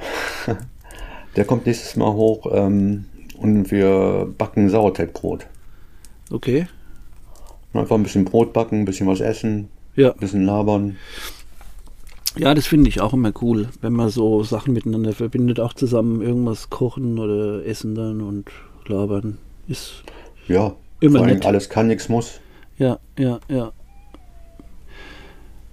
der 1.36 1.44
kommt 1.44 1.66
nächstes 1.66 1.96
Mal 1.96 2.12
hoch 2.12 2.46
ähm, 2.52 3.06
und 3.38 3.70
wir 3.70 4.32
backen 4.36 4.68
Sauerteigbrot. 4.68 5.46
Okay. 6.30 6.66
einfach 7.74 7.96
ein 7.96 8.02
bisschen 8.02 8.24
Brot 8.24 8.52
backen, 8.52 8.80
ein 8.80 8.84
bisschen 8.84 9.06
was 9.06 9.20
essen, 9.20 9.68
ja. 9.96 10.12
ein 10.12 10.18
bisschen 10.18 10.44
labern. 10.44 10.96
Ja, 12.38 12.54
das 12.54 12.66
finde 12.66 12.88
ich 12.88 13.00
auch 13.00 13.12
immer 13.12 13.32
cool, 13.42 13.68
wenn 13.82 13.92
man 13.92 14.08
so 14.08 14.42
Sachen 14.42 14.72
miteinander 14.72 15.12
verbindet, 15.12 15.60
auch 15.60 15.74
zusammen 15.74 16.22
irgendwas 16.22 16.70
kochen 16.70 17.18
oder 17.18 17.64
essen 17.66 17.94
dann 17.94 18.22
und 18.22 18.46
labern. 18.86 19.36
Ist 19.68 20.02
ja 20.48 20.74
immer 21.00 21.26
nett. 21.26 21.44
alles 21.44 21.68
kann, 21.68 21.88
nichts 21.88 22.08
muss. 22.08 22.40
Ja, 22.78 22.98
ja, 23.18 23.38
ja. 23.48 23.72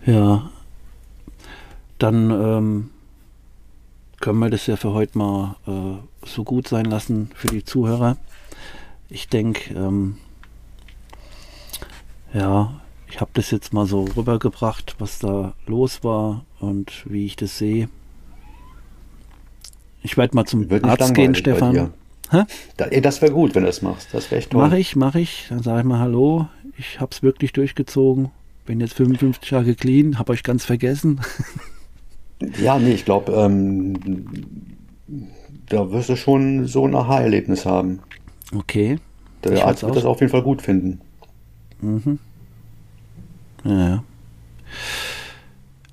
Ja, 0.09 0.49
dann 1.99 2.31
ähm, 2.31 2.89
können 4.19 4.39
wir 4.39 4.49
das 4.49 4.65
ja 4.65 4.75
für 4.75 4.91
heute 4.93 5.15
mal 5.19 5.55
äh, 5.67 6.25
so 6.27 6.43
gut 6.43 6.67
sein 6.67 6.85
lassen 6.85 7.29
für 7.35 7.45
die 7.45 7.63
Zuhörer. 7.63 8.17
Ich 9.09 9.27
denke, 9.27 9.71
ähm, 9.75 10.17
ja, 12.33 12.81
ich 13.07 13.21
habe 13.21 13.29
das 13.35 13.51
jetzt 13.51 13.71
mal 13.71 13.85
so 13.85 14.05
rübergebracht, 14.05 14.95
was 14.97 15.19
da 15.19 15.53
los 15.67 16.03
war 16.03 16.43
und 16.59 17.03
wie 17.05 17.27
ich 17.27 17.35
das 17.35 17.59
sehe. 17.59 17.87
Ich 20.01 20.17
werde 20.17 20.35
mal 20.35 20.45
zum 20.45 20.67
Arzt 20.81 21.13
gehen, 21.13 21.35
Stefan. 21.35 21.93
Da, 22.77 22.87
das 22.87 23.21
wäre 23.21 23.31
gut, 23.31 23.53
wenn 23.53 23.61
du 23.61 23.67
das 23.67 23.83
machst. 23.83 24.11
Das 24.11 24.31
wäre 24.31 24.39
echt 24.39 24.49
toll. 24.49 24.67
Mach 24.67 24.73
ich, 24.75 24.95
mach 24.95 25.13
ich. 25.13 25.45
Dann 25.49 25.61
sage 25.61 25.81
ich 25.81 25.85
mal 25.85 25.99
Hallo. 25.99 26.47
Ich 26.77 26.99
habe 26.99 27.11
es 27.11 27.21
wirklich 27.21 27.53
durchgezogen 27.53 28.31
bin 28.69 28.81
jetzt 28.81 28.93
55 28.93 29.49
Jahre 29.49 29.73
clean, 29.73 30.19
habe 30.19 30.31
euch 30.31 30.43
ganz 30.43 30.63
vergessen. 30.63 31.21
ja, 32.61 32.77
nee, 32.77 32.91
ich 32.91 33.03
glaube, 33.03 33.31
ähm, 33.31 34.27
da 35.69 35.89
wirst 35.91 36.09
du 36.09 36.15
schon 36.15 36.67
so 36.67 36.85
ein 36.85 36.93
Aha-Erlebnis 36.93 37.65
haben. 37.65 38.01
Okay. 38.55 38.99
Der 39.43 39.53
ich 39.53 39.63
Arzt 39.63 39.81
wird 39.81 39.95
das 39.95 40.05
auf 40.05 40.19
jeden 40.19 40.29
Fall 40.29 40.43
gut 40.43 40.61
finden. 40.61 41.01
Mhm. 41.81 42.19
Ja. 43.63 44.03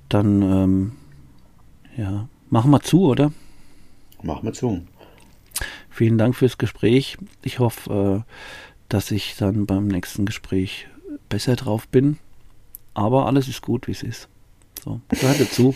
Dann, 0.07 0.43
ähm, 0.43 0.91
ja, 1.97 2.29
machen 2.51 2.69
wir 2.69 2.81
zu, 2.81 3.07
oder? 3.07 3.31
Machen 4.21 4.45
wir 4.45 4.53
zu. 4.53 4.83
Vielen 5.89 6.19
Dank 6.19 6.35
fürs 6.35 6.59
Gespräch. 6.59 7.17
Ich 7.41 7.57
hoffe, 7.57 8.23
äh, 8.27 8.31
dass 8.87 9.09
ich 9.09 9.35
dann 9.35 9.65
beim 9.65 9.87
nächsten 9.87 10.27
Gespräch 10.27 10.87
besser 11.27 11.55
drauf 11.55 11.87
bin. 11.87 12.19
Aber 12.97 13.27
alles 13.27 13.47
ist 13.47 13.61
gut, 13.61 13.87
wie 13.87 13.91
es 13.91 14.01
ist. 14.01 14.27
So, 14.83 14.99
gehört 15.09 15.39
dazu. 15.39 15.75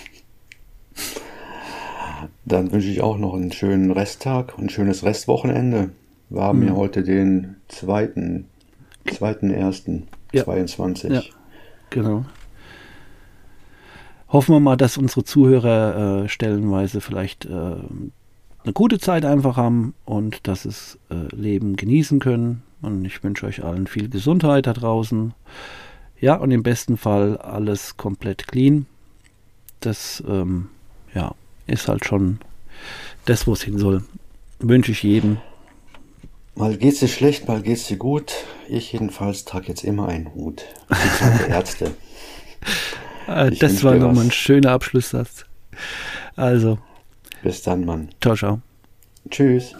Dann 2.45 2.71
wünsche 2.71 2.87
ich 2.87 3.01
auch 3.01 3.19
noch 3.19 3.35
einen 3.35 3.51
schönen 3.51 3.91
Resttag 3.91 4.57
und 4.57 4.65
ein 4.65 4.69
schönes 4.69 5.03
Restwochenende. 5.03 5.91
Wir 6.31 6.41
haben 6.41 6.61
mhm. 6.61 6.67
ja 6.69 6.75
heute 6.75 7.03
den 7.03 7.57
zweiten, 7.67 8.47
zweiten 9.05 9.51
ersten 9.51 10.07
ja. 10.33 10.45
22. 10.45 11.11
Ja, 11.11 11.21
genau. 11.91 12.25
Hoffen 14.29 14.55
wir 14.55 14.59
mal, 14.59 14.77
dass 14.77 14.97
unsere 14.97 15.23
Zuhörer 15.23 16.23
äh, 16.23 16.27
stellenweise 16.27 17.01
vielleicht 17.01 17.45
äh, 17.45 17.49
eine 17.49 18.73
gute 18.73 18.97
Zeit 18.97 19.25
einfach 19.25 19.57
haben 19.57 19.93
und 20.05 20.47
dass 20.47 20.65
es 20.65 20.97
äh, 21.11 21.35
Leben 21.35 21.75
genießen 21.75 22.19
können. 22.19 22.63
Und 22.81 23.05
ich 23.05 23.23
wünsche 23.23 23.45
euch 23.45 23.63
allen 23.63 23.85
viel 23.85 24.09
Gesundheit 24.09 24.65
da 24.65 24.73
draußen 24.73 25.35
Ja, 26.21 26.35
und 26.35 26.51
im 26.51 26.61
besten 26.63 26.97
Fall 26.97 27.37
alles 27.37 27.97
komplett 27.97 28.47
clean. 28.47 28.85
Das, 29.79 30.23
ähm, 30.27 30.69
ja, 31.15 31.33
ist 31.65 31.87
halt 31.87 32.05
schon 32.05 32.39
das, 33.25 33.47
wo 33.47 33.53
es 33.53 33.63
hin 33.63 33.79
soll. 33.79 34.03
Wünsche 34.59 34.91
ich 34.91 35.01
jedem. 35.01 35.37
Mal 36.53 36.77
geht's 36.77 36.99
dir 36.99 37.07
schlecht, 37.07 37.47
mal 37.47 37.61
geht's 37.63 37.87
dir 37.87 37.97
gut. 37.97 38.33
Ich 38.69 38.93
jedenfalls 38.93 39.45
trage 39.45 39.69
jetzt 39.69 39.83
immer 39.83 40.07
einen 40.07 40.33
Hut. 40.35 40.63
Die 40.89 41.49
Ärzte. 41.49 41.95
Äh, 43.27 43.51
das 43.51 43.83
war 43.83 43.95
nochmal 43.95 44.25
ein 44.25 44.31
schöner 44.31 44.71
Abschlusssatz. 44.71 45.45
Also. 46.35 46.77
Bis 47.41 47.63
dann, 47.63 47.83
Mann. 47.85 48.09
Ciao, 48.21 48.35
ciao. 48.35 48.61
Tschüss. 49.29 49.73